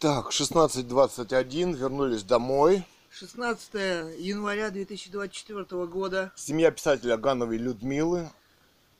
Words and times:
Так, 0.00 0.30
16.21, 0.30 1.74
вернулись 1.74 2.22
домой. 2.22 2.84
16 3.10 3.74
января 4.20 4.70
2024 4.70 5.86
года. 5.86 6.30
Семья 6.36 6.70
писателя 6.70 7.16
Гановой 7.16 7.56
Людмилы 7.56 8.30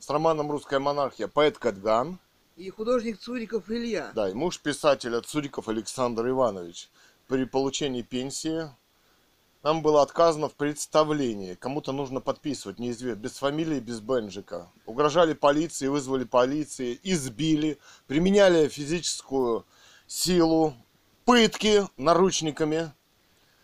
с 0.01 0.11
романом 0.11 0.51
«Русская 0.51 0.81
монархия» 0.81 1.29
поэт 1.29 1.57
Катган. 1.57 2.19
И 2.57 2.69
художник 2.71 3.21
Цуриков 3.21 3.71
Илья. 3.71 4.11
Да, 4.17 4.29
и 4.29 4.35
муж 4.35 4.59
писателя 4.59 5.21
Цуриков 5.21 5.69
Александр 5.69 6.31
Иванович. 6.31 6.91
При 7.29 7.45
получении 7.45 8.03
пенсии 8.03 8.69
нам 9.63 9.83
было 9.83 10.03
отказано 10.03 10.49
в 10.49 10.55
представлении. 10.55 11.55
Кому-то 11.55 11.93
нужно 11.93 12.21
подписывать, 12.21 12.81
неизвестно, 12.81 13.21
без 13.21 13.37
фамилии, 13.37 13.79
без 13.79 14.01
бенджика. 14.01 14.69
Угрожали 14.85 15.35
полиции, 15.35 15.87
вызвали 15.87 16.25
полиции, 16.25 16.99
избили, 17.05 17.79
применяли 18.09 18.67
физическую 18.67 19.65
силу, 20.09 20.75
пытки 21.29 21.87
наручниками. 21.99 22.91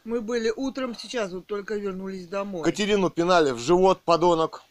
Мы 0.04 0.20
были 0.20 0.52
утром, 0.54 0.94
сейчас 0.94 1.32
вот 1.32 1.46
только 1.46 1.76
вернулись 1.76 2.26
домой. 2.28 2.62
Катерину 2.62 3.08
пинали 3.08 3.52
в 3.52 3.58
живот, 3.58 4.02
подонок, 4.04 4.62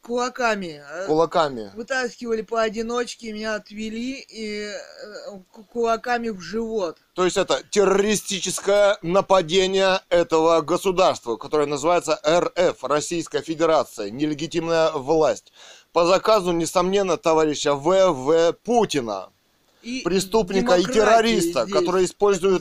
Кулаками. 0.00 0.82
э, 0.90 1.06
кулаками. 1.06 1.70
Вытаскивали 1.74 2.40
поодиночке, 2.40 3.32
меня 3.34 3.56
отвели 3.56 4.20
и 4.26 4.68
э, 4.70 5.38
ку- 5.52 5.64
кулаками 5.64 6.30
в 6.30 6.40
живот. 6.40 6.96
То 7.14 7.26
есть 7.26 7.36
это 7.36 7.62
террористическое 7.70 8.96
нападение 9.02 10.00
этого 10.08 10.62
государства, 10.62 11.36
которое 11.36 11.66
называется 11.66 12.18
РФ, 12.26 12.84
Российская 12.84 13.42
Федерация, 13.42 14.08
нелегитимная 14.10 14.90
власть. 14.92 15.52
По 15.92 16.06
заказу, 16.06 16.52
несомненно, 16.52 17.18
товарища 17.18 17.74
В.В. 17.74 18.52
Путина, 18.64 19.30
И 19.84 20.02
преступника 20.02 20.76
и 20.76 20.84
террориста, 20.84 21.64
здесь, 21.66 21.74
так 21.74 22.20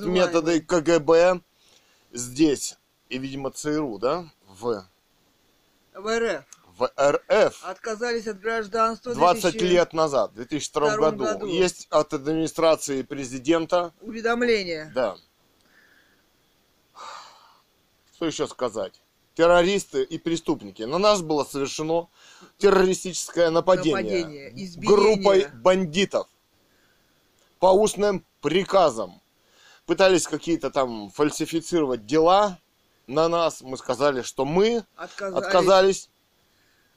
называемой. 0.09 0.13
методы 0.13 0.61
КГБ 0.61 1.41
здесь. 2.11 2.77
И, 3.09 3.17
видимо, 3.17 3.51
ЦРУ, 3.51 3.97
да? 3.99 4.25
В, 4.47 4.85
В 5.93 6.19
РФ. 6.19 6.43
в 6.77 6.91
РФ. 6.99 7.63
Отказались 7.65 8.27
от 8.27 8.39
гражданства. 8.39 9.13
20 9.13 9.41
2000 9.53 9.63
лет 9.71 9.93
назад, 9.93 10.31
в 10.31 10.35
2002 10.35 10.89
втором 10.89 11.17
году. 11.17 11.23
году. 11.23 11.45
Есть 11.47 11.87
от 11.89 12.13
администрации 12.13 13.03
президента 13.03 13.93
Уведомление. 14.01 14.91
Да. 14.93 15.15
Что 18.15 18.25
еще 18.25 18.47
сказать? 18.47 18.93
Террористы 19.35 20.03
и 20.03 20.17
преступники. 20.19 20.83
На 20.83 20.97
нас 20.99 21.21
было 21.21 21.43
совершено 21.43 22.07
террористическое 22.59 23.49
нападение, 23.49 23.95
Нападение, 23.95 24.49
избиение. 24.63 24.87
группой 24.95 25.47
бандитов 25.55 26.27
по 27.63 27.71
устным 27.71 28.25
приказам. 28.41 29.21
Пытались 29.85 30.27
какие-то 30.27 30.69
там 30.69 31.09
фальсифицировать 31.11 32.05
дела 32.05 32.59
на 33.07 33.29
нас. 33.29 33.61
Мы 33.61 33.77
сказали, 33.77 34.21
что 34.21 34.43
мы 34.43 34.85
Отказались, 34.97 35.37
отказались 35.45 36.09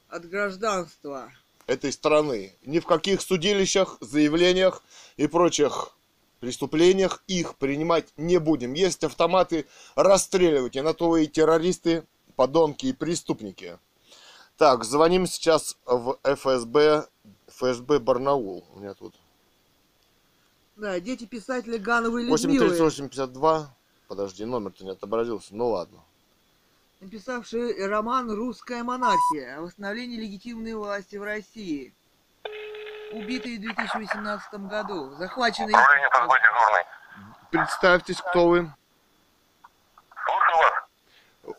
от 0.09 0.25
гражданства. 0.25 1.31
этой 1.67 1.93
страны. 1.93 2.57
Ни 2.65 2.79
в 2.79 2.85
каких 2.85 3.21
судилищах, 3.21 3.97
заявлениях 4.01 4.83
и 5.15 5.27
прочих 5.27 5.95
преступлениях 6.41 7.23
их 7.27 7.55
принимать 7.55 8.07
не 8.17 8.37
будем. 8.37 8.73
Есть 8.73 9.05
автоматы, 9.05 9.67
расстреливайте, 9.95 10.81
на 10.81 10.93
то 10.93 11.15
и 11.15 11.27
террористы, 11.27 12.05
подонки 12.35 12.87
и 12.87 12.91
преступники. 12.91 13.79
Так, 14.57 14.83
звоним 14.83 15.27
сейчас 15.27 15.77
в 15.85 16.19
ФСБ, 16.25 17.07
ФСБ 17.47 17.99
Барнаул. 17.99 18.67
У 18.75 18.79
меня 18.79 18.95
тут 18.95 19.15
Да, 20.77 20.99
дети 20.99 21.25
писателя 21.25 21.79
Гановой 21.79 22.21
Людмилы, 22.25 22.67
83852. 22.69 23.75
Подожди, 24.07 24.45
номер-то 24.45 24.85
не 24.85 24.91
отобразился. 24.91 25.55
Ну 25.55 25.69
ладно. 25.69 26.03
написавший 27.01 27.87
роман 27.87 28.29
«Русская 28.31 28.83
монархия. 28.83 29.57
О 29.57 29.61
восстановлении 29.61 30.17
легитимной 30.17 30.75
власти 30.75 31.15
в 31.15 31.23
России». 31.23 31.95
Убитый 33.11 33.57
в 33.57 33.61
2018 33.61 34.53
году. 34.67 35.15
Захваченный... 35.15 35.73
Представьтесь, 37.49 38.21
кто 38.21 38.47
вы. 38.49 38.71
Слушаю 40.25 40.57
вас. 40.57 40.73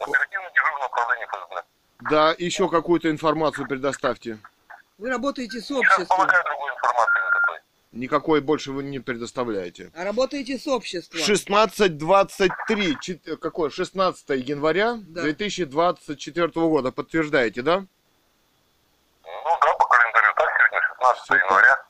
Оперативно 0.01 0.51
дежурное 0.55 0.87
управление 0.87 1.27
ФСБ. 1.27 1.65
Да, 2.11 2.35
еще 2.39 2.69
какую-то 2.69 3.11
информацию 3.11 3.67
предоставьте. 3.67 4.39
Вы 4.99 5.11
работаете 5.11 5.61
с 5.61 5.71
обществом. 5.71 6.03
располагаю 6.03 6.45
другой 6.45 6.71
информации 6.71 7.28
никакой. 7.93 8.41
Больше 8.41 8.73
вы 8.73 8.83
не 8.85 8.99
предоставляете. 8.99 9.91
А 9.95 10.05
работаете 10.05 10.59
с 10.59 10.67
обществом. 10.67 11.21
16.23, 11.21 12.97
чет- 13.01 13.39
какое? 13.41 13.71
16 13.71 14.31
января 14.31 14.99
Да. 15.09 15.23
2024 15.23 16.49
года. 16.69 16.93
Подтверждаете, 16.93 17.63
да? 17.63 17.81
Ну 17.81 19.59
да, 19.61 19.75
по 19.75 19.87
календарю 19.87 20.35
так, 20.37 20.49
сегодня 20.59 20.81
16 20.89 21.23
Всё 21.25 21.35
так. 21.35 21.43
января. 21.45 21.85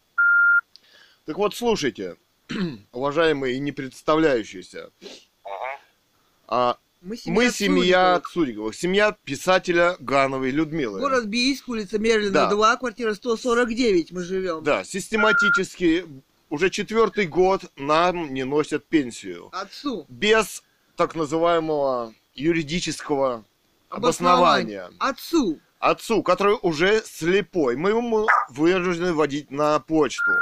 Так 1.26 1.36
вот, 1.38 1.54
слушайте, 1.54 2.16
уважаемые 2.92 3.54
и 3.56 3.60
не 3.60 3.72
представляющиеся, 3.72 4.90
Мгм. 5.44 5.80
а 6.48 6.78
Мы 7.00 7.16
семья, 7.16 7.34
мы 7.34 7.50
семья 7.50 8.12
Цуриковых. 8.14 8.32
Цуриковых, 8.32 8.74
семья 8.74 9.16
писателя 9.24 9.96
Гановой 10.00 10.50
Людмилы. 10.50 10.98
Город 10.98 11.26
Бийск, 11.26 11.68
улица 11.68 11.98
Мерлина, 11.98 12.32
Да. 12.32 12.50
2, 12.50 12.76
квартира 12.76 13.14
149 13.14 14.10
мы 14.10 14.22
живем. 14.24 14.64
Да, 14.64 14.82
систематически 14.82 16.06
уже 16.50 16.70
четвертый 16.70 17.26
год 17.26 17.62
нам 17.76 18.34
не 18.34 18.44
носят 18.44 18.86
пенсию. 18.88 19.48
Отцу. 19.52 20.06
Без 20.08 20.64
так 20.96 21.14
называемого 21.14 22.14
юридического 22.34 23.44
обоснования. 23.90 24.90
Отцу. 24.98 25.60
отцу, 25.78 26.24
который 26.24 26.56
уже 26.62 27.02
слепой. 27.04 27.76
Мы 27.76 27.90
ему 27.90 28.26
вынуждены 28.48 29.12
водить 29.12 29.52
на 29.52 29.78
почту. 29.78 30.32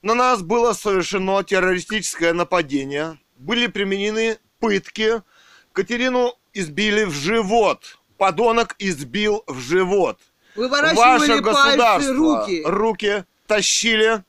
На 0.00 0.14
нас 0.14 0.40
было 0.40 0.72
совершено 0.72 1.42
террористическое 1.44 2.32
нападение. 2.32 3.18
Были 3.36 3.66
применены 3.66 4.38
пытки. 4.58 5.22
Катерину 5.72 6.34
избили 6.54 7.04
в 7.04 7.12
живот. 7.12 7.98
Подонок 8.16 8.74
избил 8.78 9.44
в 9.46 9.60
живот. 9.60 10.18
Вы 10.56 10.68
Ваше 10.68 11.40
пальцы, 11.42 12.12
руки. 12.12 12.62
руки 12.64 13.24
тащили. 13.46 14.24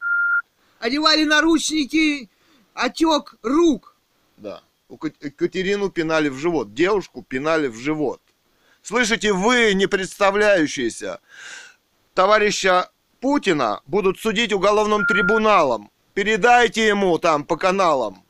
Одевали 0.80 1.24
наручники, 1.24 2.30
отек 2.74 3.36
рук. 3.42 3.96
Да. 4.38 4.62
У 4.88 4.98
Кат- 4.98 5.16
Катерину 5.36 5.90
пинали 5.90 6.30
в 6.30 6.38
живот. 6.38 6.74
Девушку 6.74 7.24
пинали 7.24 7.68
в 7.68 7.76
живот. 7.78 8.22
Слышите, 8.84 9.34
вы, 9.34 9.74
не 9.74 9.88
представляющиеся, 9.88 11.20
товарища 12.14 12.90
Путина 13.20 13.82
будут 13.88 14.20
судить 14.20 14.54
уголовным 14.54 15.06
трибуналом. 15.06 15.92
Передайте 16.14 16.88
ему 16.88 17.18
там 17.18 17.44
по 17.44 17.58
каналам. 17.58 18.24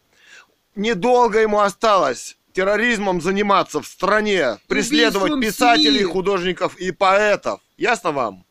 Недолго 0.76 1.40
ему 1.40 1.60
осталось 1.60 2.38
терроризмом 2.60 3.22
заниматься 3.22 3.82
в 3.82 3.88
стране, 3.88 4.58
преследовать 4.68 5.32
Убийством 5.32 5.42
писателей, 5.42 6.00
семьи. 6.00 6.12
художников 6.12 6.76
и 6.76 6.92
поэтов. 6.92 7.62
Ясно 7.78 8.12
вам? 8.12 8.46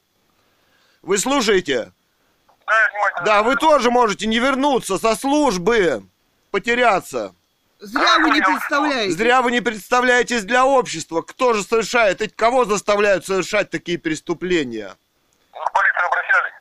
Вы 1.03 1.19
слушаете? 1.19 1.93
Да, 3.27 3.43
вы 3.43 3.57
тоже 3.57 3.91
можете 3.91 4.27
не 4.27 4.39
вернуться 4.39 4.97
со 4.97 5.15
службы, 5.15 6.05
потеряться. 6.51 7.35
Зря 7.81 8.19
вы 8.21 8.31
не 8.31 8.41
представляете. 8.41 9.13
Зря 9.13 9.43
вы 9.43 9.53
не 9.53 9.61
представляетесь 9.61 10.45
для 10.45 10.65
общества. 10.65 11.21
Кто 11.21 11.53
же 11.53 11.63
совершает, 11.63 12.23
кого 12.35 12.65
заставляют 12.65 13.27
совершать 13.27 13.69
такие 13.69 13.99
преступления? 13.99 14.97
Вы 15.53 15.61
в 15.69 15.73
полицию 15.75 16.07
обращались? 16.07 16.55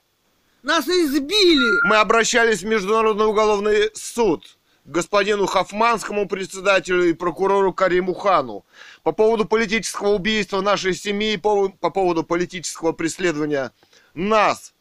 Нас 0.64 0.86
избили. 0.86 1.88
Мы 1.88 1.96
обращались 1.96 2.62
в 2.62 2.66
Международный 2.66 3.26
уголовный 3.26 3.90
суд 3.96 4.57
господину 4.88 5.46
Хафманскому 5.46 6.28
председателю 6.28 7.10
и 7.10 7.14
прокурору 7.14 7.74
Кариму 7.74 8.14
Хану 8.14 8.66
по 9.04 9.12
поводу 9.12 9.46
политического 9.46 10.16
убийства 10.16 10.62
нашей 10.62 10.96
семьи, 10.96 11.36
по, 11.36 11.70
по 11.70 11.90
поводу 11.92 12.24
политического 12.24 12.94
преследования 12.94 13.72
нас 14.14 14.74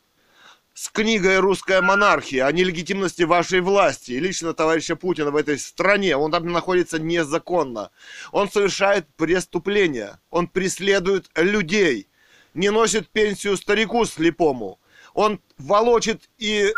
с 0.74 0.88
книгой 0.88 1.38
«Русская 1.38 1.80
монархия» 1.80 2.46
о 2.46 2.52
нелегитимности 2.52 3.22
вашей 3.22 3.60
власти 3.60 4.12
и 4.12 4.20
лично 4.20 4.54
товарища 4.54 4.94
Путина 4.94 5.30
в 5.30 5.36
этой 5.36 5.58
стране. 5.58 6.16
Он 6.16 6.30
там 6.30 6.46
находится 6.52 6.98
незаконно. 6.98 7.90
Он 8.30 8.50
совершает 8.50 9.06
преступления. 9.16 10.20
Он 10.30 10.46
преследует 10.46 11.30
людей. 11.34 12.08
Не 12.54 12.70
носит 12.70 13.08
пенсию 13.08 13.56
старику 13.56 14.04
слепому. 14.04 14.78
Он 15.14 15.40
волочит 15.56 16.28
и 16.36 16.72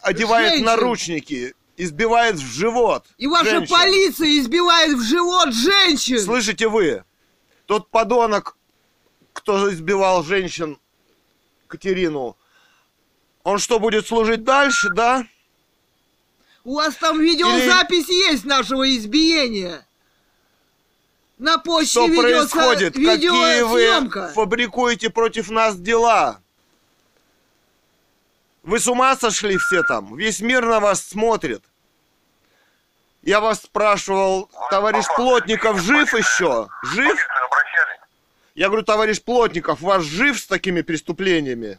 одевает 0.00 0.52
Женщин. 0.52 0.64
наручники, 0.64 1.54
избивает 1.76 2.36
в 2.36 2.46
живот. 2.46 3.06
И 3.18 3.26
ваша 3.26 3.50
женщин. 3.50 3.74
полиция 3.74 4.38
избивает 4.38 4.96
в 4.96 5.02
живот 5.02 5.52
женщин. 5.52 6.20
Слышите 6.20 6.68
вы? 6.68 7.04
Тот 7.66 7.88
подонок, 7.90 8.56
кто 9.32 9.72
избивал 9.72 10.22
женщин, 10.22 10.78
Катерину, 11.66 12.36
он 13.44 13.58
что, 13.58 13.78
будет 13.78 14.06
служить 14.06 14.44
дальше, 14.44 14.90
да? 14.94 15.26
У 16.64 16.74
вас 16.74 16.94
там 16.96 17.20
видеозапись 17.20 18.08
есть 18.08 18.44
нашего 18.44 18.88
избиения. 18.96 19.86
На 21.38 21.58
почте 21.58 21.90
Что 21.90 22.06
ведется 22.06 22.56
происходит? 22.56 22.94
Какие 22.94 23.62
вы 23.62 24.28
фабрикуете 24.32 25.10
против 25.10 25.50
нас 25.50 25.76
дела? 25.76 26.41
Вы 28.62 28.78
с 28.78 28.86
ума 28.86 29.16
сошли 29.16 29.56
все 29.58 29.82
там? 29.82 30.16
Весь 30.16 30.40
мир 30.40 30.64
на 30.64 30.80
вас 30.80 31.02
смотрит. 31.02 31.64
Я 33.22 33.40
вас 33.40 33.62
спрашивал, 33.62 34.50
товарищ 34.70 35.04
Плотников 35.16 35.80
жив 35.80 36.12
еще? 36.14 36.68
Жив? 36.94 37.18
Я 38.54 38.66
говорю, 38.68 38.84
товарищ 38.84 39.22
Плотников, 39.22 39.80
ваш 39.80 40.02
жив 40.02 40.38
с 40.38 40.46
такими 40.46 40.82
преступлениями? 40.82 41.78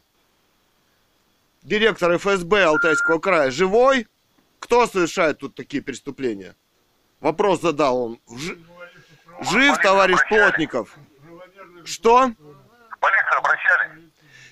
Директор 1.61 2.17
ФСБ 2.17 2.63
Алтайского 2.63 3.19
края 3.19 3.51
живой? 3.51 4.07
Кто 4.59 4.87
совершает 4.87 5.39
тут 5.39 5.55
такие 5.55 5.83
преступления? 5.83 6.55
Вопрос 7.19 7.61
задал 7.61 7.97
он. 8.05 8.19
Ж- 8.29 8.57
Жив, 9.51 9.77
товарищ 9.81 10.17
Плотников? 10.29 10.95
Что? 11.85 12.27
В 12.27 12.99
полицию 12.99 13.37
обращались? 13.37 14.03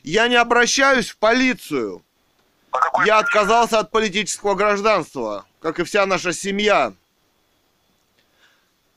Я 0.03 0.27
не 0.27 0.35
обращаюсь 0.35 1.09
в 1.09 1.17
полицию. 1.17 2.03
По 2.71 2.79
какой 2.79 3.05
Я 3.05 3.19
отказался 3.19 3.79
от 3.79 3.91
политического 3.91 4.55
гражданства, 4.55 5.45
как 5.61 5.79
и 5.79 5.83
вся 5.83 6.05
наша 6.05 6.33
семья. 6.33 6.93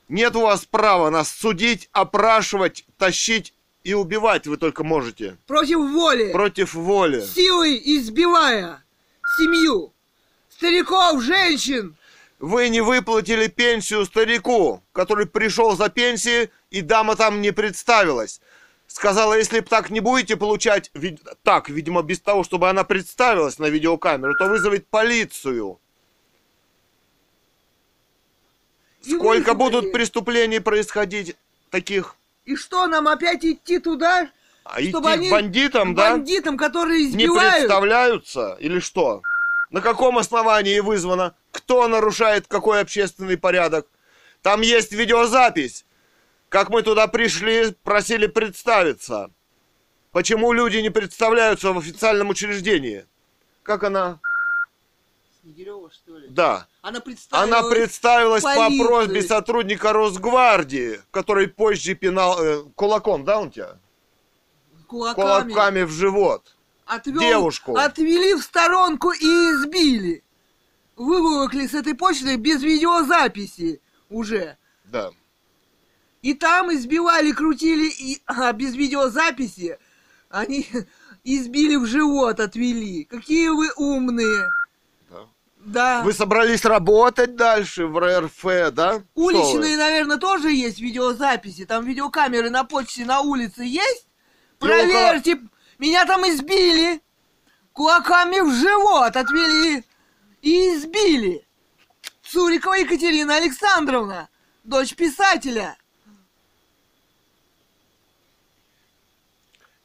Нет 0.08 0.36
у 0.36 0.42
вас 0.42 0.64
права 0.64 1.10
нас 1.10 1.28
судить, 1.28 1.88
опрашивать, 1.92 2.84
тащить 2.98 3.52
и 3.82 3.94
убивать 3.94 4.46
вы 4.46 4.56
только 4.56 4.84
можете. 4.84 5.36
Против 5.46 5.78
воли. 5.78 6.32
Против 6.32 6.74
воли. 6.74 7.20
Силой 7.20 7.80
избивая 7.84 8.82
семью. 9.38 9.92
Стариков, 10.48 11.22
женщин. 11.22 11.96
Вы 12.38 12.68
не 12.68 12.80
выплатили 12.80 13.48
пенсию 13.48 14.04
старику, 14.04 14.82
который 14.92 15.26
пришел 15.26 15.76
за 15.76 15.88
пенсией, 15.88 16.50
и 16.70 16.80
дама 16.82 17.16
там 17.16 17.40
не 17.40 17.52
представилась. 17.52 18.40
Сказала, 18.86 19.34
если 19.34 19.60
так 19.60 19.90
не 19.90 20.00
будете 20.00 20.36
получать, 20.36 20.90
ви- 20.94 21.19
так, 21.42 21.69
видимо, 21.69 22.02
без 22.02 22.20
того, 22.20 22.44
чтобы 22.44 22.69
она 22.69 22.84
представилась 22.84 23.58
на 23.58 23.66
видеокамеру, 23.66 24.34
то 24.36 24.46
вызовет 24.48 24.86
полицию. 24.88 25.78
И 29.02 29.14
Сколько 29.16 29.52
вызвали. 29.54 29.56
будут 29.56 29.92
преступлений 29.92 30.60
происходить 30.60 31.36
таких? 31.70 32.16
И 32.44 32.56
что, 32.56 32.86
нам 32.86 33.08
опять 33.08 33.44
идти 33.44 33.78
туда? 33.78 34.31
А 34.64 34.81
идти 34.81 34.90
Чтобы 34.90 35.08
к 35.08 35.12
они 35.12 35.31
бандитам, 35.31 35.94
да? 35.94 36.12
Бандитам, 36.12 36.56
которые 36.56 37.04
Не 37.04 37.10
избивают. 37.25 37.54
представляются 37.56 38.56
или 38.60 38.78
что? 38.81 39.22
На 39.70 39.81
каком 39.81 40.19
основании 40.19 40.81
вызвано? 40.81 41.34
Кто 41.50 41.86
нарушает 41.88 42.46
какой 42.46 42.81
общественный 42.81 43.36
порядок? 43.36 43.86
Там 44.42 44.60
есть 44.62 44.92
видеозапись. 44.92 45.84
Как 46.54 46.70
мы 46.70 46.84
туда 46.84 47.08
пришли, 47.08 47.72
просили 47.82 48.28
представиться. 48.28 49.32
Почему 50.12 50.52
люди 50.52 50.76
не 50.76 50.88
представляются 50.88 51.72
в 51.72 51.78
официальном 51.78 52.28
учреждении? 52.28 53.06
Как 53.64 53.82
она? 53.82 54.20
Снегирева, 55.42 55.90
что 55.90 56.16
ли? 56.16 56.28
Да. 56.28 56.68
Она 56.80 57.00
представилась. 57.00 57.50
Она 57.50 57.68
представилась 57.68 58.44
по 58.44 58.68
просьбе 58.68 59.22
сотрудника 59.22 59.92
Росгвардии, 59.92 61.00
который 61.10 61.48
позже 61.48 61.96
пинал 61.96 62.40
э, 62.40 62.62
кулаком, 62.76 63.24
да, 63.24 63.40
он 63.40 63.50
тебя? 63.50 63.76
кулаками. 64.86 65.50
Кулаками 65.50 65.82
в 65.82 65.90
живот. 65.90 66.54
Отвел- 66.86 67.18
девушку. 67.18 67.74
Отвели 67.76 68.34
в 68.34 68.42
сторонку 68.44 69.10
и 69.10 69.26
избили. 69.26 70.22
Выволокли 70.94 71.66
с 71.66 71.74
этой 71.74 71.96
почты 71.96 72.36
без 72.36 72.62
видеозаписи 72.62 73.80
уже. 74.08 74.56
Да. 74.84 75.10
И 76.24 76.32
там 76.32 76.72
избивали, 76.72 77.32
крутили, 77.32 77.86
и 77.86 78.22
а, 78.24 78.50
без 78.54 78.74
видеозаписи 78.74 79.78
они 80.30 80.66
избили 81.24 81.76
в 81.76 81.84
живот, 81.84 82.40
отвели. 82.40 83.04
Какие 83.04 83.50
вы 83.50 83.70
умные. 83.76 84.48
Да. 85.10 85.28
Да. 85.58 86.02
Вы 86.02 86.14
собрались 86.14 86.64
работать 86.64 87.36
дальше 87.36 87.86
в 87.86 88.00
РФ, 88.00 88.72
да? 88.72 89.02
Уличные, 89.14 89.76
наверное, 89.76 90.16
тоже 90.16 90.50
есть 90.50 90.80
видеозаписи. 90.80 91.66
Там 91.66 91.84
видеокамеры 91.84 92.48
на 92.48 92.64
почте 92.64 93.04
на 93.04 93.20
улице 93.20 93.64
есть? 93.64 94.08
Проверьте. 94.58 95.38
Меня 95.78 96.06
там 96.06 96.22
избили. 96.22 97.02
Кулаками 97.74 98.40
в 98.40 98.50
живот 98.50 99.14
отвели. 99.14 99.84
И 100.40 100.74
избили. 100.74 101.46
Цурикова 102.22 102.76
Екатерина 102.76 103.36
Александровна. 103.36 104.30
Дочь 104.62 104.94
писателя. 104.94 105.76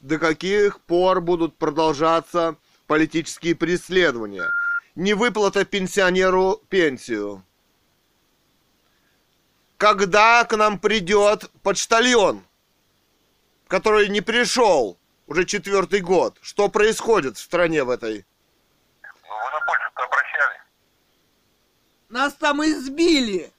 До 0.10 0.18
каких 0.18 0.82
пор 0.82 1.22
будут 1.22 1.60
продолжаться 1.60 2.56
политические 2.88 3.54
преследования? 3.54 4.50
Невыплата 4.96 5.66
пенсионеру 5.66 6.64
пенсию. 6.68 7.46
Когда 9.78 10.46
к 10.46 10.58
нам 10.58 10.80
придет 10.80 11.52
почтальон, 11.62 12.44
который 13.68 14.10
не 14.10 14.22
пришел 14.22 14.98
уже 15.28 15.46
четвертый 15.46 16.00
год? 16.00 16.40
Что 16.42 16.70
происходит 16.70 17.38
в 17.38 17.42
стране 17.42 17.84
в 17.84 17.92
этой? 17.92 18.26
Ну, 19.04 19.10
вы 19.30 19.52
на 19.52 19.60
почту 19.60 19.92
обращались? 19.96 20.62
Нас 22.10 22.34
там 22.34 22.64
избили. 22.64 23.54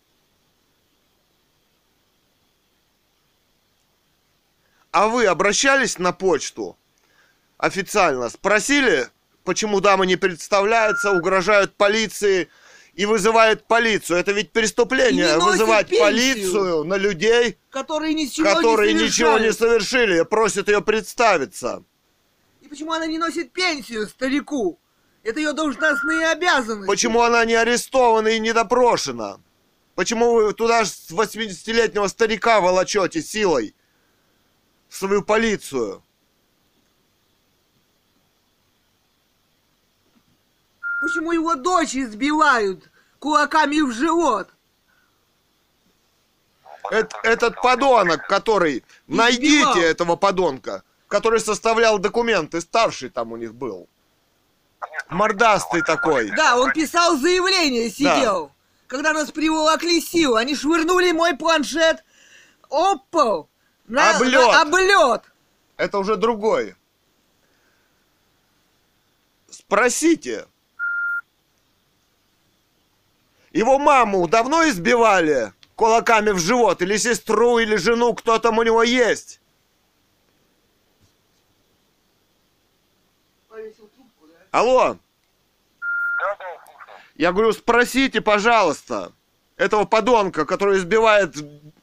А 4.92 5.06
вы 5.06 5.26
обращались 5.26 5.98
на 5.98 6.12
почту 6.12 6.76
официально? 7.58 8.28
Спросили, 8.28 9.08
почему 9.44 9.80
дамы 9.80 10.06
не 10.06 10.16
представляются, 10.16 11.12
угрожают 11.12 11.76
полиции 11.76 12.48
и 12.94 13.06
вызывают 13.06 13.64
полицию? 13.68 14.18
Это 14.18 14.32
ведь 14.32 14.50
преступление 14.50 15.38
вызывать 15.38 15.88
пенсию. 15.88 16.04
полицию 16.04 16.84
на 16.84 16.96
людей, 16.96 17.56
Которые 17.70 18.14
ничего 18.14 18.52
которые 18.52 18.94
не 18.94 19.04
ничего 19.04 19.38
не 19.38 19.52
совершили, 19.52 20.22
просят 20.22 20.68
ее 20.68 20.82
представиться. 20.82 21.84
И 22.60 22.66
почему 22.66 22.92
она 22.92 23.06
не 23.06 23.18
носит 23.18 23.52
пенсию 23.52 24.08
старику? 24.08 24.80
Это 25.22 25.38
ее 25.38 25.52
должностные 25.52 26.28
обязанности. 26.28 26.88
Почему 26.88 27.22
она 27.22 27.44
не 27.44 27.54
арестована 27.54 28.28
и 28.28 28.40
не 28.40 28.52
допрошена? 28.52 29.38
Почему 29.94 30.32
вы 30.32 30.52
туда 30.54 30.84
ж 30.84 30.88
с 30.88 31.10
80-летнего 31.10 32.08
старика 32.08 32.60
волочете 32.60 33.22
силой 33.22 33.74
свою 34.90 35.22
полицию? 35.22 36.02
Почему 41.00 41.32
его 41.32 41.54
дочь 41.54 41.94
избивают 41.94 42.90
кулаками 43.18 43.80
в 43.80 43.92
живот? 43.92 44.50
Эт- 46.90 47.12
этот 47.22 47.60
подонок, 47.60 48.26
который... 48.26 48.84
Найдите 49.06 49.56
Избивал. 49.60 49.78
этого 49.78 50.16
подонка, 50.16 50.82
который 51.08 51.40
составлял 51.40 51.98
документы, 51.98 52.60
старший 52.60 53.10
там 53.10 53.32
у 53.32 53.36
них 53.36 53.54
был. 53.54 53.88
Мордастый 55.08 55.82
такой. 55.82 56.30
Да, 56.30 56.58
он 56.58 56.72
писал 56.72 57.16
заявление, 57.16 57.90
сидел. 57.90 58.52
Когда 58.86 59.12
нас 59.12 59.30
приволокли 59.30 60.00
силу, 60.00 60.34
они 60.36 60.54
швырнули 60.54 61.12
мой 61.12 61.36
планшет 61.36 62.02
об 62.70 63.02
пол. 63.10 63.49
На, 63.90 64.16
Об 64.16 64.22
лед. 64.22 64.34
на- 64.52 64.60
об 64.62 64.74
лед. 64.76 65.22
Это 65.76 65.98
уже 65.98 66.14
другой. 66.16 66.76
Спросите. 69.50 70.46
Его 73.50 73.80
маму 73.80 74.28
давно 74.28 74.68
избивали 74.68 75.52
кулаками 75.74 76.30
в 76.30 76.38
живот? 76.38 76.82
Или 76.82 76.98
сестру, 76.98 77.58
или 77.58 77.74
жену, 77.74 78.14
кто 78.14 78.38
там 78.38 78.58
у 78.58 78.62
него 78.62 78.84
есть? 78.84 79.40
Алло, 84.52 84.96
Да, 86.18 86.36
да, 86.38 86.44
слушаю. 86.64 87.00
я 87.16 87.32
говорю, 87.32 87.52
спросите, 87.52 88.20
пожалуйста, 88.20 89.12
этого 89.56 89.84
подонка, 89.84 90.44
который 90.44 90.78
избивает 90.78 91.36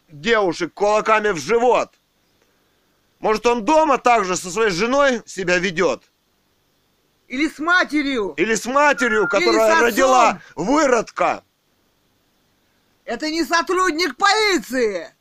девушек 0.08 0.74
кулаками 0.74 1.30
в 1.30 1.38
живот. 1.38 1.94
Может, 3.20 3.46
он 3.46 3.66
дома 3.66 3.98
также 3.98 4.36
со 4.36 4.52
своей 4.52 4.72
женой 4.72 5.22
себя 5.26 5.58
ведет? 5.58 6.04
Или 7.28 7.50
с 7.50 7.60
матерью. 7.60 8.34
Или 8.38 8.56
с 8.56 8.66
матерью, 8.66 9.24
Или 9.24 9.30
которая 9.30 9.72
отцом. 9.72 9.84
родила 9.84 10.42
выродка. 10.56 11.44
Это 13.04 13.30
не 13.30 13.44
сотрудник 13.44 14.16
полиции, 14.18 15.14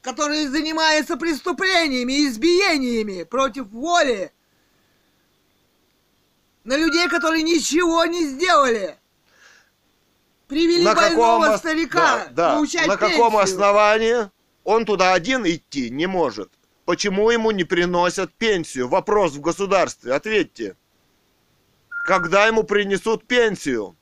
который 0.00 0.46
занимается 0.46 1.16
преступлениями 1.16 2.12
и 2.12 2.28
избиениями 2.28 3.24
против 3.24 3.68
воли 3.68 4.32
На 6.64 6.76
людей, 6.76 7.08
которые 7.08 7.42
ничего 7.42 8.04
не 8.04 8.26
сделали. 8.26 8.97
Привели 10.48 10.82
на 10.82 10.94
больного 10.94 11.40
каком 11.42 11.54
ос- 11.54 11.58
старика 11.60 12.00
да, 12.00 12.28
да. 12.30 12.54
получать 12.54 12.86
на 12.86 12.96
каком 12.96 13.32
пенсию. 13.32 13.42
основании 13.42 14.30
он 14.64 14.84
туда 14.86 15.12
один 15.12 15.46
идти 15.46 15.90
не 15.90 16.06
может? 16.06 16.50
Почему 16.86 17.30
ему 17.30 17.50
не 17.50 17.64
приносят 17.64 18.32
пенсию? 18.34 18.88
Вопрос 18.88 19.32
в 19.32 19.40
государстве. 19.42 20.14
Ответьте. 20.14 20.74
Когда 22.06 22.46
ему 22.46 22.62
принесут 22.64 23.26
пенсию? 23.26 23.94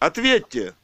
Ответьте. 0.00 0.74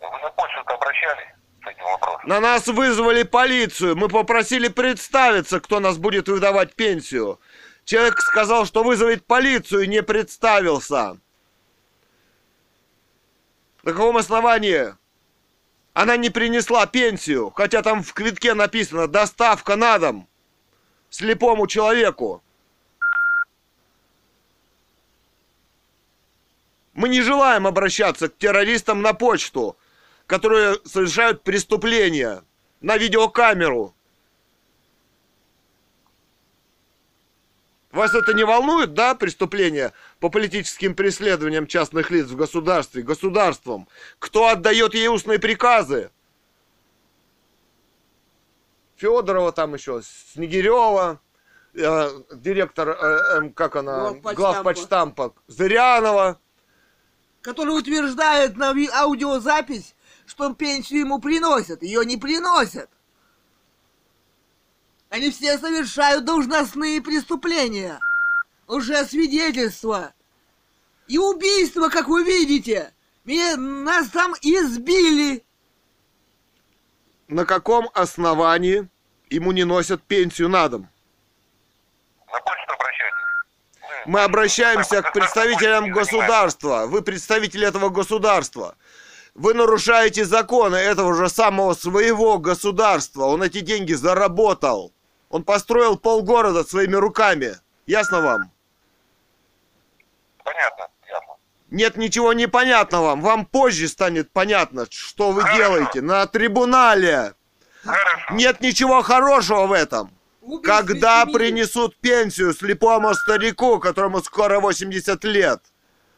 Вы 0.00 0.18
на 0.20 0.30
почту 0.30 0.60
обращались 0.66 1.28
с 1.62 1.66
этим 1.68 1.84
вопросом? 1.84 2.28
На 2.28 2.40
нас 2.40 2.66
вызвали 2.66 3.22
полицию. 3.22 3.96
Мы 3.96 4.08
попросили 4.08 4.66
представиться, 4.68 5.60
кто 5.60 5.78
нас 5.78 5.96
будет 5.96 6.28
выдавать 6.28 6.74
пенсию. 6.74 7.40
Человек 7.84 8.20
сказал, 8.20 8.66
что 8.66 8.82
вызовет 8.82 9.24
полицию 9.26 9.82
и 9.82 9.86
не 9.88 10.02
представился. 10.02 11.18
На 13.82 13.92
каком 13.92 14.16
основании? 14.16 14.94
Она 15.92 16.16
не 16.16 16.30
принесла 16.30 16.86
пенсию, 16.86 17.50
хотя 17.50 17.82
там 17.82 18.02
в 18.02 18.14
квитке 18.14 18.54
написано 18.54 19.08
«доставка 19.08 19.76
на 19.76 19.98
дом» 19.98 20.28
слепому 21.10 21.66
человеку. 21.66 22.42
Мы 26.94 27.08
не 27.08 27.20
желаем 27.20 27.66
обращаться 27.66 28.28
к 28.28 28.38
террористам 28.38 29.02
на 29.02 29.12
почту, 29.12 29.76
которые 30.26 30.78
совершают 30.84 31.42
преступления 31.42 32.42
на 32.80 32.96
видеокамеру. 32.96 33.94
Вас 37.92 38.14
это 38.14 38.32
не 38.32 38.42
волнует, 38.42 38.94
да, 38.94 39.14
преступления 39.14 39.92
по 40.18 40.30
политическим 40.30 40.94
преследованиям 40.94 41.66
частных 41.66 42.10
лиц 42.10 42.26
в 42.26 42.36
государстве, 42.36 43.02
государством? 43.02 43.86
Кто 44.18 44.48
отдает 44.48 44.94
ей 44.94 45.08
устные 45.08 45.38
приказы? 45.38 46.10
Федорова 48.96 49.52
там 49.52 49.74
еще, 49.74 50.00
Снегирева, 50.32 51.20
э, 51.74 52.08
директор, 52.32 52.88
э, 52.88 53.36
эм, 53.36 53.52
как 53.52 53.76
она, 53.76 54.12
Главпочтампа. 54.12 55.34
Зырянова. 55.46 56.38
который 57.42 57.76
утверждает 57.76 58.56
на 58.56 58.72
аудиозапись, 58.94 59.96
что 60.26 60.54
пенсию 60.54 61.00
ему 61.00 61.18
приносят. 61.18 61.82
Ее 61.82 62.04
не 62.06 62.16
приносят. 62.16 62.88
Они 65.12 65.30
все 65.30 65.58
совершают 65.58 66.24
должностные 66.24 67.02
преступления. 67.02 68.00
Лжесвидетельство. 68.66 70.14
И 71.06 71.18
убийство, 71.18 71.90
как 71.90 72.08
вы 72.08 72.24
видите. 72.24 72.94
Меня, 73.26 73.58
нас 73.58 74.08
там 74.08 74.32
избили. 74.40 75.44
На 77.28 77.44
каком 77.44 77.90
основании 77.92 78.88
ему 79.28 79.52
не 79.52 79.64
носят 79.64 80.02
пенсию 80.02 80.48
на 80.48 80.70
дом? 80.70 80.88
На 82.32 82.40
почту 82.40 82.72
обращайтесь. 82.72 84.06
Мы 84.06 84.20
обращаемся 84.22 85.02
к 85.02 85.12
представителям 85.12 85.92
государства. 85.92 86.86
Вы 86.86 87.02
представители 87.02 87.68
этого 87.68 87.90
государства. 87.90 88.78
Вы 89.34 89.52
нарушаете 89.52 90.24
законы 90.24 90.76
этого 90.76 91.14
же 91.14 91.28
самого 91.28 91.74
своего 91.74 92.38
государства. 92.38 93.24
Он 93.24 93.42
эти 93.42 93.60
деньги 93.60 93.92
заработал. 93.92 94.94
Он 95.32 95.44
построил 95.44 95.96
полгорода 95.96 96.62
своими 96.62 96.94
руками. 96.94 97.56
Ясно 97.86 98.20
вам? 98.20 98.52
Понятно, 100.44 100.88
ясно. 101.08 101.34
Нет 101.70 101.96
ничего 101.96 102.34
непонятного 102.34 103.06
вам. 103.06 103.22
Вам 103.22 103.46
позже 103.46 103.88
станет 103.88 104.30
понятно, 104.30 104.86
что 104.90 105.32
вы 105.32 105.42
делаете 105.54 106.02
на 106.02 106.26
трибунале. 106.26 107.32
Хорошо. 107.82 108.34
Нет 108.34 108.60
ничего 108.60 109.00
хорошего 109.00 109.66
в 109.66 109.72
этом. 109.72 110.10
Убийство 110.42 110.76
Когда 110.76 111.22
семьи. 111.22 111.34
принесут 111.34 111.96
пенсию 111.96 112.52
слепому 112.52 113.14
старику, 113.14 113.78
которому 113.78 114.22
скоро 114.22 114.60
80 114.60 115.24
лет? 115.24 115.62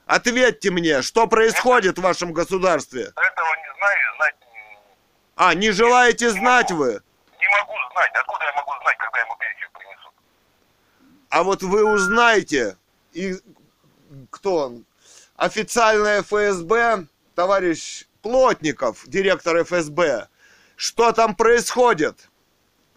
Ответьте 0.06 0.72
мне, 0.72 1.02
что 1.02 1.28
происходит 1.28 1.98
в 1.98 2.02
вашем 2.02 2.32
государстве? 2.32 3.02
Этого 3.02 3.46
не 3.46 3.78
знаю, 3.78 3.98
знать 4.16 4.34
А, 5.36 5.54
не 5.54 5.70
желаете 5.70 6.30
знать 6.30 6.72
вы? 6.72 7.00
Могу 7.58 7.74
знать. 7.92 8.10
Откуда 8.14 8.44
я 8.44 8.52
могу 8.54 8.72
знать, 8.82 8.96
когда 8.98 9.20
ему 9.20 9.36
пенсию 9.36 9.68
принесут? 9.72 10.12
А 11.30 11.42
вот 11.42 11.62
вы 11.62 11.84
узнаете, 11.84 12.76
и 13.12 13.34
кто 14.30 14.56
он? 14.56 14.86
Официальное 15.36 16.22
ФСБ, 16.22 17.06
товарищ 17.34 18.06
Плотников, 18.22 19.02
директор 19.06 19.62
ФСБ, 19.64 20.28
что 20.76 21.12
там 21.12 21.34
происходит? 21.36 22.28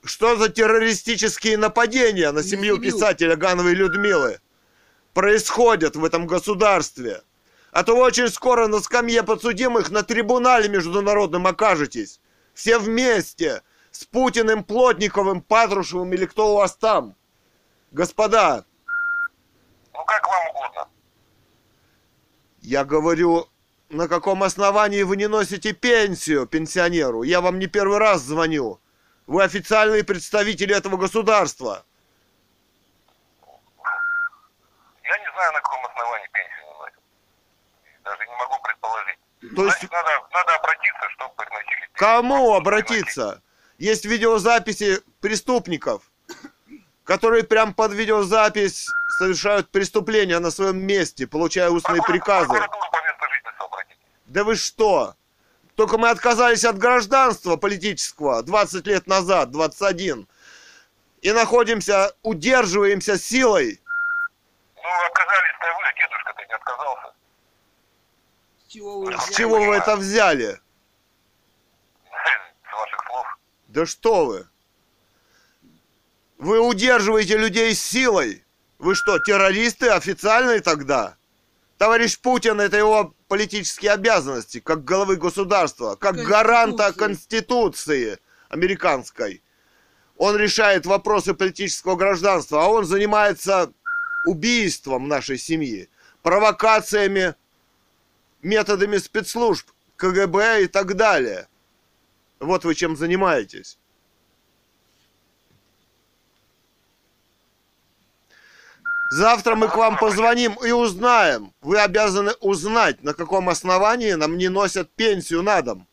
Что 0.04 0.36
за 0.38 0.50
террористические 0.50 1.58
нападения 1.58 2.32
на 2.32 2.44
семью 2.44 2.78
семью. 2.78 2.92
писателя 2.92 3.36
Гановой 3.36 3.74
Людмилы 3.74 4.40
происходят 5.14 5.96
в 5.96 6.06
этом 6.06 6.28
государстве? 6.28 7.24
А 7.72 7.84
то 7.84 7.96
вы 7.96 8.04
очень 8.04 8.30
скоро 8.30 8.68
на 8.68 8.80
скамье 8.80 9.24
подсудимых 9.24 9.92
на 9.92 10.04
трибунале 10.04 10.70
международном 10.70 11.46
окажетесь. 11.46 12.20
Все 12.54 12.80
вместе. 12.80 13.62
С 13.98 14.06
Путиным, 14.06 14.64
Плотниковым, 14.64 15.42
Патрушевым 15.42 16.14
или 16.14 16.28
кто 16.28 16.54
у 16.54 16.58
вас 16.58 16.76
там. 16.76 17.16
Господа, 17.90 18.64
Ну, 19.92 20.06
как 20.06 20.28
вам 20.28 20.48
угодно. 20.50 20.88
я 22.62 22.86
говорю, 22.86 23.48
на 23.90 24.08
каком 24.08 24.44
основании 24.44 25.02
вы 25.02 25.18
не 25.18 25.28
носите 25.28 25.74
пенсию 25.74 26.46
пенсионеру? 26.46 27.24
Я 27.24 27.42
вам 27.42 27.58
не 27.58 27.66
первый 27.66 27.98
раз 27.98 28.22
звоню. 28.22 28.80
Вы 29.26 29.42
официальные 29.44 30.04
представители 30.04 30.76
этого 30.76 30.98
государства. 30.98 31.84
Я 35.04 35.18
не 35.18 35.32
знаю, 35.34 35.54
на 35.54 35.62
каком 35.62 35.84
основании 35.88 36.28
пенсию 36.32 36.66
не 36.68 36.80
носят. 36.80 37.00
Даже 38.04 38.28
не 38.28 38.36
могу 38.36 38.62
предположить. 38.62 39.18
То 39.56 39.66
есть 39.66 39.78
Значит, 39.80 39.92
надо, 39.92 40.10
надо 40.34 40.54
обратиться, 40.56 41.10
чтобы 41.16 41.34
приносили 41.34 41.80
пенсию. 41.80 41.96
кому 41.96 42.54
обратиться? 42.54 43.42
Есть 43.78 44.06
видеозаписи 44.06 45.02
преступников, 45.22 46.12
которые 47.04 47.44
прям 47.44 47.74
под 47.74 47.94
видеозапись 47.94 48.88
совершают 49.20 49.70
преступления 49.70 50.40
на 50.40 50.52
своем 50.52 50.80
месте, 50.80 51.28
получая 51.28 51.70
устные 51.70 52.02
приказы. 52.02 52.60
Да 54.26 54.44
вы 54.44 54.56
что? 54.56 55.16
Только 55.76 56.00
мы 56.00 56.10
отказались 56.10 56.66
от 56.66 56.80
гражданства 56.80 57.56
политического 57.56 58.42
20 58.42 58.88
лет 58.88 59.06
назад, 59.06 59.52
21. 59.52 60.28
И 61.22 61.32
находимся, 61.32 62.16
удерживаемся 62.24 63.18
силой. 63.18 63.80
Ну, 64.76 64.90
отказались-то 65.06 65.68
вы, 65.68 65.84
а 65.84 65.94
дедушка-то 65.94 66.46
не 66.46 66.54
отказался. 66.54 67.14
С 68.58 68.72
чего 68.72 69.00
вы 69.02 69.18
С 69.18 69.36
чего 69.36 69.60
вы 69.60 69.76
это 69.76 69.96
взяли? 69.96 70.60
С 72.06 72.74
ваших 72.74 73.04
слов. 73.08 73.26
Да 73.78 73.86
что 73.86 74.26
вы? 74.26 74.48
Вы 76.40 76.60
удерживаете 76.60 77.38
людей 77.38 77.76
силой. 77.76 78.44
Вы 78.80 78.96
что, 78.96 79.20
террористы 79.20 79.90
официальные 79.90 80.62
тогда? 80.62 81.16
Товарищ 81.78 82.18
Путин, 82.18 82.60
это 82.60 82.76
его 82.76 83.14
политические 83.28 83.92
обязанности, 83.92 84.60
как 84.60 84.84
главы 84.84 85.18
государства, 85.18 85.94
как 85.94 86.16
гаранта 86.16 86.92
Конституции 86.92 88.18
американской. 88.50 89.44
Он 90.18 90.36
решает 90.38 90.88
вопросы 90.88 91.36
политического 91.36 91.96
гражданства, 91.96 92.64
а 92.64 92.70
он 92.70 92.84
занимается 92.84 93.72
убийством 94.26 95.08
нашей 95.08 95.38
семьи, 95.38 95.88
провокациями, 96.24 97.36
методами 98.42 98.98
спецслужб, 98.98 99.70
КГБ 99.98 100.64
и 100.64 100.68
так 100.68 100.96
далее. 100.96 101.48
Вот 102.40 102.66
вы 102.66 102.76
чем 102.76 102.96
занимаетесь. 102.96 103.78
Завтра 109.10 109.56
мы 109.56 109.70
к 109.70 109.76
вам 109.76 109.98
позвоним 109.98 110.54
и 110.56 110.72
узнаем. 110.72 111.54
Вы 111.62 111.80
обязаны 111.80 112.34
узнать, 112.42 113.04
на 113.04 113.14
каком 113.14 113.48
основании 113.50 114.12
нам 114.14 114.38
не 114.38 114.50
носят 114.50 114.92
пенсию 114.92 115.44
на 115.44 115.62
дом. 115.62 115.88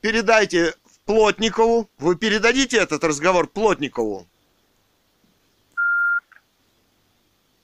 Передайте 0.00 0.74
Плотникову. 1.04 1.88
Вы 1.98 2.16
передадите 2.16 2.78
этот 2.78 3.02
разговор 3.04 3.46
Плотникову? 3.46 4.26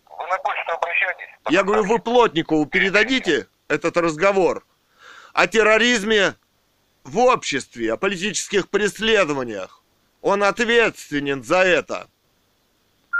Вы 0.08 0.26
на 0.28 0.38
почту 0.38 0.72
обращайтесь. 0.72 1.28
Я 1.50 1.64
говорю, 1.64 1.84
вы 1.84 1.98
Плотникову 1.98 2.66
передадите 2.66 3.48
этот 3.68 3.96
разговор 3.96 4.64
о 5.32 5.46
терроризме 5.46 6.36
в 7.04 7.18
обществе, 7.18 7.92
о 7.92 7.96
политических 7.96 8.68
преследованиях. 8.68 9.82
Он 10.20 10.42
ответственен 10.42 11.44
за 11.44 11.58
это. 11.58 12.08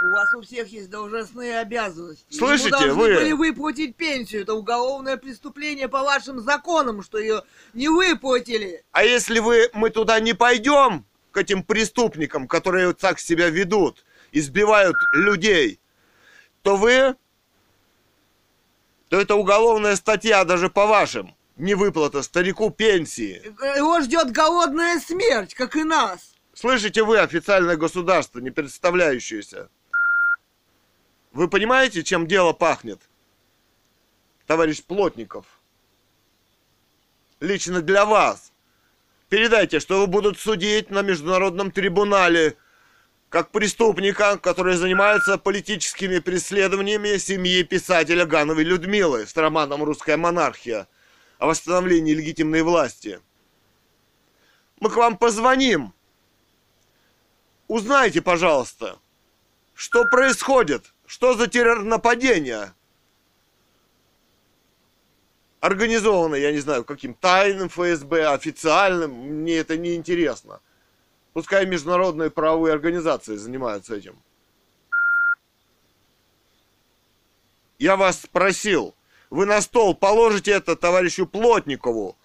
У 0.03 0.11
вас 0.11 0.35
у 0.35 0.43
всех 0.43 0.69
есть 0.69 0.91
должностные 0.91 1.61
обязанности. 1.61 2.27
Слышите, 2.35 2.69
Ему 2.69 2.79
должны 2.79 2.95
вы? 2.95 3.15
были 3.15 3.33
выплатить 3.33 3.97
пенсию. 3.97 4.43
Это 4.43 4.55
уголовное 4.55 5.17
преступление 5.17 5.89
по 5.89 6.03
вашим 6.03 6.41
законам, 6.41 7.03
что 7.03 7.19
ее 7.19 7.43
не 7.75 7.89
выплатили. 7.89 8.85
А 8.91 9.05
если 9.05 9.39
вы, 9.39 9.71
мы 9.73 9.91
туда 9.91 10.19
не 10.21 10.33
пойдем, 10.33 11.07
к 11.35 11.37
этим 11.37 11.65
преступникам, 11.65 12.47
которые 12.47 12.87
вот 12.87 12.99
так 12.99 13.19
себя 13.19 13.51
ведут, 13.51 14.05
избивают 14.31 14.97
людей, 15.13 15.81
то 16.63 16.77
вы, 16.77 17.17
то 19.09 19.21
это 19.21 19.35
уголовная 19.35 19.97
статья 19.97 20.45
даже 20.45 20.71
по 20.71 20.87
вашим. 20.87 21.35
Невыплата 21.57 22.23
старику 22.23 22.71
пенсии. 22.71 23.43
Его 23.77 24.01
ждет 24.01 24.33
голодная 24.33 24.99
смерть, 24.99 25.55
как 25.55 25.77
и 25.77 25.85
нас. 25.85 26.35
Слышите 26.53 27.05
вы, 27.05 27.19
официальное 27.19 27.77
государство, 27.77 28.41
не 28.41 28.51
представляющееся? 28.51 29.69
Вы 31.33 31.49
понимаете, 31.49 32.03
чем 32.03 32.27
дело 32.27 32.53
пахнет? 32.53 33.01
Товарищ 34.47 34.83
Плотников. 34.83 35.47
Лично 37.41 37.83
для 37.83 38.05
вас. 38.05 38.53
Передайте, 39.29 39.81
что 39.81 40.01
вы 40.01 40.07
будут 40.07 40.39
судить 40.39 40.91
на 40.91 41.03
международном 41.03 41.71
трибунале 41.71 42.57
как 43.29 43.51
преступника, 43.51 44.39
который 44.39 44.77
занимается 44.77 45.39
политическими 45.39 46.21
преследованиями 46.21 47.17
семьи 47.17 47.63
писателя 47.65 48.27
Гановой 48.27 48.63
Людмилы 48.63 49.27
с 49.27 49.37
романом 49.37 49.83
«Русская 49.83 50.17
монархия» 50.17 50.87
о 51.45 51.47
восстановлении 51.47 52.15
легитимной 52.15 52.63
власти. 52.63 53.21
Мы 54.81 54.89
к 54.89 54.97
вам 54.97 55.19
позвоним, 55.19 55.93
Узнайте, 57.69 58.23
пожалуйста, 58.23 58.99
что 59.75 60.05
происходит, 60.05 60.93
что 61.07 61.35
за 61.35 61.47
террор-нападение. 61.47 62.75
Организовано, 65.61 66.35
я 66.35 66.53
не 66.53 66.61
знаю, 66.61 66.85
каким 66.85 67.15
тайным 67.15 67.69
ФСБ, 67.69 68.27
официальным, 68.29 69.13
мне 69.13 69.57
это 69.57 69.79
не 69.79 69.95
интересно. 69.95 70.61
Пускай 71.33 71.67
международные 71.67 72.31
правовые 72.31 72.75
организации 72.75 73.37
занимаются 73.37 73.97
этим. 73.97 74.19
Я 77.79 77.97
вас 77.97 78.21
спросил, 78.21 78.95
вы 79.35 79.47
на 79.47 79.61
стол 79.61 79.97
положите 79.97 80.53
это 80.53 80.77
товарищу 80.77 81.27
Плотникову 81.27 82.17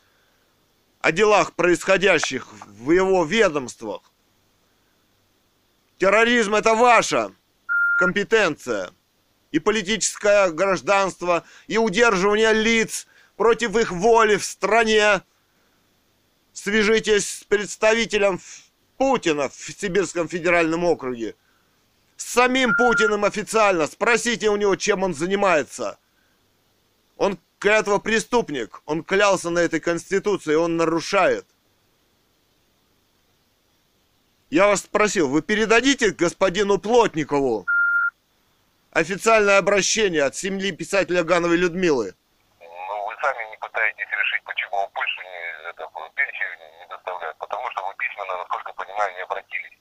о 1.02 1.12
делах, 1.12 1.54
происходящих 1.54 2.48
в 2.68 2.92
его 2.92 3.26
ведомствах. 3.26 4.04
Терроризм 5.98 6.54
это 6.54 6.76
ваша 6.76 7.34
компетенция. 7.98 8.92
И 9.52 9.58
политическое 9.58 10.52
гражданство, 10.52 11.44
и 11.66 11.80
удерживание 11.80 12.54
лиц 12.54 13.08
против 13.38 13.76
их 13.76 13.92
воли 13.92 14.36
в 14.36 14.46
стране. 14.46 15.24
Свяжитесь 16.54 17.40
с 17.40 17.44
представителем 17.44 18.40
Путина 18.98 19.50
в 19.50 19.56
Сибирском 19.56 20.30
федеральном 20.30 20.84
округе. 20.84 21.36
С 22.18 22.26
самим 22.26 22.76
Путиным 22.76 23.26
официально. 23.26 23.88
Спросите 23.88 24.50
у 24.50 24.58
него, 24.58 24.76
чем 24.76 25.02
он 25.02 25.16
занимается. 25.16 25.98
Он 27.60 27.62
клятва 27.62 28.00
преступник. 28.00 28.82
Он 28.86 29.04
клялся 29.04 29.50
на 29.50 29.60
этой 29.60 29.82
конституции, 29.82 30.56
он 30.56 30.78
нарушает. 30.78 31.46
Я 34.50 34.68
вас 34.68 34.80
спросил, 34.80 35.28
вы 35.28 35.42
передадите 35.42 36.12
господину 36.12 36.80
Плотникову 36.80 37.66
официальное 38.92 39.58
обращение 39.58 40.24
от 40.24 40.38
семьи 40.38 40.72
писателя 40.72 41.24
Гановой 41.24 41.58
Людмилы? 41.58 42.16
Ну, 42.62 42.66
вы 43.08 43.14
сами 43.22 43.50
не 43.50 43.58
пытаетесь 43.58 44.08
решить, 44.10 44.44
почему 44.46 44.88
в 44.88 44.94
Польшу 44.94 45.22
не, 45.22 45.70
это, 45.70 45.86
пенсию 46.16 46.50
не 46.80 46.88
доставляют. 46.88 47.38
Потому 47.40 47.70
что 47.72 47.86
вы 47.88 47.94
письменно, 47.98 48.38
насколько 48.38 48.74
понимаю, 48.74 49.14
не 49.16 49.22
обратились. 49.24 49.78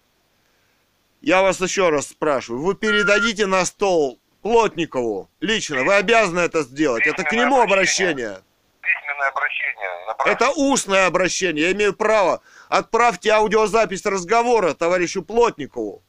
Я 1.20 1.42
вас 1.42 1.60
еще 1.60 1.90
раз 1.90 2.08
спрашиваю, 2.08 2.60
вы 2.60 2.74
передадите 2.74 3.46
на 3.46 3.64
стол 3.64 4.18
Плотникову 4.48 5.28
лично, 5.40 5.84
вы 5.84 5.96
обязаны 5.96 6.40
это 6.40 6.62
сделать, 6.62 7.06
это 7.06 7.22
к 7.22 7.32
нему 7.32 7.60
обращение. 7.60 8.42
Письменное 8.80 9.28
обращение. 9.28 9.88
Это 10.24 10.50
устное 10.52 11.06
обращение, 11.06 11.66
я 11.66 11.72
имею 11.72 11.94
право. 11.94 12.40
Отправьте 12.70 13.30
аудиозапись 13.30 14.06
разговора 14.06 14.72
товарищу 14.72 15.22
Плотникову. 15.22 16.02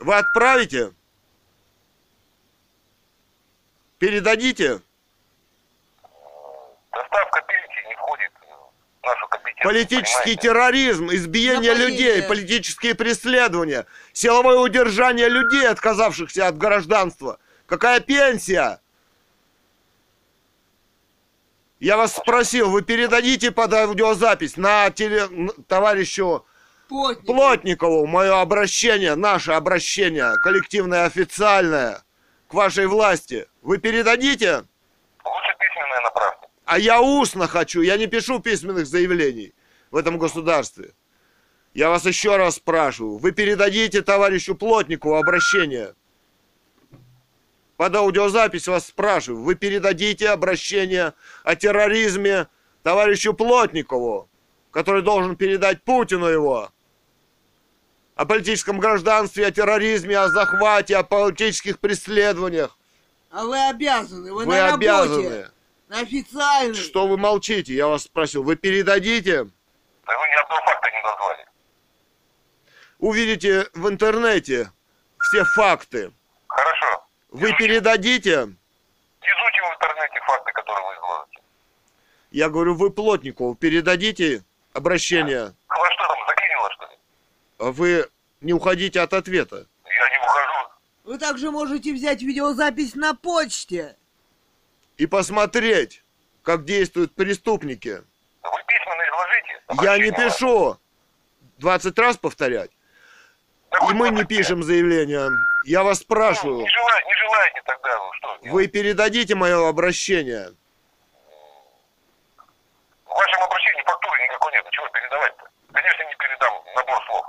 Вы 0.00 0.16
отправите? 0.16 0.90
Передадите? 4.00 4.80
Доставка 6.90 7.42
пенсии 7.42 7.88
не 7.88 7.94
входит 7.94 8.32
в 9.02 9.06
нашу 9.06 9.28
компетенцию. 9.28 9.51
Политический 9.62 10.36
понимаете? 10.36 10.42
терроризм, 10.42 11.08
избиение 11.10 11.72
Нападение. 11.72 12.14
людей, 12.16 12.22
политические 12.28 12.94
преследования, 12.94 13.86
силовое 14.12 14.58
удержание 14.58 15.28
людей, 15.28 15.66
отказавшихся 15.66 16.48
от 16.48 16.58
гражданства. 16.58 17.38
Какая 17.66 18.00
пенсия? 18.00 18.80
Я 21.80 21.96
вас 21.96 22.14
спросил, 22.14 22.70
вы 22.70 22.82
передадите 22.82 23.50
под 23.50 23.72
аудиозапись 23.74 24.56
на 24.56 24.90
теле... 24.90 25.28
товарищу 25.66 26.44
Плотник. 26.88 27.24
Плотникову 27.24 28.06
мое 28.06 28.40
обращение, 28.40 29.14
наше 29.14 29.52
обращение, 29.52 30.36
коллективное, 30.42 31.06
официальное, 31.06 32.04
к 32.48 32.54
вашей 32.54 32.86
власти. 32.86 33.48
Вы 33.62 33.78
передадите? 33.78 34.64
А 36.64 36.78
я 36.78 37.00
устно 37.00 37.48
хочу, 37.48 37.80
я 37.82 37.96
не 37.96 38.06
пишу 38.06 38.38
письменных 38.40 38.86
заявлений 38.86 39.52
в 39.90 39.96
этом 39.96 40.18
государстве. 40.18 40.92
Я 41.74 41.88
вас 41.88 42.04
еще 42.04 42.36
раз 42.36 42.56
спрашиваю, 42.56 43.18
вы 43.18 43.32
передадите 43.32 44.02
товарищу 44.02 44.54
Плотникову 44.54 45.16
обращение? 45.16 45.94
Под 47.76 47.96
аудиозапись 47.96 48.68
вас 48.68 48.86
спрашиваю, 48.86 49.42
вы 49.42 49.54
передадите 49.54 50.28
обращение 50.28 51.14
о 51.42 51.56
терроризме 51.56 52.46
товарищу 52.82 53.34
Плотникову, 53.34 54.28
который 54.70 55.02
должен 55.02 55.34
передать 55.34 55.82
Путину 55.82 56.26
его? 56.26 56.70
О 58.14 58.26
политическом 58.26 58.78
гражданстве, 58.78 59.46
о 59.46 59.50
терроризме, 59.50 60.18
о 60.18 60.28
захвате, 60.28 60.96
о 60.96 61.02
политических 61.02 61.78
преследованиях. 61.80 62.78
А 63.30 63.46
вы 63.46 63.58
обязаны, 63.68 64.32
вы, 64.32 64.44
Вы 64.44 64.54
на 64.54 64.70
работе. 64.72 65.50
Официально. 65.92 66.74
Что 66.74 67.06
вы 67.06 67.18
молчите? 67.18 67.74
Я 67.74 67.86
вас 67.86 68.04
спросил. 68.04 68.42
Вы 68.42 68.56
передадите? 68.56 69.44
Да 69.44 70.18
вы 70.18 70.28
ни 70.28 70.40
одного 70.42 70.62
факта 70.62 70.90
не 70.90 71.02
назвали. 71.02 71.46
Увидите 72.98 73.66
в 73.74 73.88
интернете 73.88 74.72
все 75.20 75.44
факты. 75.44 76.12
Хорошо. 76.48 77.06
Вы 77.30 77.48
Изучим. 77.48 77.56
передадите? 77.58 78.32
Изучим 78.32 79.64
в 79.70 79.74
интернете 79.74 80.20
факты, 80.26 80.52
которые 80.52 80.86
вы 80.86 80.94
изложите. 80.94 81.40
Я 82.30 82.48
говорю, 82.48 82.74
вы 82.74 82.90
Плотникову 82.90 83.54
передадите 83.54 84.44
обращение? 84.72 85.54
А 85.68 85.78
Вас 85.78 85.92
что 85.92 86.08
там, 86.08 86.16
заклинило, 86.26 86.70
что 86.72 86.84
ли? 86.86 86.96
А 87.58 87.70
Вы 87.70 88.10
не 88.40 88.54
уходите 88.54 88.98
от 89.00 89.12
ответа. 89.12 89.66
Я 89.84 90.10
не 90.10 90.18
ухожу. 90.24 90.70
Вы 91.04 91.18
также 91.18 91.50
можете 91.50 91.92
взять 91.92 92.22
видеозапись 92.22 92.94
на 92.94 93.14
почте. 93.14 93.96
И 94.98 95.06
посмотреть, 95.06 96.04
как 96.42 96.64
действуют 96.64 97.14
преступники. 97.14 98.02
Вы 98.42 98.58
письменно 98.66 99.02
изложите. 99.08 99.84
Я 99.84 99.98
не 99.98 100.10
пишу. 100.12 100.78
20 101.58 101.98
раз 101.98 102.16
повторять. 102.16 102.70
Да 103.70 103.88
И 103.90 103.94
мы 103.94 104.10
не 104.10 104.24
пишем 104.24 104.62
заявление. 104.62 105.30
Я 105.64 105.82
вас 105.82 105.98
Ну, 106.00 106.04
спрашиваю, 106.04 106.58
Не, 106.58 106.68
желаете, 106.68 107.06
не 107.08 107.14
желаете 107.14 107.62
тогда, 107.64 107.96
ну 107.98 108.12
что? 108.14 108.38
вы 108.50 108.66
передадите 108.66 109.34
мое 109.34 109.66
обращение? 109.68 110.54
В 113.06 113.10
вашем 113.10 113.42
обращении 113.42 113.82
фактуры 113.84 114.22
никакой 114.24 114.52
нет. 114.52 114.66
Чего 114.70 114.88
передавать-то? 114.88 115.44
Конечно, 115.72 116.02
не 116.04 116.14
передам 116.16 116.52
набор 116.76 117.04
слов. 117.06 117.26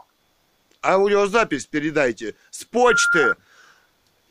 Аудиозапись 0.82 1.65
передайте. 1.67 2.36
С 2.49 2.65
почты. 2.65 3.36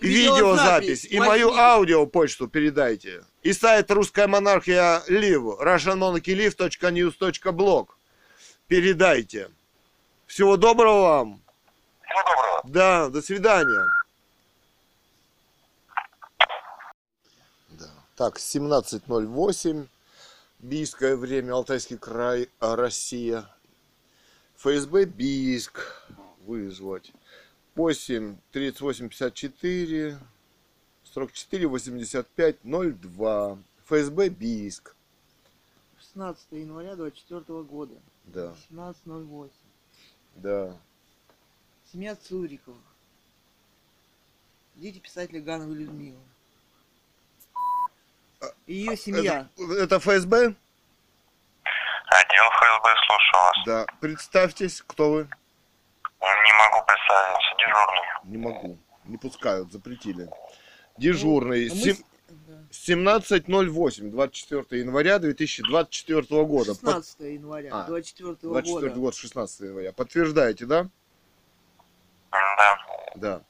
И 0.03 0.09
видеозапись. 0.09 1.05
И 1.05 1.19
мою 1.21 1.49
Возьмите. 1.49 1.63
аудиопочту 1.65 2.49
передайте. 2.49 3.25
И 3.43 3.53
сайт 3.53 3.91
Русская 3.91 4.27
монархия 4.27 5.03
Лив. 5.09 5.43
russianmonarchylive.news.blog. 5.61 7.89
Передайте. 8.67 9.51
Всего 10.27 10.57
доброго 10.57 11.01
вам. 11.03 11.43
Всего 12.03 12.21
доброго. 12.21 12.63
Да, 12.65 13.09
до 13.09 13.23
свидания. 13.23 13.87
Да. 17.71 17.91
Так, 18.17 18.39
17.08. 18.39 19.87
Бийское 20.59 21.17
время, 21.17 21.53
Алтайский 21.55 21.97
край, 21.99 22.49
а, 22.61 22.77
Россия. 22.77 23.45
ФСБ 24.57 25.07
Бийск 25.07 25.81
вызвать. 26.47 27.13
8 27.75 28.37
38 28.53 29.09
54 29.09 30.19
44 31.05 31.67
85 31.67 32.57
02. 32.65 33.59
ФСБ 33.87 34.29
Бийск. 34.29 34.95
16 35.99 36.53
января 36.53 36.97
24 36.97 37.63
года. 37.63 37.95
Да, 38.25 38.55
17.08. 38.71 39.51
да. 40.37 40.77
Семья 41.91 42.15
Цуриковых. 42.17 42.81
Дети 44.77 44.99
писателя 44.99 45.41
Гановой 45.41 45.77
Людмилы. 45.77 46.19
Ее 48.67 48.97
семья. 48.97 49.49
Это, 49.57 49.73
это 49.75 49.99
ФСБ? 50.01 50.55
Отдел 52.07 52.47
ФСБ, 52.51 52.95
слушаю 53.07 53.43
вас. 53.43 53.57
Да. 53.67 53.87
Представьтесь, 54.01 54.83
кто 54.83 55.13
вы? 55.13 55.29
Не 56.23 56.53
могу 56.71 56.87
представиться, 56.87 57.55
дежурный. 57.59 58.31
Не 58.31 58.39
могу. 58.39 58.79
Не 59.07 59.17
пускают, 59.19 59.73
запретили. 59.73 60.29
Дежурный. 60.99 61.69
Ну, 61.69 61.75
мы 61.75 61.81
Сем- 61.81 61.97
с- 61.97 62.05
да. 62.29 62.65
17.08, 62.71 64.11
24 64.11 64.81
января 64.83 65.19
2024 65.19 66.45
года. 66.45 66.75
Под- 66.75 67.05
16 67.05 67.35
января 67.35 67.71
А, 67.73 67.87
24 67.87 68.37
24 68.41 68.89
года. 68.89 69.01
год, 69.01 69.15
16 69.15 69.61
января. 69.69 69.93
Подтверждаете, 69.93 70.67
да? 70.67 70.89
Да. 72.31 72.79
Да. 73.17 73.43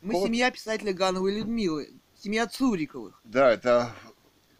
Мы 0.00 0.14
Вот. 0.14 0.26
семья 0.26 0.50
писателя 0.50 0.92
Гановой 0.92 1.34
Людмилы. 1.36 1.90
Семья 2.16 2.46
Цуриковых. 2.46 3.20
Да, 3.24 3.52
это 3.52 3.92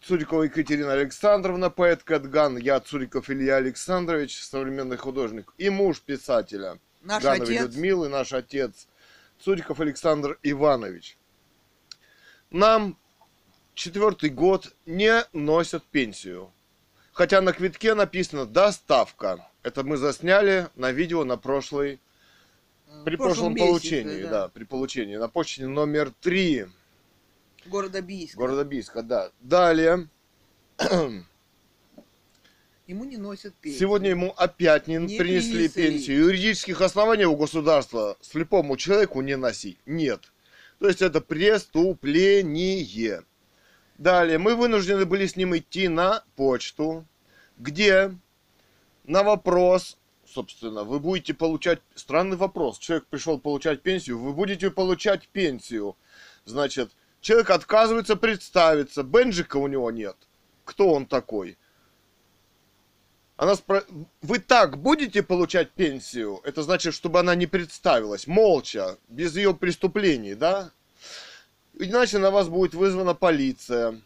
Цурикова 0.01 0.43
Екатерина 0.43 0.91
Александровна, 0.93 1.69
поэт 1.69 2.03
Катган, 2.03 2.57
я 2.57 2.79
Цуриков 2.81 3.29
Илья 3.29 3.55
Александрович, 3.55 4.41
современный 4.43 4.97
художник, 4.97 5.53
и 5.57 5.69
муж 5.69 6.01
писателя 6.01 6.77
Наш 7.03 7.21
Гановой 7.21 7.57
отец. 7.57 7.61
Людмилы, 7.61 8.09
наш 8.09 8.31
отец 8.33 8.87
Цуриков 9.39 9.79
Александр 9.81 10.39
Иванович. 10.41 11.17
Нам 12.49 12.97
четвертый 13.73 14.29
год 14.29 14.73
не 14.85 15.25
носят 15.33 15.83
пенсию. 15.83 16.51
Хотя 17.11 17.41
на 17.41 17.51
квитке 17.51 17.93
написано 17.93 18.45
«доставка». 18.45 19.47
Это 19.63 19.83
мы 19.83 19.97
засняли 19.97 20.69
на 20.75 20.91
видео 20.91 21.25
на 21.25 21.37
прошлой, 21.37 21.99
при 23.05 23.17
прошлом 23.17 23.53
прошлом 23.53 23.55
месяце, 23.55 23.67
получении, 23.67 24.23
да. 24.23 24.47
при 24.47 24.63
получении. 24.63 25.15
На 25.17 25.27
почте 25.27 25.67
номер 25.67 26.11
три 26.21 26.67
Города 27.65 28.01
Бийска. 28.01 28.37
города 28.37 28.63
Бийска, 28.63 29.03
да. 29.03 29.31
Далее. 29.41 30.07
Ему 32.87 33.05
не 33.05 33.17
носят 33.17 33.53
пенсию. 33.55 33.79
Сегодня 33.79 34.09
ему 34.09 34.33
опять 34.35 34.87
не, 34.87 34.97
Не 34.97 35.17
принесли 35.17 35.69
принесли. 35.69 35.71
пенсию. 35.89 36.25
Юридических 36.25 36.81
оснований 36.81 37.25
у 37.25 37.35
государства 37.35 38.17
слепому 38.21 38.75
человеку 38.75 39.21
не 39.21 39.37
носить 39.37 39.77
нет. 39.85 40.31
То 40.79 40.87
есть 40.87 41.01
это 41.01 41.21
преступление. 41.21 43.23
Далее 43.97 44.37
мы 44.37 44.55
вынуждены 44.55 45.05
были 45.05 45.27
с 45.27 45.37
ним 45.37 45.55
идти 45.55 45.87
на 45.87 46.25
почту, 46.35 47.05
где 47.57 48.13
на 49.05 49.23
вопрос, 49.23 49.97
собственно, 50.25 50.83
вы 50.83 50.99
будете 50.99 51.33
получать... 51.33 51.79
Странный 51.95 52.35
вопрос. 52.35 52.79
Человек 52.79 53.05
пришел 53.05 53.39
получать 53.39 53.81
пенсию, 53.81 54.19
вы 54.19 54.33
будете 54.33 54.71
получать 54.71 55.29
пенсию. 55.29 55.95
Значит, 56.43 56.91
человек 57.21 57.51
отказывается 57.51 58.17
представиться, 58.17 59.03
бенджика 59.03 59.55
у 59.55 59.67
него 59.67 59.89
нет. 59.89 60.17
Кто 60.65 60.91
он 60.91 61.05
такой? 61.05 61.57
Она 63.35 63.55
спро... 63.55 63.83
Вы 64.21 64.39
так 64.39 64.77
будете 64.77 65.23
получать 65.23 65.71
пенсию? 65.71 66.39
Это 66.43 66.61
значит, 66.61 66.93
чтобы 66.93 67.19
она 67.19 67.33
не 67.35 67.47
представилась, 67.47 68.27
молча, 68.27 68.97
без 69.07 69.35
ее 69.35 69.53
преступлений, 69.55 70.35
да? 70.35 70.71
Иначе 71.73 72.19
на 72.19 72.29
вас 72.29 72.47
будет 72.47 72.75
вызвана 72.75 73.15
полиция. 73.15 73.99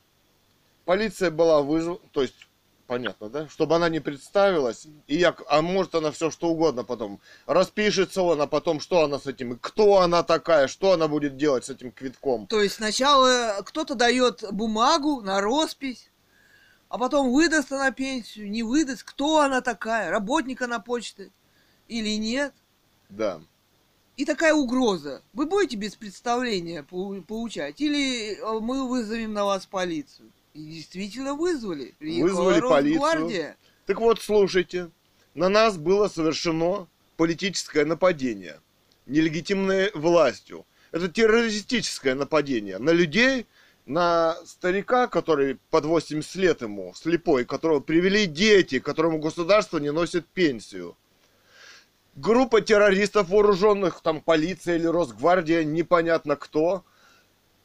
Полиция 0.85 1.31
была 1.31 1.61
вызвана, 1.61 1.99
то 2.13 2.21
есть, 2.21 2.47
понятно, 2.87 3.29
да? 3.29 3.49
Чтобы 3.49 3.75
она 3.75 3.89
не 3.89 3.99
представилась, 3.99 4.87
и 5.07 5.17
я... 5.17 5.35
а 5.49 5.61
может 5.61 5.93
она 5.93 6.11
все 6.11 6.31
что 6.31 6.47
угодно 6.47 6.85
потом. 6.85 7.19
Распишется 7.45 8.21
он, 8.21 8.41
а 8.41 8.47
потом 8.47 8.79
что 8.79 9.03
она 9.03 9.19
с 9.19 9.27
этим, 9.27 9.59
кто 9.59 9.99
она 9.99 10.23
такая, 10.23 10.69
что 10.69 10.93
она 10.93 11.09
будет 11.09 11.35
делать 11.35 11.65
с 11.65 11.69
этим 11.69 11.91
квитком. 11.91 12.47
То 12.47 12.61
есть 12.61 12.75
сначала 12.75 13.57
кто-то 13.65 13.95
дает 13.95 14.45
бумагу 14.51 15.19
на 15.19 15.41
роспись, 15.41 16.09
а 16.89 16.97
потом 16.97 17.32
выдаст 17.32 17.71
она 17.71 17.91
пенсию, 17.91 18.50
не 18.50 18.63
выдаст, 18.63 19.04
кто 19.04 19.39
она 19.39 19.62
такая, 19.62 20.10
работник 20.10 20.62
она 20.62 20.80
почты 20.80 21.32
или 21.88 22.17
нет. 22.17 22.54
Да. 23.10 23.41
И 24.15 24.26
такая 24.26 24.54
угроза. 24.54 25.21
Вы 25.34 25.45
будете 25.45 25.78
без 25.78 25.95
представления 25.95 26.84
получать? 26.84 27.80
Или 27.80 28.34
э, 28.34 28.60
мы 28.60 28.88
вызовем 28.88 29.34
на 29.34 29.45
вас 29.45 29.65
полицию? 29.65 30.32
И 30.54 30.65
действительно 30.65 31.36
вызвали. 31.36 31.93
Приехала 32.00 32.43
Вызвали 32.43 32.62
полицию. 32.62 33.56
Так 33.86 34.00
вот, 34.00 34.19
слушайте, 34.19 34.89
на 35.36 35.50
нас 35.50 35.78
было 35.78 36.08
совершено 36.08 36.88
политическое 37.15 37.86
нападение, 37.86 38.60
нелегитимное 39.06 39.91
властью. 39.93 40.65
Это 40.91 41.10
террористическое 41.10 42.15
нападение 42.15 42.80
на 42.80 42.89
людей, 42.89 43.45
на 43.88 44.36
старика, 44.45 45.08
который 45.08 45.58
под 45.69 45.86
80 45.86 46.36
лет 46.36 46.62
ему, 46.62 46.93
слепой, 46.93 47.45
которого 47.45 47.80
привели 47.80 48.26
дети, 48.26 48.80
которому 48.80 49.19
государство 49.19 49.78
не 49.78 49.91
носит 49.91 50.28
пенсию. 50.28 50.95
Группа 52.15 52.62
террористов 52.62 53.30
вооруженных, 53.30 54.02
там 54.02 54.21
полиция 54.21 54.76
или 54.76 54.88
Росгвардия, 54.88 55.63
непонятно 55.63 56.36
кто. 56.36 56.84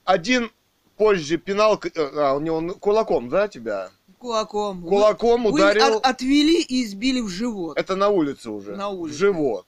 Один 0.04 0.50
позже 0.96 1.38
пинал, 1.38 1.78
к- 1.78 1.86
э, 1.86 1.90
а, 1.96 2.34
у 2.34 2.40
него 2.40 2.74
кулаком, 2.74 3.28
да, 3.28 3.48
тебя? 3.48 3.90
Кулаком. 4.18 4.82
Кулаком 4.82 5.44
вы 5.44 5.52
ударил. 5.52 5.96
от- 5.96 6.06
отвели 6.06 6.62
и 6.62 6.84
избили 6.84 7.20
в 7.20 7.28
живот. 7.28 7.76
Это 7.78 7.96
на 7.96 8.08
улице 8.10 8.50
уже. 8.50 8.76
На 8.76 8.88
улице. 8.88 9.16
В 9.16 9.18
живот. 9.18 9.66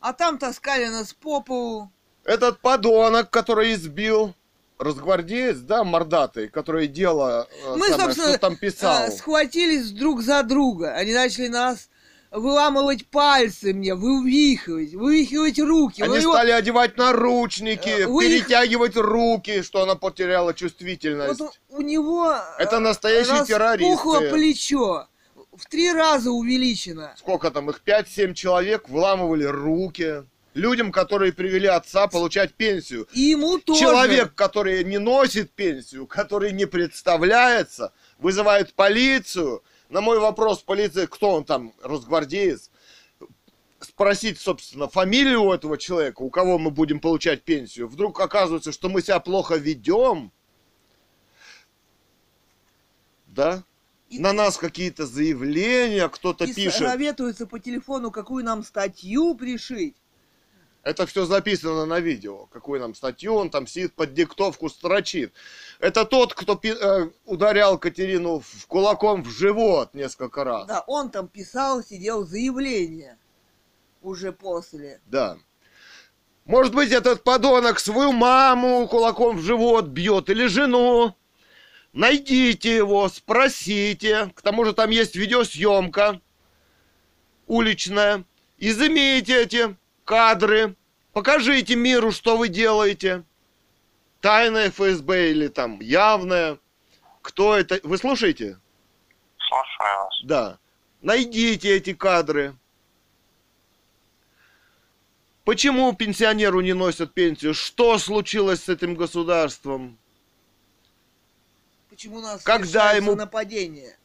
А 0.00 0.12
там 0.12 0.38
таскали 0.38 0.86
нас 0.86 1.12
по 1.12 1.40
полу. 1.40 1.90
Этот 2.24 2.60
подонок, 2.60 3.30
который 3.30 3.72
избил 3.72 4.34
разгвардеец, 4.78 5.58
да, 5.58 5.84
мордатый, 5.84 6.48
который 6.48 6.86
дело 6.86 7.48
э, 7.64 7.76
Мы, 7.76 7.88
самое, 7.88 8.04
собственно, 8.04 8.28
что 8.30 8.38
там 8.38 8.56
писал. 8.56 9.02
э, 9.04 9.10
схватились 9.10 9.90
друг 9.90 10.22
за 10.22 10.42
друга. 10.42 10.92
Они 10.94 11.12
начали 11.12 11.48
нас 11.48 11.88
выламывать 12.30 13.06
пальцы 13.08 13.72
мне, 13.72 13.94
вывихивать, 13.94 14.94
вывихивать 14.94 15.58
руки. 15.58 16.02
Они 16.02 16.10
Вы 16.12 16.18
его- 16.18 16.32
стали 16.34 16.50
одевать 16.50 16.96
наручники, 16.96 17.88
Э, 17.88 18.06
вы 18.06 18.26
их- 18.26 18.44
перетягивать 18.46 18.96
руки, 18.96 19.62
что 19.62 19.82
она 19.82 19.94
потеряла 19.94 20.54
чувствительность. 20.54 21.40
Вот 21.40 21.54
у, 21.70 21.76
у 21.78 21.80
него 21.80 22.34
Это 22.58 22.80
настоящие 22.80 23.56
распухло 23.56 24.20
террористы. 24.20 24.30
плечо. 24.36 25.06
В 25.56 25.66
три 25.66 25.90
раза 25.92 26.30
увеличено. 26.30 27.14
Сколько 27.18 27.50
там, 27.50 27.68
их 27.70 27.80
5-7 27.84 28.32
человек 28.34 28.88
выламывали 28.88 29.44
руки. 29.44 30.22
Людям, 30.58 30.90
которые 30.90 31.32
привели 31.32 31.68
отца 31.68 32.08
получать 32.08 32.52
пенсию. 32.54 33.06
И 33.12 33.20
ему 33.20 33.58
тоже. 33.60 33.80
Человек, 33.80 34.34
который 34.34 34.82
не 34.82 34.98
носит 34.98 35.52
пенсию, 35.52 36.06
который 36.08 36.50
не 36.52 36.66
представляется, 36.66 37.92
вызывает 38.18 38.74
полицию. 38.74 39.62
На 39.88 40.00
мой 40.00 40.18
вопрос 40.18 40.62
полиция, 40.62 41.06
кто 41.06 41.30
он 41.30 41.44
там, 41.44 41.72
росгвардеец, 41.82 42.70
спросить, 43.80 44.40
собственно, 44.40 44.88
фамилию 44.88 45.42
у 45.44 45.52
этого 45.52 45.78
человека, 45.78 46.22
у 46.22 46.30
кого 46.30 46.58
мы 46.58 46.72
будем 46.72 46.98
получать 46.98 47.44
пенсию. 47.44 47.86
Вдруг 47.86 48.20
оказывается, 48.20 48.72
что 48.72 48.88
мы 48.88 49.00
себя 49.00 49.20
плохо 49.20 49.54
ведем. 49.54 50.32
Да? 53.28 53.62
И- 54.10 54.18
На 54.18 54.32
нас 54.32 54.56
какие-то 54.56 55.06
заявления, 55.06 56.08
кто-то 56.08 56.46
И 56.46 56.52
пишет. 56.52 56.78
советуется 56.88 57.46
по 57.46 57.60
телефону, 57.60 58.10
какую 58.10 58.44
нам 58.44 58.64
статью 58.64 59.36
пришить. 59.36 59.94
Это 60.88 61.04
все 61.06 61.26
записано 61.26 61.84
на 61.84 62.00
видео. 62.00 62.46
Какую 62.46 62.80
нам 62.80 62.94
статью, 62.94 63.34
он 63.34 63.50
там 63.50 63.66
сидит 63.66 63.92
под 63.92 64.14
диктовку, 64.14 64.70
строчит. 64.70 65.34
Это 65.80 66.06
тот, 66.06 66.32
кто 66.32 66.54
пи- 66.54 66.72
э, 66.80 67.10
ударял 67.26 67.76
Катерину 67.76 68.40
в 68.40 68.66
кулаком 68.66 69.22
в 69.22 69.28
живот 69.28 69.92
несколько 69.92 70.44
раз. 70.44 70.66
Да, 70.66 70.82
он 70.86 71.10
там 71.10 71.28
писал, 71.28 71.82
сидел 71.82 72.24
заявление. 72.24 73.18
Уже 74.00 74.32
после. 74.32 75.02
Да. 75.04 75.36
Может 76.46 76.74
быть, 76.74 76.90
этот 76.90 77.22
подонок 77.22 77.80
свою 77.80 78.12
маму 78.12 78.88
кулаком 78.88 79.36
в 79.36 79.42
живот 79.42 79.88
бьет 79.88 80.30
или 80.30 80.46
жену. 80.46 81.14
Найдите 81.92 82.74
его, 82.74 83.10
спросите. 83.10 84.32
К 84.34 84.40
тому 84.40 84.64
же 84.64 84.72
там 84.72 84.88
есть 84.88 85.16
видеосъемка 85.16 86.22
уличная. 87.46 88.24
Изымите 88.56 89.42
эти 89.42 89.76
кадры. 90.06 90.74
Покажите 91.18 91.74
миру, 91.74 92.12
что 92.12 92.36
вы 92.36 92.48
делаете. 92.48 93.24
Тайное 94.20 94.70
ФСБ 94.70 95.32
или 95.32 95.48
там 95.48 95.80
явное. 95.80 96.60
Кто 97.22 97.56
это? 97.56 97.80
Вы 97.82 97.98
слушаете? 97.98 98.56
Слушаю 99.36 99.98
вас. 100.04 100.20
Да. 100.22 100.58
Найдите 101.02 101.76
эти 101.76 101.92
кадры. 101.92 102.54
Почему 105.42 105.92
пенсионеру 105.92 106.60
не 106.60 106.72
носят 106.72 107.12
пенсию? 107.14 107.52
Что 107.52 107.98
случилось 107.98 108.62
с 108.62 108.68
этим 108.68 108.94
государством? 108.94 109.98
Почему 111.90 112.18
у 112.18 112.20
нас 112.20 112.44
Когда 112.44 112.92
ему- 112.92 113.16
нападения? 113.16 113.98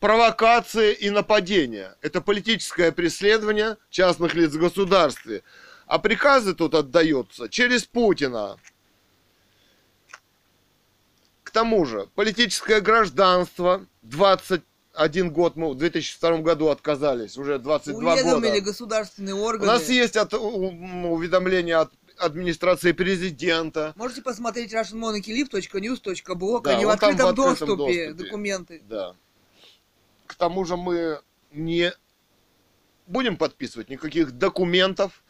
Провокации 0.00 0.94
и 0.94 1.10
нападения. 1.10 1.94
Это 2.00 2.22
политическое 2.22 2.92
преследование 2.92 3.76
частных 3.90 4.32
лиц 4.32 4.52
в 4.52 4.58
государстве. 4.58 5.42
А 5.86 5.98
приказы 5.98 6.54
тут 6.54 6.74
отдаются 6.74 7.48
через 7.48 7.84
Путина. 7.84 8.58
К 11.42 11.50
тому 11.50 11.84
же, 11.84 12.08
политическое 12.14 12.80
гражданство 12.80 13.86
21 14.02 15.30
год 15.30 15.56
мы 15.56 15.70
в 15.70 15.76
2002 15.76 16.38
году 16.38 16.68
отказались, 16.68 17.36
уже 17.36 17.58
22 17.58 18.12
Уведомили 18.14 18.50
года. 18.58 18.60
государственные 18.62 19.34
У 19.34 19.42
органы. 19.42 19.66
нас 19.72 19.88
есть 19.88 20.16
от, 20.16 20.34
у- 20.34 21.10
уведомление 21.12 21.76
от 21.76 21.92
администрации 22.18 22.92
президента. 22.92 23.92
Можете 23.96 24.22
посмотреть 24.22 24.72
russianmonarchylive.news.blog, 24.72 26.62
Да, 26.62 26.76
они 26.76 26.84
в 26.86 26.88
там 26.88 26.98
в 26.98 27.02
открытом, 27.04 27.28
открытом 27.28 27.36
доступе, 27.36 27.76
доступе. 27.76 28.12
документы. 28.12 28.82
Да. 28.88 29.14
К 30.26 30.34
тому 30.34 30.64
же 30.64 30.76
мы 30.76 31.20
не 31.52 31.92
будем 33.06 33.36
подписывать 33.36 33.90
никаких 33.90 34.32
документов. 34.32 35.23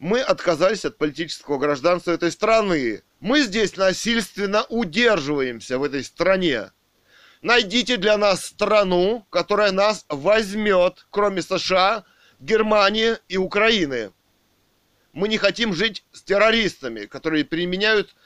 Мы 0.00 0.22
отказались 0.22 0.86
от 0.86 0.96
политического 0.96 1.58
гражданства 1.58 2.12
этой 2.12 2.32
страны. 2.32 3.02
Мы 3.20 3.42
здесь 3.42 3.76
насильственно 3.76 4.64
удерживаемся 4.70 5.78
в 5.78 5.84
этой 5.84 6.02
стране. 6.02 6.72
Найдите 7.42 7.98
для 7.98 8.16
нас 8.16 8.46
страну, 8.46 9.26
которая 9.28 9.72
нас 9.72 10.06
возьмет, 10.08 11.06
кроме 11.10 11.42
США, 11.42 12.04
Германии 12.40 13.18
и 13.28 13.36
Украины. 13.36 14.12
Мы 15.12 15.28
не 15.28 15.36
хотим 15.36 15.74
жить 15.74 16.02
с 16.12 16.22
террористами, 16.22 17.04
которые 17.04 17.44
применяют 17.44 18.16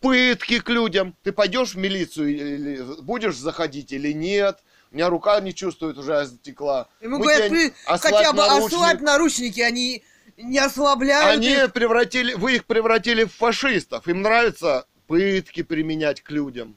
пытки 0.00 0.58
к 0.58 0.68
людям. 0.68 1.16
Ты 1.22 1.30
пойдешь 1.30 1.74
в 1.74 1.78
милицию 1.78 2.28
или 2.30 3.02
будешь 3.02 3.36
заходить 3.36 3.92
или 3.92 4.12
нет? 4.12 4.58
У 4.90 4.96
меня 4.96 5.08
рука 5.08 5.38
не 5.40 5.54
чувствует, 5.54 5.96
уже 5.96 6.24
затекла. 6.24 6.88
Ему 7.00 7.18
Мы 7.18 7.24
говорят, 7.24 7.72
хотя 7.86 8.32
бы 8.32 8.38
наручник. 8.38 8.72
ослабь 8.72 9.00
наручники, 9.00 9.60
они 9.60 10.02
не 10.42 10.58
ослабляют 10.58 11.38
Они 11.38 11.52
их. 11.52 11.72
превратили, 11.72 12.34
вы 12.34 12.56
их 12.56 12.64
превратили 12.66 13.24
в 13.24 13.32
фашистов. 13.32 14.06
Им 14.08 14.22
нравится 14.22 14.86
пытки 15.06 15.62
применять 15.62 16.22
к 16.22 16.30
людям. 16.30 16.76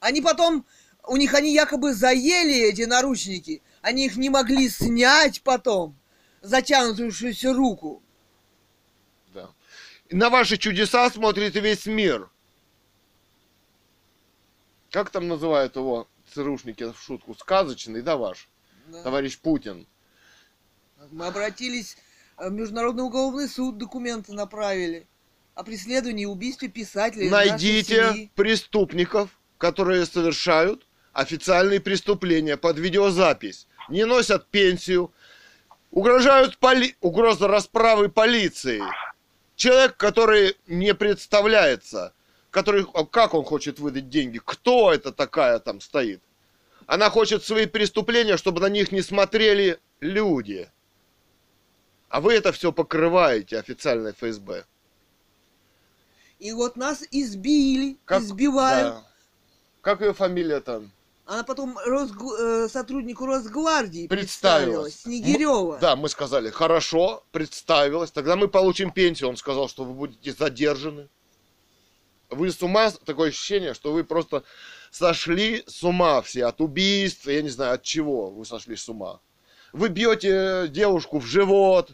Они 0.00 0.20
потом, 0.20 0.64
у 1.06 1.16
них 1.16 1.34
они 1.34 1.52
якобы 1.52 1.94
заели 1.94 2.68
эти 2.68 2.82
наручники, 2.82 3.62
они 3.82 4.06
их 4.06 4.16
не 4.16 4.30
могли 4.30 4.68
снять 4.68 5.42
потом, 5.42 5.96
затянутую 6.40 7.12
руку. 7.54 8.02
Да. 9.34 9.50
На 10.10 10.30
ваши 10.30 10.56
чудеса 10.56 11.10
смотрит 11.10 11.54
весь 11.54 11.86
мир. 11.86 12.30
Как 14.90 15.10
там 15.10 15.28
называют 15.28 15.76
его 15.76 16.08
ЦРУшники 16.32 16.92
в 16.92 16.98
шутку? 17.00 17.34
Сказочный, 17.34 18.00
да, 18.00 18.16
ваш? 18.16 18.48
Да. 18.86 19.02
Товарищ 19.02 19.38
Путин. 19.38 19.86
Мы 21.10 21.26
обратились 21.26 21.96
в 22.38 22.50
Международный 22.50 23.04
уголовный 23.04 23.48
суд, 23.48 23.78
документы 23.78 24.32
направили 24.32 25.06
о 25.54 25.64
преследовании 25.64 26.22
и 26.22 26.26
убийстве 26.26 26.68
нашей 26.68 27.28
Найдите 27.30 28.30
преступников, 28.34 29.30
которые 29.58 30.06
совершают 30.06 30.86
официальные 31.12 31.80
преступления 31.80 32.56
под 32.56 32.78
видеозапись. 32.78 33.66
Не 33.88 34.04
носят 34.04 34.46
пенсию. 34.46 35.12
Угрожают 35.90 36.58
поли... 36.58 36.94
угроза 37.00 37.48
расправы 37.48 38.08
полиции. 38.08 38.82
Человек, 39.56 39.96
который 39.96 40.56
не 40.68 40.94
представляется, 40.94 42.12
который, 42.50 42.86
а 42.94 43.04
как 43.04 43.34
он 43.34 43.44
хочет 43.44 43.80
выдать 43.80 44.08
деньги, 44.08 44.40
кто 44.44 44.92
это 44.92 45.10
такая 45.10 45.58
там 45.58 45.80
стоит. 45.80 46.22
Она 46.86 47.10
хочет 47.10 47.42
свои 47.42 47.66
преступления, 47.66 48.36
чтобы 48.36 48.60
на 48.60 48.68
них 48.68 48.92
не 48.92 49.02
смотрели 49.02 49.80
люди. 50.00 50.70
А 52.08 52.20
вы 52.20 52.34
это 52.34 52.52
все 52.52 52.72
покрываете, 52.72 53.58
официальное 53.58 54.12
ФСБ. 54.12 54.64
И 56.38 56.52
вот 56.52 56.76
нас 56.76 57.04
избили, 57.10 57.98
Как- 58.04 58.22
избивают. 58.22 58.94
да. 58.94 59.04
Как 59.80 60.00
ее 60.00 60.12
фамилия 60.14 60.60
там? 60.60 60.92
Она 61.26 61.44
потом 61.44 61.76
Росгу- 61.86 62.36
э, 62.38 62.68
сотруднику 62.68 63.26
Росгвардии 63.26 64.06
Представилась. 64.06 64.94
представилась, 64.94 65.00
Снегирева. 65.02 65.78
Да, 65.78 65.94
мы 65.94 66.08
сказали, 66.08 66.48
хорошо, 66.50 67.22
представилась, 67.32 68.10
тогда 68.10 68.34
мы 68.36 68.48
получим 68.48 68.90
пенсию. 68.90 69.28
Он 69.28 69.36
сказал, 69.36 69.68
что 69.68 69.84
вы 69.84 69.92
будете 69.92 70.32
задержаны. 70.32 71.08
Вы 72.30 72.50
с 72.50 72.62
ума, 72.62 72.90
такое 73.04 73.28
ощущение, 73.28 73.74
что 73.74 73.92
вы 73.92 74.04
просто 74.04 74.42
сошли 74.90 75.64
с 75.66 75.82
ума 75.84 76.22
все 76.22 76.46
от 76.46 76.60
убийств, 76.62 77.26
я 77.26 77.42
не 77.42 77.48
знаю, 77.50 77.74
от 77.74 77.82
чего 77.82 78.30
вы 78.30 78.46
сошли 78.46 78.76
с 78.76 78.88
ума. 78.88 79.20
Вы 79.72 79.88
бьете 79.88 80.66
девушку 80.68 81.18
в 81.18 81.26
живот, 81.26 81.92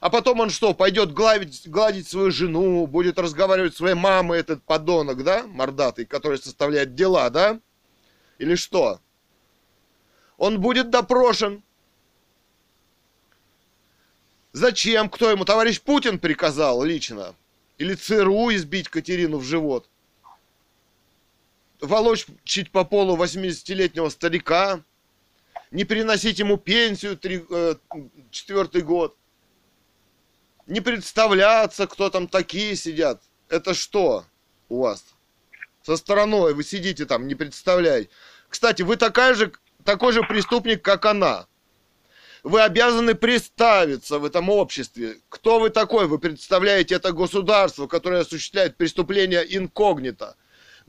а 0.00 0.10
потом 0.10 0.40
он 0.40 0.50
что, 0.50 0.74
пойдет 0.74 1.12
гладить, 1.12 1.68
гладить 1.68 2.08
свою 2.08 2.30
жену, 2.30 2.86
будет 2.86 3.18
разговаривать 3.18 3.74
с 3.74 3.76
своей 3.76 3.94
мамой, 3.94 4.40
этот 4.40 4.62
подонок, 4.62 5.22
да, 5.22 5.46
мордатый, 5.46 6.06
который 6.06 6.38
составляет 6.38 6.94
дела, 6.94 7.28
да? 7.30 7.60
Или 8.38 8.54
что? 8.54 9.00
Он 10.38 10.60
будет 10.60 10.88
допрошен. 10.88 11.62
Зачем? 14.52 15.10
Кто 15.10 15.30
ему? 15.30 15.44
Товарищ 15.44 15.80
Путин 15.80 16.18
приказал 16.18 16.82
лично? 16.82 17.34
Или 17.76 17.94
ЦРУ 17.94 18.52
избить 18.54 18.88
Катерину 18.88 19.38
в 19.38 19.44
живот? 19.44 19.88
Волочь 21.80 22.26
по 22.72 22.84
полу 22.84 23.16
80-летнего 23.16 24.08
старика? 24.08 24.82
Не 25.70 25.84
переносить 25.84 26.38
ему 26.40 26.56
пенсию 26.56 27.16
три, 27.16 27.44
э, 27.48 27.74
четвертый 28.30 28.82
год? 28.82 29.16
Не 30.66 30.80
представляться, 30.80 31.86
кто 31.86 32.10
там 32.10 32.26
такие 32.26 32.74
сидят? 32.74 33.22
Это 33.48 33.74
что 33.74 34.24
у 34.68 34.80
вас? 34.82 35.04
Со 35.82 35.96
стороной 35.96 36.54
вы 36.54 36.64
сидите 36.64 37.06
там, 37.06 37.28
не 37.28 37.36
представляете. 37.36 38.10
Кстати, 38.48 38.82
вы 38.82 38.96
такая 38.96 39.34
же, 39.34 39.52
такой 39.84 40.12
же 40.12 40.22
преступник, 40.22 40.82
как 40.82 41.06
она. 41.06 41.46
Вы 42.42 42.62
обязаны 42.62 43.14
представиться 43.14 44.18
в 44.18 44.24
этом 44.24 44.48
обществе. 44.48 45.18
Кто 45.28 45.60
вы 45.60 45.70
такой? 45.70 46.06
Вы 46.06 46.18
представляете 46.18 46.96
это 46.96 47.12
государство, 47.12 47.86
которое 47.86 48.22
осуществляет 48.22 48.76
преступления 48.76 49.42
инкогнито. 49.42 50.36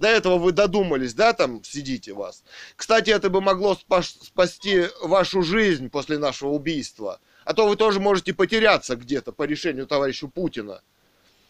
До 0.02 0.08
этого 0.08 0.40
вы 0.40 0.52
додумались, 0.52 1.14
да, 1.14 1.32
там 1.34 1.64
сидите 1.64 2.14
вас. 2.14 2.44
Кстати, 2.76 3.12
это 3.12 3.30
бы 3.30 3.40
могло 3.40 3.76
спас- 3.76 4.18
спасти 4.24 4.86
вашу 5.04 5.44
жизнь 5.44 5.92
после 5.92 6.18
нашего 6.18 6.50
убийства. 6.50 7.20
А 7.46 7.54
то 7.54 7.68
вы 7.68 7.76
тоже 7.76 8.00
можете 8.00 8.34
потеряться 8.34 8.96
где-то 8.96 9.32
по 9.32 9.44
решению 9.44 9.86
товарища 9.86 10.28
Путина. 10.28 10.82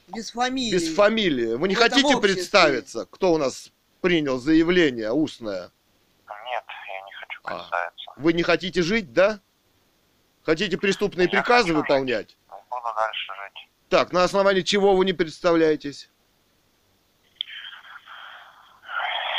Без 0.09 0.31
фамилии. 0.31 0.73
Без 0.73 0.93
фамилии. 0.93 1.53
Вы 1.55 1.69
не 1.69 1.75
В 1.75 1.79
этом 1.79 2.01
хотите 2.01 2.19
представиться, 2.19 3.07
кто 3.09 3.31
у 3.31 3.37
нас 3.37 3.71
принял 4.01 4.37
заявление 4.37 5.13
устное? 5.13 5.71
Нет, 6.27 6.63
я 6.67 7.05
не 7.05 7.13
хочу 7.21 7.39
А. 7.45 7.55
представиться. 7.55 8.11
Вы 8.17 8.33
не 8.33 8.43
хотите 8.43 8.81
жить, 8.81 9.13
да? 9.13 9.39
Хотите 10.43 10.77
преступные 10.77 11.29
Я 11.31 11.31
приказы 11.31 11.67
хочу 11.69 11.75
жить. 11.75 11.77
выполнять? 11.77 12.37
Буду 12.49 12.81
дальше 12.97 13.31
жить. 13.45 13.69
Так, 13.87 14.11
на 14.11 14.25
основании 14.25 14.61
чего 14.63 14.93
вы 14.93 15.05
не 15.05 15.13
представляетесь? 15.13 16.09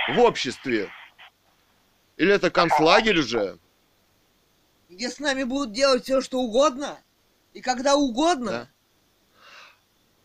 В 0.09 0.19
обществе. 0.19 0.91
Или 2.17 2.35
это 2.35 2.51
концлагерь 2.51 3.19
уже? 3.19 3.59
Где 4.89 5.09
с 5.09 5.19
нами 5.19 5.45
будут 5.45 5.73
делать 5.73 6.05
все, 6.05 6.21
что 6.21 6.41
угодно. 6.41 6.99
И 7.55 7.61
когда 7.61 7.95
угодно. 7.95 8.51
Да. 8.51 8.69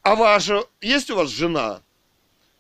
А 0.01 0.15
ваша, 0.15 0.63
есть 0.81 1.09
у 1.09 1.15
вас 1.15 1.29
жена? 1.29 1.81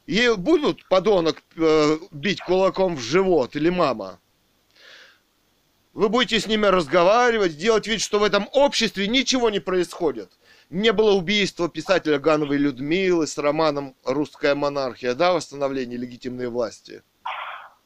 Ей 0.05 0.35
будут 0.35 0.87
подонок 0.87 1.41
э, 1.55 1.97
бить 2.11 2.41
кулаком 2.41 2.95
в 2.95 2.99
живот 2.99 3.55
или 3.55 3.69
мама? 3.69 4.19
Вы 5.93 6.09
будете 6.09 6.39
с 6.39 6.45
ними 6.45 6.67
разговаривать, 6.67 7.57
делать 7.57 7.87
вид, 7.87 8.01
что 8.01 8.19
в 8.19 8.23
этом 8.23 8.47
обществе 8.53 9.07
ничего 9.07 9.49
не 9.49 9.59
происходит. 9.59 10.31
Не 10.69 10.91
было 10.91 11.11
убийства 11.11 11.69
писателя 11.69 12.19
Гановой 12.19 12.57
Людмилы 12.57 13.25
с 13.25 13.37
романом 13.37 13.95
«Русская 14.03 14.53
монархия», 14.53 15.15
да, 15.15 15.33
восстановление 15.33 15.97
легитимной 15.97 16.49
власти. 16.49 17.01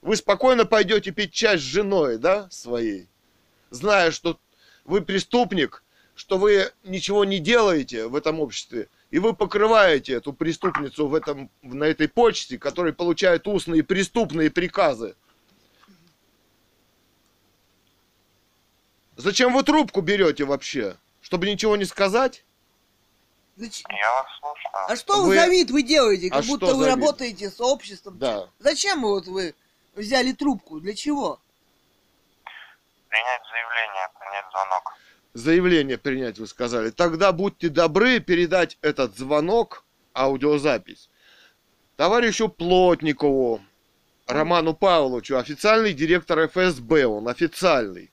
Вы 0.01 0.15
спокойно 0.15 0.65
пойдете 0.65 1.11
пить 1.11 1.31
чай 1.31 1.57
с 1.57 1.61
женой, 1.61 2.17
да, 2.17 2.49
своей, 2.49 3.07
зная, 3.69 4.09
что 4.11 4.39
вы 4.83 5.01
преступник, 5.01 5.83
что 6.15 6.37
вы 6.39 6.71
ничего 6.83 7.23
не 7.23 7.37
делаете 7.39 8.07
в 8.07 8.15
этом 8.15 8.39
обществе, 8.39 8.89
и 9.11 9.19
вы 9.19 9.33
покрываете 9.33 10.13
эту 10.13 10.33
преступницу 10.33 11.07
в 11.07 11.13
этом, 11.13 11.51
на 11.61 11.83
этой 11.83 12.07
почте, 12.07 12.57
которая 12.57 12.93
получает 12.93 13.47
устные 13.47 13.83
преступные 13.83 14.49
приказы. 14.49 15.15
Зачем 19.17 19.53
вы 19.53 19.61
трубку 19.61 20.01
берете 20.01 20.45
вообще? 20.45 20.97
Чтобы 21.21 21.47
ничего 21.47 21.75
не 21.77 21.85
сказать? 21.85 22.43
Зач- 23.55 23.83
Я 23.87 24.11
вас 24.13 24.25
слушаю. 24.39 24.71
А 24.73 24.95
что 24.95 25.21
вы, 25.21 25.27
Вы- 25.29 25.35
за 25.35 25.47
вид 25.47 25.69
вы 25.69 25.83
делаете? 25.83 26.29
Как 26.29 26.39
А 26.39 26.47
будто 26.47 26.73
вы 26.73 26.85
вид? 26.85 26.95
работаете 26.95 27.51
с 27.51 27.61
обществом. 27.61 28.17
Да. 28.17 28.49
Зачем 28.57 29.01
вот 29.01 29.27
вы 29.27 29.53
взяли 29.93 30.33
трубку? 30.33 30.79
Для 30.79 30.95
чего? 30.95 31.41
Принять 33.07 33.41
заявление, 33.49 34.07
принять 34.19 34.45
звонок. 34.51 34.97
Заявление 35.33 35.97
принять, 35.97 36.39
вы 36.39 36.47
сказали. 36.47 36.89
Тогда 36.89 37.31
будьте 37.31 37.69
добры 37.69 38.19
передать 38.19 38.77
этот 38.81 39.17
звонок, 39.17 39.85
аудиозапись, 40.13 41.09
товарищу 41.95 42.49
Плотникову, 42.49 43.61
Роману 44.27 44.73
Павловичу, 44.73 45.37
официальный 45.37 45.93
директор 45.93 46.47
ФСБ, 46.47 47.05
он 47.05 47.27
официальный. 47.27 48.11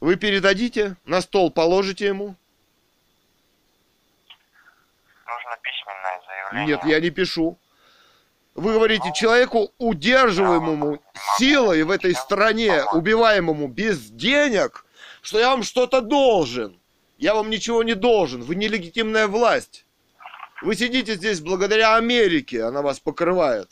Вы 0.00 0.16
передадите, 0.16 0.96
на 1.04 1.20
стол 1.20 1.50
положите 1.50 2.06
ему? 2.06 2.34
Нужно 5.26 5.58
письменное 5.62 6.20
заявление. 6.26 6.76
Нет, 6.76 6.84
я 6.86 7.00
не 7.00 7.10
пишу. 7.10 7.58
Вы 8.54 8.74
говорите 8.74 9.12
человеку, 9.14 9.72
удерживаемому 9.78 11.00
силой 11.38 11.82
в 11.84 11.90
этой 11.90 12.14
стране, 12.14 12.84
убиваемому 12.92 13.68
без 13.68 14.10
денег, 14.10 14.84
что 15.22 15.38
я 15.38 15.50
вам 15.50 15.62
что-то 15.62 16.00
должен. 16.00 16.78
Я 17.18 17.34
вам 17.34 17.50
ничего 17.50 17.82
не 17.82 17.94
должен. 17.94 18.42
Вы 18.42 18.56
нелегитимная 18.56 19.28
власть. 19.28 19.84
Вы 20.62 20.74
сидите 20.74 21.14
здесь 21.14 21.40
благодаря 21.40 21.96
Америке, 21.96 22.64
она 22.64 22.82
вас 22.82 23.00
покрывает. 23.00 23.70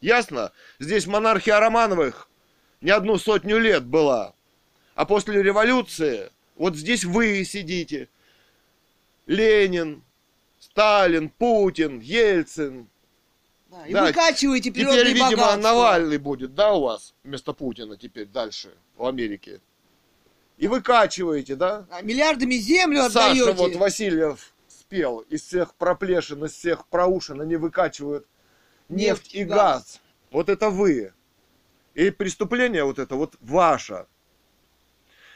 Ясно? 0.00 0.52
Здесь 0.78 1.06
монархия 1.06 1.58
Романовых 1.58 2.28
не 2.80 2.90
одну 2.90 3.18
сотню 3.18 3.58
лет 3.58 3.84
была. 3.84 4.34
А 4.94 5.04
после 5.04 5.42
революции 5.42 6.30
вот 6.56 6.76
здесь 6.76 7.04
вы 7.04 7.44
сидите. 7.44 8.08
Ленин, 9.26 10.04
Сталин, 10.60 11.28
Путин, 11.28 12.00
Ельцин. 12.00 12.88
И 13.86 13.92
Да, 13.92 14.06
выкачиваете 14.06 14.70
Теперь, 14.70 14.86
природные 14.86 15.14
видимо, 15.14 15.30
богатства. 15.30 15.60
Навальный 15.60 16.18
будет, 16.18 16.54
да, 16.54 16.72
у 16.72 16.82
вас 16.82 17.14
вместо 17.24 17.52
Путина 17.52 17.96
теперь 17.96 18.26
дальше 18.26 18.74
в 18.96 19.04
Америке. 19.06 19.60
И 20.58 20.68
выкачиваете, 20.68 21.54
да? 21.56 21.86
А 21.90 22.00
миллиардами 22.02 22.54
землю 22.54 23.02
Саша 23.10 23.42
отдаете. 23.42 23.52
вот 23.52 23.76
Васильев 23.76 24.54
спел, 24.68 25.20
из 25.20 25.42
всех 25.42 25.74
проплешин, 25.74 26.44
из 26.44 26.52
всех 26.52 26.86
проушин 26.86 27.40
они 27.40 27.56
выкачивают 27.56 28.26
нефть, 28.88 29.24
Нефть, 29.24 29.34
и 29.34 29.44
газ. 29.44 29.56
газ. 29.58 30.00
Вот 30.30 30.48
это 30.48 30.70
вы. 30.70 31.12
И 31.94 32.10
преступление 32.10 32.84
вот 32.84 32.98
это 32.98 33.14
вот 33.16 33.36
ваше. 33.40 34.06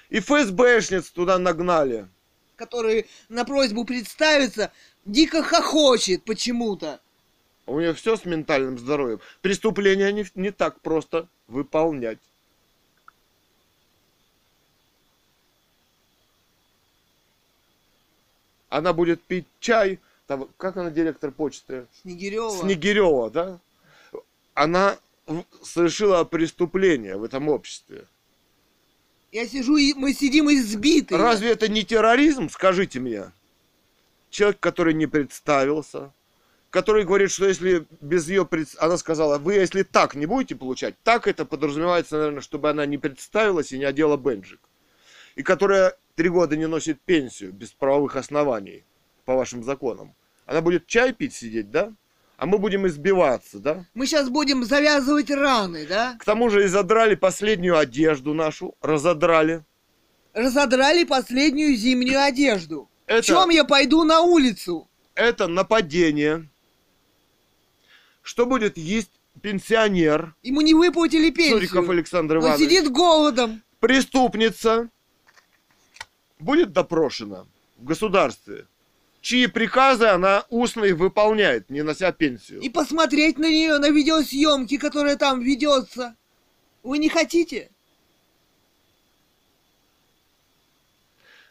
И 0.09 0.20
ФСБшниц 0.20 1.11
туда 1.11 1.38
нагнали. 1.38 2.09
который 2.57 3.07
на 3.29 3.44
просьбу 3.44 3.85
представиться 3.85 4.72
дико 5.05 5.42
хохочет 5.42 6.24
почему-то. 6.24 7.00
У 7.70 7.78
нее 7.78 7.94
все 7.94 8.16
с 8.16 8.24
ментальным 8.24 8.80
здоровьем. 8.80 9.20
Преступление 9.42 10.12
не, 10.12 10.26
не 10.35 10.50
так 10.50 10.80
просто 10.80 11.28
выполнять. 11.46 12.18
Она 18.68 18.92
будет 18.92 19.22
пить 19.22 19.46
чай. 19.61 20.00
Там, 20.26 20.48
как 20.56 20.78
она 20.78 20.90
директор 20.90 21.30
почты? 21.30 21.87
Снегирева. 22.02 22.50
Снегирева, 22.50 23.30
да? 23.30 23.61
Она 24.54 24.98
совершила 25.62 26.24
преступление 26.24 27.16
в 27.16 27.22
этом 27.22 27.48
обществе. 27.48 28.04
Я 29.30 29.46
сижу, 29.46 29.76
и 29.76 29.94
мы 29.94 30.12
сидим 30.12 30.50
избитые. 30.50 31.18
Разве 31.18 31.50
это 31.50 31.68
не 31.68 31.85
терроризм, 31.85 32.48
скажите 32.48 32.98
мне? 32.98 33.30
Человек, 34.30 34.59
который 34.59 34.92
не 34.92 35.06
представился, 35.06 36.12
который 36.70 37.04
говорит, 37.04 37.30
что 37.30 37.46
если 37.46 37.87
без 38.00 38.28
ее... 38.28 38.46
пред- 38.46 38.76
Она 38.78 38.96
сказала, 38.96 39.38
вы 39.38 39.54
если 39.54 39.83
так 39.83 40.14
не 40.14 40.26
будете 40.26 40.54
получать, 40.56 40.94
так 41.02 41.26
это 41.26 41.44
подразумевается, 41.44 42.16
наверное, 42.16 42.40
чтобы 42.40 42.70
она 42.70 42.87
не 42.87 42.98
представилась 42.98 43.72
и 43.72 43.78
не 43.78 43.85
одела 43.85 44.16
бенджик. 44.16 44.61
И 45.37 45.42
которая 45.42 45.96
три 46.16 46.28
года 46.28 46.56
не 46.56 46.66
носит 46.66 47.00
пенсию 47.00 47.52
без 47.52 47.70
правовых 47.72 48.16
оснований 48.16 48.85
по 49.24 49.35
вашим 49.35 49.62
законам. 49.64 50.14
Она 50.46 50.61
будет 50.61 50.87
чай 50.87 51.12
пить 51.12 51.35
сидеть, 51.35 51.70
да? 51.70 51.92
А 52.37 52.46
мы 52.46 52.59
будем 52.59 52.87
избиваться, 52.87 53.59
да? 53.59 53.85
Мы 53.94 54.06
сейчас 54.06 54.28
будем 54.30 54.64
завязывать 54.64 55.30
раны, 55.30 55.87
да? 55.87 56.16
К 56.18 56.24
тому 56.24 56.48
же 56.50 56.64
и 56.64 56.68
задрали 56.68 57.14
последнюю 57.14 57.78
одежду 57.78 58.33
нашу, 58.35 58.74
разодрали. 58.80 59.64
Разодрали 60.33 61.04
последнюю 61.04 61.74
зимнюю 61.76 62.22
одежду. 62.22 62.88
Это- 63.06 63.22
В 63.22 63.26
чем 63.26 63.50
я 63.50 63.64
пойду 63.64 64.04
на 64.04 64.20
улицу? 64.22 64.87
это 65.14 65.48
нападение. 65.48 66.48
Что 68.30 68.46
будет 68.46 68.78
есть 68.78 69.10
пенсионер 69.42 70.36
Ему 70.44 70.60
не 70.60 70.72
выплатили 70.72 71.30
пенсию. 71.30 71.58
Цуриков 71.58 71.88
Александр 71.90 72.36
Он 72.36 72.44
Иванович? 72.44 72.60
сидит 72.60 72.92
голодом. 72.92 73.60
Преступница 73.80 74.88
будет 76.38 76.72
допрошена 76.72 77.44
в 77.76 77.84
государстве, 77.84 78.68
чьи 79.20 79.48
приказы 79.48 80.04
она 80.04 80.44
устно 80.48 80.84
и 80.84 80.92
выполняет, 80.92 81.70
не 81.70 81.82
нося 81.82 82.12
пенсию. 82.12 82.60
И 82.60 82.68
посмотреть 82.68 83.36
на 83.36 83.50
нее, 83.50 83.78
на 83.78 83.90
видеосъемки, 83.90 84.76
которая 84.76 85.16
там 85.16 85.40
ведется. 85.40 86.14
Вы 86.84 86.98
не 86.98 87.08
хотите? 87.08 87.68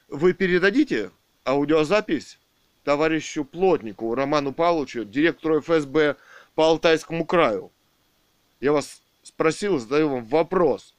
Вы 0.08 0.32
передадите 0.32 1.12
аудиозапись 1.46 2.40
товарищу 2.86 3.44
Плотнику 3.44 4.16
Роману 4.16 4.54
Павловичу, 4.54 5.04
директору 5.04 5.60
ФСБ 5.62 6.16
по 6.60 6.66
Алтайскому 6.66 7.26
краю? 7.26 7.72
Я 8.60 8.74
вас 8.74 9.02
спросил, 9.24 9.80
задаю 9.80 10.10
вам 10.10 10.26
вопрос. 10.26 10.94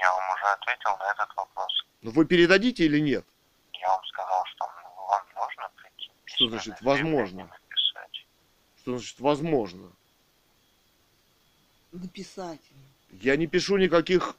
Я 0.00 0.12
вам 0.12 0.22
уже 0.32 0.44
ответил 0.52 0.96
на 0.96 1.10
этот 1.10 1.36
вопрос. 1.36 1.86
Но 2.02 2.12
вы 2.12 2.24
передадите 2.24 2.84
или 2.84 3.00
нет? 3.00 3.26
Я 3.72 3.88
вам 3.88 4.04
сказал, 4.04 4.44
что 4.46 4.64
вам 5.08 5.24
нужно 5.34 5.70
прийти. 5.74 6.12
Что 6.24 6.48
значит 6.50 6.80
возможно? 6.82 7.50
Что 8.76 8.98
значит 8.98 9.18
возможно? 9.18 9.90
Написать. 11.90 12.60
Я 13.10 13.34
не 13.36 13.48
пишу 13.48 13.78
никаких 13.78 14.36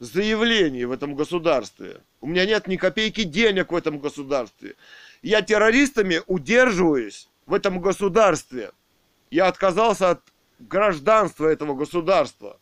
заявлений 0.00 0.84
в 0.84 0.90
этом 0.90 1.14
государстве. 1.14 2.00
У 2.20 2.26
меня 2.26 2.44
нет 2.44 2.66
ни 2.66 2.74
копейки 2.76 3.22
денег 3.22 3.70
в 3.70 3.76
этом 3.76 4.00
государстве. 4.00 4.74
Я 5.22 5.42
террористами 5.42 6.22
удерживаюсь 6.26 7.28
в 7.46 7.54
этом 7.54 7.80
государстве. 7.80 8.72
Я 9.30 9.46
отказался 9.46 10.10
от 10.10 10.22
гражданства 10.58 11.46
этого 11.46 11.74
государства. 11.74 12.58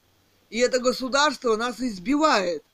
И 0.51 0.59
это 0.59 0.79
государство 0.79 1.57
нас 1.57 1.81
избивает. 1.81 2.65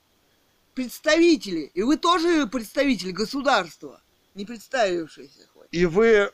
Представители. 0.73 1.71
И 1.73 1.81
вы 1.81 1.97
тоже 1.97 2.47
представитель 2.47 3.11
государства. 3.11 4.01
Не 4.33 4.45
представившийся 4.45 5.47
хоть. 5.53 5.67
И 5.71 5.85
вы... 5.85 6.31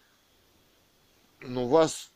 Ну, 1.41 1.67
вас... 1.67 2.11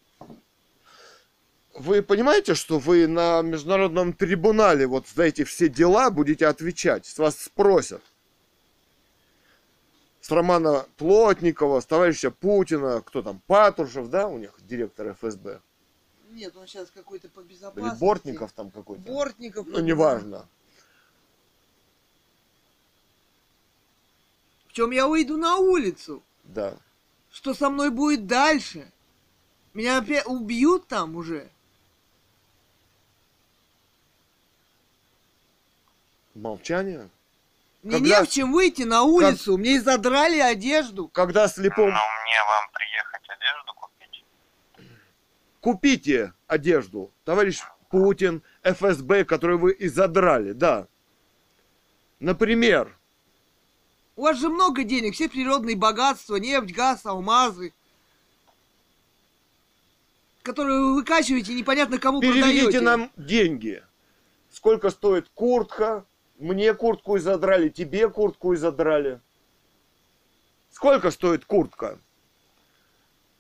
Вы 1.74 2.02
понимаете, 2.02 2.56
что 2.56 2.80
вы 2.80 3.06
на 3.06 3.42
международном 3.42 4.14
трибунале 4.14 4.88
вот 4.88 5.08
за 5.08 5.24
эти 5.24 5.44
все 5.44 5.68
дела 5.68 6.10
будете 6.10 6.48
отвечать? 6.48 7.06
С 7.06 7.18
вас 7.20 7.40
спросят. 7.40 8.02
С 10.26 10.32
Романа 10.32 10.88
Плотникова, 10.98 11.82
с 11.82 11.86
товарища 11.86 12.32
Путина, 12.32 13.00
кто 13.04 13.22
там, 13.22 13.40
Патрушев, 13.46 14.10
да, 14.10 14.28
у 14.28 14.40
них 14.40 14.56
директор 14.68 15.14
ФСБ? 15.14 15.62
Нет, 16.32 16.58
он 16.58 16.66
сейчас 16.66 16.90
какой-то 16.90 17.30
по 17.30 17.42
Или 17.42 17.50
безопасности. 17.50 18.00
Бортников 18.00 18.52
там 18.52 18.72
какой-то? 18.72 19.04
Бортников. 19.04 19.68
Ну, 19.68 19.80
неважно. 19.82 20.48
В 24.68 24.74
чем 24.74 24.90
я 24.90 25.08
выйду 25.08 25.38
на 25.38 25.58
улицу? 25.58 26.24
Да. 26.44 26.76
Что 27.30 27.54
со 27.54 27.70
мной 27.70 27.92
будет 27.92 28.26
дальше? 28.26 28.92
Меня 29.76 30.00
опять 30.00 30.26
убьют 30.26 30.88
там 30.88 31.16
уже? 31.18 31.48
Молчание. 36.34 37.12
Мне 37.86 38.00
Когда- 38.00 38.20
не 38.22 38.26
в 38.26 38.30
чем 38.32 38.52
выйти 38.52 38.82
на 38.82 39.04
улицу. 39.04 39.60
Мне 39.60 39.80
задрали 39.80 40.40
одежду. 40.40 41.08
Когда 41.10 41.48
слепом... 41.48 41.86
Но 41.86 41.92
мне 41.92 42.40
вам 42.48 42.72
приехать 42.74 43.30
одежду 43.30 43.74
купить? 43.76 44.26
Купите 45.62 46.34
одежду, 46.48 47.12
товарищ 47.26 47.60
Путин, 47.92 48.42
ФСБ, 48.64 49.24
который 49.26 49.58
вы 49.58 49.72
и 49.74 49.88
задрали, 49.88 50.54
да. 50.54 50.88
Например, 52.20 52.98
У 54.16 54.24
вас 54.24 54.40
же 54.40 54.50
много 54.50 54.84
денег, 54.84 55.14
все 55.14 55.30
природные 55.30 55.76
богатства, 55.76 56.38
нефть, 56.38 56.74
газ, 56.74 57.06
алмазы. 57.06 57.72
Которые 60.42 60.80
вы 60.80 60.96
выкачиваете 60.96 61.54
непонятно 61.54 62.00
кому 62.00 62.20
переведите 62.20 62.64
продаете. 62.64 62.82
нам 62.82 63.12
деньги. 63.16 63.84
Сколько 64.50 64.90
стоит 64.90 65.30
куртка? 65.36 66.04
Мне 66.38 66.74
куртку 66.74 67.16
и 67.16 67.20
задрали, 67.20 67.70
тебе 67.70 68.10
куртку 68.10 68.54
и 68.54 68.58
задрали. 68.58 69.22
Сколько 70.70 71.12
стоит 71.12 71.46
куртка? 71.46 71.98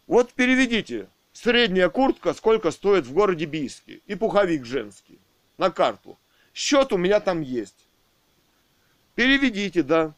Вот 0.07 0.31
переведите. 0.33 1.09
Средняя 1.33 1.89
куртка 1.89 2.33
сколько 2.33 2.71
стоит 2.71 3.05
в 3.05 3.13
городе 3.13 3.45
Бийске. 3.45 3.99
И 4.07 4.15
пуховик 4.15 4.65
женский. 4.65 5.19
На 5.57 5.69
карту. 5.69 6.17
Счет 6.53 6.93
у 6.93 6.97
меня 6.97 7.19
там 7.19 7.41
есть. 7.41 7.89
Переведите, 9.15 9.83
да. 9.83 10.13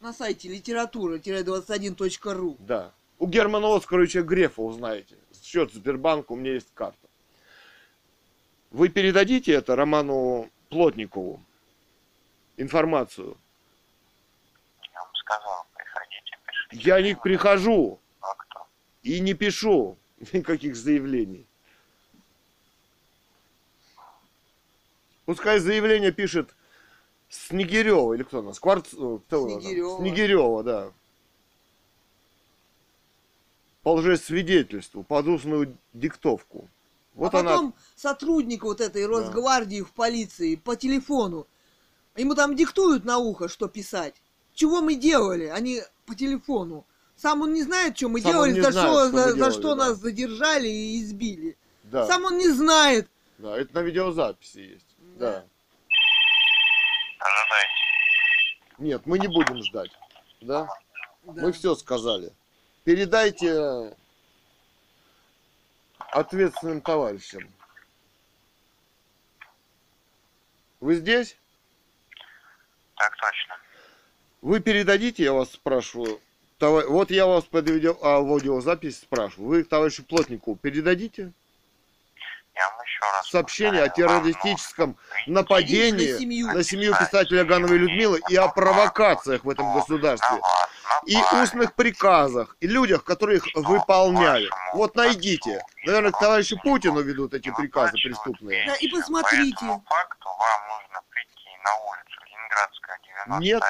На 0.00 0.12
сайте 0.12 0.48
литература-21.ру. 0.48 2.56
Да. 2.58 2.92
У 3.20 3.28
Германа 3.28 3.76
Оскаровича 3.76 4.22
Грефа 4.22 4.62
узнаете. 4.62 5.14
Счет 5.40 5.72
Сбербанка, 5.72 6.32
у 6.32 6.36
меня 6.36 6.54
есть 6.54 6.72
карта. 6.74 6.98
Вы 8.72 8.88
передадите 8.88 9.52
это 9.52 9.76
Роману 9.76 10.50
Плотникову? 10.68 11.45
Информацию. 12.56 13.36
Я 14.92 15.00
вам 15.00 15.10
сказал, 15.14 15.66
приходите, 15.74 16.38
пишите. 16.46 16.88
Я 16.88 17.02
не 17.02 17.14
прихожу 17.14 18.00
А 18.20 18.34
кто? 18.34 18.66
и 19.02 19.20
не 19.20 19.34
пишу 19.34 19.96
никаких 20.32 20.76
заявлений. 20.76 21.46
Пускай 25.24 25.58
заявление 25.58 26.12
пишет 26.12 26.54
Снегирева 27.28 28.14
или 28.14 28.22
кто 28.22 28.38
она? 28.38 28.52
Скворц... 28.54 28.94
э, 28.94 29.18
Кто? 29.26 29.48
Снегирева. 29.48 29.98
Снегирева, 29.98 30.62
да. 30.62 30.92
По 33.82 33.94
лжесвидетельству, 33.94 35.02
под 35.02 35.26
устную 35.26 35.76
диктовку. 35.92 36.68
Вот 37.14 37.34
а 37.34 37.40
она. 37.40 37.50
потом 37.50 37.74
сотрудник 37.96 38.62
вот 38.62 38.80
этой 38.80 39.06
Росгвардии 39.06 39.80
в 39.82 39.90
полиции 39.92 40.54
по 40.54 40.76
телефону, 40.76 41.46
ему 42.16 42.34
там 42.34 42.56
диктуют 42.56 43.04
на 43.04 43.18
ухо, 43.18 43.48
что 43.48 43.68
писать. 43.68 44.14
Чего 44.54 44.80
мы 44.80 44.94
делали? 44.94 45.46
Они 45.46 45.82
по 46.06 46.14
телефону. 46.14 46.86
Сам 47.16 47.42
он 47.42 47.52
не 47.52 47.62
знает, 47.62 47.96
что 47.96 48.08
мы 48.08 48.20
Сам 48.20 48.32
делали, 48.32 48.60
за, 48.60 48.72
знает, 48.72 48.74
что, 48.74 48.82
что 48.82 49.04
мы 49.04 49.10
за, 49.10 49.28
за 49.28 49.36
делали, 49.36 49.52
что 49.52 49.74
да. 49.74 49.76
нас 49.76 49.98
задержали 49.98 50.68
и 50.68 51.02
избили. 51.02 51.56
Да, 51.84 52.06
Сам 52.06 52.24
он 52.24 52.36
не 52.38 52.48
знает. 52.48 53.08
да, 53.38 53.56
это 53.56 53.74
на 53.74 53.80
видеозаписи 53.80 54.58
есть. 54.58 54.96
Да. 54.98 55.30
Да. 55.30 55.44
Ожидайте. 57.18 57.76
Нет, 58.78 59.02
мы 59.06 59.18
не 59.18 59.28
будем 59.28 59.62
ждать. 59.62 59.90
Да? 60.40 60.68
Да. 61.24 61.42
Мы 61.42 61.52
все 61.52 61.74
сказали. 61.74 62.32
Передайте 62.84 63.96
ответственным 65.98 66.80
товарищам. 66.80 67.50
Вы 70.80 70.96
здесь? 70.96 71.36
Так 72.96 73.16
точно. 73.16 73.54
Вы 74.42 74.60
передадите, 74.60 75.24
я 75.24 75.32
вас 75.32 75.50
спрашиваю. 75.52 76.20
това- 76.58 76.86
Вот 76.86 77.10
я 77.10 77.26
вас 77.26 77.44
под 77.44 77.68
видео... 77.68 77.96
а, 78.02 78.16
аудиозапись 78.16 78.98
спрашиваю. 79.00 79.48
Вы 79.48 79.64
товарищу 79.64 80.04
Плотнику 80.04 80.56
передадите 80.56 81.32
Я 82.54 82.70
вам 82.70 82.80
еще 82.86 83.00
раз 83.12 83.28
сообщение 83.28 83.82
о 83.82 83.88
террористическом 83.90 84.94
прийти 84.94 85.30
нападении 85.30 86.12
На 86.12 86.18
семью. 86.18 86.46
на 86.54 86.62
семью 86.62 86.94
писателя 86.98 87.44
Гановой 87.44 87.76
Людмилы 87.78 88.20
и 88.30 88.36
о 88.36 88.48
провокациях 88.48 89.44
в 89.44 89.50
этом 89.50 89.74
государстве. 89.74 90.38
и 91.04 91.16
устных 91.42 91.74
приказах, 91.74 92.56
и 92.60 92.66
людях, 92.66 93.04
которые 93.04 93.36
их 93.38 93.44
выполняли. 93.54 94.48
Вот 94.72 94.94
найдите. 94.96 95.62
Наверное, 95.84 96.10
к 96.12 96.18
товарищу 96.18 96.56
Путину 96.62 97.00
ведут 97.02 97.34
эти 97.34 97.50
приказы 97.54 97.92
преступные. 98.02 98.66
Да, 98.66 98.74
и 98.76 98.88
По 98.88 98.96
посмотрите. 98.96 99.54
этому 99.54 99.84
факту 99.86 100.28
вам 100.28 100.60
нужно 100.80 101.00
прийти 101.10 101.50
на 101.64 101.74
улицу 101.74 102.05
Ленинградская, 102.05 102.05
91 102.05 102.05
Нет. 103.40 103.62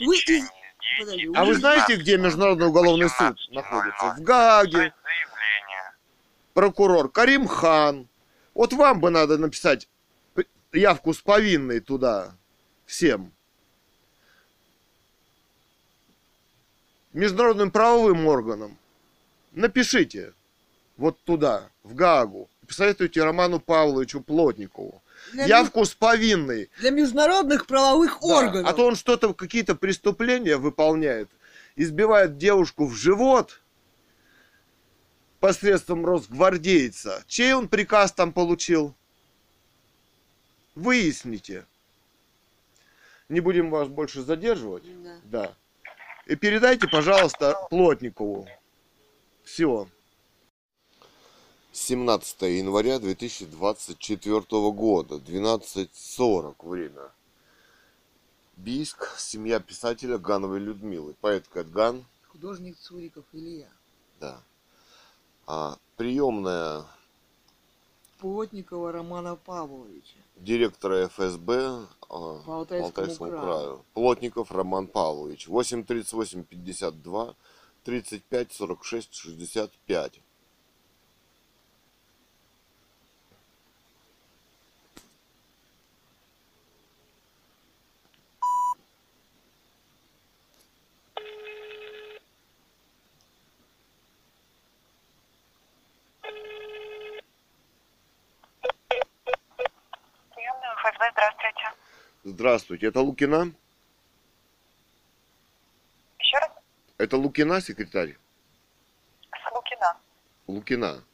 в 0.00 0.04
Вы 0.06 0.16
течение 0.16 0.40
из- 0.40 0.46
с 0.46 0.48
9 0.48 1.06
подожди, 1.06 1.30
А 1.34 1.44
вы 1.44 1.54
знаете, 1.54 1.96
где 1.96 2.16
Международный 2.18 2.66
уголовный 2.68 3.08
суд 3.08 3.36
находится? 3.50 4.14
В 4.16 4.22
Гааге. 4.22 4.72
заявление. 4.72 5.92
Прокурор 6.52 7.10
Карим 7.10 7.46
Хан. 7.46 8.08
Вот 8.54 8.72
вам 8.72 9.00
бы 9.00 9.10
надо 9.10 9.38
написать 9.38 9.88
явку 10.72 11.12
с 11.14 11.20
повинной 11.20 11.80
туда 11.80 12.34
всем. 12.86 13.32
Международным 17.12 17.70
правовым 17.70 18.26
органам. 18.26 18.76
Напишите 19.52 20.32
вот 20.96 21.18
туда, 21.24 21.68
в 21.84 21.94
Гаагу. 21.94 22.48
Посоветуйте 22.66 23.22
Роману 23.22 23.60
Павловичу 23.60 24.20
Плотникову. 24.20 25.00
Для, 25.34 25.46
Явку 25.46 25.84
с 25.84 25.94
повинной. 25.94 26.70
для 26.78 26.90
международных 26.90 27.66
правовых 27.66 28.18
Да, 28.20 28.26
органов. 28.26 28.70
А 28.70 28.72
то 28.72 28.86
он 28.86 28.94
что-то, 28.94 29.34
какие-то 29.34 29.74
преступления 29.74 30.56
выполняет, 30.56 31.28
избивает 31.74 32.38
девушку 32.38 32.86
в 32.86 32.94
живот 32.94 33.60
посредством 35.40 36.06
росгвардейца. 36.06 37.24
Чей 37.26 37.52
он 37.52 37.66
приказ 37.68 38.12
там 38.12 38.32
получил? 38.32 38.94
Выясните. 40.76 41.66
Не 43.28 43.40
будем 43.40 43.70
вас 43.70 43.88
больше 43.88 44.22
задерживать. 44.22 44.84
Да. 45.02 45.16
Да. 45.24 45.54
И 46.26 46.36
передайте, 46.36 46.86
пожалуйста, 46.88 47.56
Плотникову. 47.70 48.48
Все. 49.42 49.88
17 51.74 52.42
января 52.42 53.00
2024 53.00 54.40
года, 54.70 55.16
12.40 55.16 56.54
время. 56.68 57.10
Бийск, 58.56 59.16
семья 59.18 59.58
писателя 59.58 60.16
Гановой 60.18 60.60
Людмилы. 60.60 61.14
Поэт 61.20 61.48
Кэтган, 61.48 62.04
Художник 62.28 62.78
Цуриков 62.78 63.24
Илья. 63.32 63.68
да. 64.20 64.40
А, 65.46 65.76
приемная 65.96 66.84
Плотникова 68.20 68.92
Романа 68.92 69.34
Павловича. 69.34 70.14
директора 70.36 71.08
ФСБ 71.08 71.56
а, 71.58 71.86
По 72.08 72.42
по 72.44 72.54
Алтайскому 72.58 72.84
Алтайскому 72.86 73.30
краю. 73.30 73.42
краю. 73.42 73.84
Плотников 73.94 74.52
Роман 74.52 74.86
Павлович. 74.86 75.48
838 75.48 76.44
52 76.44 77.34
35 77.82 78.52
46 78.52 79.12
65. 79.12 80.20
Приемная 100.34 100.74
ФСБ, 100.76 101.10
здравствуйте. 101.12 101.72
Здравствуйте, 102.44 102.88
это 102.88 103.00
Лукина? 103.00 103.54
Еще 106.18 106.36
раз? 106.36 106.50
Это 106.98 107.16
Лукина, 107.16 107.62
секретарь? 107.62 108.18
Слукина. 109.48 109.96
Лукина. 110.46 111.04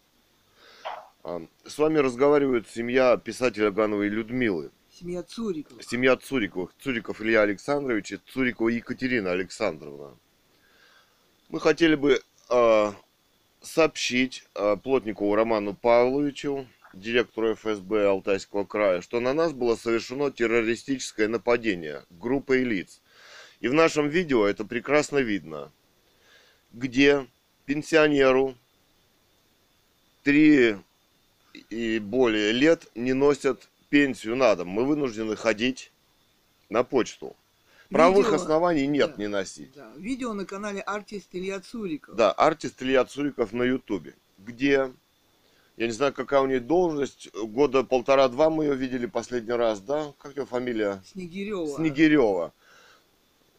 А, 1.22 1.40
С 1.64 1.78
вами 1.78 1.98
разговаривает 1.98 2.68
семья 2.68 3.16
писателя 3.16 3.70
Гановой 3.70 4.08
Людмилы. 4.08 4.72
Семья 4.90 5.22
Цурикова. 5.22 5.80
Семья 5.84 6.16
Цуриковых. 6.16 6.74
Цуриков 6.80 7.20
Илья 7.20 7.42
Александрович 7.42 8.10
и 8.10 8.16
Цурикова 8.16 8.66
Екатерина 8.66 9.30
Александровна. 9.30 10.16
Мы 11.48 11.60
хотели 11.60 11.94
бы 11.94 12.20
а, 12.48 12.92
сообщить 13.60 14.48
а, 14.56 14.74
Плотникову 14.74 15.36
Роману 15.36 15.74
Павловичу, 15.74 16.66
директору 16.94 17.54
ФСБ 17.54 18.06
Алтайского 18.06 18.64
края, 18.64 19.00
что 19.00 19.20
на 19.20 19.32
нас 19.34 19.52
было 19.52 19.76
совершено 19.76 20.30
террористическое 20.30 21.28
нападение 21.28 22.04
группой 22.10 22.64
лиц. 22.64 23.00
И 23.60 23.68
в 23.68 23.74
нашем 23.74 24.08
видео 24.08 24.46
это 24.46 24.64
прекрасно 24.64 25.18
видно, 25.18 25.70
где 26.72 27.26
пенсионеру 27.66 28.56
три 30.22 30.76
и 31.68 31.98
более 31.98 32.52
лет 32.52 32.88
не 32.94 33.12
носят 33.12 33.68
пенсию 33.88 34.36
на 34.36 34.54
дом. 34.56 34.68
Мы 34.68 34.84
вынуждены 34.84 35.36
ходить 35.36 35.92
на 36.68 36.84
почту. 36.84 37.36
Правовых 37.90 38.26
Видео- 38.28 38.36
оснований 38.36 38.86
нет 38.86 39.16
да. 39.16 39.22
не 39.22 39.26
носить. 39.28 39.72
Да. 39.74 39.92
Видео 39.96 40.32
на 40.32 40.46
канале 40.46 40.80
Артист 40.80 41.28
Илья 41.32 41.58
Цуриков. 41.60 42.14
Да, 42.14 42.30
артист 42.30 42.80
Илья 42.82 43.04
Цуриков 43.04 43.52
на 43.52 43.64
Ютубе, 43.64 44.14
где, 44.38 44.92
я 45.80 45.86
не 45.86 45.92
знаю, 45.92 46.12
какая 46.12 46.42
у 46.42 46.46
нее 46.46 46.60
должность, 46.60 47.30
года 47.34 47.84
полтора-два 47.84 48.50
мы 48.50 48.64
ее 48.64 48.74
видели 48.74 49.06
последний 49.06 49.54
раз, 49.54 49.80
да? 49.80 50.12
Как 50.18 50.36
ее 50.36 50.44
фамилия? 50.44 51.02
Снегирева. 51.06 51.68
Снегирева. 51.68 52.52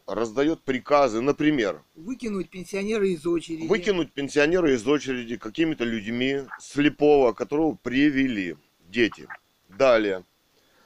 Раздает 0.06 0.62
приказы, 0.62 1.20
например, 1.20 1.82
Выкинуть 1.96 2.48
пенсионера 2.48 3.08
из 3.08 3.26
очереди. 3.26 3.66
выкинуть 3.66 4.12
пенсионера 4.12 4.72
из 4.72 4.86
очереди 4.86 5.36
какими-то 5.36 5.82
людьми 5.82 6.42
слепого, 6.60 7.32
которого 7.32 7.74
привели 7.74 8.56
дети. 8.88 9.26
Далее. 9.68 10.24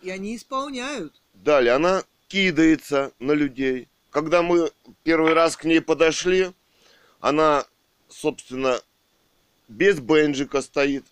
И 0.01 0.09
они 0.09 0.37
исполняют. 0.37 1.21
Далее 1.35 1.75
она 1.75 2.03
кидается 2.29 3.13
на 3.19 3.33
людей, 3.33 3.89
когда 4.09 4.43
мы 4.43 4.71
первый 5.03 5.35
раз 5.35 5.55
к 5.59 5.65
ней 5.65 5.83
подошли, 5.83 6.53
она, 7.21 7.67
собственно, 8.09 8.81
без 9.69 10.01
бенджика 10.01 10.63
стоит. 10.63 11.05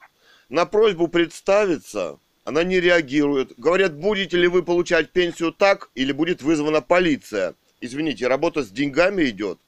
На 0.48 0.66
просьбу 0.66 1.08
представиться 1.08 2.18
она 2.44 2.62
не 2.62 2.78
реагирует. 2.80 3.52
Говорят, 3.56 3.94
будете 3.96 4.36
ли 4.36 4.46
вы 4.48 4.62
получать 4.62 5.10
пенсию 5.10 5.52
так, 5.52 5.90
или 5.94 6.12
будет 6.12 6.42
вызвана 6.42 6.82
полиция. 6.82 7.54
Извините, 7.80 8.28
работа 8.28 8.62
с 8.62 8.70
деньгами 8.70 9.24
идет. 9.30 9.58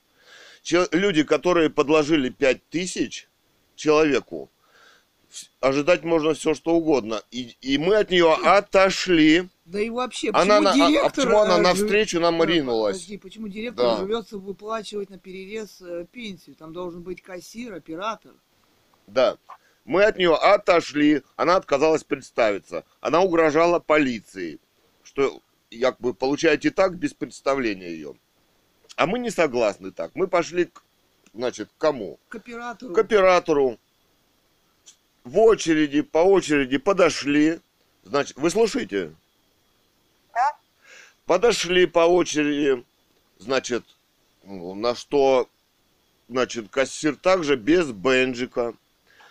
Че- 0.62 0.88
люди, 0.92 1.22
которые 1.22 1.70
подложили 1.70 2.28
5 2.28 2.68
тысяч 2.68 3.28
человеку, 3.76 4.50
ожидать 5.60 6.02
можно 6.02 6.34
все, 6.34 6.54
что 6.54 6.72
угодно. 6.74 7.22
И, 7.30 7.56
и 7.60 7.78
мы 7.78 7.96
от 7.96 8.10
нее 8.10 8.32
отошли. 8.34 9.48
Да 9.64 9.80
и 9.80 9.90
вообще, 9.90 10.30
Она, 10.32 10.60
почему 10.60 10.62
на- 10.62 10.70
а- 10.70 10.72
а 10.72 10.90
директор... 10.90 11.12
почему 11.24 11.38
она 11.38 11.58
навстречу 11.58 12.20
нам 12.20 12.42
ринулась? 12.44 12.96
Подожди, 12.96 13.18
почему 13.18 13.48
директор 13.48 13.86
Да. 13.86 13.96
живется 13.98 14.38
выплачивать 14.38 15.10
на 15.10 15.18
перерез 15.18 15.80
э, 15.80 16.06
пенсию? 16.12 16.56
Там 16.56 16.72
должен 16.72 17.02
быть 17.02 17.22
кассир, 17.22 17.74
оператор. 17.74 18.32
Да. 19.06 19.36
Мы 19.86 20.02
от 20.02 20.18
нее 20.18 20.34
отошли, 20.34 21.22
она 21.36 21.54
отказалась 21.54 22.02
представиться. 22.02 22.84
Она 23.00 23.20
угрожала 23.20 23.78
полиции, 23.78 24.58
что 25.04 25.40
якобы 25.70 26.12
получаете 26.12 26.72
так 26.72 26.96
без 26.96 27.14
представления 27.14 27.90
ее. 27.90 28.16
А 28.96 29.06
мы 29.06 29.20
не 29.20 29.30
согласны 29.30 29.92
так. 29.92 30.10
Мы 30.14 30.26
пошли 30.26 30.64
к, 30.64 30.82
значит, 31.32 31.68
к 31.68 31.80
кому? 31.80 32.18
К 32.28 32.34
оператору. 32.34 32.94
К 32.94 32.98
оператору. 32.98 33.78
В 35.22 35.38
очереди, 35.38 36.02
по 36.02 36.18
очереди 36.18 36.78
подошли. 36.78 37.60
Значит, 38.02 38.36
вы 38.38 38.50
слушаете? 38.50 39.14
Да? 40.34 40.56
Подошли 41.26 41.86
по 41.86 42.00
очереди, 42.00 42.84
значит, 43.38 43.84
на 44.42 44.96
что, 44.96 45.48
значит, 46.28 46.70
кассир 46.70 47.14
также 47.14 47.54
без 47.54 47.92
бенджика. 47.92 48.74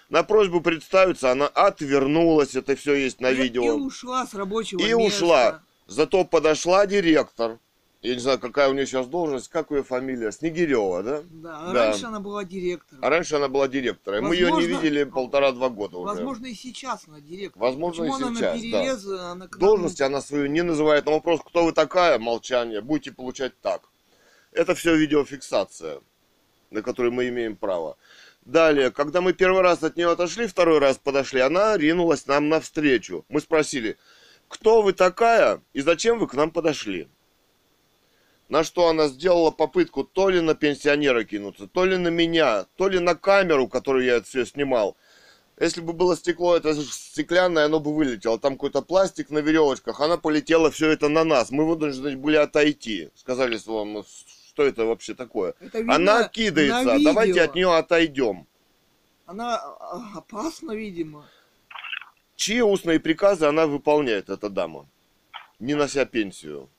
На 0.09 0.23
просьбу 0.23 0.61
представиться 0.61 1.31
она 1.31 1.47
отвернулась, 1.47 2.55
это 2.55 2.75
все 2.75 2.93
есть 2.93 3.19
на 3.21 3.31
И- 3.31 3.35
видео. 3.35 3.63
И 3.65 3.69
ушла 3.71 4.25
с 4.25 4.33
рабочего 4.35 4.79
И 4.79 4.93
места. 4.93 4.97
ушла. 5.25 5.61
Зато 5.87 6.23
подошла 6.25 6.85
директор. 6.85 7.59
Я 8.01 8.13
не 8.13 8.19
знаю, 8.19 8.37
какая 8.37 8.69
у 8.69 8.73
нее 8.73 8.85
сейчас 8.85 9.07
должность, 9.07 9.47
как 9.47 9.71
ее 9.71 9.81
фамилия? 9.83 10.31
Снегирева, 10.31 11.01
да? 11.01 11.23
Да, 11.31 11.57
а 11.59 11.73
Да. 11.73 11.85
раньше 11.87 12.05
она 12.05 12.19
была 12.19 12.43
директором. 12.43 13.03
А 13.03 13.09
раньше 13.09 13.35
она 13.35 13.47
была 13.47 13.67
директором. 13.67 14.25
Мы 14.25 14.35
ее 14.35 14.45
не 14.47 14.51
Возможно- 14.51 14.77
видели 14.83 15.03
полтора-два 15.05 15.69
года 15.69 15.97
уже. 15.97 16.13
Возможно, 16.13 16.45
и 16.45 16.53
сейчас 16.53 17.07
она 17.07 17.19
директор. 17.19 17.59
Возможно, 17.59 18.03
и 18.05 18.09
Почему 18.11 18.27
она 18.27 18.35
сейчас, 18.35 18.61
перерез, 18.61 19.07
э, 19.07 19.19
она 19.31 19.47
Должности 19.47 20.03
она 20.03 20.21
свою 20.21 20.45
не 20.45 20.61
называет. 20.61 21.05
На 21.07 21.13
вопрос, 21.13 21.39
кто 21.43 21.65
вы 21.65 21.71
такая, 21.71 22.19
молчание, 22.19 22.81
будете 22.81 23.11
получать 23.11 23.59
так. 23.61 23.81
Это 24.51 24.75
все 24.75 24.95
видеофиксация, 24.95 25.99
на 26.69 26.83
которую 26.83 27.11
мы 27.11 27.27
имеем 27.29 27.55
право. 27.55 27.97
Далее, 28.45 28.91
когда 28.91 29.21
мы 29.21 29.33
первый 29.33 29.63
раз 29.63 29.81
от 29.81 29.97
нее 29.97 30.11
отошли, 30.11 30.45
второй 30.45 30.77
раз 30.77 30.99
подошли, 30.99 31.39
она 31.39 31.75
ринулась 31.77 32.27
нам 32.27 32.47
навстречу. 32.47 33.25
Мы 33.27 33.41
спросили, 33.41 33.97
кто 34.47 34.83
вы 34.83 34.93
такая 34.93 35.61
и 35.73 35.81
зачем 35.81 36.19
вы 36.19 36.27
к 36.27 36.35
нам 36.35 36.51
подошли? 36.51 37.07
На 38.47 38.63
что 38.63 38.87
она 38.87 39.07
сделала 39.07 39.49
попытку 39.49 40.03
то 40.03 40.29
ли 40.29 40.41
на 40.41 40.53
пенсионера 40.53 41.23
кинуться, 41.23 41.65
то 41.65 41.85
ли 41.85 41.97
на 41.97 42.09
меня, 42.09 42.67
то 42.77 42.87
ли 42.87 42.99
на 42.99 43.15
камеру, 43.15 43.67
которую 43.67 44.05
я 44.05 44.17
это 44.17 44.27
все 44.27 44.45
снимал. 44.45 44.95
Если 45.59 45.81
бы 45.81 45.93
было 45.93 46.15
стекло, 46.15 46.55
это 46.55 46.75
стеклянное, 46.75 47.65
оно 47.65 47.79
бы 47.79 47.95
вылетело. 47.95 48.37
Там 48.37 48.53
какой-то 48.53 48.83
пластик 48.83 49.31
на 49.31 49.39
веревочках, 49.39 50.01
она 50.01 50.17
полетела 50.17 50.69
все 50.69 50.91
это 50.91 51.09
на 51.09 51.23
нас. 51.23 51.49
Мы 51.49 51.65
вынуждены 51.65 52.15
были 52.15 52.35
отойти. 52.35 53.09
Сказали 53.15 53.57
вам, 53.65 54.03
что 54.55 54.63
это 54.63 54.85
вообще 54.85 55.13
такое. 55.13 55.53
Это 55.59 55.79
видно 55.79 55.95
Она 55.95 56.29
кидается, 56.29 56.93
на 56.97 57.03
давайте 57.03 57.41
от 57.41 57.55
нее 57.55 57.75
отойдем. 57.75 58.47
Она 59.25 59.57
а, 59.57 60.17
опасна, 60.17 60.71
видимо. 60.71 61.27
Чьи 62.37 62.61
устные 62.61 63.01
приказы 63.01 63.47
она 63.47 63.67
выполняет, 63.67 64.29
эта 64.29 64.49
дама, 64.49 64.87
не 65.59 65.73
нося 65.73 66.05
пенсию? 66.05 66.69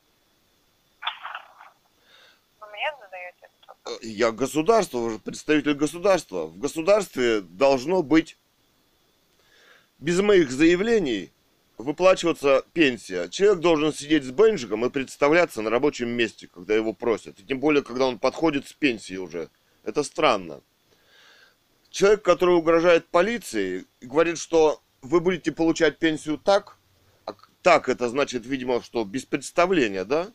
Э, 3.85 3.91
Я 4.01 4.33
государство, 4.33 4.99
вы 4.99 5.11
же 5.11 5.19
представитель 5.19 5.75
государства. 5.75 6.47
В 6.47 6.59
государстве 6.59 7.43
должно 7.43 8.03
быть 8.03 8.39
без 9.99 10.21
моих 10.21 10.51
заявлений 10.51 11.31
выплачиваться 11.79 12.65
пенсия. 12.73 13.29
Человек 13.29 13.61
должен 13.61 13.93
сидеть 13.93 14.25
с 14.25 14.31
бенджиком 14.31 14.85
и 14.85 14.91
представляться 14.91 15.63
на 15.63 15.71
рабочем 15.71 16.09
месте, 16.09 16.49
когда 16.53 16.75
его 16.75 16.93
просят. 16.93 17.39
И 17.41 17.45
тем 17.45 17.61
более, 17.61 17.83
когда 17.83 18.07
он 18.07 18.19
подходит 18.19 18.67
с 18.67 18.73
пенсии 18.73 19.17
уже. 19.17 19.51
Это 19.85 20.03
странно. 20.03 20.63
Человек, 21.91 22.23
который 22.23 22.57
угрожает 22.57 23.07
полиции, 23.07 23.87
говорит, 24.01 24.39
что 24.39 24.83
вы 25.03 25.21
будете 25.21 25.53
получать 25.53 25.99
пенсию 25.99 26.39
так, 26.39 26.79
а 27.25 27.35
так 27.63 27.89
это 27.89 28.09
значит, 28.09 28.47
видимо, 28.47 28.83
что 28.83 29.05
без 29.05 29.25
представления, 29.25 30.05
да? 30.05 30.33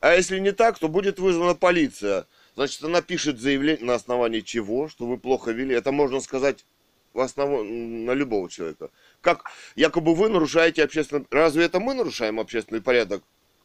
А 0.00 0.14
если 0.14 0.38
не 0.38 0.52
так, 0.52 0.78
то 0.78 0.88
будет 0.88 1.18
вызвана 1.18 1.54
полиция. 1.54 2.26
Значит, 2.56 2.84
она 2.84 3.00
пишет 3.00 3.40
заявление 3.40 3.84
на 3.84 3.94
основании 3.94 4.40
чего, 4.40 4.88
что 4.88 5.06
вы 5.06 5.16
плохо 5.16 5.50
вели. 5.50 5.74
Это 5.74 5.92
можно 5.92 6.20
сказать 6.20 6.66
в 7.14 7.20
основ... 7.20 7.64
на 7.64 8.12
любого 8.12 8.50
человека. 8.50 8.90
Как 9.24 9.50
якобы 9.74 10.14
вы 10.14 10.28
нарушаете 10.28 10.84
общественный... 10.84 11.26
Разве 11.30 11.64
это 11.64 11.80
мы 11.80 11.94
нарушаем 11.94 12.38
общественный 12.38 12.82
порядок? 12.82 13.24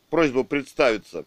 Просьба 0.10 0.45
представиться. 0.45 1.26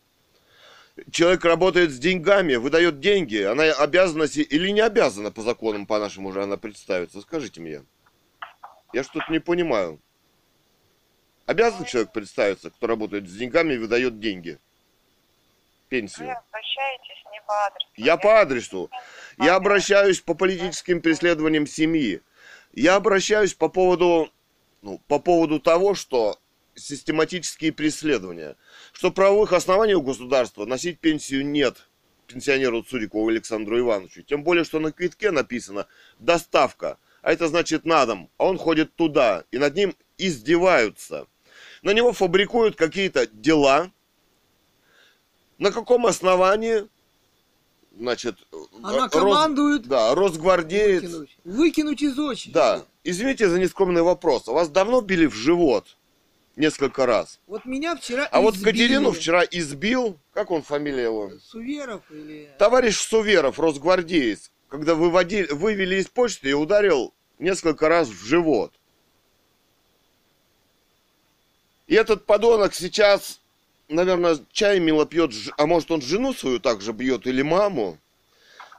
Человек 1.10 1.44
работает 1.44 1.90
с 1.90 1.98
деньгами, 1.98 2.54
выдает 2.54 2.98
деньги. 2.98 3.42
Она 3.42 3.64
обязана 3.64 4.22
или 4.22 4.70
не 4.70 4.80
обязана 4.80 5.30
по 5.30 5.42
законам, 5.42 5.84
по 5.84 5.98
нашему 5.98 6.30
уже 6.30 6.42
она 6.42 6.56
представиться? 6.56 7.20
Скажите 7.20 7.60
мне. 7.60 7.84
Я 8.94 9.04
что-то 9.04 9.30
не 9.30 9.38
понимаю. 9.38 10.00
Обязан 11.44 11.84
человек 11.84 12.12
представиться, 12.12 12.70
кто 12.70 12.86
работает 12.86 13.28
с 13.28 13.32
деньгами 13.34 13.74
и 13.74 13.78
выдает 13.78 14.18
деньги? 14.18 14.58
Пенсию. 15.90 16.28
Вы 16.28 16.32
обращаетесь 16.32 17.22
не 17.30 17.40
по 17.46 17.66
адресу. 17.66 17.92
Я 17.96 18.16
по 18.16 18.40
адресу. 18.40 18.90
Я 19.36 19.56
обращаюсь 19.56 20.22
по 20.22 20.32
политическим 20.32 21.02
преследованиям 21.02 21.66
семьи. 21.66 22.22
Я 22.72 22.96
обращаюсь 22.96 23.54
по 23.54 23.68
поводу, 23.68 24.30
ну, 24.80 25.00
по 25.06 25.18
поводу 25.18 25.60
того, 25.60 25.94
что 25.94 26.38
систематические 26.74 27.72
преследования, 27.72 28.56
что 28.92 29.10
правовых 29.10 29.52
оснований 29.52 29.94
у 29.94 30.02
государства 30.02 30.64
носить 30.64 30.98
пенсию 30.98 31.46
нет 31.46 31.88
пенсионеру 32.26 32.82
Цурикову 32.82 33.28
Александру 33.28 33.78
Ивановичу. 33.78 34.22
Тем 34.22 34.42
более, 34.42 34.64
что 34.64 34.80
на 34.80 34.90
квитке 34.90 35.30
написано 35.30 35.86
«доставка», 36.18 36.98
а 37.20 37.32
это 37.32 37.48
значит 37.48 37.84
на 37.84 38.06
дом, 38.06 38.30
а 38.38 38.46
он 38.46 38.56
ходит 38.56 38.94
туда, 38.96 39.44
и 39.50 39.58
над 39.58 39.74
ним 39.74 39.94
издеваются. 40.16 41.26
На 41.82 41.92
него 41.92 42.12
фабрикуют 42.12 42.76
какие-то 42.76 43.26
дела. 43.26 43.92
На 45.58 45.70
каком 45.70 46.06
основании? 46.06 46.88
Значит, 47.98 48.36
Она 48.82 49.04
Рос- 49.06 49.10
командует 49.12 49.82
да, 49.86 50.14
Росгвардеец. 50.14 51.02
выкинуть. 51.02 51.38
Выкинуть 51.44 52.02
из 52.02 52.18
очереди. 52.18 52.54
Да. 52.54 52.84
Извините 53.04 53.48
за 53.48 53.58
нескромный 53.58 54.02
вопрос. 54.02 54.46
Вас 54.46 54.68
давно 54.68 55.00
били 55.00 55.26
в 55.26 55.34
живот? 55.34 55.96
Несколько 56.56 57.06
раз. 57.06 57.38
Вот 57.46 57.64
меня 57.64 57.96
вчера 57.96 58.26
А 58.30 58.40
вот 58.40 58.54
избили. 58.56 58.72
Катерину 58.72 59.12
вчера 59.12 59.42
избил, 59.42 60.18
как 60.32 60.50
он 60.50 60.62
фамилия 60.62 61.04
его? 61.04 61.32
Суверов 61.42 62.02
или... 62.10 62.50
Товарищ 62.58 62.96
Суверов, 62.96 63.58
росгвардеец, 63.58 64.50
когда 64.68 64.94
выводили, 64.94 65.46
вывели 65.52 65.96
из 65.96 66.08
почты 66.08 66.50
и 66.50 66.52
ударил 66.52 67.14
несколько 67.38 67.88
раз 67.88 68.08
в 68.08 68.24
живот. 68.24 68.72
И 71.86 71.94
этот 71.94 72.26
подонок 72.26 72.74
сейчас, 72.74 73.40
наверное, 73.92 74.38
чай 74.52 74.80
мило 74.80 75.06
пьет, 75.06 75.32
а 75.56 75.66
может 75.66 75.90
он 75.90 76.02
жену 76.02 76.32
свою 76.34 76.58
также 76.58 76.92
бьет 76.92 77.26
или 77.26 77.42
маму? 77.42 77.98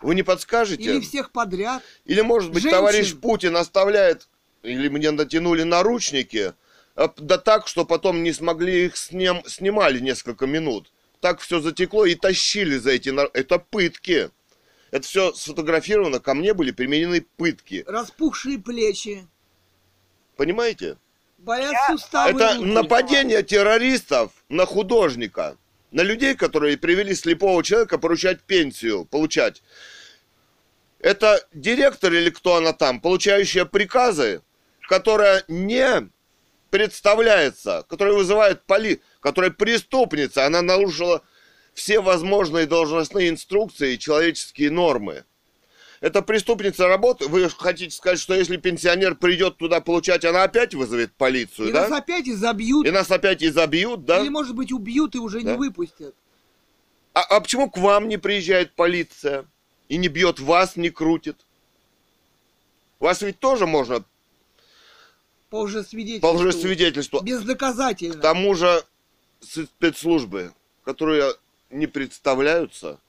Вы 0.01 0.16
не 0.16 0.24
подскажете? 0.24 0.84
Или 0.84 0.99
всех 0.99 1.32
подряд. 1.32 1.82
Или, 2.05 2.22
может 2.22 2.51
быть, 2.51 2.64
Женщин. 2.64 2.78
товарищ 2.78 3.16
Путин 3.16 3.55
оставляет, 3.55 4.28
или 4.61 4.89
мне 4.89 5.11
натянули 5.11 5.64
наручники, 5.64 6.53
а, 6.95 7.11
да 7.18 7.38
так, 7.38 7.68
что 7.68 7.86
потом 7.86 8.22
не 8.24 8.34
смогли 8.34 8.86
их 8.88 8.97
сним, 8.97 9.43
снимали 9.47 9.99
несколько 9.99 10.45
минут. 10.45 10.91
Так 11.22 11.39
все 11.39 11.61
затекло 11.61 12.05
и 12.05 12.16
тащили 12.16 12.78
за 12.78 12.91
эти... 12.91 13.09
нар- 13.09 13.32
Это 13.34 13.57
пытки. 13.59 14.30
Это 14.91 15.07
все 15.07 15.34
сфотографировано, 15.34 16.20
ко 16.20 16.34
мне 16.34 16.53
были 16.53 16.72
применены 16.72 17.26
пытки. 17.38 17.84
Распухшие 17.88 18.59
плечи. 18.59 19.26
Понимаете? 20.36 20.97
Болят 21.44 21.74
Я- 21.74 21.88
суставы 21.88 22.39
Это 22.41 22.56
руки. 22.56 22.66
нападение 22.72 23.44
террористов 23.44 24.32
на 24.48 24.66
художника, 24.66 25.58
на 25.91 26.02
людей, 26.02 26.36
которые 26.36 26.78
привели 26.78 27.14
слепого 27.14 27.62
человека 27.64 27.98
поручать 27.98 28.41
пенсию, 28.44 29.04
получать. 29.06 29.62
Это 31.00 31.46
директор 31.54 32.14
или 32.14 32.30
кто 32.30 32.56
она 32.56 32.72
там, 32.72 33.02
получающая 33.02 33.66
приказы, 33.66 34.41
которая 34.88 35.44
не 35.50 36.10
представляется, 36.70 37.86
которая 37.89 38.14
вызывает 38.16 38.64
поли, 38.64 39.02
которая 39.20 39.52
преступница, 39.52 40.46
она 40.46 40.62
нарушила 40.62 41.24
все 41.74 42.00
возможные 42.00 42.68
должностные 42.68 43.28
инструкции 43.28 43.96
и 43.96 44.00
человеческие 44.00 44.72
нормы. 44.72 45.26
Эта 46.04 46.22
преступница 46.22 46.89
работает. 46.89 47.32
Вы 47.32 47.49
хотите 47.49 47.95
сказать, 47.95 48.20
что 48.20 48.34
если 48.34 48.58
пенсионер 48.58 49.16
придет 49.16 49.56
туда 49.56 49.80
получать, 49.80 50.26
она 50.26 50.43
опять 50.43 50.76
вызовет 50.76 51.14
полицию, 51.14 51.70
И 51.70 51.72
да? 51.72 51.88
нас 51.88 51.97
опять 51.97 52.28
изобьют. 52.28 52.86
И 52.86 52.91
нас 52.91 53.10
опять 53.10 53.41
изобьют, 53.41 54.04
да? 54.04 54.20
Или, 54.20 54.28
может 54.28 54.54
быть, 54.54 54.74
убьют 54.74 55.16
и 55.16 55.20
уже 55.20 55.39
Да. 55.41 55.51
не 55.51 55.58
выпустят. 55.58 56.14
А, 57.14 57.22
а 57.22 57.39
почему 57.39 57.70
к 57.70 57.78
вам 57.78 58.10
не 58.10 58.18
приезжает 58.18 58.74
полиция 58.74 59.45
и 59.88 59.95
не 59.95 60.10
бьет 60.10 60.41
вас, 60.41 60.76
не 60.76 60.89
крутит? 60.89 61.38
Вас 62.99 63.22
ведь 63.22 63.39
тоже 63.39 63.66
можно 63.66 64.04
По 65.49 65.62
лжесвидетельству. 65.62 66.30
по 66.30 66.36
лжесвидетельству. 66.38 67.22
Бездоказательно. 67.22 68.16
К 68.16 68.20
тому 68.20 68.56
же 68.56 68.84
спецслужбы, 69.39 70.51
которые 70.84 71.32
не 71.70 71.88
представляются, 71.88 72.99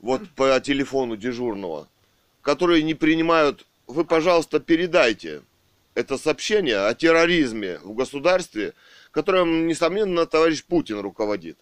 вот 0.00 0.20
по 0.36 0.60
телефону 0.60 1.16
дежурного, 1.16 1.88
которые 2.44 2.82
не 2.82 2.94
принимают, 2.94 3.66
вы, 3.86 4.04
пожалуйста, 4.04 4.60
передайте 4.60 5.42
это 5.94 6.18
сообщение 6.18 6.86
о 6.86 6.94
терроризме 6.94 7.78
в 7.82 7.94
государстве, 7.94 8.74
которым, 9.10 9.66
несомненно, 9.66 10.26
товарищ 10.26 10.62
Путин 10.64 11.00
руководит, 11.00 11.58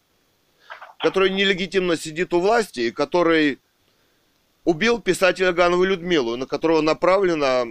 который 0.99 1.31
нелегитимно 1.31 1.97
сидит 1.97 2.35
у 2.35 2.41
власти 2.41 2.81
и 2.81 2.91
который 2.91 3.61
убил 4.65 5.01
писателя 5.01 5.53
Ганову 5.53 5.85
Людмилу, 5.85 6.37
на 6.37 6.47
которого 6.47 6.81
направлено 6.81 7.67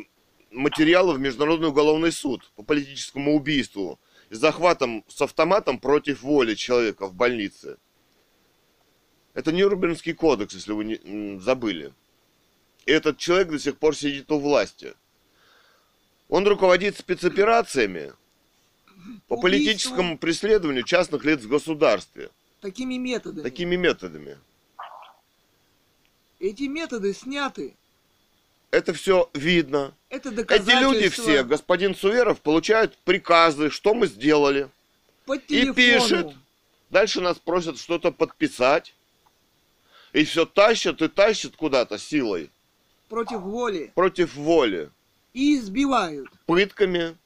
материалы 0.49 1.15
в 1.15 1.19
Международный 1.19 1.69
уголовный 1.69 2.13
суд 2.13 2.49
по 2.55 2.63
политическому 2.63 3.35
убийству 3.35 3.99
с 4.29 4.37
захватом 4.37 5.03
с 5.09 5.21
автоматом 5.21 5.79
против 5.79 6.21
воли 6.21 6.55
человека 6.55 7.07
в 7.07 7.13
больнице. 7.13 7.77
Это 9.33 9.51
Нюрнбергский 9.51 10.13
кодекс, 10.13 10.53
если 10.53 10.71
вы 10.71 10.85
не, 10.85 11.39
забыли. 11.39 11.93
И 12.85 12.91
этот 12.91 13.17
человек 13.17 13.49
до 13.49 13.59
сих 13.59 13.77
пор 13.77 13.95
сидит 13.95 14.31
у 14.31 14.39
власти. 14.39 14.93
Он 16.29 16.47
руководит 16.47 16.97
спецоперациями 16.97 18.13
по 19.27 19.35
Убийством. 19.35 19.41
политическому 19.41 20.17
преследованию 20.17 20.83
частных 20.83 21.25
лиц 21.25 21.41
в 21.41 21.49
государстве. 21.49 22.29
Такими 22.61 22.95
методами. 22.95 23.43
Такими 23.43 23.75
методами. 23.75 24.37
Эти 26.39 26.63
методы 26.63 27.13
сняты. 27.13 27.75
Это 28.71 28.93
все 28.93 29.29
видно. 29.33 29.93
Это 30.09 30.29
Эти 30.29 30.35
доказательства. 30.35 30.79
люди 30.79 31.09
все, 31.09 31.43
господин 31.43 31.93
Суверов, 31.93 32.41
получают 32.41 32.97
приказы, 32.99 33.69
что 33.69 33.93
мы 33.93 34.07
сделали. 34.07 34.69
по 35.25 35.35
и 35.35 35.71
пишет. 35.73 36.33
Дальше 36.89 37.21
нас 37.21 37.37
просят 37.37 37.77
что-то 37.77 38.11
подписать. 38.11 38.95
И 40.13 40.23
все 40.23 40.45
тащат 40.45 41.01
и 41.01 41.07
тащат 41.07 41.55
куда-то 41.55 41.97
силой. 41.97 42.49
Против 43.11 43.41
воли. 43.41 43.91
Против 43.93 44.35
воли. 44.35 44.89
И 45.33 45.57
избивают. 45.57 46.29
Пытками. 46.45 47.17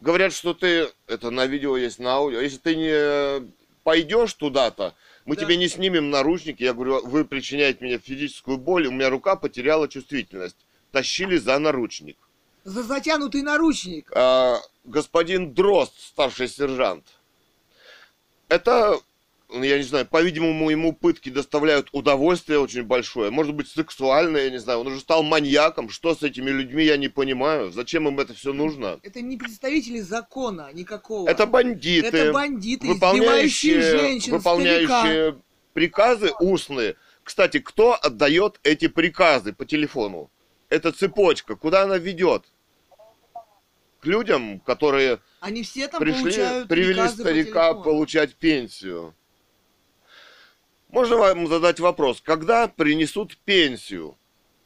Говорят, 0.00 0.32
что 0.32 0.54
ты... 0.54 0.92
Это 1.08 1.30
на 1.30 1.46
видео 1.46 1.76
есть, 1.76 1.98
на 1.98 2.12
аудио. 2.12 2.40
Если 2.40 2.58
ты 2.58 2.76
не 2.76 3.50
пойдешь 3.82 4.32
туда-то, 4.34 4.94
мы 5.24 5.34
Да. 5.34 5.42
тебе 5.42 5.56
не 5.56 5.66
снимем 5.66 6.10
наручники. 6.10 6.62
Я 6.62 6.72
говорю, 6.72 7.04
вы 7.04 7.24
причиняете 7.24 7.84
мне 7.84 7.98
физическую 7.98 8.58
боль. 8.58 8.86
У 8.86 8.92
меня 8.92 9.10
рука 9.10 9.34
потеряла 9.34 9.88
чувствительность. 9.88 10.56
Тащили 10.92 11.36
за 11.36 11.58
наручник. 11.58 12.16
За 12.62 12.84
затянутый 12.84 13.42
наручник. 13.42 14.12
А, 14.14 14.60
господин 14.84 15.52
Дрозд, 15.52 15.94
старший 15.98 16.46
сержант. 16.46 17.04
Это, 18.48 19.00
я 19.50 19.78
не 19.78 19.82
знаю, 19.82 20.06
по-видимому, 20.06 20.68
ему 20.70 20.92
пытки 20.92 21.30
доставляют 21.30 21.88
удовольствие 21.92 22.58
очень 22.58 22.82
большое. 22.82 23.30
Может 23.30 23.54
быть, 23.54 23.68
сексуальное, 23.68 24.44
я 24.44 24.50
не 24.50 24.58
знаю. 24.58 24.80
Он 24.80 24.88
уже 24.88 25.00
стал 25.00 25.22
маньяком. 25.22 25.88
Что 25.88 26.14
с 26.14 26.22
этими 26.22 26.50
людьми, 26.50 26.84
я 26.84 26.96
не 26.96 27.08
понимаю. 27.08 27.72
Зачем 27.72 28.06
им 28.08 28.20
это 28.20 28.34
все 28.34 28.52
нужно? 28.52 29.00
Это 29.02 29.22
не 29.22 29.38
представители 29.38 30.00
закона 30.00 30.70
никакого. 30.72 31.28
Это 31.28 31.46
бандиты, 31.46 32.08
Это 32.08 32.32
бандиты, 32.32 32.88
выполняющие, 32.88 33.80
женщин, 33.80 34.32
выполняющие 34.34 35.40
приказы 35.72 36.30
устные. 36.40 36.96
Кстати, 37.24 37.58
кто 37.58 37.94
отдает 37.94 38.60
эти 38.62 38.88
приказы 38.88 39.52
по 39.52 39.64
телефону? 39.64 40.30
Это 40.68 40.92
цепочка. 40.92 41.56
Куда 41.56 41.82
она 41.84 41.96
ведет? 41.96 42.44
К 44.00 44.06
людям, 44.06 44.60
которые 44.60 45.20
Они 45.40 45.62
все 45.62 45.88
там 45.88 46.00
пришли, 46.00 46.66
привели 46.68 47.00
по 47.00 47.08
старика 47.08 47.68
телефону. 47.68 47.82
получать 47.82 48.34
пенсию. 48.34 49.14
Можно 50.88 51.16
вам 51.16 51.46
задать 51.46 51.80
вопрос, 51.80 52.20
когда 52.22 52.66
принесут 52.68 53.36
пенсию? 53.44 54.16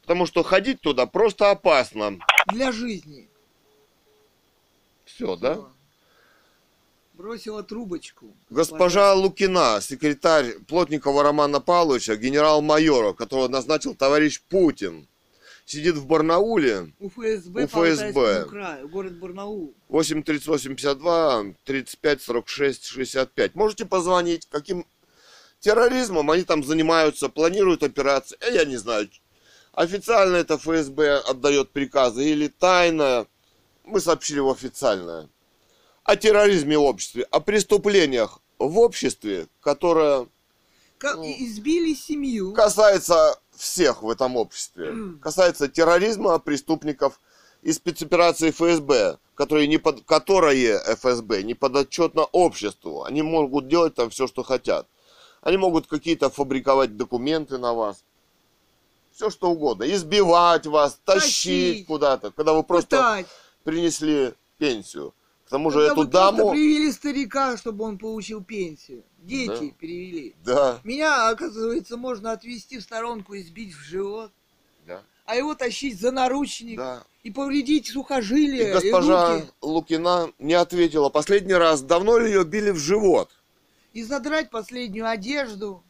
Потому 0.03 0.27
что 0.27 0.43
ходить 0.43 0.81
туда 0.81 1.07
просто 1.07 1.51
опасно. 1.51 2.19
Для 2.53 2.73
жизни. 2.73 3.29
Все, 5.05 5.37
да? 5.37 5.61
Бросила 7.15 7.63
трубочку. 7.63 8.35
Госпожа 8.51 9.15
Лукина, 9.15 9.81
секретарь 9.81 10.55
Плотникова 10.67 11.23
Романа 11.23 11.61
Павловича, 11.61 12.17
генерал-майора, 12.17 13.13
которого 13.13 13.49
назначил 13.49 13.95
товарищ 13.95 14.41
Путин, 14.49 15.07
сидит 15.67 15.97
в 15.97 16.07
Барнауле, 16.07 16.93
У 16.99 17.09
ФСБ, 17.11 17.65
У 17.65 17.67
ФСБ. 17.67 18.47
краю, 18.47 18.89
город 18.89 19.19
Барнаул. 19.19 19.75
8 19.89 20.23
38 20.23 20.75
52 20.75 21.45
35 21.65 22.23
46 22.23 22.85
65. 22.87 23.55
Можете 23.55 23.85
позвонить, 23.85 24.47
каким 24.51 24.87
терроризмом 25.63 26.31
они 26.31 26.43
там 26.43 26.63
занимаются, 26.63 27.29
планируют 27.29 27.83
операции. 27.83 28.37
Э, 28.41 28.53
я 28.53 28.65
не 28.67 28.77
знаю, 28.77 29.09
официально 29.73 30.37
это 30.37 30.59
ФСБ 30.59 31.19
отдает 31.21 31.71
приказы 31.71 32.29
или 32.29 32.49
тайно. 32.49 33.27
Мы 33.85 34.01
сообщили 34.01 34.41
в 34.41 34.51
официальное. 34.51 35.29
О 36.05 36.17
терроризме 36.17 36.77
в 36.77 36.83
обществе, 36.83 37.23
о 37.31 37.41
преступлениях 37.41 38.41
в 38.59 38.79
обществе, 38.79 39.47
которое 39.61 40.27
Ну. 41.03 41.25
избили 41.25 41.95
семью. 41.95 42.53
касается 42.53 43.41
всех 43.57 44.03
в 44.03 44.11
этом 44.11 44.37
обществе. 44.37 44.95
Касается 45.23 45.69
терроризма, 45.69 46.39
преступников 46.39 47.21
и 47.63 47.73
спецоперации 47.73 48.51
ФСБ, 48.51 49.19
которые 49.37 49.69
не 49.69 49.79
под, 49.79 50.03
которые 50.05 50.81
ФСБ 50.97 51.45
не 51.45 51.55
подотчетно 51.55 52.25
обществу. 52.25 53.05
Они 53.05 53.23
могут 53.23 53.69
делать 53.69 53.95
там 53.95 54.11
все, 54.11 54.27
что 54.27 54.43
хотят. 54.43 54.89
Они 55.43 55.57
могут 55.57 55.87
какие-то 55.89 56.31
фабриковать 56.31 56.97
документы 56.97 57.59
на 57.59 57.75
вас. 57.75 58.05
Все 59.13 59.29
что 59.29 59.51
угодно. 59.51 59.85
Избивать 59.93 60.67
вас, 60.67 60.99
тащить, 61.05 61.73
Тащить. 61.73 61.87
куда-то, 61.87 62.31
когда 62.31 62.55
вы 62.55 62.63
просто 62.63 62.97
Пытать. 62.97 63.27
принесли 63.65 64.33
пенсию. 64.57 65.13
К 65.47 65.51
тому 65.51 65.71
же 65.71 65.81
Когда 65.81 65.93
эту 65.93 66.01
вы 66.01 66.07
даму... 66.07 66.51
привели 66.53 66.91
старика, 66.93 67.57
чтобы 67.59 67.85
он 67.85 67.99
получил 67.99 68.43
пенсию. 68.43 69.03
Дети 69.19 69.49
Да. 69.69 69.77
перевели. 69.79 70.35
Да, 70.45 70.81
Меня, 70.83 71.29
оказывается, 71.29 71.97
можно 71.99 72.33
отвести 72.33 72.79
в 72.79 72.83
сторонку 72.83 73.35
и 73.35 73.43
сбить 73.43 73.75
в 73.75 73.81
живот. 73.81 74.31
да, 74.87 75.03
А 75.27 75.37
его 75.37 75.55
тащить 75.55 76.01
за 76.01 76.11
наручник 76.11 76.79
да. 76.79 77.03
и 77.23 77.31
повредить 77.31 77.89
сухожилия 77.89 78.69
И 78.69 78.71
и, 78.71 78.73
госпожа 78.73 79.35
руки. 79.35 79.49
Лукина 79.61 80.33
не 80.39 80.55
ответила. 80.55 81.11
Последний 81.11 81.53
раз, 81.55 81.83
давно 81.83 82.17
ли 82.19 82.29
ее 82.33 82.45
били 82.45 82.71
в 82.71 82.79
живот? 82.79 83.29
И 83.93 84.03
задрать 84.03 84.51
последнюю 84.51 85.09
одежду. 85.09 85.83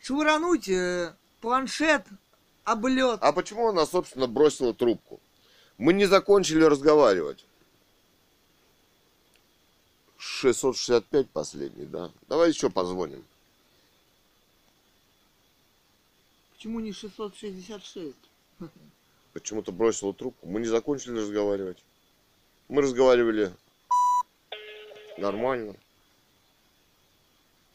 Швырануть 0.00 0.68
э, 0.68 1.14
планшет, 1.40 2.04
облет. 2.64 3.18
А 3.22 3.32
почему 3.32 3.68
она, 3.68 3.86
собственно, 3.86 4.26
бросила 4.26 4.74
трубку? 4.74 5.20
Мы 5.78 5.92
не 5.92 6.06
закончили 6.06 6.64
разговаривать. 6.64 7.44
665 10.18 11.30
последний, 11.30 11.86
да? 11.86 12.10
Давай 12.28 12.50
еще 12.50 12.70
позвоним. 12.70 13.24
Почему 16.54 16.80
не 16.80 16.92
666? 16.92 18.16
Почему-то 19.32 19.70
бросила 19.70 20.12
трубку. 20.14 20.46
Мы 20.46 20.60
не 20.60 20.66
закончили 20.66 21.18
разговаривать. 21.18 21.84
Мы 22.68 22.82
разговаривали 22.82 23.52
нормально. 25.18 25.76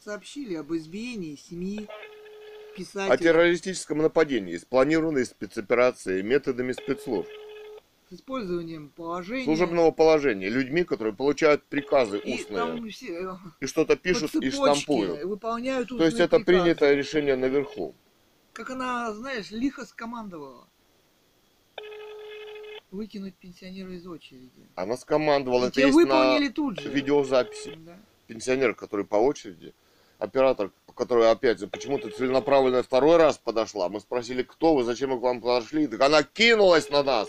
Сообщили 0.04 0.56
об 0.56 0.72
избиении 0.74 1.36
семьи 1.36 1.86
О 1.88 2.76
писателя 2.76 3.16
террористическом 3.16 3.98
нападении, 3.98 4.56
спланированной 4.56 5.24
спецоперацией, 5.24 6.22
методами 6.22 6.72
спецслужб, 6.72 7.30
с 8.10 8.14
использованием 8.14 8.88
положения. 8.88 9.44
служебного 9.44 9.92
положения, 9.92 10.48
людьми, 10.48 10.82
которые 10.82 11.14
получают 11.14 11.62
приказы 11.66 12.18
и 12.18 12.34
устные 12.34 12.90
все 12.90 13.14
э, 13.14 13.34
и 13.60 13.66
что-то 13.66 13.94
пишут 13.94 14.34
и 14.34 14.50
штампуют. 14.50 15.22
выполняют 15.22 15.88
То 15.90 16.04
есть 16.04 16.18
это 16.18 16.38
приказы. 16.40 16.44
принятое 16.64 16.94
решение 16.96 17.36
наверху. 17.36 17.94
Как 18.54 18.70
она, 18.70 19.14
знаешь, 19.14 19.52
лихо 19.52 19.86
скомандовала. 19.86 20.66
Выкинуть 22.90 23.36
пенсионера 23.36 23.94
из 23.94 24.04
очереди. 24.06 24.66
Она 24.74 24.96
скомандовала, 24.96 25.66
И 25.66 25.68
это 25.68 25.80
есть 25.80 25.96
на 25.96 26.50
тут 26.50 26.80
же. 26.80 26.88
видеозаписи. 26.90 27.78
Да. 27.86 27.96
пенсионер, 28.26 28.74
который 28.74 29.06
по 29.06 29.16
очереди, 29.16 29.72
оператор, 30.22 30.70
которая 30.94 31.32
опять 31.32 31.68
почему-то 31.70 32.10
целенаправленно 32.10 32.82
второй 32.82 33.16
раз 33.16 33.38
подошла. 33.38 33.88
Мы 33.88 34.00
спросили, 34.00 34.42
кто 34.42 34.74
вы, 34.74 34.84
зачем 34.84 35.10
мы 35.10 35.18
к 35.18 35.22
вам 35.22 35.40
подошли. 35.40 35.86
Так 35.86 36.00
она 36.00 36.22
кинулась 36.22 36.90
на 36.90 37.02
нас. 37.02 37.28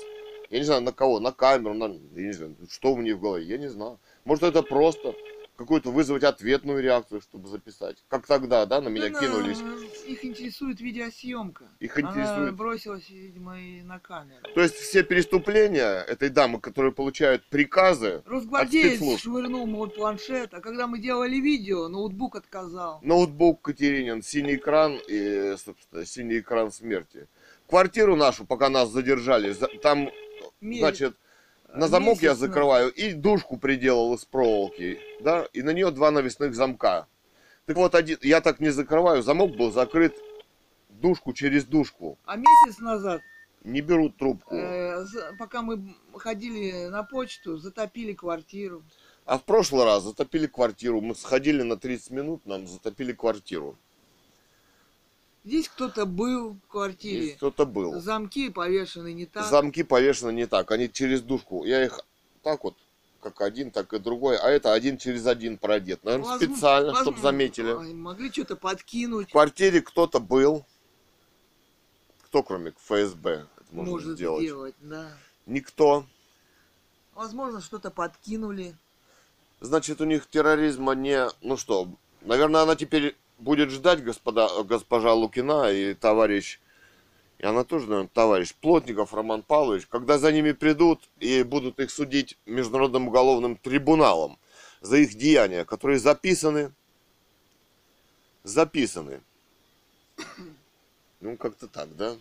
Я 0.50 0.60
не 0.60 0.66
знаю, 0.66 0.82
на 0.82 0.91
кого, 0.91 1.20
на 1.20 1.32
камеру, 1.32 1.74
на... 1.74 1.86
я 1.86 2.28
не 2.28 2.34
знаю, 2.34 2.56
что 2.70 2.94
у 2.94 3.02
нее 3.02 3.16
в 3.16 3.22
голове, 3.22 3.46
я 3.46 3.58
не 3.58 3.70
знаю. 3.70 4.00
Может, 4.26 4.44
это 4.44 4.62
просто 4.62 5.16
какую-то 5.58 5.91
вызвать 5.91 6.24
ответную 6.24 6.82
реакцию, 6.82 7.22
чтобы 7.22 7.47
записать. 7.47 7.97
Как 8.08 8.26
тогда, 8.26 8.66
да, 8.66 8.82
на 8.82 8.89
меня 8.89 9.10
Да, 9.10 9.20
кинулись. 9.20 9.60
Их 10.08 10.26
интересует 10.26 10.82
видеосъемка. 10.82 11.66
Их 11.80 11.97
Она 11.97 12.10
интересует. 12.12 12.56
бросилась, 12.56 13.10
видимо, 13.10 13.60
и 13.60 13.82
на 13.84 13.99
камеру. 13.99 14.39
То 14.56 14.62
есть 14.62 14.76
все 14.76 15.04
переступления 15.04 16.01
этой 16.01 16.30
дамы, 16.30 16.60
которые 16.60 16.91
получают 16.91 17.45
приказы, 17.49 18.24
Росгвардеец 18.26 18.95
спецслужб. 18.97 19.22
швырнул 19.24 19.68
мой 19.68 19.89
планшет, 19.89 20.54
а 20.54 20.60
когда 20.60 20.88
мы 20.88 20.99
делали 20.99 21.36
видео, 21.38 21.88
ноутбук 21.88 22.36
отказал. 22.36 22.99
ноутбук 23.04 23.62
Катеринин, 23.62 24.22
синий 24.24 24.56
экран 24.56 24.99
и, 25.08 25.56
собственно, 25.64 26.06
синий 26.06 26.39
экран 26.39 26.72
смерти. 26.72 27.28
Квартиру 27.70 28.16
нашу, 28.16 28.45
пока 28.45 28.70
нас 28.70 28.89
задержали, 28.89 29.51
за- 29.51 29.68
там, 29.82 30.10
значит, 30.62 31.16
на 31.80 31.88
замок 31.88 32.21
я 32.21 32.30
месяц 32.30 32.41
назад. 32.41 32.49
закрываю 32.49 32.91
и 32.91 33.13
душку 33.13 33.57
приделал 33.57 34.13
из 34.15 34.26
проволоки, 34.26 34.99
да, 35.21 35.45
и 35.53 35.61
на 35.61 35.71
нее 35.71 35.91
два 35.91 36.11
навесных 36.11 36.55
замка. 36.55 37.07
Так 37.65 37.78
вот, 37.78 37.95
один, 37.95 38.17
я 38.21 38.41
так 38.41 38.59
не 38.59 38.69
закрываю, 38.69 39.24
замок 39.24 39.55
был 39.55 39.71
закрыт 39.71 40.15
душку 40.89 41.34
через 41.34 41.65
душку. 41.65 42.17
А 42.26 42.36
месяц 42.36 42.80
назад, 42.80 43.21
Не 43.63 43.82
берут 43.82 44.17
трубку. 44.17 44.53
э, 44.55 45.05
пока 45.39 45.61
мы 45.61 45.95
ходили 46.13 46.88
на 46.88 47.03
почту, 47.03 47.57
затопили 47.57 48.13
квартиру. 48.13 48.84
А 49.26 49.38
в 49.38 49.43
прошлый 49.43 49.86
раз 49.86 50.03
затопили 50.03 50.47
квартиру. 50.47 50.99
Мы 50.99 51.15
сходили 51.15 51.61
на 51.61 51.78
30 51.78 52.11
минут, 52.11 52.45
нам 52.45 52.67
затопили 52.67 53.13
квартиру. 53.13 53.78
Здесь 55.44 55.68
кто-то 55.68 56.06
был 56.06 56.54
в 56.54 56.72
квартире. 56.72 57.24
Здесь 57.24 57.36
кто-то 57.38 57.66
был. 57.66 58.00
Замки 58.00 58.50
повешены 58.50 59.14
не 59.14 59.26
так. 59.26 59.46
Замки 59.46 59.84
повешены 59.84 60.32
не 60.32 60.46
так, 60.46 60.72
они 60.72 60.91
через 60.91 61.22
душку. 61.22 61.66
Я 61.66 61.84
их 61.84 62.00
так 62.44 62.64
вот, 62.64 62.78
как 63.20 63.41
один, 63.41 63.72
так 63.72 63.94
и 63.94 64.00
другой, 64.00 64.38
а 64.38 64.50
это 64.50 64.74
один 64.74 64.98
через 64.98 65.28
один 65.28 65.58
продет. 65.58 66.04
Наверное, 66.06 66.28
Возможно- 66.30 66.54
специально, 66.56 66.96
чтобы 67.02 67.20
заметили. 67.20 67.78
ай, 67.78 67.94
Могли 67.94 68.32
что-то 68.32 68.56
подкинуть. 68.56 69.30
В 69.30 69.32
квартире 69.32 69.82
кто-то 69.82 70.20
был. 70.20 70.66
Кто, 72.26 72.41
кроме 72.41 72.72
ФСБ, 72.72 73.30
это 73.32 73.48
может, 73.72 73.91
может 73.91 74.14
сделать? 74.16 74.44
сделать, 74.44 74.76
да. 74.80 75.12
Никто. 75.46 76.06
Возможно, 77.16 77.62
что-то 77.62 77.91
подкинули. 77.91 78.76
Значит, 79.60 80.02
у 80.02 80.06
них 80.06 80.28
терроризма 80.28 80.94
не... 80.96 81.28
Ну 81.41 81.58
что, 81.58 81.88
наверное, 82.22 82.62
она 82.62 82.76
теперь 82.76 83.16
будет 83.44 83.70
ждать 83.70 84.04
господа, 84.04 84.50
госпожа 84.64 85.14
Лукина 85.14 85.72
и 85.72 85.94
товарищ... 85.94 86.60
И 87.39 87.46
она 87.46 87.66
тоже, 87.66 87.88
наверное, 87.88 88.08
товарищ 88.08 88.56
Плотников 88.56 89.14
Роман 89.14 89.44
Павлович, 89.44 89.88
когда 89.88 90.18
за 90.18 90.32
ними 90.32 90.54
придут 90.54 91.10
и 91.20 91.44
будут 91.44 91.78
их 91.80 91.91
судить 91.91 92.38
Международным 92.46 93.10
уголовным 93.10 93.58
трибуналом 93.58 94.39
за 94.80 94.98
их 94.98 95.16
деяния, 95.16 95.66
которые 95.66 96.00
записаны, 96.00 96.72
записаны. 98.44 99.22
Ну, 101.20 101.36
как-то 101.36 101.68
так, 101.68 101.94
да? 101.98 102.16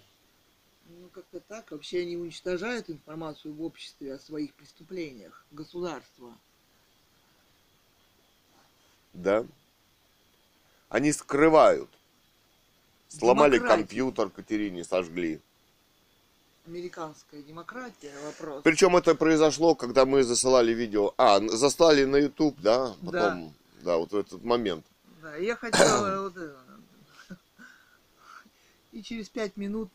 Ну, 0.89 1.09
как-то 1.09 1.39
так. 1.39 1.70
Вообще 1.70 2.01
они 2.01 2.16
уничтожают 2.16 2.91
информацию 2.91 3.55
в 3.55 3.62
обществе 3.62 4.14
о 4.14 4.18
своих 4.18 4.55
преступлениях. 4.55 5.45
Государство. 5.53 6.35
Да. 9.12 9.47
Они 10.93 11.11
скрывают. 11.11 11.88
Сломали 13.09 13.57
Демократия. 13.57 13.78
компьютер 13.78 14.28
Катерине, 14.28 14.84
сожгли. 14.84 15.40
Американская 16.66 17.40
демократия 17.43 18.12
вопрос. 18.26 18.62
Причем 18.62 18.95
это 18.97 19.14
произошло, 19.14 19.74
когда 19.74 20.05
мы 20.05 20.22
засылали 20.22 20.72
видео. 20.72 21.14
А, 21.16 21.40
заслали 21.49 22.05
на 22.05 22.16
YouTube, 22.16 22.61
да? 22.61 22.95
Потом, 23.05 23.55
да, 23.80 23.97
вот 23.97 24.12
в 24.12 24.16
этот 24.16 24.45
момент. 24.45 24.84
Да, 25.22 25.34
я 25.36 25.57
хотела 25.57 26.22
вот 26.28 26.36
это. 26.36 26.59
И 28.93 29.03
через 29.03 29.30
пять 29.30 29.57
минут 29.57 29.88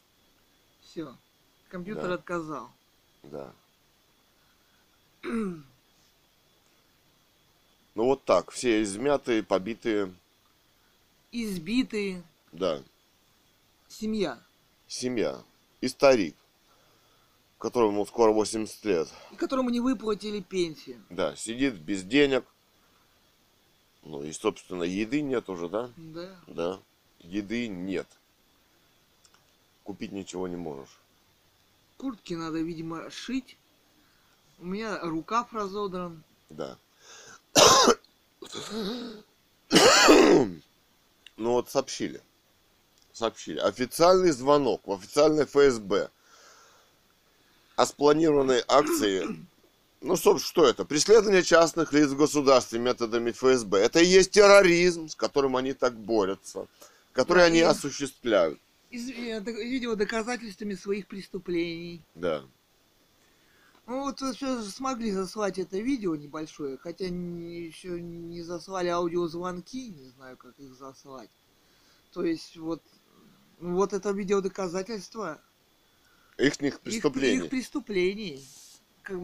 все. 0.81 1.15
Компьютер 1.69 2.07
Да. 2.07 2.13
отказал. 2.15 2.71
Да. 3.21 3.51
Ну 5.23 5.63
вот 7.95 8.23
так, 8.25 8.49
все 8.49 8.81
измятые, 8.81 9.43
побитые, 9.43 10.11
Избитые. 11.43 12.23
да, 12.51 12.81
Семья. 13.87 14.41
семья. 14.87 15.43
И 15.81 15.87
старик, 15.87 16.35
которому 17.59 18.07
скоро 18.07 18.31
80 18.31 18.85
лет. 18.85 19.07
И 19.31 19.35
которому 19.35 19.69
не 19.69 19.79
выплатили 19.79 20.41
пенсию. 20.41 20.99
Да, 21.11 21.35
сидит 21.35 21.75
без 21.75 22.01
денег. 22.01 22.43
Ну 24.01 24.23
и, 24.23 24.31
собственно, 24.31 24.81
еды 24.81 25.21
нет 25.21 25.47
уже, 25.47 25.69
да? 25.69 25.91
Да. 25.95 26.35
Да. 26.47 26.79
Еды 27.19 27.67
нет. 27.67 28.07
Купить 29.83 30.11
ничего 30.11 30.47
не 30.47 30.55
можешь. 30.55 30.99
Куртки 31.97 32.33
надо, 32.33 32.57
видимо, 32.61 33.11
шить. 33.11 33.57
У 34.57 34.65
меня 34.65 34.97
рукав 35.01 35.53
разодран. 35.53 36.23
Да. 36.49 36.79
Ну 41.37 41.51
вот 41.51 41.69
сообщили. 41.69 42.21
Сообщили. 43.13 43.59
Официальный 43.59 44.31
звонок 44.31 44.81
в 44.85 44.91
официальное 44.91 45.45
ФСБ 45.45 46.09
о 47.75 47.85
спланированной 47.85 48.63
акции. 48.67 49.27
Ну, 49.99 50.15
собственно, 50.15 50.39
что 50.39 50.69
это? 50.69 50.85
Преследование 50.85 51.41
частных 51.41 51.91
лиц 51.91 52.09
в 52.09 52.17
государстве 52.17 52.77
методами 52.77 53.31
ФСБ. 53.31 53.79
Это 53.79 53.99
и 53.99 54.05
есть 54.05 54.29
терроризм, 54.29 55.09
с 55.09 55.15
которым 55.15 55.55
они 55.55 55.73
так 55.73 55.97
борются, 55.97 56.67
который 57.13 57.39
Да, 57.39 57.45
они 57.45 57.61
осуществляют. 57.61 58.59
Из 58.91 59.09
э, 59.09 59.39
видео 59.39 59.95
доказательствами 59.95 60.75
своих 60.75 61.07
преступлений. 61.07 62.03
Да. 62.13 62.43
Ну 63.87 64.01
вот 64.03 64.19
всё 64.19 64.33
же 64.61 64.63
смогли 64.69 65.11
заслать 65.11 65.57
это 65.57 65.77
видео 65.77 66.13
небольшое, 66.17 66.77
хотя 66.77 67.07
не- 67.07 67.61
еще 67.67 68.01
не 68.01 68.41
заслали 68.41 68.89
аудиозвонки, 68.89 69.87
не 69.91 70.09
знаю, 70.09 70.35
как 70.35 70.59
их 70.59 70.73
заслать. 70.75 71.29
То 72.11 72.23
есть 72.25 72.57
вот, 72.57 72.83
ну, 73.59 73.75
вот 73.75 73.93
это 73.93 74.11
видео 74.11 74.41
доказательства 74.41 75.41
Их 76.37 76.57
их, 76.59 76.81
преступлений. 76.81 77.37
их 77.37 77.49
преступлений. 77.49 78.47
Как, 79.03 79.19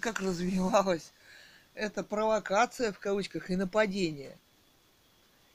как 0.00 0.20
развивалось. 0.20 1.12
Это 1.74 2.04
провокация 2.04 2.92
в 2.92 3.00
кавычках 3.00 3.50
и 3.50 3.56
нападение. 3.56 4.40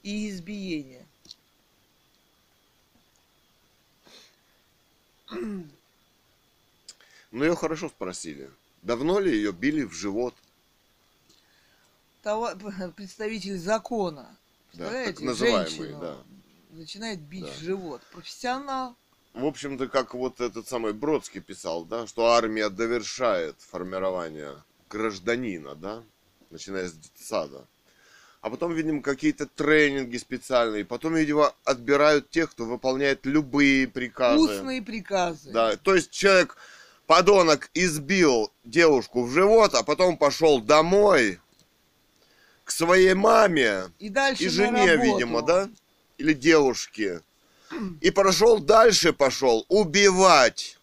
И 0.03 0.29
избиение. 0.29 1.09
Ну, 7.31 7.43
ее 7.43 7.55
хорошо 7.55 7.89
спросили. 7.89 8.49
Давно 8.81 9.19
ли 9.19 9.31
ее 9.35 9.51
били 9.51 9.83
в 9.83 9.93
живот? 9.93 10.33
Това- 12.23 12.55
представитель 12.95 13.57
закона. 13.57 14.35
Да, 14.73 14.85
Представляете, 14.85 15.13
так 15.13 15.21
называемый, 15.25 15.69
женщину 15.69 15.99
да. 15.99 16.17
начинает 16.71 17.19
бить 17.21 17.45
Да. 17.45 17.51
в 17.51 17.59
живот. 17.59 18.01
Профессионал. 18.11 18.95
В 19.33 19.45
общем-то, 19.45 19.87
как 19.87 20.13
вот 20.13 20.41
этот 20.41 20.67
самый 20.67 20.93
Бродский 20.93 21.41
писал, 21.41 21.85
да, 21.85 22.07
что 22.07 22.27
армия 22.27 22.69
довершает 22.69 23.55
формирование 23.59 24.55
гражданина, 24.89 25.75
да, 25.75 26.03
начиная 26.49 26.87
с 26.87 26.93
детсада. 26.93 27.65
А 28.41 28.49
потом, 28.49 28.73
видимо, 28.73 29.01
какие-то 29.01 29.45
тренинги 29.47 30.17
специальные. 30.17 30.85
Потом, 30.85 31.15
видимо, 31.15 31.53
отбирают 31.65 32.29
тех, 32.29 32.49
кто 32.51 32.65
выполняет 32.65 33.25
любые 33.25 33.87
приказы. 33.87 34.39
Устные 34.39 34.81
приказы. 34.81 35.51
Да, 35.51 35.75
то 35.77 35.93
есть 35.93 36.09
человек, 36.11 36.55
подонок, 37.09 37.71
избил 37.73 38.53
девушку 38.63 39.23
в 39.23 39.31
живот, 39.31 39.73
а 39.73 39.81
потом 39.81 40.15
пошел 40.15 40.61
домой 40.61 41.39
к 42.63 42.69
своей 42.69 43.15
маме 43.15 43.85
И 43.97 44.09
дальше 44.09 44.43
и 44.43 44.47
жене, 44.47 44.95
видимо, 44.95 45.41
да? 45.41 45.71
Или 46.19 46.33
девушке. 46.33 47.21
И 47.99 48.11
прошел 48.11 48.59
дальше, 48.59 49.11
пошел 49.11 49.65
убивать 49.69 50.77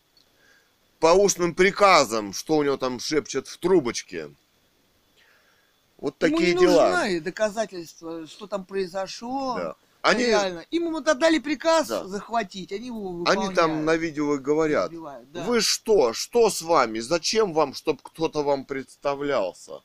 по 0.98 1.12
устным 1.12 1.54
приказам, 1.54 2.32
что 2.32 2.56
у 2.56 2.64
него 2.64 2.76
там 2.76 2.98
шепчет 2.98 3.46
в 3.46 3.56
трубочке. 3.58 4.28
Вот 5.96 6.20
Ему 6.20 6.38
такие 6.38 6.54
не 6.54 6.60
дела. 6.60 6.90
нужны 6.90 7.20
доказательства, 7.20 8.26
что 8.26 8.48
там 8.48 8.64
произошло. 8.64 9.58
Да. 9.58 9.76
Они, 10.07 10.24
Реально. 10.24 10.61
Им 10.70 10.84
ему 10.86 10.98
отдали 10.98 11.38
приказ 11.38 11.88
Да. 11.88 12.07
захватить, 12.07 12.72
они 12.72 12.86
его 12.86 13.09
они 13.09 13.18
выполняют. 13.18 13.54
там 13.54 13.84
на 13.84 13.96
видео 13.96 14.36
говорят. 14.38 14.90
Избивают, 14.92 15.30
да. 15.32 15.42
Вы 15.44 15.61
что? 15.61 16.12
Что 16.12 16.48
с 16.50 16.62
вами? 16.62 17.00
Зачем 17.00 17.52
вам, 17.52 17.74
чтобы 17.74 17.98
кто-то 18.02 18.42
вам 18.42 18.64
представлялся? 18.64 19.80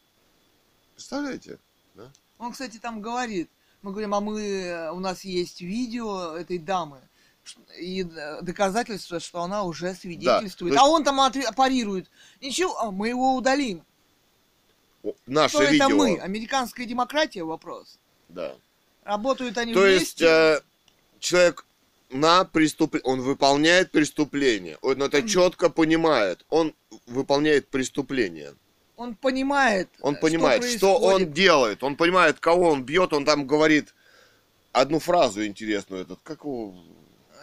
Представляете? 0.95 1.59
Он, 2.37 2.51
кстати, 2.51 2.77
там 2.77 3.01
говорит, 3.01 3.49
мы 3.81 3.91
говорим, 3.91 4.13
а 4.15 4.19
мы, 4.19 4.89
у 4.93 4.99
нас 4.99 5.23
есть 5.23 5.61
видео 5.61 6.35
этой 6.35 6.57
дамы, 6.57 6.99
и 7.79 8.03
э, 8.03 8.41
доказательства, 8.41 9.19
что 9.19 9.41
она 9.41 9.63
уже 9.63 9.93
свидетельствует. 9.93 10.73
то 10.73 10.75
есть- 10.75 10.77
А 10.79 10.87
он 10.87 11.03
там 11.03 11.19
отве- 11.19 11.51
парирует, 11.55 12.09
ничего, 12.41 12.77
а 12.79 12.91
мы 12.91 13.09
его 13.09 13.35
удалим. 13.35 13.83
Наше 15.25 15.55
Что 15.57 15.63
видео. 15.65 15.85
это 15.87 15.95
мы? 15.95 16.19
Американская 16.19 16.85
демократия 16.85 17.43
вопрос. 17.43 17.97
Да. 18.29 18.55
Работают 19.11 19.57
они 19.57 19.73
То 19.73 19.85
есть 19.85 20.21
вместе. 20.21 20.25
э, 20.25 20.61
человек 21.19 21.65
на 22.11 22.45
преступление, 22.45 23.11
он 23.11 23.19
выполняет 23.19 23.91
преступление, 23.91 24.77
он 24.81 25.03
это 25.03 25.27
четко 25.27 25.69
понимает, 25.69 26.45
он 26.47 26.73
выполняет 27.07 27.67
преступление. 27.67 28.53
Он 28.95 29.15
понимает, 29.15 29.89
Он 29.99 30.15
э, 30.15 30.17
понимает, 30.17 30.63
что, 30.63 30.95
он 30.95 31.01
происходит. 31.01 31.33
делает, 31.33 31.83
он 31.83 31.97
понимает, 31.97 32.39
кого 32.39 32.69
он 32.69 32.85
бьет, 32.85 33.11
он 33.11 33.25
там 33.25 33.45
говорит 33.45 33.93
одну 34.71 34.99
фразу 34.99 35.45
интересную, 35.45 36.03
этот, 36.03 36.21
как 36.23 36.45
его, 36.45 36.73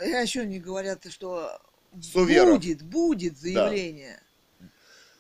Я 0.01 0.21
еще 0.23 0.47
не 0.47 0.61
говорят, 0.61 1.05
что 1.12 1.61
Суверов. 2.01 2.61
будет, 2.61 2.81
будет 2.83 3.37
заявление. 3.37 4.23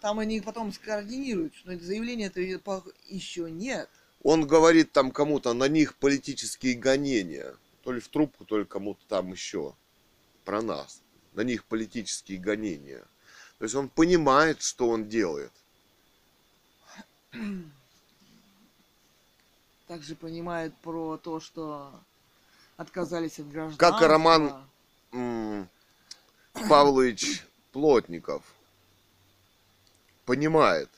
Там 0.00 0.18
они 0.18 0.40
потом 0.40 0.72
скоординируют, 0.72 1.54
что 1.56 1.72
это 1.72 1.84
заявление-то 1.84 2.40
еще 2.40 3.50
нет. 3.50 3.90
Он 4.22 4.46
говорит 4.46 4.92
там 4.92 5.10
кому-то, 5.10 5.52
на 5.54 5.68
них 5.68 5.94
политические 5.96 6.74
гонения, 6.74 7.54
то 7.82 7.92
ли 7.92 8.00
в 8.00 8.08
трубку, 8.08 8.44
то 8.44 8.58
ли 8.58 8.64
кому-то 8.64 9.00
там 9.08 9.32
еще, 9.32 9.74
про 10.44 10.62
нас, 10.62 11.02
на 11.34 11.42
них 11.42 11.64
политические 11.64 12.38
гонения. 12.38 13.04
То 13.58 13.64
есть 13.64 13.74
он 13.74 13.88
понимает, 13.88 14.62
что 14.62 14.88
он 14.88 15.08
делает. 15.08 15.52
Также 19.86 20.14
понимает 20.14 20.74
про 20.82 21.16
то, 21.16 21.40
что 21.40 21.92
отказались 22.76 23.38
от 23.38 23.48
гражданства. 23.50 23.90
Как 23.90 24.02
и 24.02 24.04
Роман 24.04 24.68
м, 25.12 25.68
Павлович 26.68 27.44
Плотников 27.72 28.42
понимает. 30.24 30.90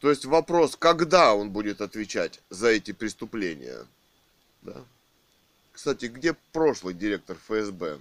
То 0.00 0.10
есть 0.10 0.24
вопрос, 0.24 0.76
когда 0.76 1.34
он 1.34 1.50
будет 1.50 1.80
отвечать 1.80 2.40
за 2.50 2.68
эти 2.68 2.92
преступления. 2.92 3.86
Да? 4.62 4.84
Кстати, 5.72 6.06
где 6.06 6.34
прошлый 6.52 6.94
директор 6.94 7.36
ФСБ? 7.36 8.00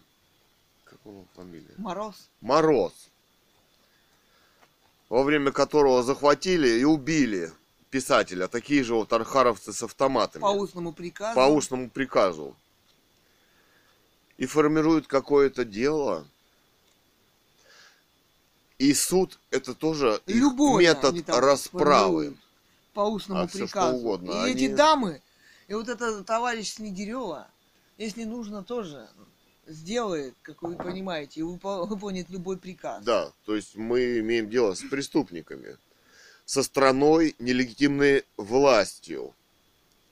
Как 0.84 1.00
его 1.06 1.26
фамилия? 1.36 1.74
Мороз. 1.78 2.30
Мороз. 2.42 2.94
Во 5.10 5.24
время 5.24 5.52
которого 5.52 6.04
захватили 6.04 6.68
и 6.80 6.84
убили 6.84 7.52
писателя, 7.90 8.48
такие 8.48 8.84
же 8.84 8.94
вот 8.94 9.14
архаровцы 9.14 9.74
с 9.74 9.82
автоматами 9.82 10.42
По 10.42 10.48
устному 10.48 10.94
приказу. 10.94 11.36
по 11.36 11.48
устному 11.48 11.90
приказу 11.90 12.56
и 14.38 14.46
формируют 14.46 15.08
какое-то 15.08 15.66
дело. 15.66 16.28
И 18.80 18.94
суд 18.94 19.40
это 19.50 19.74
тоже 19.74 20.22
их 20.28 20.36
Любое 20.36 20.82
метод 20.84 21.26
там 21.26 21.40
расправы. 21.40 21.86
формируют. 21.86 22.38
По 22.94 23.02
устному 23.02 23.42
А 23.42 23.48
всё 23.48 23.58
что 23.60 23.66
приказу. 23.68 23.98
угодно. 23.98 24.32
И 24.32 24.36
Они- 24.52 24.54
эти 24.66 24.74
дамы, 24.74 25.22
и 25.68 25.74
вот 25.74 25.88
этот 25.90 26.26
товарищ 26.26 26.74
Снегирева, 26.74 27.48
если 27.98 28.24
нужно, 28.24 28.64
тоже 28.64 29.08
сделает, 29.66 30.36
как 30.44 30.62
вы 30.62 30.76
понимаете, 30.76 31.42
и 31.42 31.44
выпо- 31.44 31.86
выполнит 31.86 32.30
любой 32.30 32.58
приказ. 32.58 33.04
Да, 33.04 33.32
то 33.46 33.56
есть 33.56 33.76
мы 33.76 34.20
имеем 34.20 34.50
дело 34.50 34.74
с 34.76 34.82
преступниками, 34.82 35.78
со 36.46 36.64
страной 36.64 37.36
нелегитимной 37.40 38.24
властью, 38.38 39.36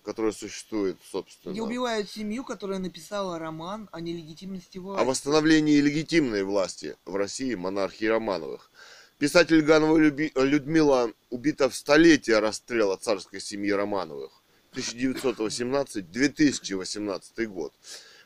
которая 0.06 0.32
существует, 0.32 0.98
собственно. 1.12 1.52
Где 1.52 1.64
убивают 1.64 2.10
семью, 2.10 2.46
которая 2.46 2.80
написала 2.80 3.38
роман 3.40 3.90
о 3.92 4.00
нелегитимности 4.00 4.78
власти. 4.78 5.02
о 5.02 5.06
восстановлении 5.06 5.82
легитимной 5.82 6.44
власти 6.44 6.96
в 7.06 7.16
России 7.16 7.56
монархии 7.56 8.06
Романовых. 8.06 8.72
Писатель 9.18 9.62
Ганова 9.62 9.98
Людмила 9.98 11.12
убита 11.30 11.70
в 11.70 11.76
столетие 11.76 12.40
расстрела 12.40 12.96
царской 12.98 13.42
семьи 13.42 13.72
Романовых. 13.72 14.44
1918-2018 14.74 17.46
год. 17.48 17.74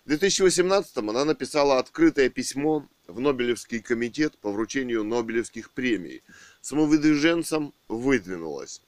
В 0.04 0.10
2018 0.10 0.98
она 0.98 1.24
написала 1.26 1.78
открытое 1.78 2.30
письмо 2.30 2.88
в 3.08 3.20
Нобелевский 3.20 3.80
комитет 3.80 4.36
по 4.40 4.52
вручению 4.52 5.04
Нобелевских 5.04 5.70
премий. 5.72 6.24
Самовыдвиженцем 6.62 7.74
выдвинулась. 7.88 8.82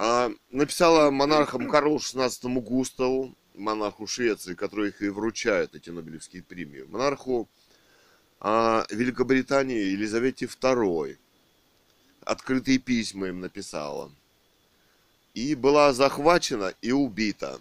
А, 0.00 0.30
написала 0.52 1.10
монархам 1.10 1.68
Карлу 1.68 1.96
XVI 1.96 2.60
Густаву, 2.60 3.34
монарху 3.56 4.06
Швеции, 4.06 4.54
который 4.54 4.90
их 4.90 5.02
и 5.02 5.08
вручает, 5.08 5.74
эти 5.74 5.90
Нобелевские 5.90 6.44
премии, 6.44 6.82
монарху 6.82 7.48
а, 8.38 8.86
Великобритании 8.90 9.90
Елизавете 9.90 10.46
II. 10.46 11.18
Открытые 12.20 12.78
письма 12.78 13.26
им 13.26 13.40
написала. 13.40 14.12
И 15.34 15.56
была 15.56 15.92
захвачена 15.92 16.74
и 16.80 16.92
убита 16.92 17.60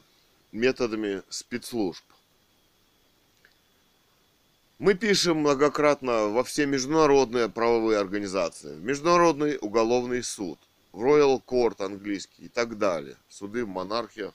методами 0.51 1.23
спецслужб. 1.29 2.03
Мы 4.77 4.93
пишем 4.93 5.37
многократно 5.37 6.27
во 6.27 6.43
все 6.43 6.67
международные 6.67 7.49
правовые 7.49 7.97
организации, 7.97 8.75
в 8.75 8.83
Международный 8.83 9.57
уголовный 9.59 10.21
суд, 10.21 10.59
Royal 10.93 11.41
Court 11.45 11.83
английский 11.83 12.45
и 12.45 12.49
так 12.49 12.77
далее, 12.77 13.17
суды 13.29 13.65
в 13.65 13.67
монархиях. 13.67 14.33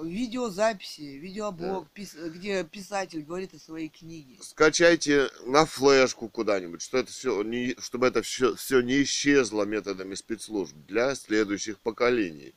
Видеозаписи, 0.01 1.01
видеоблог, 1.01 1.87
пис- 1.93 2.29
где 2.29 2.63
писатель 2.63 3.21
говорит 3.21 3.53
о 3.53 3.59
своей 3.59 3.89
книге. 3.89 4.37
Скачайте 4.41 5.29
на 5.45 5.65
флешку 5.67 6.29
куда-нибудь, 6.29 6.81
что 6.81 6.97
это 6.97 7.11
все 7.11 7.43
не, 7.43 7.75
чтобы 7.79 8.07
это 8.07 8.23
все, 8.23 8.55
все 8.55 8.81
не 8.81 9.03
исчезло 9.03 9.63
методами 9.65 10.15
спецслужб 10.15 10.75
для 10.87 11.13
следующих 11.13 11.79
поколений. 11.79 12.55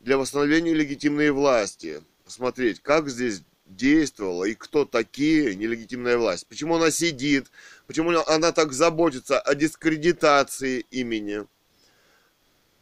Для 0.00 0.16
восстановления 0.16 0.72
легитимной 0.72 1.30
власти. 1.30 2.02
Посмотреть, 2.24 2.80
как 2.80 3.10
здесь 3.10 3.42
действовала 3.76 4.44
и 4.44 4.54
кто 4.54 4.84
такие 4.84 5.54
нелегитимная 5.54 6.18
власть. 6.18 6.46
Почему 6.46 6.76
она 6.76 6.90
сидит, 6.90 7.50
почему 7.86 8.10
она 8.26 8.52
так 8.52 8.72
заботится 8.72 9.40
о 9.40 9.54
дискредитации 9.54 10.86
имени 10.90 11.46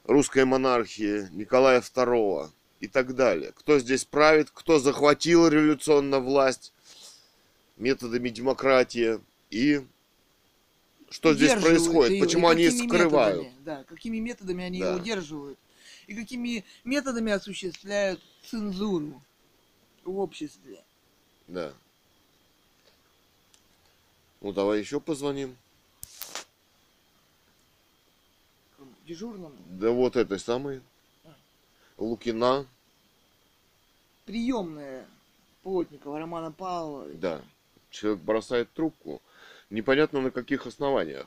русской 0.05 0.45
монархии 0.45 1.29
Николая 1.33 1.81
II 1.81 2.51
и 2.81 2.89
так 2.89 3.15
далее. 3.15 3.53
Кто 3.57 3.79
здесь 3.79 4.05
правит, 4.05 4.51
кто 4.53 4.79
захватил 4.79 5.49
революционно 5.49 6.19
власть 6.21 6.73
методами 7.77 8.29
демократии 8.29 9.21
и 9.51 9.83
что 11.11 11.35
здесь 11.35 11.61
происходит, 11.61 12.13
её, 12.13 12.25
почему 12.25 12.49
они 12.49 12.71
скрывают. 12.71 13.39
методами, 13.43 13.65
да, 13.65 13.85
какими 13.85 14.19
методами 14.19 14.65
они 14.65 14.81
Да. 14.81 14.91
ее 14.91 14.97
удерживают. 14.97 15.59
И 16.07 16.15
какими 16.15 16.65
методами 16.85 17.33
осуществляют 17.33 18.21
цензуру 18.49 19.23
в 20.11 20.19
обществе. 20.19 20.83
Да. 21.47 21.73
Ну 24.41 24.53
давай 24.53 24.81
еще 24.81 25.01
позвоним. 25.01 25.57
Дежурному. 29.05 29.57
Да 29.67 29.91
вот 29.91 30.17
этой 30.17 30.39
самой. 30.39 30.81
Лукина. 31.97 32.67
Приемная 34.25 35.07
Плотникова 35.63 36.19
Романа 36.19 36.53
Павловича. 36.53 37.19
Да. 37.19 37.43
Человек 37.91 38.23
бросает 38.23 38.73
трубку. 38.73 39.21
Непонятно 39.69 40.21
на 40.21 40.31
каких 40.31 40.67
основаниях. 40.67 41.27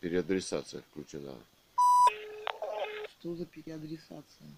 Переадресация 0.00 0.82
включена. 0.90 1.34
Что 3.10 3.34
за 3.36 3.46
переадресация? 3.46 4.48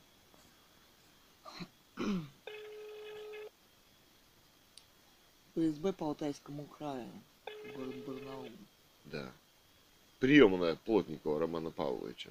ФСБ 5.54 5.92
по 5.92 6.06
Алтайскому 6.06 6.64
краю. 6.64 7.10
Город 7.76 7.94
Барнаул. 8.06 8.50
Да. 9.04 9.32
Приемная 10.18 10.76
Плотникова 10.76 11.40
Романа 11.40 11.70
Павловича. 11.70 12.30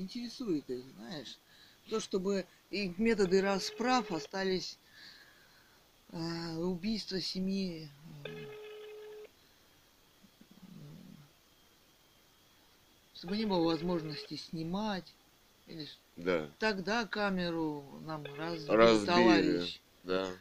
Интересует 0.00 0.68
их, 0.70 0.82
знаешь. 0.94 1.38
То, 1.90 2.00
чтобы 2.00 2.46
их 2.70 2.98
методы 2.98 3.42
расправ 3.42 4.10
остались 4.12 4.78
э, 6.08 6.56
убийство 6.56 7.20
семьи. 7.20 7.90
э, 8.16 8.46
чтобы 13.12 13.36
не 13.36 13.44
было 13.44 13.62
возможности 13.66 14.36
снимать. 14.36 15.14
Видишь, 15.66 15.98
Да. 16.16 16.50
тогда 16.58 17.06
камеру 17.06 18.00
нам 18.00 18.24
разбил 18.38 18.74
Разбили. 18.74 19.06
товарищ, 19.06 19.82
Да. 20.04 20.32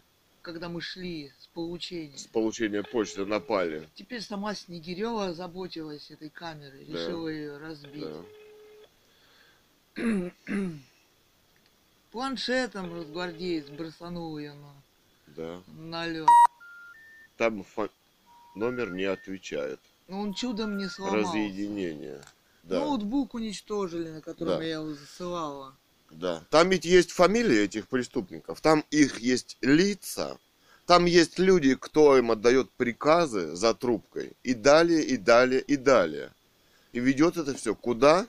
когда 0.41 0.69
мы 0.69 0.79
шли 0.79 1.33
с 1.37 1.47
получения. 1.47 2.17
С 2.17 2.27
получения 2.27 2.81
почты 2.83 3.25
напали. 3.25 3.89
Теперь 3.93 4.21
сама 4.21 4.55
Снегирева 4.55 5.33
заботилась 5.33 6.09
этой 6.09 6.29
камерой, 6.29 6.85
Да. 6.85 6.93
решила 6.93 7.27
ее 7.27 7.57
разбить. 7.57 8.05
Да. 8.05 8.25
Планшетом 12.11 12.93
разгвардеец 12.95 13.69
бросанул 13.69 14.37
ее 14.37 14.53
на, 14.53 14.73
Да. 15.35 15.61
на 15.67 16.07
лед. 16.07 16.27
Там 17.37 17.63
фа- 17.63 17.89
номер 18.55 18.91
не 18.91 19.03
отвечает. 19.03 19.79
Но 20.07 20.21
он 20.21 20.33
чудом 20.33 20.77
не 20.77 20.87
сломался. 20.87 21.27
Разъединение. 21.27 22.21
Да. 22.63 22.79
Ноутбук 22.79 23.35
уничтожили, 23.35 24.09
на 24.09 24.21
котором 24.21 24.57
Да. 24.57 24.63
я 24.63 24.73
его 24.75 24.93
засылала. 24.93 25.75
Да. 26.09 26.43
Там 26.49 26.69
ведь 26.69 26.85
есть 26.85 27.11
фамилии 27.11 27.59
этих 27.59 27.87
преступников, 27.87 28.61
там 28.61 28.83
их 28.89 29.19
есть 29.19 29.57
лица, 29.61 30.37
там 30.87 31.05
есть 31.05 31.37
люди, 31.37 31.75
кто 31.75 32.17
им 32.17 32.31
отдает 32.31 32.71
приказы 32.71 33.55
за 33.55 33.75
трубкой. 33.75 34.33
И 34.41 34.55
далее, 34.55 35.03
и 35.03 35.17
далее, 35.17 35.61
и 35.61 35.75
далее. 35.77 36.33
И 36.93 36.99
ведет 36.99 37.37
это 37.37 37.53
все 37.53 37.75
куда? 37.75 38.25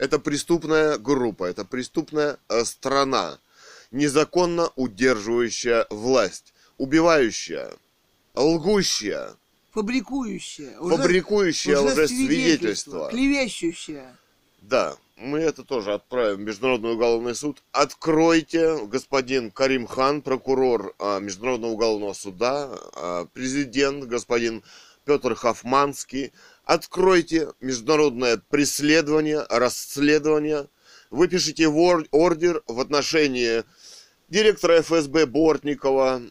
Это 0.00 0.18
преступная 0.18 0.96
группа, 0.96 1.44
это 1.44 1.66
преступная 1.66 2.38
э, 2.48 2.64
страна, 2.64 3.38
незаконно 3.90 4.70
удерживающая 4.74 5.86
власть, 5.90 6.54
убивающая, 6.78 7.74
лгущая, 8.34 9.36
Фабрикующая. 9.72 10.78
Уже, 10.78 10.96
фабрикующая 10.96 11.78
уже 11.78 11.92
лжесвидетельства. 11.92 13.10
Клевещущая. 13.10 14.16
Да, 14.62 14.96
мы 15.16 15.40
это 15.40 15.64
тоже 15.64 15.92
отправим 15.92 16.38
в 16.38 16.40
Международный 16.40 16.94
уголовный 16.94 17.34
суд. 17.34 17.62
Откройте, 17.70 18.78
господин 18.86 19.50
Карим 19.50 19.86
Хан, 19.86 20.22
прокурор 20.22 20.94
а, 20.98 21.20
Международного 21.20 21.72
уголовного 21.72 22.14
суда, 22.14 22.70
а, 22.94 23.26
президент, 23.34 24.04
господин 24.06 24.62
Петр 25.04 25.34
Хафманский. 25.34 26.32
Откройте 26.70 27.48
международное 27.60 28.36
преследование, 28.48 29.44
расследование. 29.48 30.68
Выпишите 31.10 31.66
ордер 31.66 32.62
в 32.68 32.78
отношении 32.78 33.64
директора 34.28 34.80
ФСБ 34.80 35.26
Бортникова. 35.26 36.22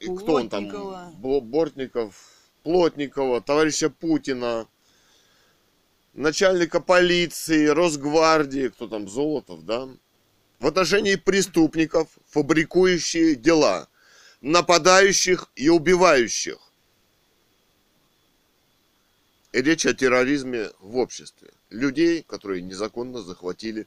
И 0.00 0.06
Кто 0.06 0.32
он 0.34 0.48
там? 0.48 0.64
Плотникова. 0.68 1.12
Бо- 1.18 1.40
Бортников, 1.40 2.16
Плотникова, 2.64 3.40
товарища 3.40 3.88
Путина 3.88 4.66
начальника 6.12 6.80
полиции, 6.80 7.66
Росгвардии, 7.66 8.70
кто 8.70 8.88
там, 8.88 9.08
Золотов, 9.08 9.64
да, 9.64 9.88
в 10.58 10.66
отношении 10.66 11.14
преступников, 11.14 12.08
фабрикующие 12.28 13.36
дела, 13.36 13.86
нападающих 14.40 15.52
и 15.54 15.68
убивающих. 15.68 16.67
Речь 19.52 19.86
о 19.86 19.94
терроризме 19.94 20.70
в 20.78 20.96
обществе. 20.98 21.50
Людей, 21.70 22.22
которые 22.22 22.62
незаконно 22.62 23.22
захватили 23.22 23.86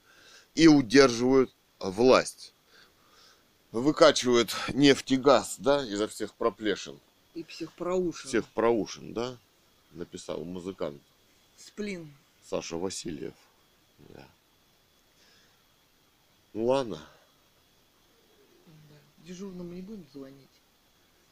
и 0.56 0.68
удерживают 0.68 1.54
власть. 1.80 2.54
Выкачивают 3.72 4.54
нефть 4.74 5.12
и 5.12 5.18
газ, 5.18 5.56
да, 5.60 5.86
изо 5.86 6.08
всех 6.08 6.34
проплешин, 6.34 7.00
И 7.36 7.44
психпроушин. 7.44 8.28
всех 8.28 8.48
проушин, 8.50 9.14
да, 9.14 9.38
написал 9.94 10.44
музыкант. 10.44 11.02
Сплин. 11.58 12.14
Саша 12.44 12.76
Васильев. 12.76 13.34
Да. 14.10 14.28
Ну 16.54 16.66
ладно, 16.66 17.00
Да. 18.66 18.96
Дежурному 19.26 19.72
не 19.72 19.82
будем 19.82 20.06
звонить. 20.14 20.50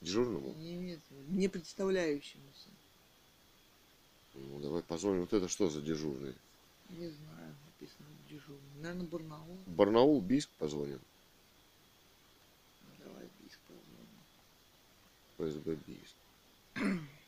дежурному. 0.02 0.54
Не 0.60 0.76
имеет, 0.76 1.00
не 1.28 1.50
представляющемуся. 1.50 2.70
Ну, 4.34 4.60
давай 4.60 4.82
позвоним. 4.84 5.22
Вот 5.22 5.34
это 5.34 5.48
что 5.48 5.70
за 5.70 5.82
дежурный? 5.82 6.36
Не 6.90 7.10
знаю, 7.10 7.56
написано 7.66 8.08
дежурный. 8.30 8.82
Наверное, 8.82 9.08
Барнаул. 9.08 9.58
Барнаул, 9.68 10.22
Бийск 10.22 10.50
позвоним. 10.58 11.02
Давай 13.04 13.28
Бийск 13.40 13.60
позвоним. 13.68 14.20
ФСБ 15.38 15.76
Бийск. 15.86 16.16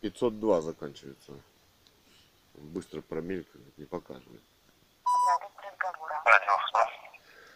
502 0.00 0.60
заканчивается. 0.62 1.32
Он 1.32 2.68
Быстро 2.68 3.00
промелькает, 3.00 3.78
не 3.78 3.84
показывает. 3.84 4.42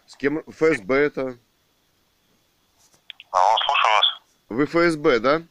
С 0.06 0.16
кем 0.16 0.42
ФСБ 0.46 0.94
это? 0.94 1.38
Алло, 3.30 3.56
слушаю 3.66 3.94
вас. 3.94 4.22
Вы 4.54 4.66
ФСБ, 4.66 5.18
да? 5.18 5.42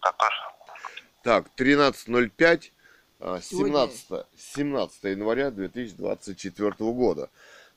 Так 0.00 0.16
точно. 0.18 0.44
Так, 1.22 1.46
13.05, 1.56 2.72
а, 3.20 3.40
Сегодня- 3.40 3.72
17, 3.86 4.26
17 4.36 5.04
января 5.12 5.52
2024 5.52 6.92
года. 6.92 7.30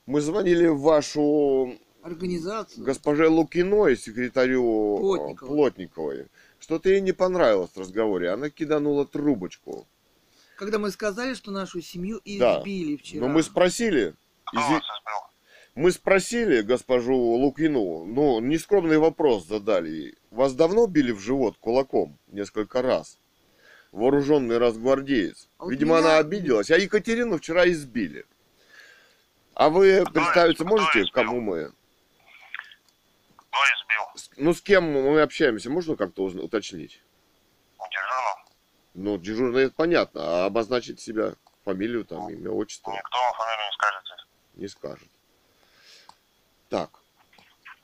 Мы 0.06 0.20
звонили 0.20 0.66
в 0.66 0.80
вашу 0.80 1.78
Организация. 2.02 2.82
госпоже 2.82 3.28
Лукиной, 3.28 3.96
секретарю 3.96 4.96
а, 4.96 5.00
Плотниковой. 5.00 5.56
Плотниковой. 5.56 6.26
Что-то 6.58 6.88
ей 6.88 7.00
не 7.00 7.12
понравилось 7.12 7.70
в 7.76 7.78
разговоре. 7.80 8.30
Она 8.30 8.50
киданула 8.50 9.06
трубочку. 9.06 9.86
Когда 10.56 10.80
мы 10.80 10.90
сказали, 10.90 11.34
что 11.34 11.52
нашу 11.52 11.80
семью 11.80 12.20
Да. 12.40 12.58
избили 12.58 12.96
вчера. 12.96 13.20
Но 13.20 13.28
мы 13.32 13.44
спросили, 13.44 14.14
Кто 14.46 14.58
изи- 14.58 14.72
вас 14.72 14.82
избил? 14.82 15.25
Мы 15.76 15.92
спросили 15.92 16.62
госпожу 16.62 17.14
Лукину, 17.14 18.06
ну, 18.06 18.40
нескромный 18.40 18.96
вопрос 18.98 19.44
задали 19.46 19.88
ей. 19.90 20.18
Вас 20.30 20.54
давно 20.54 20.86
били 20.86 21.12
в 21.12 21.20
живот 21.20 21.58
кулаком? 21.58 22.18
Несколько 22.28 22.80
раз. 22.80 23.18
Вооруженный 23.92 24.56
разгвардеец. 24.58 25.48
А 25.58 25.66
Видимо, 25.68 25.98
меня- 25.98 26.08
она 26.08 26.18
обиделась. 26.18 26.70
А 26.70 26.78
Екатерину 26.78 27.36
вчера 27.38 27.68
избили. 27.68 28.24
А 29.54 29.68
вы 29.68 30.04
представиться 30.12 30.64
кто 30.64 30.76
можете, 30.76 31.00
избил? 31.00 31.12
кому 31.12 31.40
мы? 31.40 31.72
Кто 33.36 33.58
избил? 33.58 34.34
Ну, 34.44 34.54
с 34.54 34.62
кем 34.62 34.84
мы 34.90 35.20
общаемся, 35.20 35.70
можно 35.70 35.94
как-то 35.96 36.24
уточнить? 36.24 37.02
Дежурного? 37.78 38.44
Ну, 38.94 39.18
дежурный, 39.18 39.64
это 39.64 39.74
понятно, 39.74 40.20
а 40.22 40.46
обозначить 40.46 41.00
себя, 41.00 41.34
фамилию, 41.66 42.04
там, 42.06 42.28
имя, 42.30 42.50
отчество 42.50 42.92
Никто 42.92 43.18
вам 43.18 43.34
фамилию 43.34 43.66
не 43.66 43.74
скажет. 43.74 44.26
не 44.54 44.68
скажет. 44.68 45.08
Так, 46.68 46.90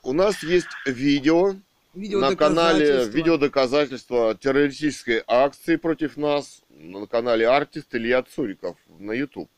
у 0.03 0.11
нас 0.11 0.43
есть 0.43 0.67
видео 0.85 1.55
на 1.93 2.35
канале 2.35 2.85
Видеодоказательства. 2.85 3.17
видеодоказательства 3.17 4.35
террористической 4.35 5.23
акции 5.25 5.77
против 5.77 6.17
нас 6.17 6.61
на 6.69 7.07
канале 7.07 7.47
Артист 7.47 7.95
Илья 7.95 8.23
Цуриков 8.23 8.77
на 8.87 9.13
YouTube, 9.13 9.49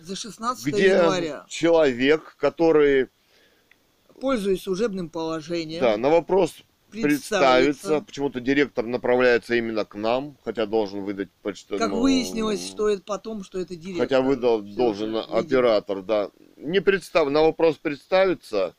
За 0.00 0.16
16 0.16 0.66
где 0.66 0.88
января. 0.88 1.44
человек, 1.48 2.34
который 2.38 3.08
Пользуясь 4.20 4.62
служебным 4.62 5.10
положением. 5.10 5.80
да, 5.80 5.96
на 5.96 6.08
вопрос 6.08 6.64
представиться. 7.02 8.00
Почему-то 8.00 8.40
директор 8.40 8.86
направляется 8.86 9.54
именно 9.54 9.84
к 9.84 9.94
нам, 9.94 10.36
хотя 10.44 10.66
должен 10.66 11.04
выдать 11.04 11.30
почту. 11.42 11.78
Как 11.78 11.90
ну, 11.90 12.00
выяснилось, 12.00 12.66
что 12.66 12.88
это 12.88 13.02
потом, 13.02 13.44
что 13.44 13.58
это 13.58 13.76
директор. 13.76 14.06
Хотя 14.06 14.20
выдал 14.20 14.62
должен 14.62 15.08
видимо. 15.08 15.24
оператор, 15.24 16.02
да. 16.02 16.30
Не 16.64 16.80
представ... 16.80 17.28
На 17.28 17.42
вопрос 17.42 17.76
представиться, 17.76 18.74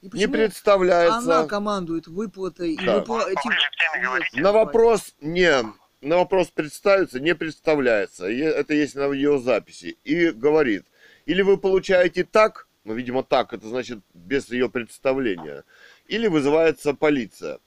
И 0.00 0.08
не 0.12 0.28
представляется. 0.28 1.18
Она 1.18 1.46
командует 1.46 2.06
выплатой 2.06 2.74
и 2.74 2.84
Да. 2.84 2.98
выпла- 2.98 3.24
Вы 3.26 3.34
поближе 3.34 3.68
к 3.70 3.92
теме 3.92 4.04
говорите. 4.04 4.40
На 4.40 4.52
вопрос 4.52 5.14
не, 5.20 5.64
на 6.00 6.16
вопрос 6.18 6.48
представится, 6.48 7.18
не 7.18 7.34
представляется. 7.34 8.26
Это 8.26 8.74
есть 8.74 8.94
на 8.94 9.08
видеозаписи. 9.08 9.98
И 10.04 10.30
говорит, 10.30 10.84
или 11.26 11.42
вы 11.42 11.58
получаете 11.58 12.22
так, 12.24 12.68
ну, 12.84 12.94
видимо, 12.94 13.24
так, 13.24 13.52
это 13.52 13.66
значит 13.66 13.98
без 14.14 14.48
ее 14.50 14.70
представления, 14.70 15.64
или 16.06 16.28
вызывается 16.28 16.94
полиция. 16.94 17.58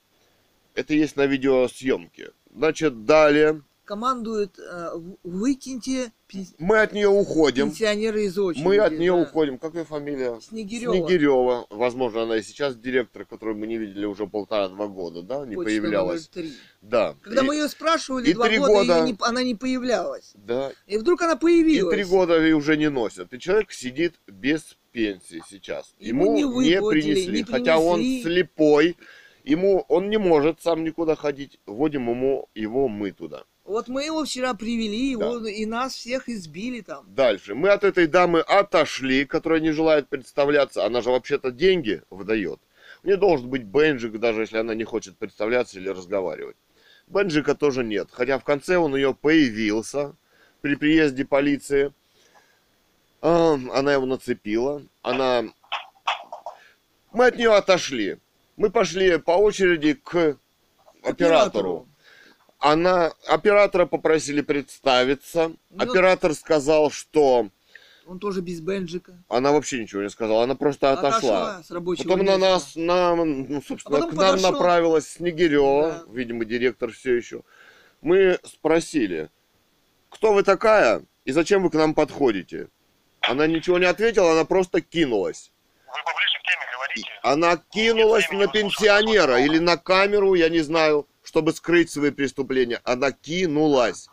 Это 0.73 0.93
есть 0.93 1.17
на 1.17 1.25
видеосъемке. 1.25 2.31
Значит, 2.55 3.05
далее 3.05 3.61
командует 3.85 4.57
э, 4.59 4.89
выкиньте 5.23 6.11
мы 6.59 6.79
от 6.79 6.93
нее 6.93 7.09
уходим. 7.09 7.69
пенсионеры 7.71 8.23
из 8.23 8.37
очереди. 8.39 8.63
Мы 8.65 8.77
от 8.77 8.93
нее 8.97 9.11
да. 9.13 9.17
уходим. 9.21 9.57
Как 9.57 9.73
ее 9.75 9.83
фамилия? 9.83 10.39
Снегирева. 10.39 10.93
Снегирева. 10.95 11.67
Возможно, 11.69 12.23
она 12.23 12.37
и 12.37 12.41
сейчас 12.41 12.77
директор, 12.77 13.25
которую 13.25 13.57
мы 13.57 13.67
не 13.67 13.77
видели 13.77 14.05
уже 14.05 14.27
полтора-два 14.27 14.87
года, 14.87 15.23
да, 15.23 15.45
не 15.45 15.55
Почта 15.55 15.71
появлялась. 15.71 16.29
номер 16.33 16.49
три. 16.49 16.57
Да. 16.81 17.15
Когда 17.21 17.41
И- 17.41 17.45
мы 17.45 17.55
ее 17.55 17.67
спрашивали 17.67 18.29
и 18.29 18.33
два 18.33 18.47
года, 18.47 18.59
года- 18.67 18.93
её 18.99 19.05
не- 19.07 19.17
она 19.19 19.43
не 19.43 19.55
появлялась. 19.55 20.31
Да, 20.35 20.71
И 20.87 20.97
вдруг 20.97 21.21
она 21.21 21.33
И 21.33 21.37
появилась. 21.39 21.93
три 21.93 22.05
года 22.05 22.47
и 22.47 22.53
уже 22.53 22.77
не 22.77 22.89
носят. 22.89 23.33
И 23.33 23.39
человек 23.39 23.73
сидит 23.73 24.15
без 24.27 24.77
пенсии 24.93 25.43
сейчас. 25.49 25.93
Ему 25.99 26.37
Ему, 26.37 26.61
не 26.61 26.69
не, 26.69 26.81
принесли. 26.81 27.39
не 27.39 27.43
Хотя 27.43 27.77
он 27.77 27.99
принесли. 27.99 28.23
слепой. 28.23 28.95
Ему 29.43 29.83
он 29.89 30.09
не 30.09 30.17
может 30.17 30.61
сам 30.61 30.83
никуда 30.85 31.15
ходить. 31.17 31.59
Вводим 31.65 32.09
ему 32.09 32.47
его 32.55 32.87
мы 32.87 33.11
туда. 33.11 33.43
Вот 33.71 33.87
мы 33.87 34.03
его 34.03 34.25
вчера 34.25 34.53
привели, 34.53 35.11
его, 35.11 35.47
и 35.47 35.65
нас 35.65 35.95
всех 35.95 36.27
избили 36.27 36.81
там. 36.81 37.05
Дальше. 37.07 37.55
Мы 37.55 37.69
от 37.69 37.85
этой 37.85 38.05
дамы 38.05 38.41
отошли, 38.41 39.23
которая 39.23 39.61
не 39.61 39.71
желает 39.71 40.09
представляться. 40.09 40.85
Она 40.85 40.99
же 40.99 41.09
вообще-то 41.09 41.51
деньги 41.51 42.01
выдает. 42.09 42.59
У 43.01 43.07
нее 43.07 43.15
должен 43.15 43.49
быть 43.49 43.63
бенджик, 43.63 44.19
даже 44.19 44.41
если 44.41 44.57
она 44.57 44.75
не 44.75 44.83
хочет 44.83 45.15
представляться 45.17 45.79
или 45.79 45.87
разговаривать. 45.87 46.57
Бенджика 47.07 47.55
тоже 47.55 47.85
нет. 47.85 48.09
Хотя 48.11 48.39
в 48.39 48.43
конце 48.43 48.75
он 48.75 48.93
ее 48.93 49.13
появился 49.13 50.17
при 50.59 50.75
приезде 50.75 51.23
полиции. 51.23 51.93
Она 53.21 53.93
его 53.93 54.05
нацепила. 54.05 54.83
Она... 55.01 55.45
Мы 57.13 57.27
от 57.27 57.37
нее 57.37 57.55
отошли. 57.55 58.17
Мы 58.57 58.69
пошли 58.69 59.17
по 59.17 59.31
очереди 59.31 59.93
к 59.93 60.37
оператору. 61.03 61.87
Она... 62.61 63.11
Оператора 63.27 63.85
попросили 63.85 64.41
представиться. 64.41 65.51
Ну- 65.71 65.83
Оператор 65.83 66.33
сказал, 66.35 66.91
что... 66.91 67.49
Он 68.05 68.19
тоже 68.19 68.41
без 68.41 68.59
бенджика. 68.61 69.13
Она 69.29 69.51
вообще 69.51 69.79
ничего 69.81 70.01
не 70.01 70.09
сказала. 70.09 70.43
Она 70.43 70.55
просто 70.55 70.91
отошла. 70.91 71.63
с 71.63 71.71
рабочего 71.71 72.03
Потом 72.03 72.19
на 72.25 72.31
места. 72.37 72.39
нас, 72.39 72.75
на, 72.75 73.15
ну, 73.15 73.61
собственно, 73.61 73.97
А 73.97 74.01
к 74.01 74.13
нам 74.13 74.31
подошел. 74.35 74.51
направилась 74.51 75.07
Снегирева, 75.07 76.03
Да. 76.05 76.13
видимо, 76.13 76.45
директор 76.45 76.91
все 76.91 77.15
еще. 77.15 77.41
Мы 78.01 78.37
спросили, 78.43 79.29
кто 80.09 80.33
вы 80.33 80.43
такая 80.43 81.03
и 81.25 81.31
зачем 81.31 81.63
вы 81.63 81.69
к 81.69 81.73
нам 81.75 81.93
подходите? 81.93 82.67
Она 83.21 83.47
ничего 83.47 83.77
не 83.79 83.85
ответила, 83.85 84.31
она 84.33 84.45
просто 84.45 84.81
кинулась. 84.81 85.51
Вы 85.85 85.93
поближе 86.03 86.39
к 86.39 86.43
теме 86.43 86.65
говорите. 86.75 87.09
Она 87.23 87.57
кинулась 87.71 88.29
на 88.31 88.47
пенсионера 88.47 89.39
или 89.39 89.59
на 89.59 89.77
камеру, 89.77 90.33
я 90.33 90.49
не 90.49 90.61
знаю, 90.61 91.07
чтобы 91.31 91.53
скрыть 91.53 91.89
свои 91.89 92.11
преступления. 92.11 92.81
Она 92.83 93.13
кинулась. 93.13 94.09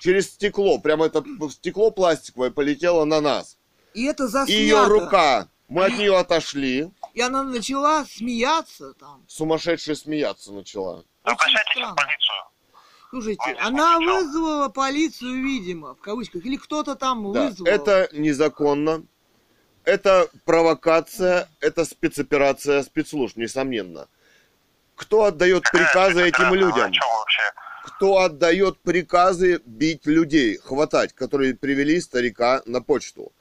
Через 0.00 0.30
стекло, 0.30 0.78
прямо 0.78 1.06
это 1.06 1.24
стекло 1.50 1.90
пластиковое 1.90 2.50
полетело 2.50 3.04
на 3.04 3.20
нас. 3.20 3.58
И 3.94 4.04
это 4.04 4.28
заснято. 4.28 4.52
И 4.60 4.62
ее 4.62 4.84
рука, 4.86 5.48
мы 5.68 5.86
от 5.86 5.98
нее 5.98 6.16
отошли, 6.16 6.88
И 7.14 7.20
она 7.20 7.42
начала 7.42 8.04
смеяться 8.04 8.94
там. 8.94 9.24
сумасшедшая 9.26 9.96
смеяться 9.96 10.52
начала. 10.52 11.04
Обращайтесь 11.24 11.82
в 11.82 11.94
полицию. 11.96 12.36
Слушайте, 13.10 13.42
Ой, 13.44 13.54
она 13.54 13.98
вызвала 13.98 14.68
полицию, 14.68 15.42
видимо, 15.44 15.96
в 15.96 16.00
кавычках. 16.00 16.46
Или 16.46 16.56
кто-то 16.56 16.94
там 16.94 17.32
Да, 17.32 17.48
вызвал. 17.48 17.66
это 17.66 18.08
незаконно. 18.12 19.02
Это 19.84 20.28
провокация, 20.44 21.48
это 21.58 21.84
спецоперация 21.84 22.84
спецслужб, 22.84 23.36
несомненно. 23.36 24.06
Кто 25.02 25.24
отдает 25.24 25.64
приказы 25.70 26.28
этим 26.28 26.54
людям? 26.54 26.88
О 26.88 26.90
чем 26.90 27.08
вообще? 27.18 27.42
Кто 27.84 28.18
отдает 28.18 28.78
приказы 28.80 29.60
бить 29.66 30.06
людей, 30.06 30.58
хватать, 30.58 31.12
которые 31.12 31.54
привели 31.54 32.00
старика 32.00 32.62
на 32.66 32.80
почту? 32.80 33.32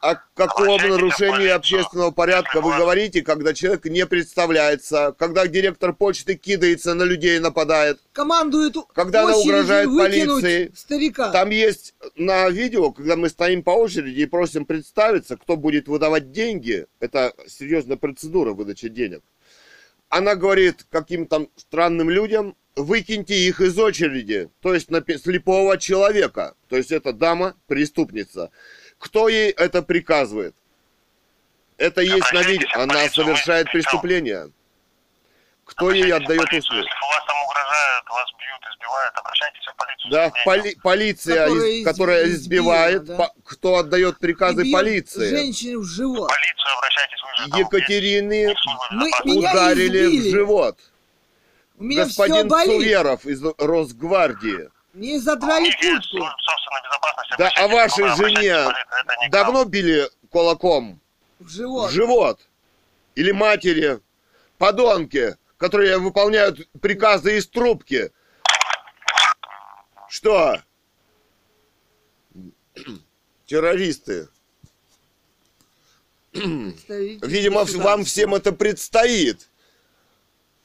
О 0.00 0.16
каком 0.34 0.80
нарушении 0.80 1.46
общественного 1.48 2.10
порядка 2.10 2.60
вы 2.60 2.76
говорите, 2.76 3.22
когда 3.22 3.54
человек 3.54 3.84
не 3.84 4.04
представляется, 4.04 5.14
когда 5.16 5.46
директор 5.46 5.92
почты 5.92 6.34
кидается 6.34 6.94
на 6.94 7.04
людей 7.04 7.36
и 7.36 7.40
нападает? 7.40 8.00
Командует 8.12 8.74
Когда 8.94 9.22
она 9.24 9.36
угрожает 9.36 9.88
полиции. 9.88 10.72
старика. 10.74 11.30
Там 11.30 11.50
есть 11.50 11.94
на 12.16 12.48
видео, 12.48 12.90
когда 12.90 13.14
мы 13.14 13.28
стоим 13.28 13.62
по 13.62 13.70
очереди 13.70 14.20
и 14.20 14.26
просим 14.26 14.66
представиться, 14.66 15.36
кто 15.36 15.56
будет 15.56 15.86
выдавать 15.86 16.32
деньги. 16.32 16.86
Это 16.98 17.32
серьезная 17.46 17.96
процедура 17.96 18.54
выдачи 18.54 18.88
денег. 18.88 19.22
Она 20.12 20.34
говорит 20.34 20.84
каким-то 20.90 21.46
странным 21.56 22.10
людям, 22.10 22.54
выкиньте 22.76 23.34
их 23.34 23.62
из 23.62 23.78
очереди. 23.78 24.50
То 24.60 24.74
есть 24.74 24.90
на 24.90 25.00
слепого 25.00 25.78
человека. 25.78 26.54
То 26.68 26.76
есть 26.76 26.92
эта 26.92 27.14
дама 27.14 27.54
преступница. 27.66 28.50
Кто 28.98 29.30
ей 29.30 29.50
это 29.52 29.80
приказывает? 29.82 30.54
Это 31.78 32.02
есть 32.02 32.30
на 32.34 32.42
видео. 32.42 32.68
Обращайтесь 32.74 32.74
в 32.74 32.78
Она 32.82 33.08
совершает 33.08 33.66
мы- 33.68 33.72
преступление. 33.72 34.50
Кто 35.76 35.90
ей 35.90 36.12
отдает 36.12 36.40
услуги? 36.40 36.78
Если 36.80 37.06
вас 37.10 37.24
там 37.26 37.36
угрожают, 37.44 38.08
вас 38.10 38.26
бьют, 38.38 38.74
избивают, 38.74 39.14
обращайтесь 39.16 39.66
в 39.66 39.76
полицию. 39.76 40.10
Да, 40.10 40.32
поли- 40.44 40.76
полиция, 40.82 41.46
Которая 41.46 41.68
из- 41.70 41.84
которая 41.86 42.24
избивает, 42.28 43.04
да. 43.04 43.16
по- 43.16 43.32
кто 43.44 43.76
отдает 43.76 44.18
приказы 44.18 44.60
И 44.62 44.64
бьет 44.64 44.72
полиции. 44.72 45.28
Женщине 45.30 45.78
в 45.78 45.80
В 45.82 45.84
живот. 45.84 46.28
полицию 46.28 46.76
обращайтесь, 46.78 47.18
вы 47.22 47.42
же 47.44 47.50
там 47.50 47.60
Екатерины 47.60 48.54
Мы- 48.90 49.36
ударили 49.38 50.06
в 50.20 50.30
живот. 50.30 50.78
У 51.78 51.84
меня 51.84 52.04
все 52.06 52.22
Господин 52.22 52.48
болит. 52.48 52.70
Суверов 52.82 53.24
из 53.26 53.42
Росгвардии. 53.58 54.68
Мне 54.92 55.16
У 55.16 55.20
задрали 55.20 55.70
куртку. 55.80 56.28
Да, 57.38 57.50
а 57.56 57.66
вашей 57.68 58.08
жене 58.16 58.66
не 59.22 59.28
давно 59.30 59.64
били 59.64 60.08
кулаком 60.30 61.00
В 61.40 61.48
живот. 61.48 61.90
в 61.90 61.94
живот? 61.94 62.40
Или 63.14 63.32
матери? 63.32 64.00
Подонки, 64.58 65.36
которые 65.62 65.98
выполняют 65.98 66.68
приказы 66.80 67.38
из 67.38 67.46
трубки. 67.46 68.10
Что? 70.08 70.60
Террористы. 73.46 74.28
Видимо, 76.32 77.62
вам 77.62 78.04
всем 78.04 78.34
это 78.34 78.50
предстоит. 78.50 79.48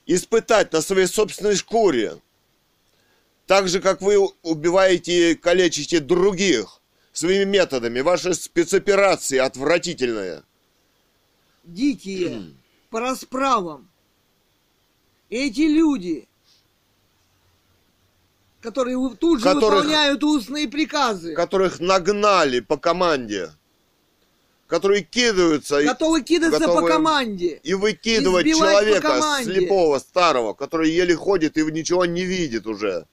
Испытать 0.08 0.74
на 0.74 0.82
своей 0.82 1.06
собственной 1.06 1.56
шкуре. 1.56 2.20
Так 3.46 3.68
же, 3.68 3.82
как 3.82 4.02
вы 4.02 4.18
убиваете 4.42 5.34
и 5.34 5.36
калечите 5.36 6.00
других 6.00 6.82
своими 7.14 7.44
методами. 7.44 8.00
Ваши 8.00 8.34
спецоперации 8.34 9.38
отвратительные. 9.38 10.42
Дикие. 11.64 12.56
По 12.90 13.00
расправам. 13.00 13.92
Эти 15.30 15.62
люди, 15.62 16.28
которые 18.62 18.98
тут 19.16 19.40
же 19.40 19.46
Которых- 19.46 19.80
выполняют 19.84 20.24
устные 20.24 20.68
приказы, 20.68 21.34
Которых 21.34 21.80
нагнали 21.80 22.60
по 22.60 22.78
команде. 22.78 23.52
Которые 24.68 25.02
кидаются 25.04 25.82
готовы 25.84 26.24
кидаться 26.24 26.60
по 26.60 26.66
готовы- 26.68 26.90
команде. 26.90 27.60
и 27.64 27.74
выкидывать 27.74 28.44
по 28.44 28.50
человека 28.58 29.22
слепого, 29.44 30.00
старого, 30.00 30.54
который 30.54 30.90
еле 30.92 31.16
ходит 31.16 31.58
и 31.58 31.64
ничего 31.72 32.06
не 32.06 32.24
видит 32.26 32.68
уже. 32.68 33.06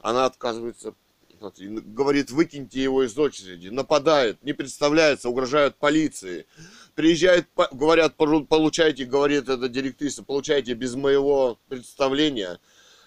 Она 0.00 0.24
отказывается, 0.24 0.94
смотри, 1.38 1.68
говорит, 1.68 2.32
выкиньте 2.32 2.82
его 2.82 3.04
из 3.04 3.16
очереди, 3.16 3.68
нападает, 3.68 4.42
не 4.42 4.52
представляется, 4.52 5.28
угрожают 5.28 5.76
полиции. 5.76 6.46
Приезжает, 6.94 7.48
по- 7.54 7.68
говорят, 7.72 8.16
получайте, 8.16 9.04
говорит 9.04 9.48
эта 9.48 9.68
директриса, 9.68 10.22
получайте 10.22 10.74
без 10.74 10.94
моего 10.94 11.58
представления. 11.68 12.58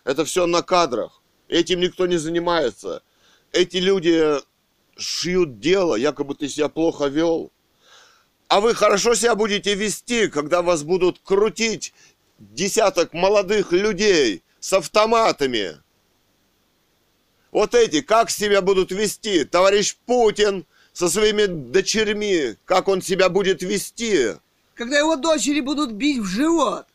Это 0.04 0.26
все 0.26 0.48
на 0.48 0.64
кадрах. 0.64 1.22
Этим 1.48 1.80
никто 1.80 2.08
не 2.08 2.18
занимается. 2.18 3.04
Эти 3.52 3.78
люди 3.78 4.36
шьют 4.98 5.60
дело, 5.60 5.96
якобы 5.96 6.36
ты 6.36 6.50
себя 6.50 6.70
плохо 6.70 7.06
вел. 7.06 7.52
А 8.48 8.60
вы 8.60 8.74
хорошо 8.74 9.16
себя 9.16 9.36
будете 9.36 9.76
вести, 9.76 10.28
когда 10.28 10.62
вас 10.62 10.84
будут 10.84 11.20
крутить 11.24 11.94
десяток 12.40 13.14
молодых 13.14 13.72
людей 13.72 14.44
с 14.60 14.74
автоматами. 14.74 15.82
Вот 17.52 17.74
эти, 17.74 18.02
как 18.02 18.30
себя 18.30 18.62
будут 18.62 18.92
вести? 18.92 19.46
Товарищ 19.46 19.96
Путин 20.06 20.66
со 20.96 21.10
своими 21.10 21.46
дочерьми, 21.46 22.56
как 22.64 22.88
он 22.88 23.02
себя 23.02 23.28
будет 23.28 23.62
вести? 23.62 24.36
Когда 24.76 24.98
его 24.98 25.18
дочери 25.18 25.60
будут 25.60 25.92
бить 25.92 26.20
в 26.20 26.26
живот. 26.26 26.86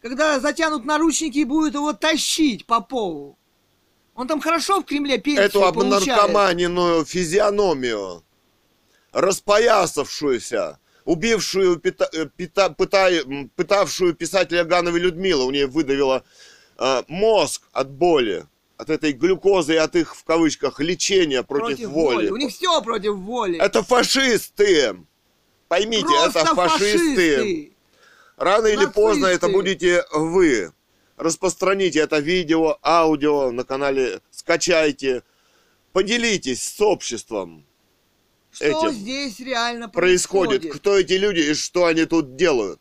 Когда 0.00 0.40
затянут 0.40 0.84
наручники 0.86 1.38
и 1.38 1.44
будут 1.44 1.74
его 1.74 1.92
тащить 1.92 2.66
по 2.66 2.80
полу. 2.80 3.36
Он 4.14 4.26
там 4.28 4.40
хорошо 4.40 4.80
в 4.80 4.84
Кремле 4.84 5.18
пенсию 5.18 5.44
Эту 5.44 5.64
обнаркоманенную 5.64 7.04
физиономию, 7.04 8.22
распоясавшуюся, 9.12 10.78
убившую, 11.04 11.76
пита- 11.76 12.08
э, 12.12 12.26
пита- 12.36 12.74
м, 13.26 13.50
пытавшую 13.56 14.14
писателя 14.14 14.64
Гановой 14.64 15.00
Людмила, 15.00 15.44
у 15.44 15.50
нее 15.50 15.66
выдавила 15.66 16.22
э, 16.78 17.02
мозг 17.08 17.62
от 17.72 17.90
боли, 17.90 18.46
от 18.76 18.90
этой 18.90 19.12
глюкозы 19.12 19.74
и 19.74 19.76
от 19.76 19.94
их, 19.96 20.16
в 20.16 20.24
кавычках, 20.24 20.80
лечения 20.80 21.42
против, 21.42 21.88
воли. 21.88 22.28
У 22.30 22.36
них 22.36 22.52
все 22.52 22.80
против 22.82 23.14
воли. 23.16 23.58
Это 23.58 23.82
фашисты! 23.82 24.96
Поймите, 25.68 26.06
Просто 26.06 26.40
это 26.40 26.54
фашисты. 26.54 27.72
Рано 28.36 28.66
или 28.66 28.76
Нацисты. 28.76 28.94
поздно 28.94 29.26
это 29.26 29.48
будете 29.48 30.04
вы. 30.12 30.72
Распространите 31.16 32.00
это 32.00 32.18
видео, 32.18 32.78
аудио 32.82 33.52
на 33.52 33.64
канале, 33.64 34.20
скачайте, 34.30 35.22
поделитесь 35.92 36.62
с 36.62 36.80
обществом. 36.80 37.64
Что 38.50 38.66
этим 38.66 38.90
здесь 38.90 39.38
реально 39.40 39.88
Происходит, 39.88 40.62
происходит? 40.62 40.80
кто 40.80 40.98
эти 40.98 41.12
люди 41.14 41.40
и 41.40 41.54
что 41.54 41.86
они 41.86 42.04
тут 42.04 42.36
делают. 42.36 42.80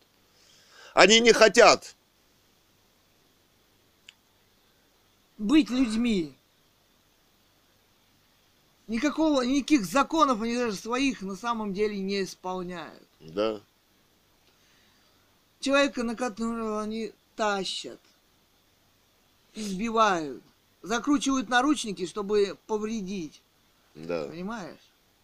Они 0.93 1.19
не 1.19 1.31
хотят. 1.31 1.95
Быть 5.43 5.69
людьми. 5.69 6.33
Никакого, 8.87 9.41
никаких 9.41 9.83
законов 9.83 10.41
они 10.41 10.55
даже 10.55 10.77
своих 10.77 11.21
на 11.21 11.35
самом 11.35 11.73
деле 11.73 11.99
не 11.99 12.23
исполняют. 12.23 13.03
Да. 13.19 13.59
Человека, 15.59 16.03
на 16.03 16.15
которого 16.15 16.81
они 16.81 17.11
тащат, 17.35 17.99
избивают, 19.53 20.41
закручивают 20.81 21.49
наручники, 21.49 22.05
чтобы 22.05 22.57
повредить. 22.65 23.41
Да, 23.95 24.29
Понимаешь? 24.29 24.79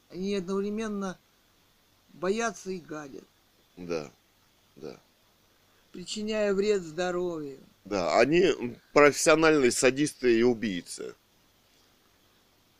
Они 0.09 0.35
одновременно 0.35 1.17
боятся 2.09 2.71
и 2.71 2.79
гадят, 2.79 3.23
да, 3.77 4.11
да. 4.75 4.99
причиняя 5.93 6.53
вред 6.53 6.81
здоровью. 6.81 7.59
Да, 7.89 8.19
они 8.19 8.53
профессиональные 8.93 9.71
садисты 9.71 10.39
и 10.39 10.43
убийцы. 10.43 11.15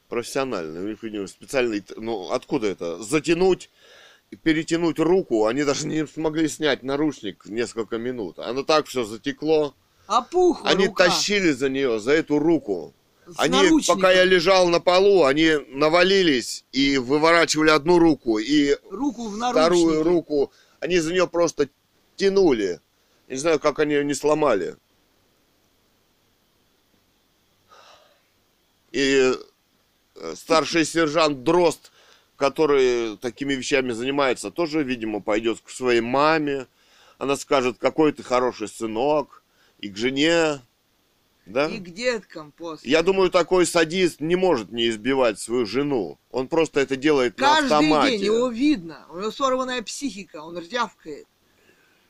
Профессиональные. 0.07 0.83
У 0.83 0.87
них, 0.87 1.01
видимо, 1.01 1.25
специальный... 1.25 1.83
Ну, 1.97 2.29
откуда 2.31 2.67
это? 2.67 3.01
Затянуть, 3.01 3.71
перетянуть 4.43 4.99
руку. 4.99 5.47
Они 5.47 5.63
даже 5.63 5.87
не 5.87 6.05
смогли 6.05 6.47
снять 6.47 6.83
наручник 6.83 7.47
несколько 7.47 7.97
минут. 7.97 8.37
Оно 8.37 8.61
так 8.63 8.85
все 8.85 9.03
затекло. 9.03 9.73
Опухла 10.05 10.69
Они 10.69 10.85
рука 10.85 11.05
тащили 11.05 11.51
за 11.51 11.69
нее, 11.69 11.99
за 11.99 12.11
эту 12.11 12.37
руку. 12.37 12.93
с 13.25 13.33
Они, 13.39 13.55
наручником. 13.55 13.97
пока 14.01 14.11
я 14.11 14.25
лежал 14.25 14.67
на 14.67 14.79
полу, 14.79 15.23
они 15.23 15.53
навалились 15.69 16.65
и 16.71 16.99
выворачивали 16.99 17.71
одну 17.71 17.97
руку. 17.97 18.37
И 18.37 18.75
руку 18.91 19.27
в 19.27 19.37
вторую 19.37 20.03
руку. 20.03 20.51
Они 20.79 20.99
за 20.99 21.11
нее 21.13 21.27
просто 21.27 21.67
тянули. 22.15 22.79
Не 23.27 23.37
знаю, 23.37 23.59
как 23.59 23.79
они 23.79 23.95
ее 23.95 24.05
не 24.05 24.13
сломали. 24.13 24.75
И 28.91 29.33
э, 30.15 30.35
старший 30.35 30.85
сержант 30.85 31.43
Дрозд, 31.43 31.91
который 32.35 33.17
такими 33.17 33.53
вещами 33.53 33.91
занимается, 33.91 34.51
тоже, 34.51 34.83
видимо, 34.83 35.21
пойдет 35.21 35.59
к 35.61 35.69
своей 35.69 36.01
маме. 36.01 36.67
Она 37.17 37.35
скажет, 37.35 37.77
какой 37.77 38.11
ты 38.13 38.23
хороший 38.23 38.67
сынок. 38.67 39.43
И 39.79 39.89
к 39.89 39.95
жене. 39.97 40.61
Да? 41.45 41.67
И 41.67 41.79
к 41.79 41.89
деткам 41.89 42.51
после. 42.51 42.91
Я 42.91 43.01
думаю, 43.01 43.31
такой 43.31 43.65
садист 43.65 44.19
не 44.19 44.35
может 44.35 44.71
не 44.71 44.89
избивать 44.89 45.39
свою 45.39 45.65
жену. 45.65 46.19
Он 46.31 46.47
просто 46.47 46.79
это 46.81 46.95
делает 46.95 47.35
Каждый 47.35 47.69
на 47.69 47.77
автомате. 47.77 48.17
день 48.17 48.25
его 48.25 48.49
видно. 48.49 49.05
У 49.09 49.17
него 49.19 49.31
сорванная 49.31 49.81
психика, 49.81 50.41
он 50.41 50.57
рдявкает 50.57 51.27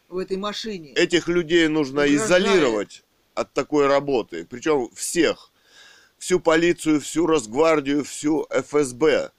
в 0.09 0.17
этой 0.17 0.37
машине. 0.37 0.93
Этих 0.93 1.27
людей 1.27 1.67
нужно 1.67 2.01
Угрожает. 2.01 2.21
изолировать 2.21 3.03
от 3.35 3.53
такой 3.53 3.87
работы. 3.87 4.45
Причем 4.49 4.89
всех. 4.93 5.51
Всю 6.19 6.39
полицию, 6.41 6.99
всю 6.99 7.25
Росгвардию, 7.25 8.03
всю 8.03 8.45
ФСБ. 8.51 9.31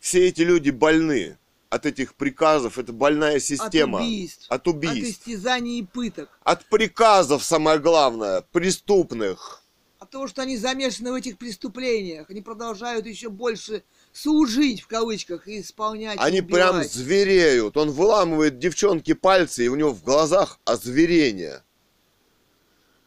Все 0.00 0.26
эти 0.26 0.42
люди 0.42 0.70
больны 0.70 1.38
от 1.70 1.86
этих 1.86 2.16
приказов. 2.16 2.76
Это 2.76 2.92
больная 2.92 3.38
система. 3.38 3.98
От 4.00 4.04
убийств. 4.04 4.46
От 4.48 4.60
От 4.62 4.66
убийств. 4.66 5.22
истязаний 5.26 5.78
и 5.78 5.82
пыток. 5.84 6.28
От 6.42 6.64
приказов, 6.66 7.44
самое 7.44 7.78
главное, 7.78 8.42
преступных. 8.50 9.62
От 10.00 10.10
того, 10.10 10.26
что 10.26 10.42
они 10.42 10.56
замешаны 10.56 11.12
в 11.12 11.14
этих 11.14 11.38
преступлениях. 11.38 12.28
Они 12.28 12.42
продолжают 12.42 13.06
еще 13.06 13.28
больше 13.30 13.84
служить, 14.12 14.80
в 14.82 14.88
кавычках, 14.88 15.46
и 15.46 15.60
исполнять. 15.60 16.16
и 16.16 16.20
Они 16.20 16.42
прям 16.42 16.70
убивать. 16.70 16.92
звереют. 16.92 17.76
Он 17.76 17.92
выламывает 17.92 18.58
девчонке 18.58 19.14
пальцы, 19.14 19.64
и 19.64 19.68
у 19.68 19.76
него 19.76 19.92
в 19.92 20.02
глазах 20.02 20.58
озверение. 20.64 21.62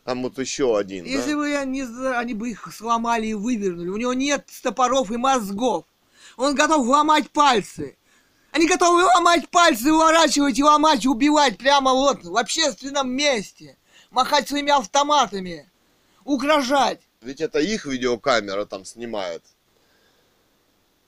Там 0.06 0.22
вот 0.22 0.38
еще 0.38 0.78
один, 0.78 1.04
да? 1.04 1.10
Если 1.10 1.34
бы 1.34 1.52
они, 1.58 1.82
они 1.82 2.36
бы 2.36 2.52
их 2.52 2.72
сломали 2.72 3.26
и 3.26 3.34
вывернули. 3.34 3.90
У 3.90 3.98
него 3.98 4.14
нет 4.14 4.48
топоров 4.62 5.10
и 5.12 5.18
мозгов. 5.18 5.86
Он 6.38 6.54
готов 6.54 6.86
ломать 6.86 7.32
пальцы. 7.32 7.98
Они 8.52 8.68
готовы 8.68 9.04
ломать 9.04 9.50
пальцы, 9.50 9.92
уворачивать 9.92 10.60
и 10.60 10.64
ломать, 10.64 11.04
и 11.04 11.08
убивать 11.08 11.58
прямо 11.58 11.92
вот 11.92 12.24
в 12.24 12.38
общественном 12.38 13.10
месте. 13.10 13.78
Махать 14.12 14.48
своими 14.48 14.72
автоматами. 14.72 15.72
Угрожать. 16.24 17.02
Ведь 17.22 17.42
это 17.42 17.58
их 17.58 17.88
видеокамера 17.88 18.66
там 18.66 18.86
снимает. 18.86 19.44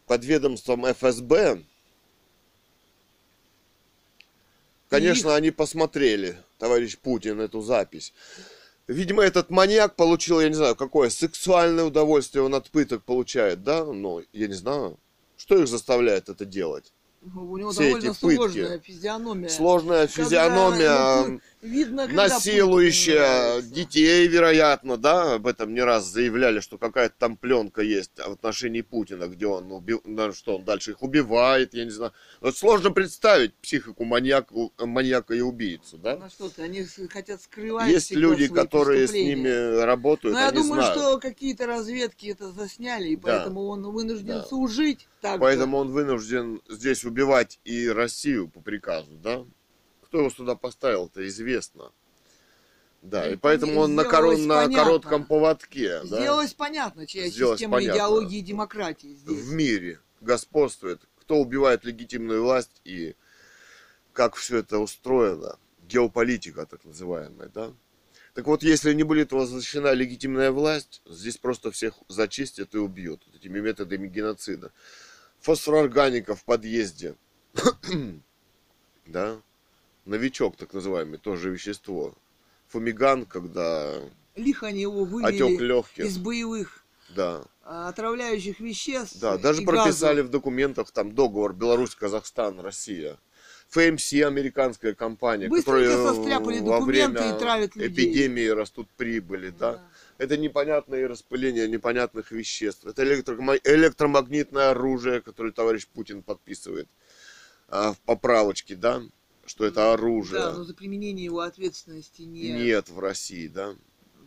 Под 0.07 0.25
ведомством 0.25 0.85
ФСБ. 0.91 1.61
Конечно, 4.89 5.35
они 5.35 5.51
посмотрели, 5.51 6.41
товарищ 6.57 6.97
Путин, 6.97 7.39
эту 7.41 7.61
запись. 7.61 8.11
Видимо, 8.87 9.21
этот 9.21 9.49
маньяк 9.49 9.95
получил, 9.95 10.39
я 10.39 10.47
не 10.47 10.55
знаю, 10.55 10.75
какое 10.75 11.09
сексуальное 11.09 11.83
удовольствие 11.83 12.43
он 12.43 12.55
от 12.55 12.69
пыток 12.69 13.03
получает, 13.03 13.63
да? 13.63 13.83
Ну, 13.83 14.21
я 14.31 14.47
не 14.47 14.53
знаю. 14.53 14.97
Что 15.35 15.61
их 15.61 15.67
заставляет 15.67 16.29
это 16.29 16.45
делать? 16.45 16.93
У 17.21 17.57
него 17.57 17.71
Все 17.71 17.89
довольно 17.89 18.11
эти 18.11 18.19
пытки. 18.19 18.35
сложная 18.35 18.79
физиономия. 18.79 19.49
Сложная 19.49 20.07
Когда, 20.07 20.23
физиономия, 20.23 21.27
ну, 21.27 21.41
видно, 21.67 22.07
насилующая 22.07 23.61
детей, 23.61 24.27
вероятно, 24.27 24.97
да, 24.97 25.33
об 25.35 25.47
этом 25.47 25.73
не 25.73 25.81
раз 25.81 26.05
заявляли, 26.05 26.59
что 26.59 26.77
какая-то 26.77 27.15
там 27.17 27.37
пленка 27.37 27.81
есть 27.81 28.11
в 28.17 28.31
отношении 28.31 28.81
Путина, 28.81 29.27
где 29.27 29.47
он 29.47 29.71
убил, 29.71 30.01
ну, 30.05 30.31
что 30.33 30.57
он 30.57 30.65
дальше 30.65 30.91
их 30.91 31.01
убивает, 31.01 31.73
я 31.73 31.85
не 31.85 31.91
знаю. 31.91 32.13
Вот 32.41 32.57
сложно 32.57 32.91
представить 32.91 33.53
психику 33.55 34.05
маньяка, 34.05 34.53
маньяка 34.79 35.33
и 35.33 35.41
убийцу, 35.41 35.97
да? 35.97 36.17
Ну 36.17 36.29
что 36.29 36.49
ты, 36.49 36.63
они 36.63 36.85
хотят 37.09 37.41
скрывать 37.41 37.89
Есть 37.89 38.11
люди, 38.11 38.47
которые 38.47 39.07
с 39.07 39.13
ними 39.13 39.81
работают, 39.83 40.33
Но 40.33 40.39
я 40.41 40.47
они 40.49 40.57
думаю, 40.57 40.83
знают. 40.83 40.97
что 40.99 41.19
какие-то 41.19 41.65
разведки 41.67 42.27
это 42.27 42.51
засняли, 42.51 43.09
и 43.09 43.15
Да. 43.15 43.21
поэтому 43.39 43.65
он 43.67 43.83
вынужден 43.83 44.39
Да. 44.39 44.43
служить 44.43 45.07
так 45.21 45.39
Поэтому 45.39 45.77
он 45.77 45.91
вынужден 45.91 46.61
здесь 46.69 47.03
убивать 47.03 47.59
и 47.63 47.87
Россию 47.87 48.47
по 48.49 48.61
приказу, 48.61 49.11
да? 49.23 49.45
Кто 50.07 50.19
его 50.19 50.29
сюда 50.29 50.55
поставил, 50.55 51.07
это 51.07 51.27
известно. 51.27 51.91
Да, 53.01 53.29
И 53.29 53.33
и 53.33 53.35
поэтому 53.35 53.81
он 53.81 53.93
на, 53.95 54.03
сделалось 54.03 54.39
коро- 54.39 54.45
на 54.45 54.73
коротком 54.75 55.25
поводке, 55.25 55.99
да? 55.99 56.05
Сделалось 56.05 56.53
понятно, 56.53 57.05
чья 57.05 57.27
Сделалось 57.27 57.59
система 57.59 57.77
понятно. 57.77 57.95
идеологии 57.97 58.39
и 58.39 58.41
демократии 58.41 59.13
здесь. 59.15 59.37
в 59.37 59.51
мире 59.53 59.99
господствует, 60.21 61.01
кто 61.19 61.37
убивает 61.37 61.83
легитимную 61.83 62.41
власть 62.41 62.81
и 62.85 63.15
как 64.13 64.35
все 64.35 64.57
это 64.59 64.79
устроено, 64.79 65.59
геополитика 65.87 66.65
так 66.65 66.83
называемая, 66.85 67.49
да? 67.49 67.73
Так 68.33 68.47
вот, 68.47 68.63
если 68.63 68.93
не 68.93 69.03
будет 69.03 69.31
возвращена 69.33 69.91
легитимная 69.91 70.51
власть, 70.51 71.01
здесь 71.05 71.37
просто 71.37 71.69
всех 71.71 71.95
зачистят 72.07 72.73
и 72.75 72.77
убьют 72.77 73.23
вот 73.27 73.35
этими 73.35 73.59
методами 73.59 74.07
геноцида. 74.07 74.71
Фосфорорганика 75.41 76.33
в 76.35 76.43
подъезде, 76.45 77.15
да? 79.05 79.41
Новичок 80.07 80.55
так 80.55 80.73
называемый, 80.73 81.19
тоже 81.19 81.49
вещество. 81.49 82.15
Фумиган, 82.69 83.25
когда 83.25 83.95
Лихо 84.35 84.67
они 84.67 84.81
его 84.81 85.05
отек 85.23 85.59
легких, 85.59 86.05
из 86.05 86.17
боевых 86.17 86.83
да. 87.09 87.43
а, 87.63 87.89
отравляющих 87.89 88.59
веществ. 88.59 89.19
Да, 89.19 89.37
даже 89.37 89.63
прописали 89.63 90.17
газов. 90.17 90.29
в 90.29 90.31
документах 90.31 90.91
там 90.91 91.13
договор 91.13 91.53
Беларусь, 91.53 91.95
Казахстан, 91.95 92.59
Россия. 92.59 93.17
ФМС, 93.69 94.13
американская 94.13 94.93
компания, 94.93 95.49
Быстренько 95.49 96.13
состряпали 96.13 96.59
во 96.61 96.79
время 96.79 97.35
и 97.35 97.37
травят 97.37 97.75
людей. 97.75 97.89
эпидемии 97.91 98.47
растут 98.47 98.87
прибыли, 98.95 99.49
да? 99.49 99.73
Да. 99.73 99.89
Это 100.19 100.37
непонятное 100.37 101.05
распыление 101.05 101.67
непонятных 101.67 102.31
веществ. 102.31 102.85
Это 102.85 103.03
электромагнитное 103.03 104.69
оружие, 104.71 105.21
которое 105.21 105.51
товарищ 105.51 105.85
Путин 105.85 106.23
подписывает 106.23 106.87
а, 107.67 107.91
в 107.91 107.99
поправочке, 107.99 108.75
да? 108.75 109.03
Что 109.47 109.65
это 109.65 109.93
оружие. 109.93 110.39
Да, 110.39 110.53
но 110.53 110.63
за 110.63 110.73
применение 110.73 111.25
его 111.25 111.39
ответственности 111.39 112.23
нет. 112.23 112.59
Нет 112.59 112.89
в 112.89 112.99
России, 112.99 113.47
да? 113.47 113.75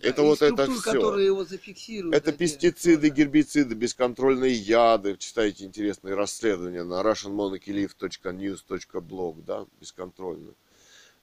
Да, 0.01 0.09
это 0.09 0.23
вот 0.23 0.41
это 0.41 0.67
всё. 0.67 0.81
которые 0.81 1.27
его 1.27 1.45
зафиксируют. 1.45 2.17
Это 2.17 2.33
пестициды, 2.33 3.11
тоже. 3.11 3.23
гербициды, 3.23 3.75
бесконтрольные 3.75 4.55
яды. 4.55 5.19
Читайте 5.19 5.65
интересные 5.65 6.15
расследования 6.15 6.85
на 6.85 7.03
russianmonarchylife.news.blog, 7.03 9.45
да, 9.45 9.67
бесконтрольно. 9.79 10.55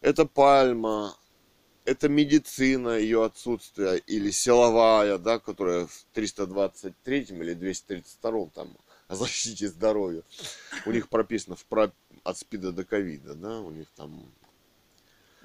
Это 0.01 0.25
пальма, 0.25 1.15
это 1.85 2.07
медицина, 2.07 2.99
ее 2.99 3.25
отсутствие, 3.25 3.97
или 4.05 4.29
силовая, 4.29 5.17
да, 5.17 5.39
которая 5.39 5.87
в 5.87 6.05
323 6.13 7.19
или 7.29 7.55
232 7.55 8.49
там 8.53 8.77
о 9.07 9.15
защите 9.15 9.69
здоровья. 9.69 10.21
У 10.85 10.91
них 10.91 11.09
прописано 11.09 11.55
в 11.55 11.65
про- 11.65 11.91
от 12.27 12.37
спида 12.37 12.73
до 12.73 12.83
ковида, 12.83 13.35
да, 13.35 13.61
у 13.61 13.71
них 13.71 13.87
там 13.95 14.21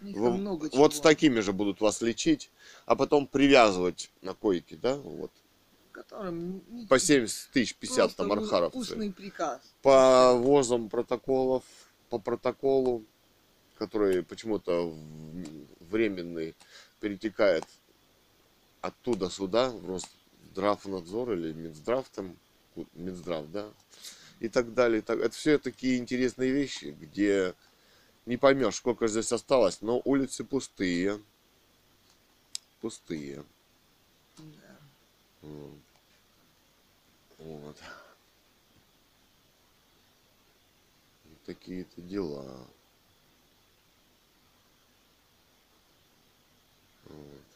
У 0.00 0.04
них 0.04 0.16
там 0.16 0.40
много 0.40 0.62
вот 0.62 0.72
чего, 0.72 0.90
с 0.90 1.00
такими 1.00 1.38
же 1.38 1.52
будут 1.52 1.80
вас 1.80 2.02
лечить, 2.02 2.50
а 2.86 2.96
потом 2.96 3.28
привязывать 3.28 4.10
на 4.20 4.34
койке, 4.34 4.76
да, 4.76 4.96
вот. 4.96 5.30
которым 5.92 6.60
По 6.88 6.98
70 6.98 7.50
тысяч 7.52 7.76
50 7.76 7.96
просто 7.96 8.16
там 8.16 8.32
архаровцы. 8.32 8.78
Устный 8.78 9.12
приказ. 9.12 9.60
По 9.82 10.34
возам 10.34 10.88
протоколов, 10.88 11.62
по 12.10 12.18
протоколу, 12.18 13.04
который 13.78 14.24
почему-то 14.24 14.92
временный 15.88 16.56
перетекает 16.98 17.64
оттуда 18.80 19.30
сюда, 19.30 19.70
в 19.70 19.88
Росздравнадзор 19.88 21.34
или 21.34 21.52
Минздрав 21.52 22.08
там, 22.08 22.36
Минздрав, 22.94 23.48
да, 23.52 23.68
и 24.42 24.48
так 24.48 24.74
далее. 24.74 24.98
и 24.98 25.02
так- 25.02 25.20
Это 25.20 25.34
все 25.34 25.56
такие 25.58 25.98
интересные 25.98 26.50
вещи, 26.50 26.96
где 27.00 27.54
не 28.26 28.36
поймешь, 28.36 28.76
сколько 28.76 29.06
здесь 29.06 29.32
осталось, 29.32 29.80
но 29.82 30.02
улицы 30.04 30.42
пустые. 30.44 31.20
Пустые. 32.80 33.44
Да. 34.38 34.78
Вот. 35.42 35.78
Вот. 37.38 37.76
Вот 41.24 41.42
Такие-то 41.46 42.00
дела. 42.02 42.66
Вот. 47.04 47.51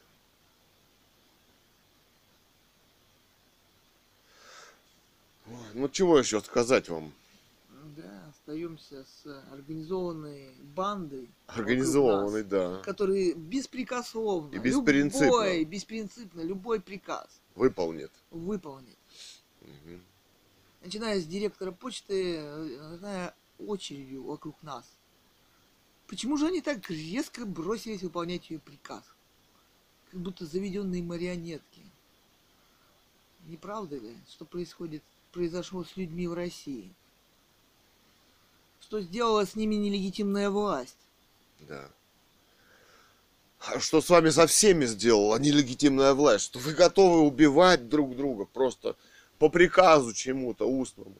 Ой, 5.49 5.55
Ну 5.75 5.89
чего 5.89 6.19
еще 6.19 6.41
сказать 6.41 6.89
вам? 6.89 7.13
Да, 7.97 8.29
остаемся 8.29 9.05
с 9.05 9.45
организованной 9.53 10.51
бандой. 10.75 11.29
вокруг 11.47 11.59
Организованный, 11.67 12.43
нас, 12.43 12.51
да. 12.51 12.77
Которые 12.83 13.35
беспрекословно, 13.35 14.55
И 14.55 14.59
беспринципно. 14.59 15.25
любой, 15.27 15.65
беспринципно, 15.65 16.41
любой 16.43 16.81
приказ 16.81 17.41
Выполнит. 17.55 18.11
выполнит. 18.31 18.99
Мгм. 19.61 20.03
Начиная 20.83 21.21
с 21.21 21.25
директора 21.27 21.73
почты, 21.73 22.43
начиная 22.43 23.35
очередью 23.59 24.25
вокруг 24.25 24.61
нас. 24.63 24.85
Почему 26.07 26.37
же 26.37 26.47
они 26.49 26.61
так 26.61 26.89
резко 26.91 27.47
бросились 27.47 28.03
выполнять 28.03 28.51
ее 28.51 28.59
приказ? 28.59 29.03
Как 30.11 30.21
будто 30.21 30.45
заведенные 30.47 31.03
марионетки. 31.03 31.81
Не 33.47 33.57
правда 33.57 33.97
ли, 33.97 34.15
что 34.29 34.45
происходит, 34.45 35.03
произошло 35.37 35.85
с 35.85 35.99
людьми 35.99 36.27
в 36.27 36.33
России? 36.33 36.95
Что 38.81 39.03
сделала 39.03 39.45
с 39.45 39.55
ними 39.55 39.75
нелегитимная 39.75 40.49
власть? 40.49 40.97
Да. 41.61 41.91
А 43.59 43.79
что 43.79 44.01
с 44.01 44.09
вами 44.09 44.31
со 44.31 44.47
всеми 44.47 44.87
сделала 44.87 45.37
нелегитимная 45.39 46.15
власть? 46.15 46.47
Что 46.47 46.59
вы 46.59 46.73
готовы 46.73 47.21
убивать 47.21 47.91
друг 47.91 48.17
друга 48.17 48.47
просто 48.47 48.97
по 49.39 49.51
приказу 49.51 50.15
чему-то 50.15 50.67
устному? 50.67 51.17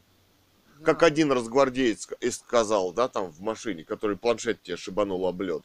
Как 0.83 1.01
Да. 1.01 1.07
один 1.07 1.31
разгвардеец 1.31 2.09
сказал, 2.33 2.93
да, 2.93 3.09
там 3.09 3.31
в 3.31 3.41
машине, 3.41 3.85
который 3.85 4.17
планшет 4.17 4.63
тебе 4.63 4.79
шибанул 4.79 5.27
об 5.27 5.43
лед. 5.43 5.65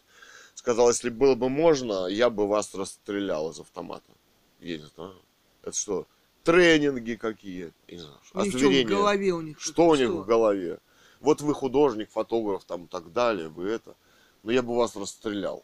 Сказал, 0.55 0.89
если 0.89 1.09
было 1.09 1.35
бы 1.35 1.47
можно, 1.47 2.07
я 2.07 2.29
бы 2.29 2.47
вас 2.49 2.75
расстрелял 2.75 3.51
из 3.51 3.61
автомата. 3.61 4.11
Не 4.59 4.77
знаю. 4.77 5.21
Это 5.61 5.77
что, 5.77 6.07
тренинги 6.43 7.15
какие? 7.15 7.71
Не 7.87 7.97
знаю. 7.97 8.17
Что 8.23 8.39
в 8.39 8.41
озверение. 8.41 8.85
голове 8.85 9.31
у 9.33 9.41
них? 9.41 9.59
Что 9.59 9.87
у 9.87 9.95
них 9.95 10.09
в 10.09 10.25
голове? 10.25 10.79
Вот 11.19 11.41
вы 11.41 11.53
художник, 11.53 12.09
фотограф, 12.09 12.63
там, 12.65 12.87
так 12.87 13.13
далее, 13.13 13.47
вы 13.47 13.69
это. 13.69 13.95
Но 14.43 14.51
я 14.51 14.63
бы 14.63 14.75
вас 14.75 14.95
расстрелял. 14.95 15.63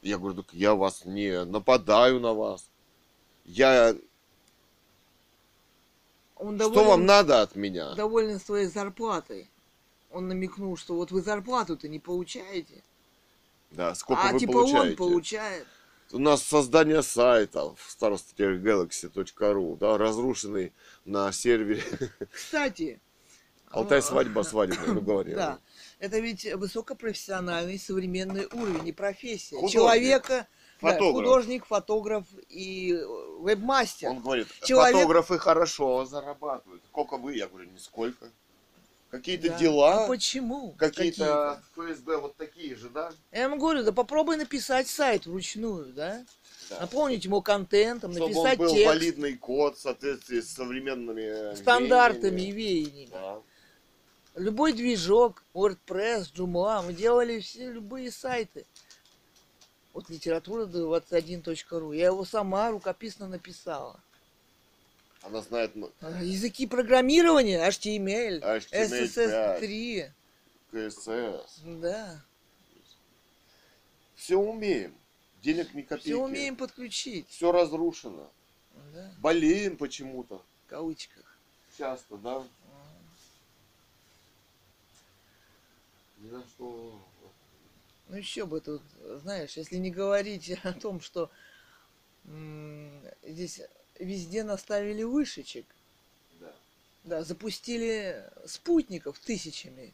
Я 0.00 0.18
говорю, 0.18 0.42
так 0.42 0.52
я 0.54 0.74
вас 0.74 1.04
не 1.04 1.44
нападаю 1.44 2.20
на 2.20 2.32
вас. 2.34 2.68
Я... 3.44 3.96
Он 6.36 6.56
Что 6.56 6.70
доволен- 6.70 6.86
вам 6.88 7.06
надо 7.06 7.42
от 7.42 7.56
меня? 7.56 7.94
доволен 7.94 8.40
своей 8.40 8.66
зарплатой. 8.66 9.48
Он 10.10 10.28
намекнул, 10.28 10.76
что 10.76 10.94
вот 10.94 11.10
вы 11.10 11.22
зарплату-то 11.22 11.88
не 11.88 11.98
получаете. 11.98 12.82
Да, 13.70 13.94
сколько 13.94 14.22
а 14.22 14.32
вы 14.32 14.38
типа 14.38 14.52
получаете? 14.52 14.90
он 14.90 14.96
получает. 14.96 15.66
У 16.12 16.18
нас 16.18 16.42
создание 16.42 17.02
сайта 17.02 17.74
в 17.74 17.96
starostgalaxy.ru, 17.98 19.76
да, 19.78 19.96
разрушенный 19.96 20.72
на 21.06 21.32
сервере 21.32 21.82
Кстати. 22.30 23.00
Алтай 23.70 24.00
а, 24.00 24.02
свадьба 24.02 24.42
свадебная, 24.42 24.88
ну 24.88 25.00
говори. 25.00 25.34
Да. 25.34 25.58
Это 25.98 26.18
ведь 26.18 26.44
высокопрофессиональный 26.54 27.78
современный 27.78 28.46
уровень 28.52 28.88
и 28.88 28.92
профессия. 28.92 29.56
Художник, 29.56 29.72
Человека, 29.72 30.46
да, 30.82 30.90
фотограф. 30.90 31.12
художник, 31.12 31.64
фотограф 31.64 32.24
и 32.50 32.92
вебмастер. 33.40 34.10
Он 34.10 34.20
говорит, 34.20 34.48
Человек- 34.64 34.96
фотографы 34.96 35.38
хорошо 35.38 36.04
зарабатывают. 36.04 36.82
Сколько 36.90 37.16
вы? 37.16 37.36
Я 37.36 37.46
говорю, 37.48 37.70
нисколько. 37.70 38.30
Какие-то 39.12 39.50
Да. 39.50 39.58
дела, 39.58 40.04
А 40.04 40.08
почему? 40.08 40.72
какие-то 40.78 41.62
ФСБ 41.76 42.16
вот 42.16 42.34
такие 42.36 42.74
же, 42.74 42.88
да? 42.88 43.12
Я 43.30 43.42
ему 43.42 43.58
говорю, 43.58 43.84
да 43.84 43.92
попробуй 43.92 44.38
написать 44.38 44.88
сайт 44.88 45.26
вручную, 45.26 45.92
да? 45.92 46.24
Да. 46.70 46.80
Наполнить 46.80 47.22
ему 47.26 47.42
контентом, 47.42 48.12
Чтобы 48.14 48.28
написать 48.30 48.58
он 48.58 48.66
был 48.66 48.74
текст 48.74 48.86
валидный 48.86 49.36
код 49.36 49.76
в 49.76 49.80
соответствии 49.82 50.40
с 50.40 50.48
современными 50.54 51.54
стандартами 51.56 52.40
и 52.40 52.52
веяниями. 52.52 53.10
веяниями. 53.10 53.10
Да. 53.12 53.42
Любой 54.36 54.72
движок, 54.72 55.44
WordPress, 55.52 56.32
Joomla, 56.34 56.82
мы 56.86 56.94
делали 56.94 57.38
все 57.40 57.70
любые 57.70 58.10
сайты. 58.10 58.64
Вот 59.92 60.08
литература 60.08 60.64
21.ru. 60.64 61.94
Я 61.94 62.06
его 62.06 62.24
сама 62.24 62.70
рукописно 62.70 63.28
написала. 63.28 64.00
Она 65.22 65.40
знает 65.40 65.72
А, 66.00 66.22
Языки 66.22 66.66
программирования, 66.66 67.64
HTML, 67.68 68.40
HTML5, 68.42 69.60
SSS3. 69.60 70.10
CSS. 70.72 71.80
Да. 71.80 72.20
Все 74.16 74.36
умеем. 74.36 74.94
Денег 75.42 75.74
ни 75.74 75.82
копейки. 75.82 76.08
Все 76.08 76.16
умеем 76.16 76.56
подключить. 76.56 77.28
Все 77.28 77.52
разрушено. 77.52 78.30
Да, 78.94 79.12
Болеем 79.18 79.76
почему-то. 79.76 80.42
в 80.66 80.70
кавычках. 80.70 81.24
Часто, 81.78 82.16
да? 82.16 82.42
Ни 86.18 86.30
на 86.30 86.42
что. 86.42 87.00
Ну 88.08 88.16
еще 88.16 88.44
бы 88.46 88.60
тут, 88.60 88.82
знаешь, 89.22 89.56
если 89.56 89.76
не 89.76 89.90
говорить 89.90 90.50
о 90.64 90.72
том, 90.72 91.00
что 91.00 91.30
здесь 93.22 93.60
везде 93.98 94.44
наставили 94.44 95.02
вышечек, 95.02 95.66
Да. 96.40 96.52
да, 97.04 97.22
запустили 97.24 98.24
спутников 98.46 99.18
тысячами. 99.18 99.92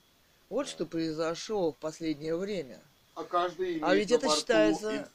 Вот 0.49 0.69
что 0.69 0.87
произошло 0.87 1.73
в 1.73 1.77
последнее 1.77 2.37
время. 2.37 2.81
А 3.15 3.25
каждый 3.25 3.71
имеет 3.73 3.83
А 3.83 3.95
ведь 3.95 4.13
это 4.13 4.29
считается- 4.29 5.11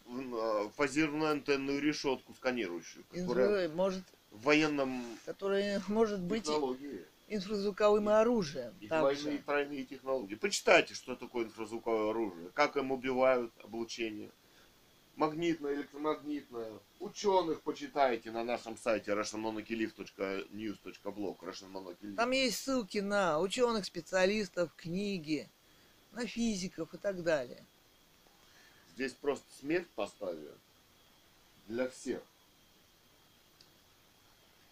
фазированную 0.76 1.32
антенную 1.32 1.82
решетку 1.82 2.34
сканирующую, 2.34 3.04
которая 3.10 3.68
Инфра- 3.68 3.76
может, 3.76 4.04
в 4.32 4.42
военном 4.44 5.04
которая 5.26 5.82
может 5.88 6.20
быть 6.20 6.44
технологии. 6.44 7.06
инфразвуковым 7.30 8.10
оружием. 8.10 8.74
И 8.82 8.88
также. 8.88 9.22
двойные, 9.22 9.42
тройные 9.44 9.86
технологии. 9.86 10.36
Почитайте, 10.36 10.94
что 10.94 11.16
такое 11.16 11.46
инфразвуковое 11.46 12.10
оружие, 12.12 12.50
как 12.54 12.76
им 12.78 12.92
убивают 12.92 13.52
облучение. 13.64 14.30
Магнитное, 15.16 15.76
электромагнитное. 15.76 16.72
Ученых 17.00 17.62
почитайте 17.62 18.32
на 18.32 18.44
нашем 18.44 18.76
сайте 18.78 19.12
russianmonokiliv.news.blog 19.12 21.38
russianmonokiliv. 21.40 22.16
Там 22.16 22.32
есть 22.32 22.64
ссылки 22.64 22.98
на 22.98 23.40
ученых, 23.40 23.86
специалистов, 23.86 24.74
книги, 24.76 25.48
на 26.14 26.26
физиков 26.26 26.92
и 26.94 26.98
так 26.98 27.22
далее. 27.22 27.64
Здесь 28.96 29.14
просто 29.14 29.46
смерть 29.60 29.88
поставили 29.96 30.52
для 31.68 31.90
всех. 31.90 32.22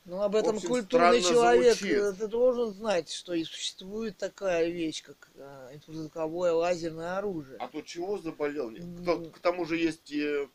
Ну, 0.06 0.22
об 0.22 0.36
этом 0.36 0.56
общем, 0.56 0.70
культурный 0.70 1.22
человек, 1.22 1.78
звучит. 1.78 1.98
э, 1.98 2.14
ты 2.14 2.28
должен 2.28 2.74
знать, 2.74 3.12
что 3.12 3.34
и 3.34 3.44
существует 3.44 4.18
такая 4.18 4.68
вещь, 4.70 5.04
как 5.04 5.30
э, 5.36 5.70
инфразвуковое 5.76 6.54
лазерное 6.54 7.18
оружие. 7.18 7.58
А 7.60 7.68
то 7.68 7.82
чего 7.82 8.18
заболел? 8.18 8.70
М. 8.70 8.98
Кто- 9.04 9.20
К 9.22 9.40
тому 9.40 9.66
же 9.66 9.78
есть 9.78 10.12
э, 10.12 10.48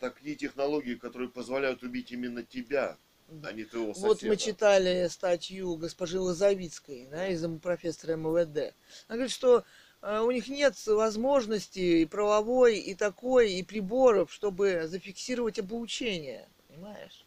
такие 0.00 0.36
технологии, 0.36 0.94
которые 0.94 1.28
позволяют 1.28 1.82
убить 1.82 2.12
именно 2.12 2.42
тебя, 2.42 2.96
а 3.42 3.52
не 3.52 3.64
твоего 3.64 3.92
соседа. 3.92 4.08
Вот 4.08 4.22
мы 4.22 4.36
читали 4.38 5.06
статью 5.08 5.76
госпожи 5.76 6.18
Лозовицкой, 6.18 7.06
да, 7.10 7.28
из 7.28 7.44
профессора 7.60 8.16
МВД. 8.16 8.74
Она 9.08 9.16
говорит, 9.16 9.32
что 9.32 9.64
э, 10.00 10.20
у 10.20 10.30
них 10.30 10.48
нет 10.48 10.74
возможности 10.86 11.78
и 11.80 12.06
правовой, 12.06 12.78
и 12.78 12.94
такой, 12.94 13.52
и 13.52 13.62
приборов, 13.62 14.32
чтобы 14.32 14.88
зафиксировать 14.88 15.58
обучение. 15.58 16.48
Понимаешь? 16.68 17.23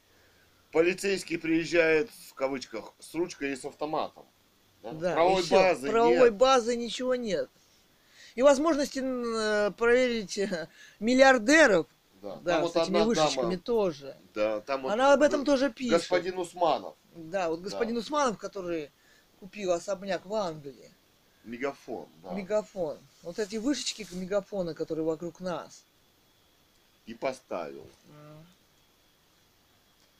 Полицейский 0.78 1.40
приезжает, 1.40 2.08
в 2.30 2.36
кавычках, 2.36 2.94
с 2.99 3.16
ручкой 3.16 3.54
и 3.54 3.56
с 3.56 3.66
автоматом. 3.66 4.26
Да? 4.84 4.91
Да, 4.91 5.14
Правовой 5.14 5.41
и 5.41 5.44
всё. 5.44 5.56
базы 5.56 5.90
правовой 5.90 6.30
нет. 6.30 6.36
базы 6.36 6.76
ничего 6.76 7.16
нет. 7.16 7.49
И 8.36 8.44
возможности 8.44 9.02
э, 9.04 9.72
проверить 9.72 10.38
э, 10.38 10.70
миллиардеров, 10.99 11.88
Да, 12.22 12.36
да, 12.44 12.54
Там 12.54 12.62
вот 12.62 12.74
с 12.74 12.76
этими 12.76 12.86
одна 12.86 13.04
вышечками 13.06 13.56
дама, 13.56 13.58
тоже. 13.58 14.16
да, 14.36 14.62
там 14.62 14.84
вот 14.84 14.91
Она 14.91 15.14
об 15.14 15.24
этом 15.24 15.45
тоже 15.45 15.72
пишет. 15.72 15.94
Господин 15.99 16.38
Усманов, 16.38 16.95
Да, 17.16 17.49
вот 17.49 17.62
господин 17.62 17.95
Да. 17.95 18.02
Усманов, 18.02 18.38
который 18.38 18.91
купил 19.40 19.72
особняк 19.72 20.28
в 20.28 20.36
Англии, 20.36 20.91
мегафон, 21.44 22.06
да, 22.22 22.34
мегафон. 22.34 22.99
Вот 23.24 23.40
эти 23.40 23.56
вышечки 23.56 24.06
мегафона, 24.12 24.76
которые 24.76 25.06
вокруг 25.06 25.40
нас. 25.40 25.84
и 27.08 27.16
поставил. 27.16 27.88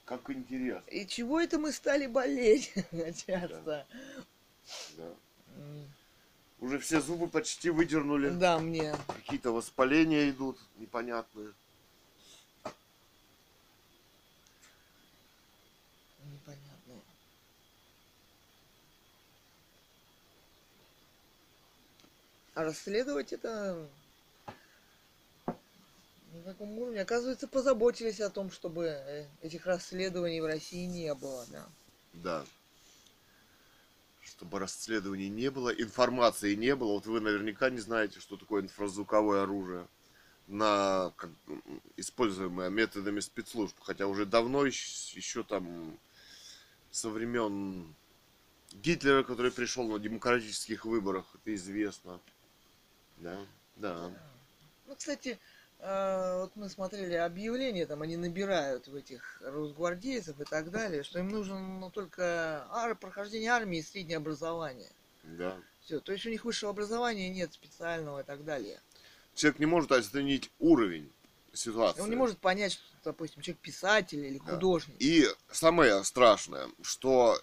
Как 0.08 0.30
интересно. 0.30 0.88
И 0.90 1.06
чего 1.06 1.38
это 1.42 1.60
мы 1.60 1.74
стали 1.74 2.08
болеть 2.08 2.74
часто? 3.28 3.86
Да. 4.96 5.14
М, 5.58 5.92
Уже 6.62 6.80
все 6.80 7.02
зубы 7.02 7.28
почти 7.28 7.70
выдернули. 7.70 8.30
Да, 8.30 8.58
мне. 8.58 8.96
Какие-то 9.08 9.52
воспаления 9.52 10.30
идут 10.30 10.58
непонятные. 10.78 11.52
Непонятно. 16.24 17.02
А 22.54 22.64
расследовать 22.64 23.34
это 23.34 23.90
на 26.38 26.44
таком 26.44 26.78
уровне. 26.78 27.02
Оказывается, 27.02 27.48
позаботились 27.48 28.22
о 28.22 28.30
том, 28.30 28.52
чтобы 28.52 28.86
э, 28.86 29.28
этих 29.42 29.66
расследований 29.66 30.42
в 30.42 30.46
России 30.46 30.86
не 30.86 31.14
было, 31.14 31.46
да. 31.52 31.66
Да. 32.14 32.46
Чтобы 34.22 34.60
расследований 34.60 35.30
не 35.30 35.50
было, 35.50 35.70
информации 35.70 36.56
не 36.56 36.76
было. 36.76 36.94
Вот 36.94 37.06
вы 37.06 37.20
наверняка 37.22 37.70
не 37.70 37.80
знаете, 37.80 38.20
что 38.20 38.38
такое 38.38 38.62
инфразвуковое 38.62 39.44
оружие, 39.44 39.88
на, 40.48 41.12
как, 41.16 41.30
используемое 41.96 42.70
методами 42.70 43.20
спецслужб. 43.20 43.76
Хотя 43.82 44.08
уже 44.08 44.26
давно, 44.26 44.66
еще, 44.66 45.18
еще 45.18 45.44
там 45.44 45.98
со 46.92 47.10
времен 47.10 47.94
Гитлера, 48.74 49.24
который 49.24 49.52
пришел 49.52 49.88
на 49.88 50.00
демократических 50.00 50.86
выборах, 50.86 51.26
это 51.36 51.56
известно. 51.56 52.20
Да, 53.18 53.38
да. 53.76 54.12
Ну, 54.86 54.96
кстати, 54.96 55.40
э, 55.80 56.40
вот 56.42 56.56
мы 56.56 56.70
смотрели 56.70 57.16
объявления, 57.16 57.86
там 57.86 58.02
они 58.02 58.18
набирают 58.18 58.88
в 58.88 58.96
этих 58.96 59.42
росгвардейцев 59.42 60.40
и 60.40 60.44
так 60.44 60.72
далее, 60.72 61.04
что 61.04 61.20
им 61.20 61.30
нужно 61.30 61.60
ну, 61.60 61.90
только 61.90 62.66
ар- 62.72 62.96
прохождение 62.96 63.52
армии 63.52 63.80
и 63.80 63.84
среднее 63.84 64.18
образование. 64.18 64.92
Да. 65.24 65.58
Все, 65.82 66.00
то 66.00 66.12
есть 66.12 66.26
у 66.26 66.30
них 66.30 66.46
высшего 66.46 66.72
образования 66.72 67.30
нет 67.30 67.54
специального 67.54 68.22
и 68.22 68.24
так 68.24 68.44
далее. 68.44 68.80
Человек 69.36 69.60
не 69.60 69.66
может 69.66 69.92
оценить 69.92 70.52
уровень 70.60 71.12
ситуации. 71.54 72.02
Он 72.02 72.10
не 72.10 72.16
может 72.16 72.40
понять, 72.40 72.74
что, 72.74 72.84
допустим, 73.04 73.42
человек 73.42 73.62
писатель 73.62 74.26
или 74.26 74.40
Да. 74.40 74.54
художник. 74.54 74.96
И 75.00 75.28
самое 75.52 76.04
страшное, 76.04 76.68
что 76.82 77.40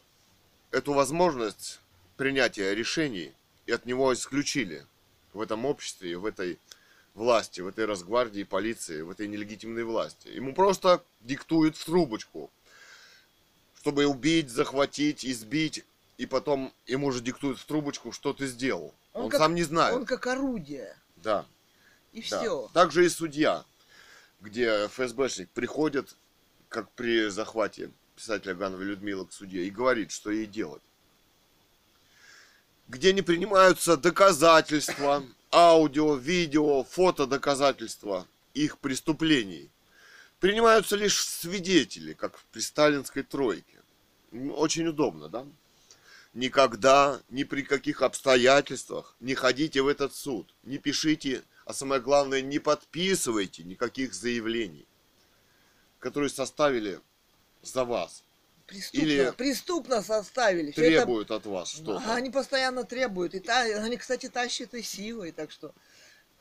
эту 0.71 0.93
возможность 0.93 1.81
принятия 2.17 2.75
решений 2.75 3.33
и 3.67 3.73
от 3.73 3.87
него 3.87 4.13
исключили 4.13 4.85
в 5.33 5.41
этом 5.41 5.65
обществе, 5.65 6.17
в 6.17 6.27
этой 6.27 6.59
власти, 7.15 7.61
в 7.61 7.69
этой 7.69 7.85
Росгвардии, 7.87 8.43
полиции, 8.43 9.01
в 9.03 9.11
этой 9.11 9.29
нелегитимной 9.29 9.85
власти. 9.85 10.29
Ему 10.29 10.55
просто 10.55 11.03
диктуют 11.21 11.77
в 11.77 11.85
трубочку, 11.85 12.51
чтобы 13.81 14.07
убить, 14.07 14.51
захватить, 14.51 15.25
избить, 15.25 15.85
и 16.19 16.27
потом 16.27 16.73
ему 16.87 17.13
же 17.13 17.21
диктуют 17.21 17.59
в 17.59 17.65
трубочку, 17.67 18.13
что 18.13 18.33
ты 18.33 18.47
сделал. 18.47 18.95
Он 19.13 19.25
Он, 19.25 19.31
как- 19.31 19.41
сам 19.41 19.55
не 19.55 19.63
знает. 19.63 19.95
Он 19.95 20.05
как 20.05 20.27
орудие. 20.27 20.97
Да. 21.17 21.47
И 22.13 22.21
Да. 22.29 22.41
все. 22.41 22.71
Также 22.75 23.07
и 23.07 23.09
судья, 23.09 23.65
где 24.41 24.87
ФСБшник 24.89 25.49
приходит, 25.51 26.15
как 26.69 26.91
при 26.93 27.29
захвате 27.29 27.91
писателя 28.17 28.55
Гановой 28.55 28.87
Людмилы 28.87 29.27
к 29.27 29.33
судье, 29.33 29.65
и 29.67 29.71
говорит, 29.71 30.11
что 30.11 30.31
ей 30.31 30.47
делать. 30.47 30.83
Где 32.89 33.13
не 33.13 33.23
принимаются 33.23 33.97
доказательства, 33.97 35.25
аудио, 35.55 36.17
видео, 36.17 36.83
фото 36.83 37.27
доказательства 37.27 38.27
их 38.55 38.79
преступлений. 38.79 39.71
Принимаются 40.41 40.97
лишь 40.97 41.25
свидетели, 41.25 42.13
как 42.13 42.41
при 42.51 42.61
сталинской 42.61 43.23
тройке. 43.23 43.81
Очень 44.33 44.89
удобно, 44.89 45.29
да? 45.29 45.47
Никогда, 46.35 47.21
ни 47.31 47.45
при 47.45 47.63
каких 47.63 48.03
обстоятельствах 48.03 49.15
не 49.21 49.37
ходите 49.37 49.81
в 49.81 49.87
этот 49.87 50.13
суд, 50.13 50.53
не 50.65 50.79
пишите, 50.79 51.45
а 51.65 51.73
самое 51.73 52.01
главное, 52.01 52.43
не 52.43 52.59
подписывайте 52.59 53.63
никаких 53.63 54.13
заявлений, 54.13 54.89
которые 56.01 56.31
составили 56.31 56.99
за 57.63 57.85
вас, 57.85 58.24
Преступно, 58.67 59.07
Или 59.07 59.31
преступно 59.37 60.03
составили. 60.03 60.71
Всё 60.73 60.85
это- 60.85 61.05
требуют 61.05 61.31
от 61.31 61.45
вас 61.45 61.69
что-то. 61.71 62.15
Они 62.15 62.31
постоянно 62.31 62.85
требуют. 62.85 63.35
И 63.35 63.41
та, 63.41 63.61
они, 63.63 63.97
кстати, 63.99 64.29
тащат 64.29 64.73
и 64.75 64.83
силой, 64.83 65.33
так 65.33 65.51
что 65.51 65.75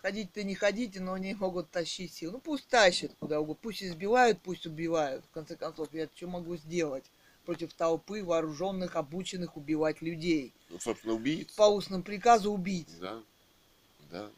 ходить-то 0.02 0.44
не 0.44 0.56
ходите, 0.56 1.02
но 1.02 1.14
они 1.14 1.34
могут 1.34 1.70
тащить 1.72 2.14
силу. 2.14 2.34
Ну 2.34 2.40
пусть 2.40 2.68
тащат 2.68 3.12
куда 3.20 3.40
угодно, 3.42 3.60
пусть 3.62 3.84
избивают, 3.84 4.40
пусть 4.42 4.66
убивают. 4.66 5.26
В 5.26 5.34
конце 5.34 5.58
концов, 5.58 5.90
я 5.94 6.08
что 6.16 6.28
могу 6.28 6.56
сделать 6.56 7.04
против 7.46 7.74
толпы 7.74 8.24
вооруженных, 8.24 8.96
обученных 8.96 9.58
убивать 9.58 10.02
людей? 10.02 10.54
Ну, 10.70 10.80
собственно, 10.80 11.16
убийц. 11.16 11.52
По 11.52 11.64
устному 11.64 12.04
приказу 12.04 12.54
убить. 12.54 12.88
Да, 13.02 13.22
да. 14.12 14.30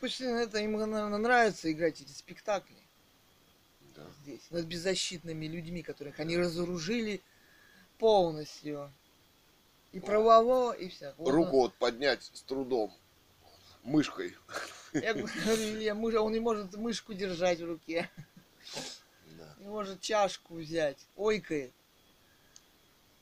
Пусть 0.00 0.20
это 0.22 0.58
им, 0.60 0.72
наверное, 0.72 1.18
нравится 1.18 1.70
играть 1.70 2.00
эти 2.00 2.12
спектакли 2.12 2.74
да. 3.98 4.10
здесь, 4.22 4.50
над 4.50 4.64
беззащитными 4.66 5.46
людьми, 5.46 5.82
которых 5.82 6.20
они 6.20 6.36
разоружили 6.36 7.20
полностью. 7.98 8.92
И 9.92 10.00
правово, 10.00 10.72
и 10.72 10.88
все. 10.88 11.14
Руку 11.18 11.60
вот 11.62 11.74
поднять 11.74 12.22
с 12.34 12.42
трудом, 12.42 12.92
мышкой. 13.82 14.36
Я 14.92 15.14
говорю, 15.14 15.28
Илья, 15.46 15.94
муж- 15.94 16.14
он 16.14 16.32
не 16.32 16.40
может 16.40 16.74
мышку 16.76 17.14
держать 17.14 17.60
в 17.60 17.64
руке, 17.64 18.10
Да. 19.38 19.54
не 19.60 19.66
может 19.66 20.00
чашку 20.00 20.56
взять, 20.56 20.98
ойкает. 21.16 21.72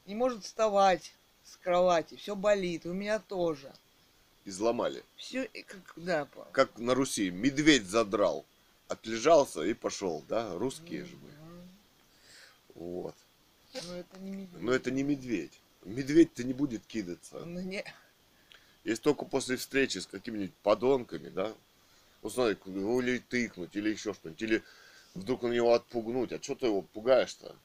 Не 0.06 0.14
может 0.14 0.44
вставать 0.44 1.14
с 1.44 1.56
кровати, 1.56 2.16
все 2.16 2.34
болит, 2.36 2.86
у 2.86 2.92
меня 2.92 3.18
тоже. 3.20 3.72
Изломали. 4.44 5.02
Все, 5.16 5.48
как, 5.66 5.92
да. 5.96 6.28
Как 6.52 6.78
на 6.78 6.94
Руси, 6.94 7.30
медведь 7.30 7.86
задрал. 7.86 8.44
Отлежался 8.88 9.62
и 9.62 9.74
пошел, 9.74 10.24
да? 10.28 10.54
Русские 10.54 11.04
же 11.04 11.16
мы. 11.16 11.30
Вот. 12.74 13.14
Ну 13.74 13.94
это 13.94 14.18
не 14.20 14.30
медведь. 14.30 14.62
Но 14.62 14.72
это 14.72 14.90
не 14.90 15.02
медведь. 15.02 15.60
Медведь-то 15.84 16.44
не 16.44 16.52
будет 16.52 16.84
кидаться. 16.86 17.44
Ну, 17.44 17.60
не- 17.60 17.84
Если 18.84 19.02
только 19.02 19.24
после 19.24 19.56
встречи 19.56 19.98
с 19.98 20.06
какими-нибудь 20.06 20.54
подонками, 20.62 21.28
да, 21.28 21.54
ну, 22.22 23.00
или 23.00 23.18
тыкнуть, 23.18 23.74
или 23.76 23.90
еще 23.90 24.14
что-нибудь, 24.14 24.42
или 24.42 24.62
вдруг 25.14 25.42
на 25.42 25.48
него 25.48 25.72
отпугнуть. 25.74 26.32
А 26.32 26.42
что 26.42 26.54
ты 26.54 26.66
его 26.66 26.82
пугаешь-то? 26.82 27.56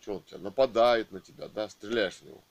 Что 0.00 0.16
он 0.16 0.22
тебя 0.24 0.38
нападает 0.38 1.10
на 1.12 1.20
тебя, 1.20 1.48
да, 1.48 1.68
стреляешь 1.68 2.16
в 2.18 2.22
него. 2.22 2.42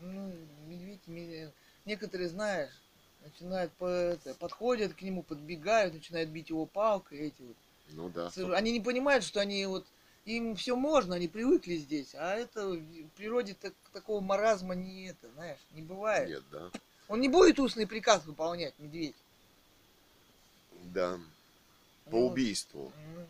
Ну, 0.00 0.32
медведь, 0.66 1.06
медведь. 1.06 1.52
Некоторые, 1.84 2.28
знаешь, 2.28 2.72
начинают 3.26 3.72
по, 3.74 3.86
это, 3.86 4.34
подходят 4.34 4.94
к 4.94 5.02
нему, 5.02 5.22
подбегают, 5.22 5.94
начинают 5.94 6.30
бить 6.30 6.50
его 6.50 6.66
палкой, 6.66 7.18
эти 7.28 7.42
вот. 7.42 7.56
Ну 7.90 8.08
да. 8.08 8.30
Они 8.56 8.72
не 8.72 8.80
понимают, 8.80 9.24
что 9.24 9.40
они 9.40 9.64
вот 9.66 9.86
им 10.24 10.56
все 10.56 10.74
можно, 10.74 11.14
они 11.16 11.28
привыкли 11.28 11.76
здесь, 11.76 12.14
а 12.14 12.34
это 12.34 12.66
в 12.68 13.08
природе 13.16 13.54
так- 13.54 13.74
такого 13.92 14.20
маразма 14.20 14.74
не 14.74 15.08
это, 15.08 15.30
знаешь, 15.34 15.58
не 15.72 15.82
бывает. 15.82 16.28
Нет, 16.28 16.42
да. 16.50 16.70
Он 17.08 17.20
не 17.20 17.28
будет 17.28 17.60
устный 17.60 17.86
приказ 17.86 18.24
выполнять, 18.24 18.74
медведь. 18.78 19.14
Да. 20.84 21.18
По 22.06 22.16
Ну, 22.16 22.26
убийству. 22.26 22.92
м. 23.16 23.26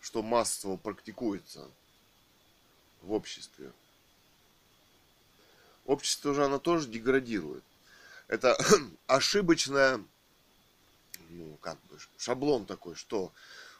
что 0.00 0.22
массово 0.22 0.78
практикуется 0.78 1.68
в 3.02 3.12
обществе. 3.12 3.72
Общество 5.88 6.34
же 6.34 6.44
оно 6.44 6.58
тоже 6.58 6.86
деградирует. 6.86 7.64
Это 8.28 8.58
ошибочная, 9.06 10.04
ну, 11.30 11.56
как 11.62 11.78
бы, 11.90 11.96
шаблон 12.18 12.66
такой, 12.66 12.94
что 12.94 13.32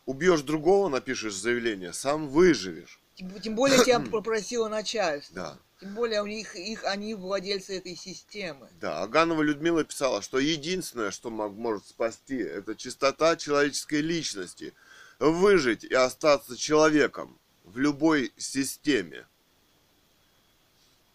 убьешь 0.07 0.41
другого, 0.41 0.89
напишешь 0.89 1.35
заявление, 1.35 1.93
сам 1.93 2.29
выживешь. 2.29 2.99
Тем, 3.15 3.39
тем 3.41 3.55
более 3.55 3.85
тебя 3.85 4.01
попросило 4.11 4.69
начальство. 4.69 5.35
Да. 5.35 5.59
Тем 5.81 5.95
более 5.95 6.23
у 6.23 6.27
них 6.27 6.57
их 6.57 6.83
они 6.85 7.15
владельцы 7.15 7.77
этой 7.77 7.95
системы. 7.95 8.71
Да, 8.81 9.03
Аганова 9.03 9.43
Людмила 9.43 9.85
писала, 9.85 10.23
что 10.23 10.39
единственное, 10.39 11.11
что 11.11 11.29
может 11.29 11.87
спасти, 11.87 12.39
это 12.39 12.75
чистота 12.75 13.37
человеческой 13.37 14.01
личности. 14.01 14.73
Выжить 15.19 15.85
и 15.85 15.93
остаться 15.93 16.57
человеком 16.57 17.39
в 17.65 17.77
любой 17.77 18.33
системе. 18.39 19.27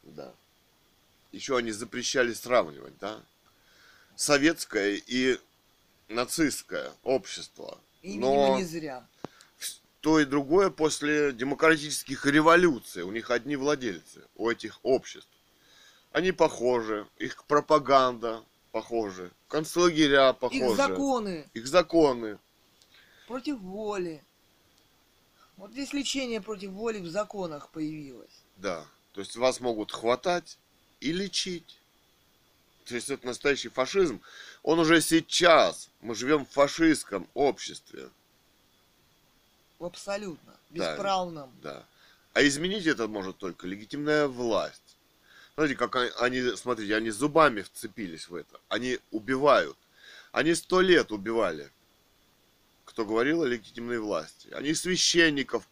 Да. 0.03 0.35
Еще 1.33 1.57
они 1.57 1.71
запрещали 1.71 2.31
сравнивать, 2.31 2.97
да? 2.99 3.19
Советское 4.15 5.01
и 5.07 5.39
нацистское 6.07 6.91
общество. 7.03 7.79
И, 8.03 8.19
Но 8.19 8.31
видимо, 8.35 8.57
не 8.59 8.63
зря. 8.65 9.07
то 10.01 10.19
и 10.19 10.25
другое 10.25 10.69
после 10.69 11.31
демократических 11.31 12.27
революций. 12.27 13.01
У 13.01 13.11
них 13.11 13.31
одни 13.31 13.55
владельцы, 13.55 14.21
у 14.35 14.47
этих 14.47 14.79
обществ. 14.83 15.27
Они 16.11 16.31
похожи, 16.31 17.07
их 17.17 17.43
пропаганда 17.45 18.43
похожи, 18.71 19.31
концлагеря 19.47 20.33
похожи, 20.33 20.63
Их 20.63 20.75
законы 20.77 21.49
их 21.55 21.65
законы. 21.67 22.37
против 23.27 23.57
воли. 23.59 24.23
Вот 25.57 25.71
здесь 25.71 25.93
лечение 25.93 26.41
против 26.41 26.71
воли 26.71 26.99
в 26.99 27.07
законах 27.07 27.69
появилось. 27.69 28.43
Да, 28.57 28.85
то 29.13 29.21
есть 29.21 29.35
вас 29.35 29.59
могут 29.59 29.91
хватать 29.91 30.59
и 31.03 31.11
лечить. 31.11 31.77
То 32.85 32.95
есть 32.95 33.09
это 33.09 33.25
настоящий 33.25 33.69
фашизм. 33.69 34.21
Он 34.63 34.79
уже 34.79 35.01
сейчас. 35.01 35.89
Мы 36.01 36.15
живем 36.15 36.45
в 36.45 36.49
фашистском 36.49 37.27
обществе. 37.33 38.09
Абсолютно. 39.79 40.53
Да. 40.69 40.91
Бесправном. 40.91 41.51
Да. 41.61 41.85
А 42.33 42.43
изменить 42.43 42.87
это 42.87 43.07
может 43.07 43.37
только 43.37 43.67
легитимная 43.67 44.27
власть. 44.27 44.97
Смотрите, 45.53 45.77
как 45.77 45.95
они- 46.21 46.55
смотрите, 46.55 46.95
они 46.95 47.11
зубами 47.11 47.61
вцепились 47.61 48.27
в 48.27 48.35
это. 48.35 48.59
Они 48.69 48.99
убивают. 49.11 49.77
Они 50.31 50.55
сто 50.55 50.81
лет 50.81 51.11
убивали. 51.11 51.69
Кто 52.85 53.05
говорил 53.05 53.43
о 53.43 53.47
легитимной 53.47 53.99
власти. 53.99 54.47
Они 54.53 54.73
священников 54.73 55.67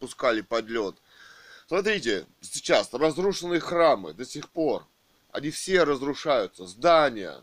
пускали 0.00 0.42
под 0.42 0.66
лед. 0.66 0.96
Смотрите, 1.72 2.26
сейчас 2.42 2.92
разрушенные 2.92 3.58
храмы 3.58 4.12
до 4.12 4.26
сих 4.26 4.50
пор. 4.50 4.86
Они 5.30 5.50
все 5.50 5.84
разрушаются. 5.84 6.66
Здания 6.66 7.42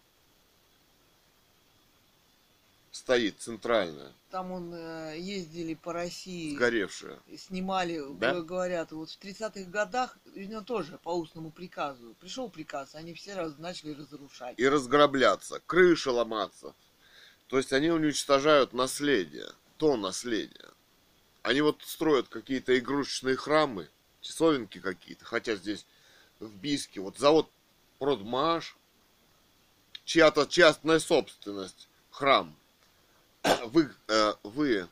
стоит 2.91 3.39
центральное, 3.39 4.11
Там 4.29 4.51
он 4.51 4.71
э, 4.71 5.15
ездили 5.17 5.73
по 5.73 5.93
России, 5.93 6.53
сгоревшее. 6.53 7.17
и 7.25 7.37
снимали, 7.37 8.03
Да? 8.19 8.35
г- 8.35 8.43
говорят, 8.43 8.91
вот 8.91 9.09
в 9.09 9.17
30-х 9.19 9.63
годах, 9.71 10.15
видно, 10.35 10.61
тоже 10.63 10.99
по 11.01 11.09
устному 11.09 11.49
приказу. 11.49 12.15
Пришел 12.19 12.51
приказ, 12.51 12.93
они 12.93 13.15
все 13.15 13.33
раз 13.33 13.57
начали 13.57 13.95
разрушать. 13.95 14.59
и 14.59 14.67
разграбляться, 14.67 15.59
крыши 15.65 16.11
ломаться. 16.11 16.75
То 17.47 17.57
есть 17.57 17.73
они 17.73 17.89
уничтожают 17.89 18.73
наследие, 18.73 19.47
то 19.77 19.97
наследие. 19.97 20.69
Они 21.41 21.61
вот 21.61 21.81
строят 21.83 22.27
какие-то 22.27 22.77
игрушечные 22.77 23.35
храмы, 23.35 23.89
часовенки 24.21 24.79
какие-то, 24.79 25.25
хотя 25.25 25.55
здесь 25.55 25.85
в 26.39 26.49
Бийске 26.55 27.01
вот 27.01 27.17
завод 27.17 27.49
Продмаш, 27.99 28.77
чья-то 30.05 30.45
частная 30.45 30.99
собственность, 30.99 31.87
храм. 32.09 32.55
Вы, 33.67 33.89
э, 34.07 34.33
вы, 34.43 34.87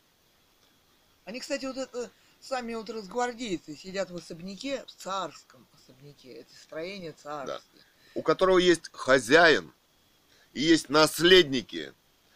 Они, 1.26 1.40
кстати, 1.40 1.66
вот 1.66 1.78
это 1.78 2.10
сами 2.40 2.76
вот 2.76 2.90
разгвардейцы 2.90 3.76
сидят 3.76 4.10
в 4.10 4.16
особняке, 4.16 4.86
в 4.86 4.92
царском 4.92 5.68
особняке. 5.74 6.34
Это 6.34 6.56
строение 6.56 7.12
царские. 7.12 7.84
у 8.16 8.22
которого 8.22 8.58
есть 8.58 8.90
хозяин, 8.94 9.74
и 10.54 10.62
есть 10.62 10.90
наследники, 10.90 11.94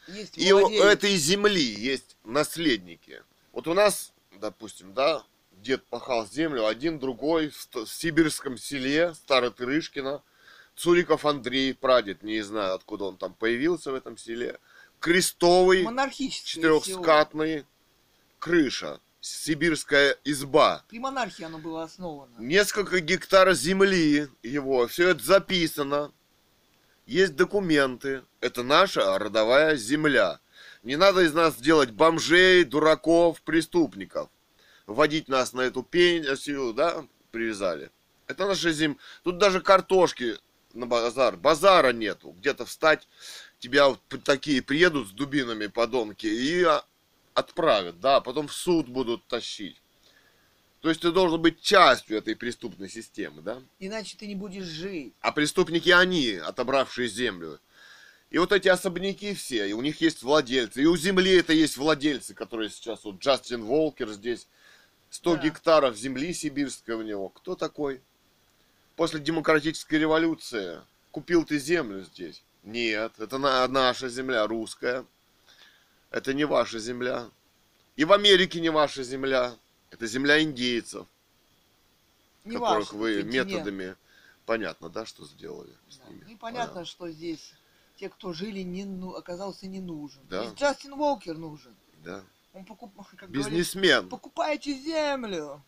Есть 0.08 0.38
И 0.38 0.52
у 0.52 0.68
этой 0.84 1.16
земли 1.16 1.64
есть 1.64 2.18
наследники. 2.24 3.24
Вот 3.52 3.68
у 3.68 3.74
нас, 3.74 4.12
допустим, 4.40 4.94
да, 4.94 5.24
дед 5.62 5.86
пахал 5.86 6.28
землю, 6.28 6.66
один 6.66 7.00
другой 7.00 7.50
в, 7.50 7.88
сибирском 7.88 8.58
селе 8.58 9.14
Старотырышкино, 9.14 10.24
Цуриков 10.76 11.26
Андрей, 11.26 11.74
прадед, 11.74 12.24
не 12.24 12.42
знаю, 12.42 12.76
откуда 12.76 13.06
он 13.06 13.18
там 13.18 13.34
появился 13.34 13.92
в 13.92 13.96
этом 13.96 14.18
селе, 14.18 14.58
крестовый, 15.00 15.84
Монархическое 15.84 16.62
село. 16.64 16.80
четырехскатный, 16.80 17.66
крыша, 18.40 19.00
сибирская 19.20 20.18
изба, 20.24 20.84
При 20.90 21.00
монархии 21.00 21.44
оно 21.44 21.60
было 21.60 21.84
основано. 21.84 22.34
несколько 22.40 23.00
гектар 23.00 23.54
земли 23.54 24.28
его, 24.42 24.88
все 24.88 25.10
это 25.10 25.24
записано, 25.24 26.12
есть 27.06 27.36
документы, 27.36 28.24
это 28.40 28.64
наша 28.64 29.20
родовая 29.20 29.76
земля. 29.76 30.40
Не 30.82 30.96
надо 30.96 31.22
из 31.22 31.34
нас 31.34 31.58
делать 31.58 31.92
бомжей, 31.92 32.64
дураков, 32.64 33.42
преступников. 33.42 34.30
Вводить 34.92 35.30
нас 35.30 35.54
на 35.54 35.62
эту 35.62 35.84
пенсию, 35.84 36.74
да, 36.74 37.06
привязали. 37.32 37.92
Это 38.28 38.46
наша 38.48 38.72
земля. 38.72 38.98
Тут 39.24 39.38
даже 39.38 39.62
картошки 39.62 40.38
на 40.74 40.86
базар, 40.86 41.38
базара 41.38 41.94
нету. 41.94 42.32
Где-то 42.32 42.66
встать, 42.66 43.08
тебя 43.60 43.88
вот 43.88 44.02
такие 44.24 44.62
приедут 44.62 45.08
с 45.08 45.12
дубинами 45.12 45.68
подонки 45.68 46.28
и 46.28 46.64
а, 46.64 46.84
отправят, 47.34 48.00
да, 48.00 48.20
потом 48.22 48.48
в 48.48 48.54
суд 48.54 48.88
будут 48.88 49.26
тащить. 49.28 49.82
То 50.82 50.90
есть 50.90 51.02
ты 51.02 51.12
должен 51.12 51.42
быть 51.42 51.62
частью 51.62 52.18
этой 52.18 52.36
преступной 52.36 52.90
системы, 52.90 53.42
да? 53.42 53.62
Иначе 53.80 54.18
ты 54.18 54.28
не 54.28 54.36
будешь 54.36 54.66
жить. 54.66 55.14
А 55.22 55.32
преступники 55.32 55.90
они, 55.90 56.34
отобравшие 56.34 57.08
землю. 57.08 57.60
И 58.32 58.38
вот 58.38 58.52
эти 58.52 58.68
особняки 58.68 59.36
все, 59.36 59.70
и 59.70 59.74
у 59.74 59.82
них 59.82 60.02
есть 60.02 60.24
владельцы. 60.24 60.82
И 60.82 60.86
у 60.86 60.98
земли 60.98 61.38
это 61.38 61.54
есть 61.54 61.78
владельцы, 61.78 62.34
которые 62.34 62.70
сейчас, 62.70 63.04
вот 63.04 63.20
Джастин 63.20 63.64
Волкер 63.64 64.10
здесь, 64.10 64.48
100 65.12 65.36
Да. 65.36 65.42
гектаров 65.44 65.96
земли 65.96 66.34
сибирской 66.34 66.96
у 66.96 67.02
него. 67.04 67.30
Кто 67.30 67.56
такой? 67.56 68.02
После 68.96 69.20
демократической 69.20 69.96
революции 69.96 70.82
купил 71.12 71.44
ты 71.46 71.60
землю 71.60 72.02
здесь? 72.04 72.42
Нет, 72.64 73.14
это 73.20 73.38
на- 73.38 73.68
наша 73.68 74.10
земля, 74.10 74.48
русская. 74.48 75.06
Это 76.12 76.34
не 76.34 76.46
ваша 76.46 76.80
земля. 76.80 77.30
И 77.98 78.06
в 78.06 78.14
Америке 78.14 78.60
не 78.62 78.70
ваша 78.70 79.04
земля. 79.04 79.56
Это 79.92 80.08
земля 80.08 80.42
индейцев, 80.42 81.06
Не 82.46 82.54
которых 82.54 82.94
ваш 82.94 83.00
вы 83.00 83.24
методами... 83.24 83.96
Понятно, 84.46 84.90
да, 84.90 85.06
что 85.06 85.26
сделали 85.26 85.72
с 85.90 85.98
Да. 85.98 86.08
ними? 86.10 86.32
И 86.32 86.36
понятно, 86.36 86.84
что 86.86 87.10
здесь 87.12 87.54
те, 87.98 88.10
кто 88.10 88.34
жили, 88.34 88.62
не, 88.62 88.86
ну, 88.86 89.14
оказался 89.16 89.68
не 89.68 89.80
нужен. 89.80 90.22
Да. 90.30 90.44
Здесь 90.46 90.58
Джастин 90.60 90.96
Волкер 90.96 91.38
нужен. 91.38 91.76
Да. 92.04 92.24
Он 92.54 92.66
покуп... 92.66 92.94
как 93.16 93.30
говорит, 93.32 93.48
Бизнесмен. 93.48 94.10
покупайте 94.10 94.74
землю. 94.74 95.64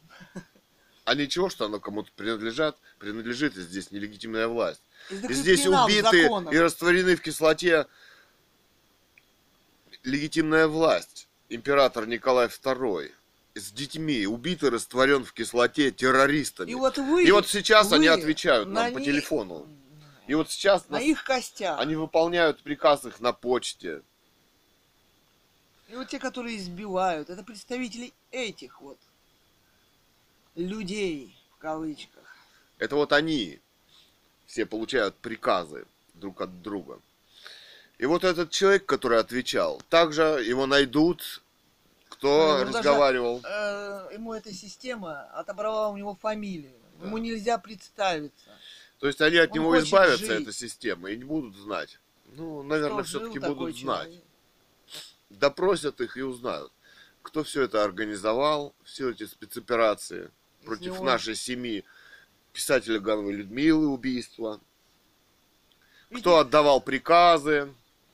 А 1.06 1.16
ничего, 1.16 1.50
что 1.50 1.66
оно 1.66 1.80
кому-то 1.80 2.12
принадлежат, 2.16 2.78
принадлежит, 3.00 3.58
и 3.58 3.62
здесь 3.62 3.92
нелегитимная 3.92 4.48
власть. 4.48 4.82
И 5.10 5.16
И 5.16 5.34
здесь 5.34 5.66
убиты 5.68 6.24
законах. 6.24 6.54
и 6.54 6.60
растворены 6.60 7.16
в 7.16 7.22
кислоте 7.22 7.88
легитимная 10.04 10.68
власть. 10.68 11.28
Император 11.50 12.08
Николай 12.08 12.48
II 12.48 13.12
с 13.56 13.72
детьми 13.72 14.26
убит 14.26 14.64
и 14.64 14.70
растворен 14.70 15.24
в 15.24 15.34
кислоте 15.34 15.92
террористами. 15.92 16.72
И 16.72 16.76
вот 16.76 16.98
вы, 16.98 17.24
И 17.26 17.32
вот 17.32 17.48
сейчас 17.48 17.90
вы 17.90 17.98
они 17.98 18.08
отвечают 18.08 18.68
на 18.70 18.86
нам 18.86 18.94
по 18.94 18.98
них- 18.98 19.06
телефону. 19.06 19.68
И 20.28 20.34
вот 20.36 20.50
сейчас 20.50 20.88
На 20.90 20.94
нас- 20.98 21.04
их 21.04 21.24
костях. 21.24 21.80
они 21.80 21.96
выполняют 21.96 22.64
приказ 22.64 23.06
их 23.06 23.20
на 23.20 23.34
почте. 23.34 24.02
И 25.94 25.96
вот 25.96 26.08
те, 26.08 26.18
которые 26.18 26.58
избивают, 26.58 27.30
это 27.30 27.44
представители 27.44 28.14
этих 28.32 28.82
вот 28.82 28.98
людей, 30.56 31.38
в 31.52 31.60
кавычках. 31.60 32.24
Это 32.80 32.96
вот 32.96 33.14
они 33.14 33.60
все 34.48 34.66
получают 34.66 35.16
приказы 35.18 35.86
друг 36.16 36.42
от 36.42 36.64
друга. 36.64 37.00
И 38.00 38.08
вот 38.08 38.24
этот 38.24 38.50
человек, 38.50 38.88
который 38.88 39.20
отвечал, 39.20 39.84
также 39.90 40.24
его 40.24 40.66
найдут, 40.66 41.44
кто 42.10 42.28
Ну, 42.28 42.62
ему 42.62 42.72
даже, 42.72 42.78
разговаривал. 42.80 43.42
Э, 43.44 44.10
ему 44.14 44.34
эта 44.34 44.52
система 44.52 45.26
отобрала 45.26 45.90
у 45.90 45.98
него 45.98 46.16
фамилию. 46.16 46.74
Да. 47.00 47.06
Ему 47.06 47.20
нельзя 47.20 47.60
представиться. 47.60 48.50
То 48.98 49.06
есть 49.06 49.22
они 49.22 49.38
от 49.38 49.52
он 49.52 49.60
него 49.60 49.78
избавятся, 49.78 50.26
жить. 50.26 50.42
эта 50.42 50.54
система, 50.54 51.12
и 51.12 51.18
не 51.18 51.24
будут 51.24 51.56
знать. 51.56 52.00
Ну, 52.36 52.64
наверное, 52.64 53.04
все-таки 53.04 53.38
будут 53.38 53.78
знать. 53.78 54.06
человек. 54.06 54.24
Допросят 55.40 56.02
их 56.02 56.18
и 56.18 56.22
узнают. 56.22 56.72
кто 57.22 57.42
все 57.46 57.62
это 57.64 57.86
организовал, 57.86 58.76
все 58.84 59.12
эти 59.12 59.26
спецоперации 59.26 60.30
против 60.66 61.00
он- 61.00 61.06
нашей 61.06 61.36
семьи, 61.36 61.86
писателя 62.52 63.00
Гановой 63.00 63.32
Людмилы 63.32 63.88
убийства, 63.88 64.60
кто 66.14 66.40
отдавал 66.40 66.82
приказы. 66.82 67.74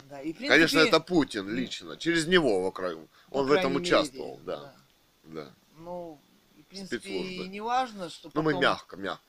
да, 0.09 0.21
и, 0.21 0.31
принципе, 0.31 0.47
Конечно, 0.47 0.79
это 0.79 0.99
Путин 0.99 1.49
лично, 1.49 1.97
через 1.97 2.27
него 2.27 2.61
в 2.61 2.67
по 3.31 3.39
Он 3.39 3.47
в 3.47 3.51
этом 3.51 3.71
крайней 3.73 3.79
мере, 3.79 3.87
участвовал, 3.97 4.39
да, 4.45 4.75
да. 5.23 5.51
Ну, 5.77 6.19
в 6.59 6.63
принципе, 6.69 6.99
Спецслужбы. 6.99 7.45
и 7.45 7.47
не 7.47 7.61
важно, 7.61 8.09
что 8.11 8.29
Ну, 8.35 8.43
мы 8.43 8.51
потом- 8.51 8.61
мягко, 8.61 8.95
мягко. 8.95 9.23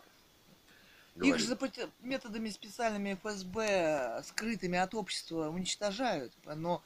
Их 1.17 1.23
говорим. 1.23 1.39
же 1.39 1.47
запот- 1.55 1.91
методами 2.03 2.51
специальными 2.51 3.15
ФСБ, 3.15 4.23
скрытыми 4.27 4.79
от 4.79 4.95
общества, 4.95 5.49
уничтожают. 5.49 6.33
Но, 6.45 6.83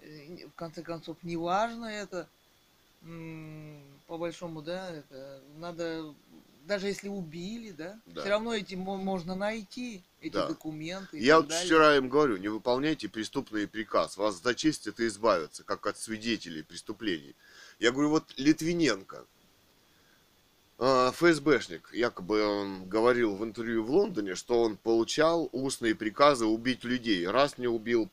в 0.00 0.54
конце 0.56 0.82
концов, 0.82 1.16
не 1.22 1.36
важно 1.36 1.86
это. 1.86 2.28
По 4.06 4.18
большому, 4.18 4.60
да, 4.60 4.90
это 4.90 5.40
надо, 5.58 6.14
даже 6.66 6.88
если 6.88 7.08
убили, 7.08 7.70
да, 7.70 7.98
Да. 8.06 8.20
все 8.20 8.30
равно 8.30 8.54
эти 8.54 8.74
мо- 8.74 8.96
можно 8.98 9.34
найти, 9.34 10.02
эти 10.20 10.34
Да. 10.34 10.48
документы. 10.48 11.18
Я 11.18 11.38
вот 11.38 11.48
далее. 11.48 11.64
вчера 11.64 11.96
им 11.96 12.08
говорю, 12.10 12.36
не 12.36 12.48
выполняйте 12.48 13.08
преступный 13.08 13.66
приказ, 13.66 14.16
вас 14.18 14.42
зачистят 14.42 15.00
и 15.00 15.06
избавятся, 15.06 15.64
как 15.64 15.86
от 15.86 15.96
свидетелей 15.96 16.62
преступлений. 16.62 17.34
Я 17.78 17.92
говорю, 17.92 18.10
вот 18.10 18.34
Литвиненко, 18.36 19.24
а, 20.78 21.10
ФСБшник, 21.12 21.90
якобы 21.94 22.42
он 22.44 22.86
говорил 22.88 23.34
в 23.36 23.44
интервью 23.44 23.82
в 23.84 23.90
Лондоне, 23.90 24.34
что 24.34 24.60
он 24.62 24.76
получал 24.76 25.48
устные 25.52 25.94
приказы 25.94 26.44
убить 26.46 26.84
людей. 26.84 27.26
Раз 27.26 27.56
не 27.58 27.66
убил, 27.66 28.10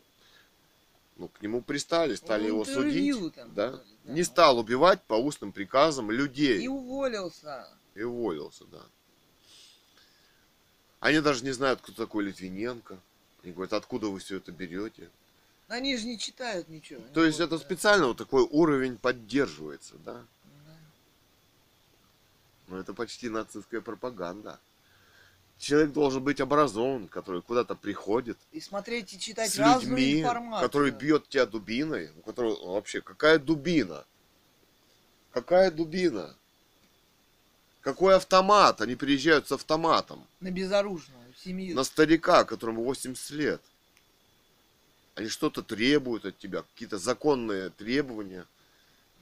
ну, 1.17 1.29
к 1.29 1.41
нему 1.41 1.61
пристали, 1.61 2.15
стали 2.15 2.43
Ну, 2.43 2.47
его 2.47 2.65
судить. 2.65 3.35
там 3.35 3.53
да? 3.53 3.71
да. 3.71 4.13
Не 4.13 4.23
стал 4.23 4.59
убивать 4.59 5.01
по 5.03 5.15
устным 5.15 5.51
приказам 5.51 6.11
людей. 6.11 6.61
И 6.63 6.67
уволился. 6.67 7.67
И 7.95 8.03
уволился, 8.03 8.65
да. 8.65 8.81
Они 10.99 11.19
даже 11.19 11.43
не 11.43 11.51
знают, 11.51 11.81
кто 11.81 11.91
такой 11.93 12.25
Литвиненко. 12.25 12.99
Они 13.43 13.51
говорят, 13.53 13.73
откуда 13.73 14.07
вы 14.07 14.19
все 14.19 14.37
это 14.37 14.51
берете. 14.51 15.09
Они 15.67 15.97
же 15.97 16.05
не 16.05 16.17
читают 16.17 16.69
ничего. 16.69 17.01
То 17.13 17.25
есть 17.25 17.39
это 17.39 17.57
да. 17.57 17.63
специально 17.63 18.07
вот 18.07 18.17
такой 18.17 18.43
уровень 18.43 18.97
поддерживается, 18.97 19.95
да? 20.05 20.23
Да. 20.65 20.77
Но 22.67 22.79
это 22.79 22.93
почти 22.93 23.29
нацистская 23.29 23.81
пропаганда. 23.81 24.59
Человек 25.57 25.91
должен 25.91 26.23
быть 26.23 26.39
образован, 26.39 27.07
который 27.07 27.41
куда-то 27.41 27.75
приходит 27.75 28.37
И 28.51 28.61
смотреть 28.61 29.13
и 29.13 29.19
читать 29.19 29.51
с 29.51 29.57
разную 29.57 29.97
людьми, 29.97 30.21
информацию. 30.21 30.67
который 30.67 30.91
бьет 30.91 31.27
тебя 31.29 31.45
дубиной, 31.47 32.11
у 32.17 32.21
которого 32.21 32.73
вообще 32.73 33.01
какая 33.01 33.39
дубина? 33.39 34.05
Какая 35.31 35.71
дубина? 35.71 36.35
Какой 37.81 38.15
автомат? 38.15 38.81
Они 38.81 38.95
приезжают 38.95 39.47
с 39.47 39.51
автоматом. 39.51 40.23
На 40.41 40.51
безоружную 40.51 41.33
семью. 41.35 41.75
на 41.75 41.83
старика, 41.83 42.43
которому 42.43 42.83
80 42.83 43.29
лет. 43.31 43.61
Они 45.15 45.29
что-то 45.29 45.63
требуют 45.63 46.25
от 46.25 46.37
тебя, 46.37 46.61
какие-то 46.61 46.99
законные 46.99 47.71
требования. 47.71 48.45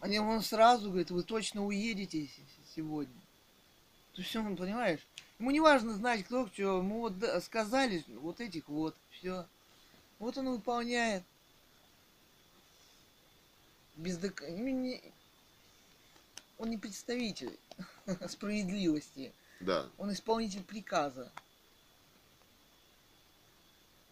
Они 0.02 0.20
он 0.20 0.41
сразу 0.41 0.90
говорит, 0.90 1.12
вы 1.12 1.24
точно 1.24 1.66
уедете 1.66 2.30
сегодня. 2.76 3.22
То 4.14 4.22
есть 4.22 4.36
он, 4.36 4.56
понимаешь, 4.57 4.99
ему 5.40 5.52
не 5.52 5.60
важно 5.60 5.94
знать, 5.94 6.24
кто 6.24 6.48
что, 6.48 6.78
ему 6.80 7.02
вот 7.02 7.14
сказали, 7.44 8.03
вот 8.07 8.40
этих 8.40 8.68
вот, 8.68 8.95
все. 9.12 9.45
Вот 10.20 10.38
он 10.38 10.49
выполняет. 10.49 11.24
Без 13.95 14.18
док... 14.18 14.41
Он 16.57 16.70
не 16.70 16.78
представитель 16.78 17.57
справедливости. 18.28 19.34
Да, 19.60 19.90
Он 19.98 20.12
исполнитель 20.12 20.64
приказа. 20.64 21.32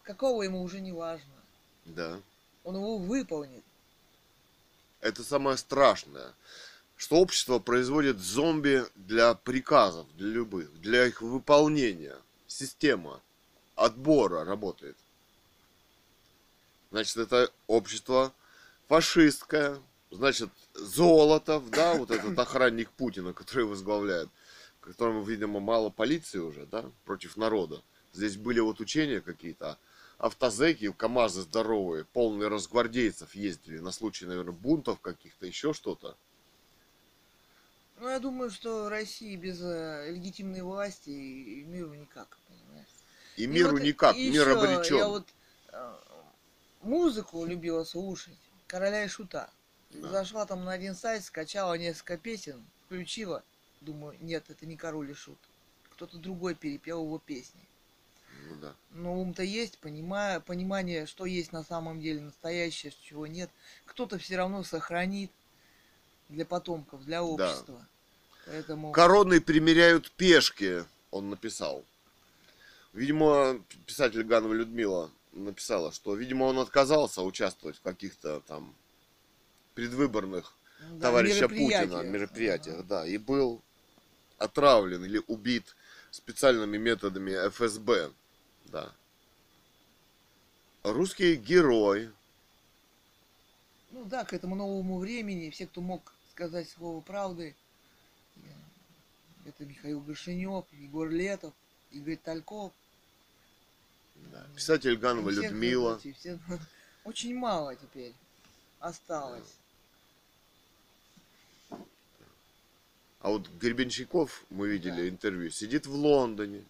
Какого 0.02 0.42
ему 0.42 0.62
уже 0.62 0.80
не 0.80 0.92
важно. 0.92 1.34
да. 1.84 2.20
Он 2.64 2.76
его 2.76 2.96
выполнит. 2.96 3.62
Это 5.00 5.22
самое 5.22 5.58
страшное, 5.58 6.32
что 7.04 7.16
общество 7.16 7.58
производит 7.58 8.18
зомби 8.18 8.82
для 8.94 9.34
приказов, 9.34 10.06
для 10.16 10.28
любых, 10.28 10.72
для 10.80 11.04
их 11.06 11.20
выполнения. 11.20 12.16
Система 12.46 13.20
отбора 13.74 14.42
работает. 14.46 14.96
Значит, 16.90 17.18
это 17.18 17.52
общество 17.66 18.32
фашистское, 18.88 19.82
значит, 20.10 20.48
Золотов, 20.72 21.68
да, 21.68 21.92
вот 21.92 22.10
этот 22.10 22.38
охранник 22.38 22.88
Путина, 22.92 23.34
который 23.34 23.66
возглавляет, 23.66 24.30
которому, 24.80 25.24
видимо, 25.24 25.60
мало 25.60 25.90
полиции 25.90 26.38
уже, 26.38 26.64
да, 26.64 26.90
против 27.04 27.36
народа. 27.36 27.82
Здесь 28.14 28.38
были 28.38 28.60
вот 28.60 28.80
учения 28.80 29.20
какие-то, 29.20 29.76
автозеки, 30.16 30.90
КАМАЗы 30.90 31.42
здоровые, 31.42 32.06
полные 32.06 32.48
разгвардейцев 32.48 33.34
ездили 33.34 33.78
на 33.78 33.92
случай, 33.92 34.24
наверное, 34.24 34.54
бунтов 34.54 35.00
каких-то, 35.00 35.44
еще 35.44 35.74
что-то. 35.74 36.16
Ну, 37.98 38.08
я 38.08 38.18
думаю, 38.18 38.50
что 38.50 38.88
России 38.88 39.36
без 39.36 39.60
э, 39.62 40.10
легитимной 40.10 40.62
власти 40.62 41.10
и 41.10 41.60
и 41.60 41.64
миру 41.64 41.94
никак, 41.94 42.38
понимаешь? 42.48 42.88
И 43.36 43.44
И 43.44 43.46
миру 43.46 43.72
вот 43.72 43.82
никак, 43.82 44.16
и 44.16 44.30
мир 44.30 44.48
обречен. 44.48 44.96
Я 44.96 45.08
вот 45.08 45.28
э, 45.68 45.94
музыку 46.82 47.44
любила 47.44 47.84
слушать, 47.84 48.38
Короля 48.66 49.04
и 49.04 49.08
Шута. 49.08 49.50
Да. 49.90 50.08
Зашла 50.08 50.44
там 50.44 50.64
на 50.64 50.72
один 50.72 50.94
сайт, 50.94 51.24
скачала 51.24 51.74
несколько 51.74 52.18
песен, 52.18 52.64
включила. 52.86 53.44
Думаю, 53.80 54.16
нет, 54.20 54.44
это 54.48 54.66
не 54.66 54.76
Король 54.76 55.10
и 55.10 55.14
Шут. 55.14 55.38
Кто-то 55.90 56.18
другой 56.18 56.54
перепел 56.54 57.04
его 57.04 57.18
песни. 57.18 57.60
Ну 58.48 58.56
да. 58.56 58.74
Но 58.90 59.20
ум-то 59.20 59.42
есть, 59.42 59.78
понимая, 59.78 60.40
понимание, 60.40 61.06
что 61.06 61.26
есть 61.26 61.52
на 61.52 61.62
самом 61.62 62.00
деле 62.00 62.20
настоящее, 62.20 62.92
чего 63.02 63.26
нет. 63.26 63.50
Кто-то 63.84 64.18
все 64.18 64.36
равно 64.36 64.64
сохранит 64.64 65.30
для 66.28 66.44
потомков, 66.44 67.04
для 67.04 67.22
общества. 67.22 67.86
Поэтому... 68.46 68.92
Короны 68.92 69.40
примеряют 69.40 70.10
пешки, 70.12 70.84
он 71.10 71.30
написал. 71.30 71.84
Видимо, 72.92 73.60
писатель 73.86 74.22
Ганова 74.22 74.52
Людмила 74.52 75.10
написала, 75.32 75.92
что, 75.92 76.14
видимо, 76.14 76.44
он 76.44 76.58
отказался 76.58 77.22
участвовать 77.22 77.76
в 77.76 77.82
каких-то 77.82 78.40
там 78.40 78.74
предвыборных 79.74 80.54
да, 80.92 81.08
товарища. 81.08 81.48
Путина 81.48 82.02
мероприятиях, 82.02 82.76
Ага. 82.76 82.86
да, 82.88 83.06
и 83.06 83.18
был 83.18 83.62
отравлен 84.38 85.04
или 85.04 85.20
убит 85.26 85.74
специальными 86.10 86.76
методами 86.76 87.48
ФСБ, 87.48 88.12
да. 88.66 88.92
Русский 90.84 91.34
герой, 91.36 92.10
Ну 93.90 94.04
да, 94.04 94.24
к 94.24 94.32
этому 94.32 94.54
новому 94.54 94.98
времени 94.98 95.50
все, 95.50 95.66
кто 95.66 95.80
мог 95.80 96.13
сказать 96.34 96.68
слово 96.68 97.00
правды, 97.00 97.54
это 99.46 99.64
Михаил 99.64 100.00
Гашинев, 100.00 100.64
Егор 100.72 101.08
Летов, 101.08 101.52
Игорь 101.92 102.16
Тальков. 102.16 102.72
да, 104.32 104.44
писатель 104.56 104.96
Ганова 104.96 105.30
всех 105.30 105.44
Людмила, 105.52 105.90
выбрать, 105.90 106.06
и 106.06 106.12
все- 106.12 106.38
Очень 107.04 107.36
мало 107.36 107.76
теперь 107.76 108.12
осталось. 108.80 109.46
а 113.20 113.30
вот 113.30 113.48
Гребенщиков, 113.60 114.44
мы 114.50 114.68
видели 114.68 115.08
интервью, 115.08 115.50
сидит 115.50 115.86
в 115.86 115.94
Лондоне, 115.94 116.64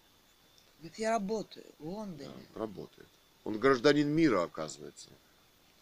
Говорит, 0.79 0.99
я 0.99 1.11
работаю 1.11 1.65
в 1.79 1.83
да, 1.83 1.89
Лондоне, 1.89 2.45
работает. 2.53 3.07
Он 3.45 3.57
гражданин 3.59 4.07
мира, 4.09 4.43
оказывается. 4.43 5.09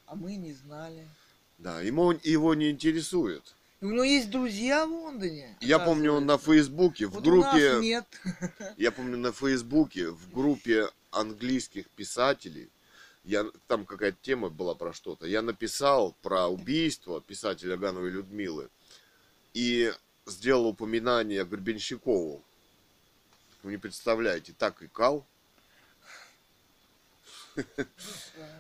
а 0.06 0.16
мы 0.16 0.36
не 0.36 0.54
знали. 0.54 1.06
Да, 1.58 1.82
ему 1.82 2.12
его 2.24 2.54
не 2.56 2.70
интересует. 2.70 3.54
И 3.84 3.86
у 3.86 3.92
него 3.92 4.06
есть 4.06 4.30
друзья 4.30 4.88
в 4.88 4.94
Лондоне. 4.94 5.58
Я 5.60 5.78
помню, 5.78 6.22
на. 6.22 6.38
Фейсбуке, 6.38 7.06
в 7.06 7.16
Вот 7.16 7.28
у 7.28 7.36
нас 7.42 7.52
группе, 7.54 7.80
нет. 7.82 8.06
я 8.78 8.94
помню, 8.94 9.18
на 9.18 9.34
Фейсбуке, 9.34 10.08
в 10.08 10.32
группе 10.32 10.88
английских 11.12 11.90
писателей, 11.90 12.70
я, 13.26 13.46
там 13.68 13.86
какая-то 13.86 14.18
тема 14.22 14.50
была 14.50 14.74
про 14.74 14.94
что-то, 14.94 15.28
я 15.28 15.42
написал 15.42 16.16
про 16.22 16.48
убийство 16.48 17.20
писателя 17.20 17.76
Гановой 17.76 18.12
Людмилы 18.12 18.70
и 19.54 19.92
сделал 20.28 20.68
упоминание 20.68 21.44
Гребенщикову. 21.44 22.42
Вы 23.64 23.72
не 23.72 23.78
представляете, 23.78 24.54
так 24.58 24.82
и 24.82 24.88
кал. 24.88 25.26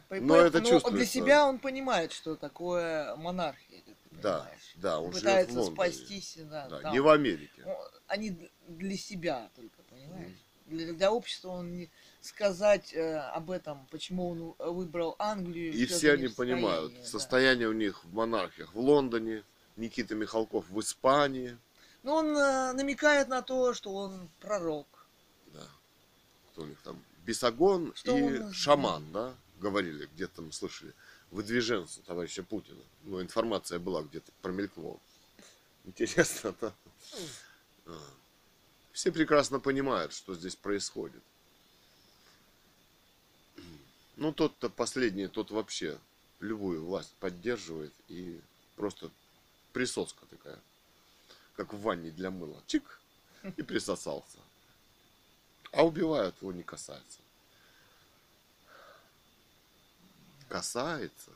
По- 0.10 0.16
Но 0.16 0.36
это 0.36 0.60
для 0.60 0.70
чувствуется. 0.70 1.06
себя 1.06 1.48
он 1.48 1.60
понимает, 1.60 2.12
что 2.12 2.36
такое 2.36 3.16
монархия, 3.16 3.82
Да, 4.24 4.52
да, 4.76 5.00
он 5.00 5.12
живет 5.12 5.16
в 5.16 5.20
Пытается 5.22 5.60
Лондоне. 5.60 5.76
спастись, 5.76 6.38
да, 6.40 6.68
Да, 6.70 6.80
там. 6.80 6.94
не 6.94 7.00
в 7.00 7.08
Америке. 7.10 7.62
Ну, 7.66 7.78
Они 8.08 8.50
для 8.68 8.98
себя 8.98 9.50
только, 9.56 9.82
понимаешь? 9.90 10.32
Для, 10.66 10.94
для 10.94 11.12
общества 11.12 11.50
он 11.50 11.76
не 11.78 11.90
сказать 12.22 12.94
э, 12.94 13.18
об 13.18 13.52
этом, 13.52 13.86
почему 13.92 14.30
он 14.30 14.56
выбрал 14.74 15.16
Англию. 15.20 15.74
И 15.74 15.86
все 15.86 16.14
они 16.14 16.30
понимают, 16.30 16.94
да. 16.96 17.04
состояние 17.06 17.68
у 17.68 17.74
них 17.74 18.04
в 18.06 18.14
монархиях 18.14 18.74
в 18.74 18.80
Лондоне, 18.80 19.44
Никита 19.76 20.16
Михалков 20.16 20.70
в 20.70 20.80
Испании. 20.80 21.58
Но 22.04 22.16
он 22.16 22.36
э, 22.38 22.72
намекает 22.74 23.28
на 23.28 23.42
то, 23.42 23.74
что 23.74 23.94
он 23.94 24.30
пророк. 24.40 24.88
Да. 25.54 25.68
Кто 26.52 26.62
у 26.62 26.66
них 26.66 26.80
там? 26.82 27.04
Бесогон 27.26 27.94
Что 27.96 28.18
и 28.18 28.40
он- 28.40 28.54
шаман, 28.54 29.12
да? 29.12 29.36
Говорили, 29.60 30.08
где-то 30.14 30.42
мы 30.42 30.52
слышали. 30.52 30.94
Выдвиженцы 31.34 32.04
товарища 32.04 32.44
Путина. 32.44 32.84
Ну, 33.06 33.20
информация 33.20 33.80
была 33.80 34.04
где-то, 34.04 34.32
промелькнула. 34.44 35.00
Интересно, 35.84 36.56
да? 36.62 36.76
А. 37.88 38.00
Все 38.92 39.12
прекрасно 39.12 39.60
понимают, 39.60 40.14
что 40.14 40.36
здесь 40.36 40.56
происходит. 40.56 41.24
Ну, 44.16 44.32
тот-то 44.32 44.70
последний, 44.70 45.28
тот 45.28 45.50
вообще 45.50 45.98
любую 46.40 46.86
власть 46.86 47.16
поддерживает 47.20 47.94
и 48.10 48.40
просто 48.76 49.10
присоска 49.72 50.28
такая, 50.28 50.60
как 51.56 51.74
в 51.74 51.82
ванне 51.82 52.12
для 52.12 52.30
мыла. 52.30 52.62
Чик, 52.68 53.02
и 53.58 53.64
присосался. 53.64 54.38
А 55.72 55.84
убивают 55.84 56.40
его 56.42 56.54
не 56.54 56.62
касается. 56.62 57.23
Касается. 60.54 61.32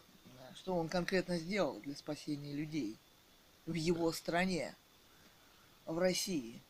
Что 0.53 0.75
он 0.75 0.89
конкретно 0.89 1.39
сделал 1.39 1.79
для 1.79 1.95
спасения 1.95 2.53
людей 2.53 2.95
в 3.65 3.73
его 3.73 4.11
стране, 4.11 4.75
в 5.87 5.97
России. 5.97 6.61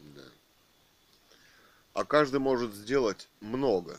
Да. 0.00 0.24
А 1.94 2.04
каждый 2.04 2.40
может 2.40 2.74
сделать 2.74 3.28
много. 3.40 3.96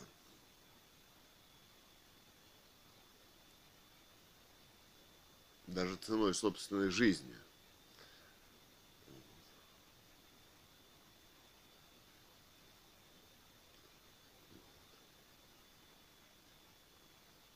Даже 5.67 5.95
ценой 5.95 6.33
собственной 6.33 6.89
жизни. 6.89 7.37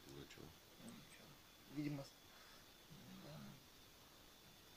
Ну 0.07 0.23
чё? 0.23 0.41
Видимо. 1.81 2.05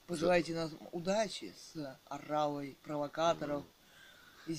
Пожелайте 0.07 0.55
нам 0.55 0.71
удачи 0.93 1.55
с 1.55 1.99
оравой 2.07 2.79
провокаторов. 2.83 3.65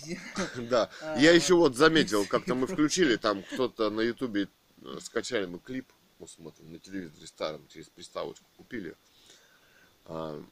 Да, 0.69 0.89
А, 1.01 1.19
я 1.19 1.31
еще 1.31 1.53
вот 1.53 1.75
заметил, 1.75 2.25
как-то 2.25 2.55
мы 2.55 2.65
включили, 2.65 3.17
там 3.17 3.43
кто-то 3.43 3.91
на 3.91 4.01
ютубе 4.01 4.47
э, 4.81 4.97
скачали 4.99 5.45
мы 5.45 5.59
клип, 5.59 5.87
мы 6.17 6.27
смотрим 6.27 6.71
на 6.71 6.79
телевизоре 6.79 7.27
старом, 7.27 7.67
через 7.67 7.89
приставочку 7.89 8.45
купили. 8.57 8.95
А, 10.05 10.43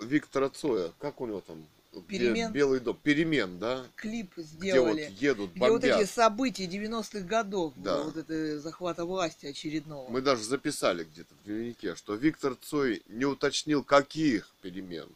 Виктора 0.00 0.48
Цоя, 0.48 0.92
как 0.98 1.20
у 1.20 1.26
него 1.26 1.42
там? 1.42 1.66
Где 1.92 2.00
Перемен? 2.18 2.52
Белый 2.52 2.80
дом. 2.80 2.98
Перемен, 3.02 3.58
да? 3.58 3.84
Клип 3.96 4.32
Где 4.36 4.42
вот 4.80 4.94
сделали. 4.94 5.14
едут, 5.20 5.50
Где 5.52 5.68
вот 5.70 5.84
эти 5.84 5.92
бомбят. 5.92 6.10
события 6.10 6.64
90-х 6.66 7.20
годов, 7.26 7.74
Да. 7.76 7.96
было 7.98 8.04
вот 8.04 8.16
это 8.16 8.60
захвата 8.60 9.04
власти 9.04 9.46
очередного. 9.46 10.08
Мы 10.10 10.22
даже 10.22 10.42
записали 10.42 11.04
где-то 11.04 11.34
в 11.34 11.44
дневнике, 11.44 11.94
что 11.94 12.14
Виктор 12.14 12.54
Цой 12.54 13.02
не 13.08 13.26
уточнил, 13.26 13.84
каких 13.84 14.48
перемен. 14.62 15.08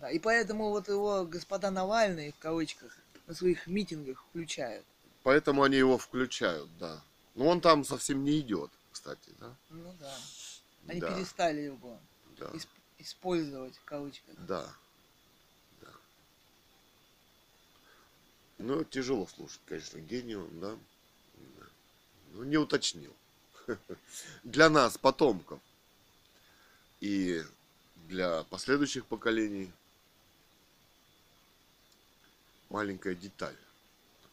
Да, 0.00 0.10
и 0.10 0.18
поэтому 0.18 0.68
вот 0.70 0.88
его 0.88 1.24
господа 1.24 1.70
Навальные, 1.70 2.32
в 2.32 2.38
кавычках, 2.38 2.96
на 3.26 3.34
своих 3.34 3.66
митингах 3.66 4.22
включают. 4.30 4.84
Поэтому 5.22 5.62
они 5.62 5.76
его 5.76 5.96
включают, 5.98 6.68
да. 6.78 7.02
Но 7.34 7.46
он 7.48 7.60
там 7.60 7.84
совсем 7.84 8.24
не 8.24 8.40
идет, 8.40 8.70
кстати, 8.92 9.30
да? 9.40 9.54
Ну 9.70 9.94
да. 10.00 10.14
Они 10.86 11.00
Да, 11.00 11.12
перестали 11.14 11.62
его 11.62 11.98
да. 12.38 12.46
исп- 12.46 12.68
использовать, 12.98 13.76
в 13.76 13.84
кавычках. 13.84 14.34
Да. 14.46 14.66
Ну, 18.58 18.84
тяжело 18.84 19.26
слушать, 19.26 19.60
конечно, 19.66 19.98
гений 19.98 20.36
он, 20.36 20.60
да. 20.60 20.76
Ну, 22.32 22.44
не 22.44 22.56
уточнил. 22.56 23.14
Для 24.42 24.68
нас, 24.68 24.98
потомков. 24.98 25.60
И 27.00 27.42
для 28.08 28.42
последующих 28.44 29.06
поколений 29.06 29.70
маленькая 32.70 33.14
деталь. 33.14 33.56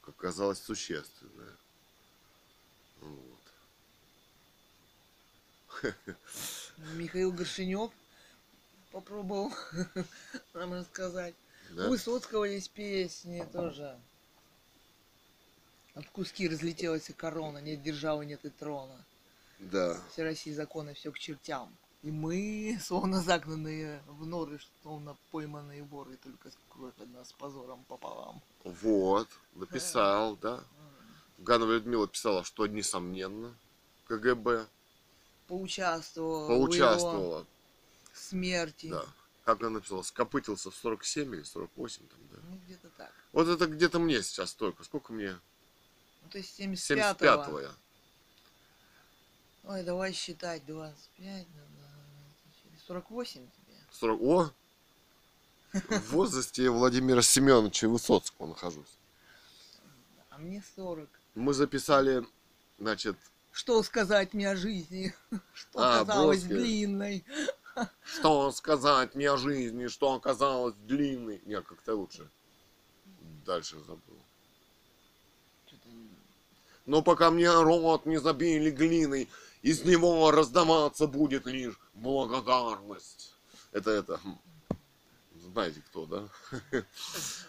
Как 0.02 0.16
оказалась 0.16 0.62
существенная. 0.62 1.54
Вот. 3.02 3.42
Михаил 6.96 7.32
Горшинев 7.32 7.92
попробовал 8.92 9.54
нам 10.54 10.74
рассказать. 10.74 11.36
Да? 11.72 11.88
У 11.88 11.90
Высоцкого 11.90 12.46
есть 12.46 12.72
песни 12.72 13.46
тоже. 13.52 14.00
От 15.96 16.08
куски 16.10 16.48
разлетелась 16.48 17.10
и 17.10 17.14
корона, 17.14 17.60
нет 17.60 17.82
державы, 17.82 18.26
нет 18.26 18.44
и 18.44 18.50
трона. 18.50 19.06
Да. 19.60 19.98
Все 20.12 20.24
России 20.24 20.52
законы, 20.52 20.94
все 20.94 21.12
к 21.12 21.18
чертям. 21.18 21.74
И 22.04 22.12
мы, 22.12 22.78
словно 22.84 23.22
загнанные 23.22 24.02
в 24.08 24.28
норы, 24.28 24.60
словно 24.84 25.18
пойманные 25.32 25.84
воры, 25.84 26.18
только 26.18 26.52
кровь 26.70 26.94
от 27.00 27.12
нас 27.14 27.30
с 27.30 27.34
позором 27.34 27.84
пополам. 27.88 28.42
Вот. 28.64 29.28
Написал, 29.54 30.36
да. 30.36 30.64
Ганова 31.40 31.72
Людмила 31.72 32.08
писала, 32.08 32.44
что 32.44 32.68
несомненно 32.68 33.56
КГБ 34.08 34.68
Поучаствовала, 35.48 36.48
в 36.48 36.52
его 36.52 36.66
поучаствовала. 36.66 37.46
смерти. 38.14 38.90
Да. 38.90 39.06
Как 39.44 39.62
она 39.62 39.72
написала, 39.72 40.02
скопытился 40.02 40.72
в 40.72 40.76
47 40.76 41.36
или 41.36 41.44
48 41.44 42.08
там, 42.08 42.20
да. 42.32 42.38
Ну, 42.50 42.60
где-то 42.66 42.90
так. 42.98 43.14
Вот 43.32 43.48
это 43.48 43.68
где-то 43.68 44.00
мне 44.00 44.22
сейчас 44.22 44.52
столько. 44.52 44.84
Сколько 44.84 45.14
мне? 45.14 45.36
Ну, 46.26 46.32
то 46.32 46.38
есть 46.40 46.56
75 46.56 47.18
75-го 47.18 47.60
я. 47.60 47.72
Ой, 49.66 49.84
давай 49.84 50.12
считать. 50.12 50.66
25, 50.66 51.48
да, 51.56 51.62
да, 51.62 52.80
48 52.88 53.42
тебе. 53.42 53.78
40... 53.92 54.22
О! 54.22 54.52
В 55.74 56.12
возрасте 56.12 56.70
Владимира 56.70 57.22
Семеновича 57.22 57.88
Высоцкого 57.88 58.48
нахожусь. 58.48 58.98
А 60.30 60.38
мне 60.38 60.64
40. 60.76 61.08
Мы 61.36 61.54
записали, 61.54 62.26
значит, 62.80 63.18
Что 63.52 63.84
сказать 63.84 64.34
мне 64.34 64.50
о 64.50 64.56
жизни? 64.56 65.14
Что 65.54 65.80
А, 65.80 66.00
казалось 66.00 66.44
Бродский. 66.44 66.58
длинной? 66.58 67.26
что 68.04 68.52
сказать 68.52 69.16
мне 69.16 69.30
о 69.30 69.38
жизни, 69.38 69.88
что 69.88 70.14
оказалось 70.14 70.76
длинной. 70.76 71.42
Не, 71.46 71.62
как-то 71.62 71.96
лучше. 71.96 72.30
Дальше 73.46 73.80
забыл. 73.82 74.25
Но 76.86 77.02
пока 77.02 77.32
мне 77.32 77.52
рот 77.52 78.06
не 78.06 78.18
забили 78.18 78.70
глиной, 78.70 79.28
из 79.62 79.84
него 79.84 80.30
раздаваться 80.32 81.08
будет 81.08 81.46
лишь 81.48 81.80
благодарность. 81.94 83.34
Это 83.72 83.92
это. 83.92 84.18
хм, 84.18 84.40
Знаете 85.36 85.82
кто, 85.88 86.06
да? 86.06 86.84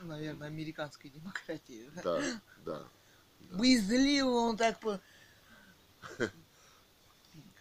Наверное, 0.03 0.49
американской 0.49 1.11
демократии. 1.11 1.91
да? 1.97 2.03
Да, 2.03 2.23
да. 2.65 2.89
Боязливо 3.53 4.31
он 4.31 4.57
так 4.57 4.81
по... 4.81 5.01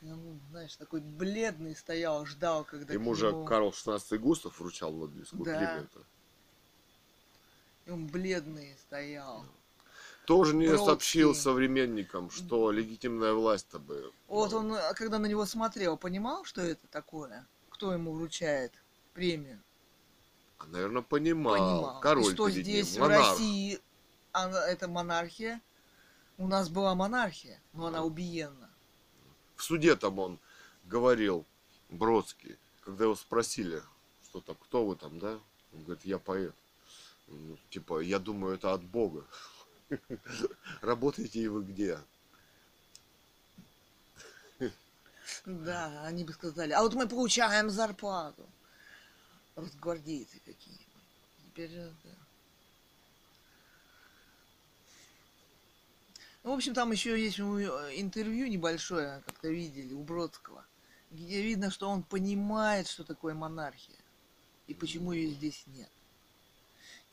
Ну, 0.02 0.40
знаешь, 0.52 0.76
такой 0.76 1.02
бледный 1.02 1.76
стоял, 1.76 2.26
ждал, 2.28 2.64
когда 2.64 2.94
Ему 2.94 3.16
же 3.16 3.28
нему- 3.32 3.46
Карл 3.46 3.70
XVI 3.72 4.18
Густав 4.20 4.60
вручал 4.60 4.94
Нобелевскую 4.94 5.44
Да. 5.46 5.84
и 7.88 7.90
он 7.90 8.06
бледный 8.08 8.76
стоял. 8.78 9.44
Тоже 10.26 10.56
не 10.56 10.68
Бродский. 10.68 10.86
сообщил 10.86 11.36
современникам, 11.36 12.30
что 12.32 12.72
легитимная 12.72 13.34
власть-то 13.34 13.80
бы... 13.80 14.12
Вот 14.28 14.52
ну, 14.52 14.58
он, 14.58 14.74
а, 14.74 14.94
когда 14.94 15.20
на 15.20 15.28
него 15.28 15.46
смотрел, 15.46 15.98
понимал, 15.98 16.44
что 16.46 16.62
это 16.62 16.88
такое? 16.88 17.46
Кто 17.70 17.94
ему 17.94 18.14
вручает 18.14 18.74
премию? 19.14 19.62
Наверное, 20.68 21.02
понимал. 21.04 21.54
Понимал. 21.54 22.00
Король 22.00 22.26
и 22.26 22.34
что 22.34 22.50
перед 22.50 22.66
здесь, 22.66 22.94
ним, 22.94 23.04
в 23.04 23.08
монарх. 23.08 23.30
России, 23.32 23.80
она- 24.32 24.68
это 24.68 24.88
монархия? 24.88 25.62
У 26.38 26.48
нас 26.48 26.70
была 26.70 26.96
монархия, 26.96 27.62
но 27.74 27.88
она 27.88 28.04
убиенна. 28.04 28.70
В 29.56 29.64
суде 29.64 29.96
там 29.96 30.20
он 30.20 30.40
говорил, 30.86 31.46
Бродский, 31.90 32.58
когда 32.84 33.06
его 33.06 33.16
спросили, 33.16 33.82
что 34.24 34.42
там, 34.42 34.56
кто 34.60 34.86
вы 34.86 34.96
там, 34.96 35.20
да? 35.20 35.40
Он 35.74 35.84
говорит, 35.84 36.04
я 36.04 36.18
поэт. 36.20 36.56
Ну, 37.28 37.58
типа, 37.70 38.02
я 38.02 38.20
думаю, 38.20 38.56
это 38.56 38.74
от 38.74 38.84
Бога. 38.84 39.24
Работаете 40.82 41.40
и 41.40 41.48
вы 41.48 41.64
где? 41.64 42.00
Да, 45.46 46.04
они 46.06 46.24
бы 46.24 46.34
сказали, 46.34 46.72
а 46.72 46.82
вот 46.82 46.94
мы 46.94 47.08
получаем 47.08 47.70
зарплату. 47.70 48.48
Росгвардейцы 49.56 50.40
какие-нибудь. 50.46 50.86
Теперь, 51.46 51.72
э, 51.74 51.92
да. 52.04 52.10
Ну, 56.44 56.52
в 56.52 56.56
общем, 56.56 56.74
там 56.74 56.92
еще 56.92 57.20
есть 57.20 57.40
э, 57.40 57.44
интервью 57.96 58.48
небольшое, 58.48 59.24
как-то 59.26 59.50
видели, 59.50 59.94
у 59.94 60.04
Бродского, 60.04 60.66
где 61.10 61.42
видно, 61.42 61.72
что 61.72 61.90
он 61.90 62.04
понимает, 62.04 62.88
что 62.88 63.04
такое 63.04 63.34
монархия 63.34 63.98
и 64.68 64.74
почему 64.74 65.12
ее 65.12 65.32
здесь 65.32 65.64
нет. 65.68 65.90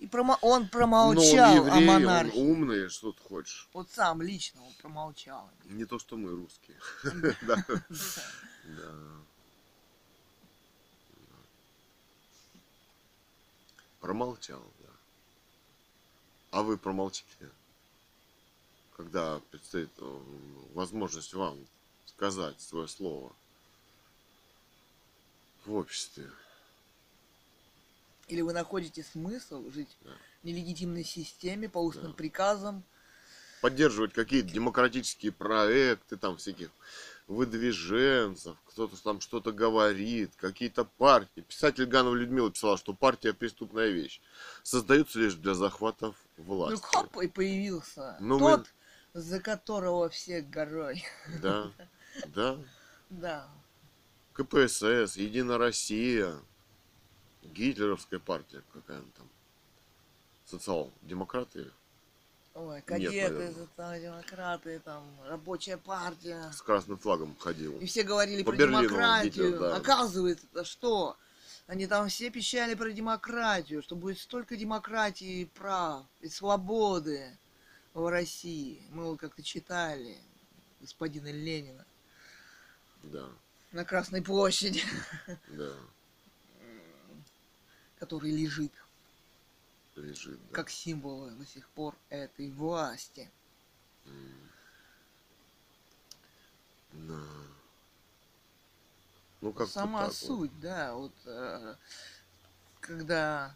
И 0.02 0.06
промо- 0.06 0.36
он 0.40 0.62
Но 0.62 0.68
промолчал 0.68 1.62
он 1.62 1.70
о 1.70 1.76
еврей, 1.76 1.78
он 1.78 1.86
монархии. 2.02 2.36
умный, 2.40 2.88
что 2.88 3.12
ты 3.12 3.22
хочешь. 3.22 3.68
Вот 3.72 3.88
сам 3.88 4.20
лично 4.20 4.60
он 4.64 4.72
промолчал. 4.80 5.48
Не 5.66 5.84
то, 5.84 6.00
что 6.00 6.16
мы 6.16 6.30
русские. 6.32 6.76
Да. 7.42 7.64
Да. 8.64 8.92
Промолчал, 14.00 14.60
да. 14.80 14.88
А 16.50 16.62
вы 16.62 16.76
промолчите, 16.76 17.48
когда 18.96 19.38
предстоит 19.50 19.90
э, 19.98 20.20
возможность 20.74 21.32
вам 21.34 21.58
сказать 22.06 22.60
свое 22.60 22.88
слово 22.88 23.32
в 25.64 25.74
обществе. 25.74 26.28
Или 28.28 28.40
вы 28.40 28.52
находите 28.52 29.02
смысл 29.02 29.68
жить 29.70 29.96
Да. 30.02 30.10
в 30.42 30.46
нелегитимной 30.46 31.04
системе 31.04 31.68
по 31.68 31.78
устным 31.78 32.12
Да. 32.12 32.16
приказам, 32.16 32.82
поддерживать 33.60 34.12
какие-то 34.12 34.48
демократические 34.48 35.32
проекты, 35.32 36.16
там 36.16 36.36
всяких 36.36 36.70
выдвиженцев, 37.28 38.56
кто-то 38.66 39.00
там 39.02 39.20
что-то 39.20 39.52
говорит, 39.52 40.32
какие-то 40.36 40.84
партии. 40.84 41.40
Писатель 41.42 41.84
Ганова 41.86 42.14
Людмила 42.14 42.50
писала, 42.50 42.76
что 42.76 42.92
партия 42.94 43.32
преступная 43.32 43.88
вещь. 43.88 44.20
Создаются 44.62 45.18
лишь 45.18 45.34
для 45.34 45.54
захватов 45.54 46.16
власти. 46.36 46.74
ну 46.74 46.80
хоп, 46.82 47.16
и 47.22 47.28
появился 47.28 48.16
Ну, 48.20 48.38
мы- 48.38 48.56
тот, 48.58 48.66
за 49.14 49.40
которого 49.40 50.08
все 50.08 50.40
горой. 50.42 51.04
Да, 51.40 51.70
да. 52.34 52.58
Да. 53.10 53.48
КПСС, 54.32 55.16
Единая 55.16 55.58
Россия, 55.58 56.34
Гитлеровская 57.42 58.18
партия, 58.18 58.62
какая 58.72 58.98
она 58.98 59.06
там, 59.16 59.28
социал-демократы 60.46 61.70
Ой, 62.54 62.82
кадеты, 62.82 63.52
социал-демократы, 63.54 64.78
там, 64.80 65.04
рабочая 65.26 65.78
партия. 65.78 66.50
с 66.52 66.60
красным 66.60 66.98
флагом 66.98 67.34
ходил. 67.38 67.78
И 67.78 67.86
все 67.86 68.02
говорили 68.02 68.42
По 68.42 68.50
про 68.50 68.58
Берлину 68.58 68.82
демократию. 68.82 69.32
Гитлер, 69.32 69.58
да. 69.58 69.76
Оказывается, 69.76 70.46
это 70.52 70.64
что? 70.64 71.16
Они 71.66 71.86
там 71.86 72.08
все 72.08 72.28
пищали 72.30 72.74
про 72.74 72.90
демократию, 72.92 73.82
что 73.82 73.96
будет 73.96 74.18
столько 74.18 74.56
демократии 74.56 75.42
и 75.42 75.44
прав, 75.46 76.04
и 76.20 76.28
свободы 76.28 77.38
в 77.94 78.06
России. 78.10 78.82
Мы 78.90 79.04
вот 79.04 79.18
как-то 79.20 79.42
читали 79.42 80.18
господина 80.80 81.30
Ленина 81.30 81.86
Да, 83.04 83.28
на 83.70 83.84
Красной 83.84 84.20
площади, 84.20 84.82
да, 85.48 85.72
который 88.02 88.32
лежит 88.32 88.72
лежит. 89.94 90.40
Да. 90.48 90.56
как 90.56 90.70
символ 90.70 91.30
до 91.30 91.46
сих 91.46 91.68
пор 91.68 91.94
этой 92.08 92.50
власти. 92.50 93.30
Да. 96.90 97.22
Ну 99.40 99.52
как 99.52 99.68
Сама 99.68 100.10
суть, 100.10 100.58
да, 100.58 100.94
вот 100.94 101.12
э, 101.26 101.76
когда 102.80 103.54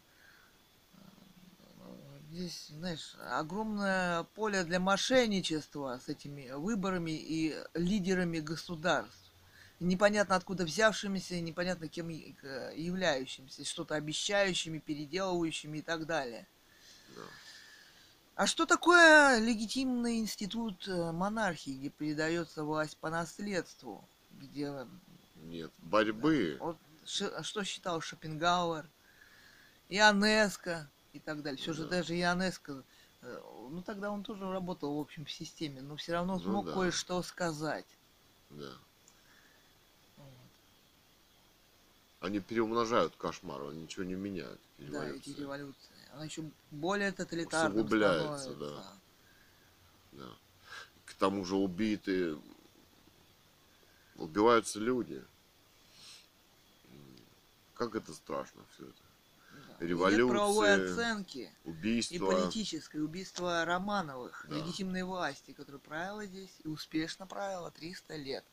э, 0.94 2.20
здесь, 2.30 2.68
знаешь, 2.68 3.16
огромное 3.28 4.22
поле 4.22 4.62
для 4.62 4.78
мошенничества 4.78 6.00
с 6.04 6.08
этими 6.08 6.52
выборами 6.52 7.10
и 7.10 7.60
лидерами 7.74 8.38
государств. 8.38 9.25
Непонятно 9.80 10.36
откуда 10.36 10.64
взявшимися, 10.64 11.40
непонятно 11.40 11.88
кем 11.88 12.08
являющимися, 12.08 13.64
что-то 13.64 13.94
обещающими, 13.94 14.78
переделывающими 14.78 15.78
и 15.78 15.82
так 15.82 16.06
далее. 16.06 16.46
Да. 17.14 17.22
А 18.36 18.46
что 18.46 18.66
такое 18.66 19.38
легитимный 19.38 20.18
институт 20.18 20.88
э, 20.88 21.12
монархии, 21.12 21.70
где 21.72 21.88
передается 21.90 22.64
власть 22.64 22.96
по 22.98 23.10
наследству, 23.10 24.02
где 24.32 24.86
Нет, 25.44 25.70
борьбы. 25.78 26.56
вот 26.60 26.76
ш- 27.04 27.42
что 27.42 27.64
считал 27.64 28.00
Шопенгауэр, 28.00 28.86
Ионеско 29.90 30.88
и 31.12 31.18
так 31.18 31.42
далее. 31.42 31.58
Все 31.58 31.72
же 31.72 31.84
Да. 31.84 31.90
даже 31.98 32.14
Ионеско, 32.18 32.82
э, 33.22 33.40
ну 33.70 33.82
тогда 33.82 34.10
он 34.10 34.22
тоже 34.22 34.50
работал, 34.50 34.96
в 34.96 35.00
общем, 35.00 35.24
в 35.26 35.30
системе, 35.32 35.80
но 35.82 35.96
все 35.96 36.12
равно 36.14 36.34
Ну 36.34 36.40
смог 36.40 36.66
да. 36.66 36.72
кое-что 36.72 37.22
сказать. 37.22 37.86
Да. 38.50 38.72
Вот. 40.18 40.26
Они 42.26 42.40
переумножают 42.40 43.14
кошмар, 43.14 43.62
они 43.68 43.82
ничего 43.82 44.04
не 44.04 44.14
меняют. 44.14 44.60
Да, 44.78 45.08
эти 45.08 45.30
революции. 45.30 45.94
Она 46.12 46.24
еще 46.24 46.42
более 46.72 47.12
тоталитарным 47.12 47.76
Усугубляется, 47.78 48.50
становится. 48.50 48.92
Да. 50.10 50.28
К 51.04 51.14
тому 51.14 51.44
же 51.44 51.54
убиты, 51.54 52.36
убиваются 54.16 54.80
люди. 54.80 55.22
Как 57.74 57.94
это 57.94 58.12
страшно 58.12 58.62
все 58.74 58.86
это. 58.86 59.02
Да. 59.78 59.86
Революции, 59.86 60.22
Нет 60.22 60.30
правовой 60.30 60.84
оценки 60.84 61.52
и 61.64 61.68
Убийства. 61.68 62.26
политической. 62.26 63.04
Убийство 63.04 63.64
Романовых, 63.64 64.46
Да. 64.48 64.56
легитимной 64.56 65.04
власти, 65.04 65.52
которая 65.52 65.78
правила 65.80 66.26
здесь 66.26 66.50
и 66.64 66.66
успешно 66.68 67.28
правила 67.28 67.70
300 67.70 68.16
лет. 68.16 68.44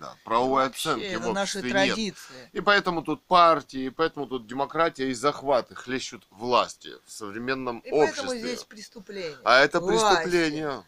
Да, 0.00 0.16
правовой 0.24 0.64
Вообще, 0.64 0.92
оценки 0.92 1.14
в 1.14 1.20
это 1.20 1.32
наши 1.34 1.58
обществе 1.58 1.72
нет. 1.78 1.88
традиции. 1.94 2.50
И 2.52 2.60
поэтому 2.62 3.02
тут 3.02 3.22
партии, 3.26 3.82
и 3.82 3.90
поэтому 3.90 4.26
тут 4.26 4.46
демократия 4.46 5.10
и 5.10 5.12
захваты 5.14 5.74
хлещут 5.74 6.26
власти 6.30 6.92
в 7.04 7.12
современном 7.12 7.80
И 7.80 7.90
обществе. 7.92 8.22
поэтому 8.24 8.40
здесь 8.40 8.64
преступление. 8.64 9.36
А 9.44 9.58
это 9.60 9.78
власти. 9.78 10.22
преступление. 10.24 10.84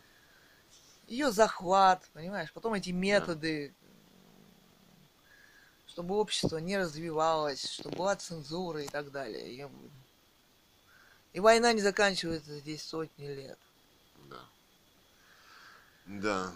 Ее 1.08 1.30
захват, 1.30 2.08
понимаешь? 2.14 2.50
Потом 2.54 2.72
эти 2.72 2.88
методы, 2.88 3.74
чтобы 5.86 6.14
общество 6.14 6.56
не 6.56 6.78
развивалось, 6.78 7.70
чтобы 7.70 7.96
была 7.96 8.16
цензура 8.16 8.82
и 8.82 8.88
так 8.88 9.10
далее. 9.10 9.46
И, 9.52 9.68
и 11.34 11.40
война 11.40 11.74
не 11.74 11.82
заканчивается 11.82 12.58
здесь 12.60 12.82
сотни 12.82 13.26
лет. 13.26 13.58
Да. 14.30 14.40
Да. 16.06 16.52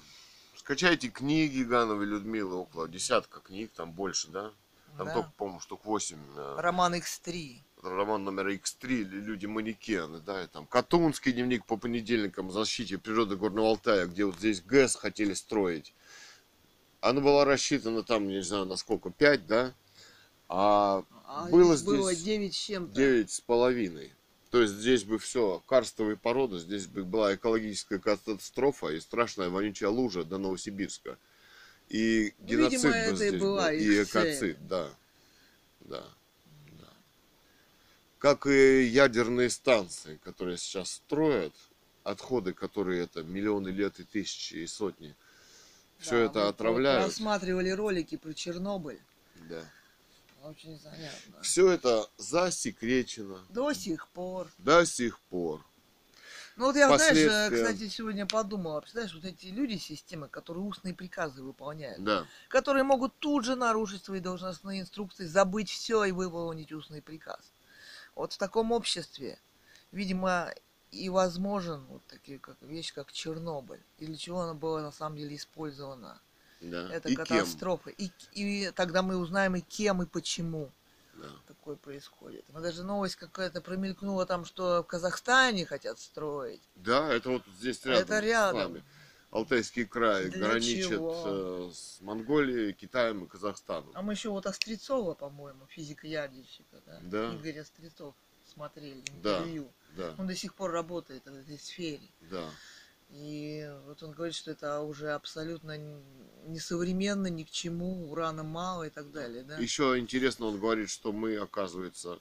Скачайте 0.66 1.10
книги 1.10 1.62
Гановой 1.62 2.06
Людмилы, 2.06 2.56
около 2.56 2.88
десятка 2.88 3.38
книг, 3.38 3.70
там 3.76 3.93
больше, 3.93 4.32
да? 4.32 4.51
Там 4.98 5.06
да? 5.06 5.14
только, 5.14 5.30
по-моему, 5.36 5.60
штук 5.60 5.84
8. 5.84 6.18
Роман 6.56 6.97
X3. 6.97 7.59
Роман 7.84 8.24
номер 8.24 8.48
X3, 8.48 9.05
люди-манекены, 9.05 10.18
да, 10.18 10.43
и 10.43 10.48
там 10.48 10.66
Катунский 10.66 11.30
дневник 11.30 11.64
по 11.66 11.76
понедельникам 11.76 12.51
защите 12.51 12.98
природы 12.98 13.36
Горного 13.36 13.68
Алтая, 13.68 14.06
где 14.06 14.24
вот 14.24 14.38
здесь 14.38 14.60
ГЭС 14.60 14.97
хотели 14.97 15.34
строить. 15.34 15.94
Она 17.01 17.20
была 17.20 17.44
рассчитана 17.44 18.02
там, 18.02 18.26
не 18.26 18.43
знаю, 18.43 18.64
на 18.64 18.74
сколько, 18.74 19.10
5, 19.10 19.47
да? 19.47 19.72
А 20.48 21.05
А 21.26 21.47
Было 21.48 21.76
здесь 21.76 21.86
было 21.86 22.12
здесь 22.12 22.24
9 22.24 22.55
с 22.55 22.59
чем-то. 22.59 22.93
девять 22.93 23.30
с 23.30 23.40
половиной. 23.40 24.15
То 24.51 24.62
есть 24.62 24.74
здесь 24.74 25.05
бы 25.05 25.18
все, 25.18 25.62
карстовые 25.66 26.16
породы, 26.16 26.59
здесь 26.59 26.86
бы 26.86 27.05
была 27.05 27.35
экологическая 27.35 27.98
катастрофа 27.98 28.89
и 28.89 29.01
страшная 29.01 29.48
вонючая 29.48 29.90
лужа 29.90 30.24
до 30.24 30.39
Новосибирска. 30.39 31.18
И 31.89 32.35
Ну, 32.39 32.47
геноцид 32.47 32.73
видимо, 32.73 32.93
бы 32.93 32.97
это 32.97 33.12
и 33.12 33.16
здесь 33.16 33.40
была 33.40 33.70
был, 33.70 33.78
и 33.78 34.02
экоцид, 34.02 34.68
да. 34.68 34.90
Да. 35.81 36.05
да. 36.81 36.89
Как 38.18 38.47
и 38.47 38.82
ядерные 38.85 39.51
станции, 39.51 40.18
которые 40.23 40.59
сейчас 40.59 40.93
строят, 40.93 41.55
отходы, 42.05 42.52
которые 42.52 43.02
это 43.02 43.23
миллионы 43.23 43.68
лет 43.68 43.98
и 43.98 44.05
тысячи 44.05 44.55
и 44.55 44.66
сотни, 44.66 45.14
все 45.98 46.18
Да, 46.18 46.24
это 46.24 46.39
мы 46.39 46.48
отравляют. 46.48 47.05
Просматривали 47.05 47.70
ролики 47.70 48.16
про 48.16 48.32
Чернобыль. 48.32 49.01
Да. 49.48 49.64
Очень 50.48 50.78
занятно. 50.78 51.43
Все 51.43 51.70
это 51.70 52.09
засекречено 52.18 53.39
До 53.48 53.73
сих 53.73 54.09
пор. 54.09 54.48
до 54.59 54.85
сих 54.86 55.18
пор. 55.20 55.64
Ну 56.56 56.66
вот 56.66 56.77
я, 56.77 56.86
знаешь, 56.86 57.18
э, 57.18 57.27
Последствия. 57.28 57.51
кстати, 57.74 57.89
сегодня 57.90 58.27
подумала, 58.27 58.81
представляешь, 58.81 59.14
вот 59.14 59.24
эти 59.24 59.47
люди 59.48 59.77
системы, 59.77 60.28
которые 60.28 60.64
устные 60.64 60.94
приказы 60.94 61.43
выполняют, 61.43 62.02
Да. 62.02 62.27
которые 62.48 62.82
могут 62.82 63.14
тут 63.18 63.44
же 63.44 63.56
нарушить 63.56 64.05
свои 64.05 64.20
должностные 64.20 64.81
инструкции, 64.81 65.27
забыть 65.27 65.68
все 65.68 66.05
и 66.05 66.12
выполнить 66.12 66.73
устный 66.73 67.02
приказ. 67.02 67.52
Вот 68.14 68.32
в 68.32 68.39
таком 68.39 68.73
обществе, 68.73 69.39
видимо, 69.93 70.51
и 70.90 71.10
возможен 71.10 71.85
вот 71.90 72.06
такие 72.06 72.39
как 72.39 72.56
вещь, 72.62 72.94
как 72.94 73.12
Чернобыль. 73.12 73.82
И 73.98 74.06
для 74.06 74.16
чего 74.16 74.40
она 74.40 74.55
была 74.55 74.81
на 74.81 74.93
самом 74.93 75.18
деле 75.18 75.36
использована. 75.36 76.18
Да. 76.61 76.89
Это 76.93 77.09
и 77.09 77.15
кем? 77.16 77.24
катастрофа. 77.27 77.91
И, 77.91 78.11
и 78.33 78.70
тогда 78.73 79.03
мы 79.03 79.16
узнаем 79.16 79.57
и 79.57 79.61
кем, 79.61 80.03
и 80.03 80.07
почему 80.07 80.70
Да. 81.15 81.28
такое 81.47 81.77
происходит. 81.77 82.45
Но 82.49 82.61
даже 82.61 82.83
новость 82.83 83.16
какая-то 83.16 83.61
промелькнула 83.61 84.27
там, 84.27 84.45
что 84.45 84.83
в 84.83 84.87
Казахстане 84.87 85.66
хотят 85.66 85.99
строить. 85.99 86.62
Да, 86.74 87.12
это 87.12 87.31
вот 87.31 87.43
здесь 87.59 87.85
рядом. 87.85 88.03
Это 88.03 88.19
с 88.19 88.23
рядом. 88.23 88.59
нами. 88.73 88.85
Алтайский 89.33 89.85
край 89.85 90.28
Для 90.31 90.49
граничит 90.49 90.89
чего? 90.89 91.69
э, 91.69 91.70
с 91.74 92.01
Монголией, 92.01 92.73
Китаем 92.73 93.24
и 93.24 93.28
Казахстаном. 93.28 93.91
А 93.95 94.01
мы 94.01 94.15
еще 94.15 94.31
вот 94.31 94.47
Острецова, 94.47 95.15
по-моему, 95.15 95.66
физика-ядерщика, 95.66 96.81
да? 96.87 97.01
Да. 97.03 97.35
Игорь 97.35 97.59
Острецов 97.59 98.15
смотрели 98.55 99.03
Да. 99.23 99.39
интервью. 99.39 99.70
Да, 99.97 100.15
Он 100.19 100.27
до 100.27 100.35
сих 100.35 100.55
пор 100.55 100.70
работает 100.70 101.24
в 101.24 101.35
этой 101.35 101.59
сфере. 101.59 102.09
да. 102.31 102.49
И 103.11 103.70
вот 103.87 104.03
он 104.03 104.12
говорит, 104.12 104.35
что 104.35 104.51
это 104.51 104.81
уже 104.81 105.12
абсолютно 105.12 105.78
несовременно, 106.47 107.28
ни 107.28 107.45
к 107.45 107.51
чему, 107.51 108.11
урана 108.11 108.43
мало 108.43 108.85
и 108.85 108.91
так 108.91 109.11
далее, 109.12 109.43
да? 109.43 109.57
Еще 109.59 109.99
интересно, 109.99 110.47
он 110.47 110.59
говорит, 110.59 110.91
что 110.91 111.12
мы, 111.12 111.37
оказывается, 111.37 112.19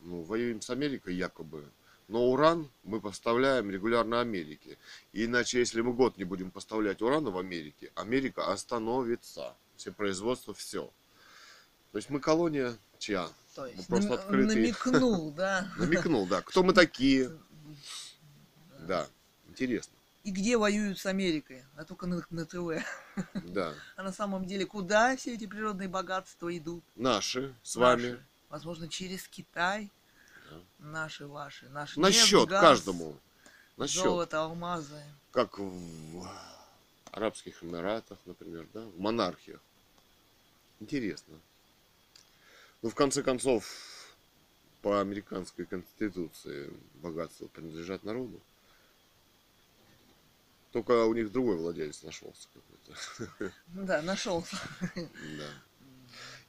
ну, 0.00 0.22
воюем 0.22 0.60
с 0.60 0.70
Америкой 0.70 1.14
якобы, 1.14 1.64
но 2.08 2.30
уран 2.30 2.68
мы 2.84 3.00
поставляем 3.00 3.70
регулярно 3.70 4.20
Америке. 4.20 4.76
Иначе, 5.12 5.60
если 5.60 5.80
мы 5.80 5.94
год 5.94 6.18
не 6.18 6.24
будем 6.24 6.50
поставлять 6.50 7.00
урана 7.00 7.30
в 7.30 7.38
Америке, 7.38 7.90
Америка 7.94 8.52
остановится. 8.52 9.54
Все 9.76 9.92
производство, 9.92 10.52
все. 10.52 10.90
То 11.92 11.98
есть 11.98 12.10
мы 12.10 12.20
колония 12.20 12.76
чья? 12.98 13.28
То 13.54 13.66
есть 13.66 13.86
просто 13.88 14.10
нам- 14.10 14.18
открытый. 14.18 14.56
намекнул, 14.56 15.32
да? 15.32 15.68
Намекнул, 15.78 16.26
да. 16.26 16.42
Кто 16.46 16.62
мы 16.62 16.72
такие? 16.72 17.30
Да, 18.80 19.08
интересно. 19.48 19.94
И 20.24 20.30
где 20.30 20.56
воюют 20.56 20.98
с 20.98 21.06
Америкой? 21.06 21.64
А 21.76 21.84
только 21.84 22.06
на, 22.06 22.24
на 22.30 22.46
ТВ. 22.46 22.84
Да. 23.34 23.74
А 23.96 24.02
на 24.02 24.12
самом 24.12 24.46
деле, 24.46 24.66
куда 24.66 25.16
все 25.16 25.34
эти 25.34 25.46
природные 25.46 25.88
богатства 25.88 26.56
идут? 26.56 26.84
Наши 26.94 27.54
с 27.62 27.76
Наши. 27.76 27.78
вами. 27.78 28.24
Возможно, 28.48 28.88
через 28.88 29.26
Китай. 29.26 29.90
Да. 30.50 30.60
Наши, 30.78 31.26
ваши. 31.26 31.68
Наши 31.70 31.98
На 31.98 32.06
нефть, 32.06 32.20
счет 32.24 32.48
газ, 32.48 32.60
каждому. 32.60 33.16
На 33.76 33.88
счет. 33.88 34.04
Золото, 34.04 34.42
алмазы. 34.42 35.02
как 35.32 35.58
в 35.58 36.28
Арабских 37.10 37.62
Эмиратах, 37.64 38.18
например, 38.24 38.66
да, 38.72 38.80
в 38.86 39.00
монархиях. 39.00 39.60
Интересно. 40.80 41.34
Ну, 42.82 42.90
в 42.90 42.94
конце 42.94 43.22
концов, 43.22 43.64
по 44.82 45.00
американской 45.00 45.64
конституции 45.66 46.72
богатство 46.94 47.46
принадлежат 47.48 48.04
народу. 48.04 48.40
Только 50.72 51.04
у 51.04 51.14
них 51.14 51.30
другой 51.30 51.56
владелец 51.56 52.02
нашелся 52.02 52.48
какой-то. 52.52 53.52
Да, 53.68 54.02
нашел. 54.02 54.44
Да. 54.94 55.50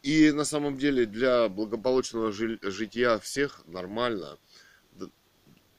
И 0.01 0.31
на 0.31 0.45
самом 0.45 0.77
деле 0.77 1.05
для 1.05 1.47
благополучного 1.49 2.31
жи- 2.31 2.59
жития 2.61 3.19
всех 3.19 3.65
нормально 3.67 4.37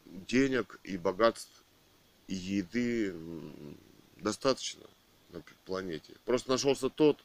денег 0.07 0.81
и 0.85 0.97
богатств 0.97 1.65
и 2.29 2.35
еды 2.35 3.15
достаточно 4.17 4.87
на 5.31 5.43
планете. 5.65 6.15
Просто 6.25 6.51
нашелся 6.51 6.89
тот, 6.89 7.25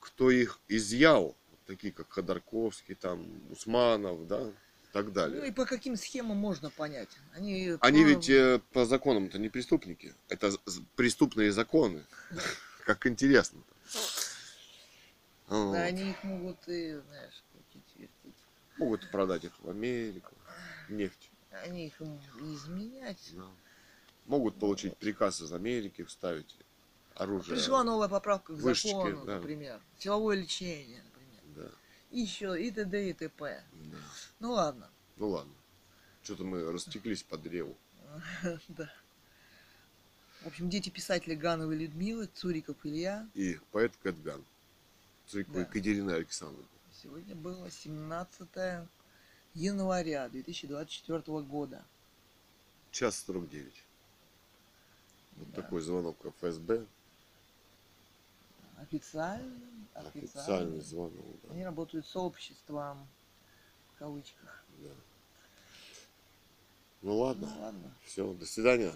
кто 0.00 0.30
их 0.30 0.58
изъял, 0.68 1.36
такие 1.66 1.92
как 1.92 2.10
Ходорковский, 2.10 2.94
там, 2.94 3.26
Усманов, 3.50 4.26
да, 4.26 4.50
так 4.92 5.06
Ну 5.06 5.10
и 5.10 5.14
далее. 5.14 5.52
по 5.52 5.64
каким 5.64 5.96
схемам 5.96 6.36
можно 6.36 6.70
понять? 6.70 7.08
Они, 7.34 7.76
Они 7.80 8.02
по- 8.04 8.08
ведь 8.08 8.28
э, 8.28 8.60
по 8.72 8.84
законам-то 8.84 9.38
не 9.38 9.48
преступники. 9.48 10.14
Это 10.28 10.52
преступные 10.96 11.50
законы. 11.52 12.04
Как 12.84 13.06
интересно. 13.06 13.60
Да, 15.48 15.82
они 15.82 16.10
их 16.10 16.22
могут 16.24 16.56
и, 16.66 16.98
знаешь, 17.08 17.42
крутить. 17.72 18.10
Могут 18.78 19.10
продать 19.10 19.44
их 19.44 19.52
в 19.60 19.68
Америку, 19.70 20.34
нефть. 20.88 21.30
Они 21.50 21.86
их 21.86 22.00
изменять. 22.00 23.32
Могут 24.26 24.58
получить 24.58 24.96
приказ 24.96 25.40
из 25.42 25.52
Америки, 25.52 26.04
вставить 26.04 26.56
оружие. 27.14 27.56
Пришла 27.56 27.84
новая 27.84 28.08
поправка 28.08 28.54
к 28.54 28.58
закону, 28.58 29.24
например. 29.24 29.80
Силовое 29.98 30.36
лечение, 30.36 31.02
еще 32.12 32.60
и 32.62 32.70
т.д. 32.70 33.10
и 33.10 33.12
т.п. 33.12 33.62
да. 33.72 33.96
Ну 34.40 34.52
ладно. 34.52 34.88
Ну 35.16 35.28
ладно. 35.28 35.52
Что-то 36.22 36.44
мы 36.44 36.70
растеклись 36.70 37.22
по 37.22 37.36
древу. 37.38 37.76
Да. 38.68 38.92
В 40.42 40.46
общем, 40.48 40.68
дети 40.68 40.90
писателя 40.90 41.36
Гановой 41.36 41.76
Людмилы, 41.76 42.26
Цуриков 42.26 42.76
Илья. 42.84 43.28
И 43.34 43.58
поэт 43.70 43.92
Кэтган. 44.02 44.44
Цурикова 45.26 45.54
Да. 45.54 45.60
Екатерина 45.62 46.14
Александровна. 46.16 46.66
Сегодня 47.00 47.34
было 47.36 47.70
17 47.70 48.48
января 49.54 50.28
2024 50.28 51.42
года. 51.42 51.84
Час 52.90 53.24
49. 53.24 53.84
Вот 55.36 55.50
Да. 55.52 55.62
такой 55.62 55.80
звонок 55.80 56.16
ФСБ. 56.40 56.84
Официальный 58.82 59.72
официально. 59.94 60.80
звонок. 60.80 61.40
Да. 61.42 61.52
Они 61.52 61.64
работают 61.64 62.06
с 62.06 62.16
обществом, 62.16 63.06
в 63.94 63.98
кавычках. 63.98 64.64
Да. 64.78 64.90
Ну 67.02 67.18
ладно. 67.18 67.48
Ну 67.54 67.62
ладно. 67.62 67.94
Все, 68.04 68.32
до 68.32 68.46
свидания. 68.46 68.92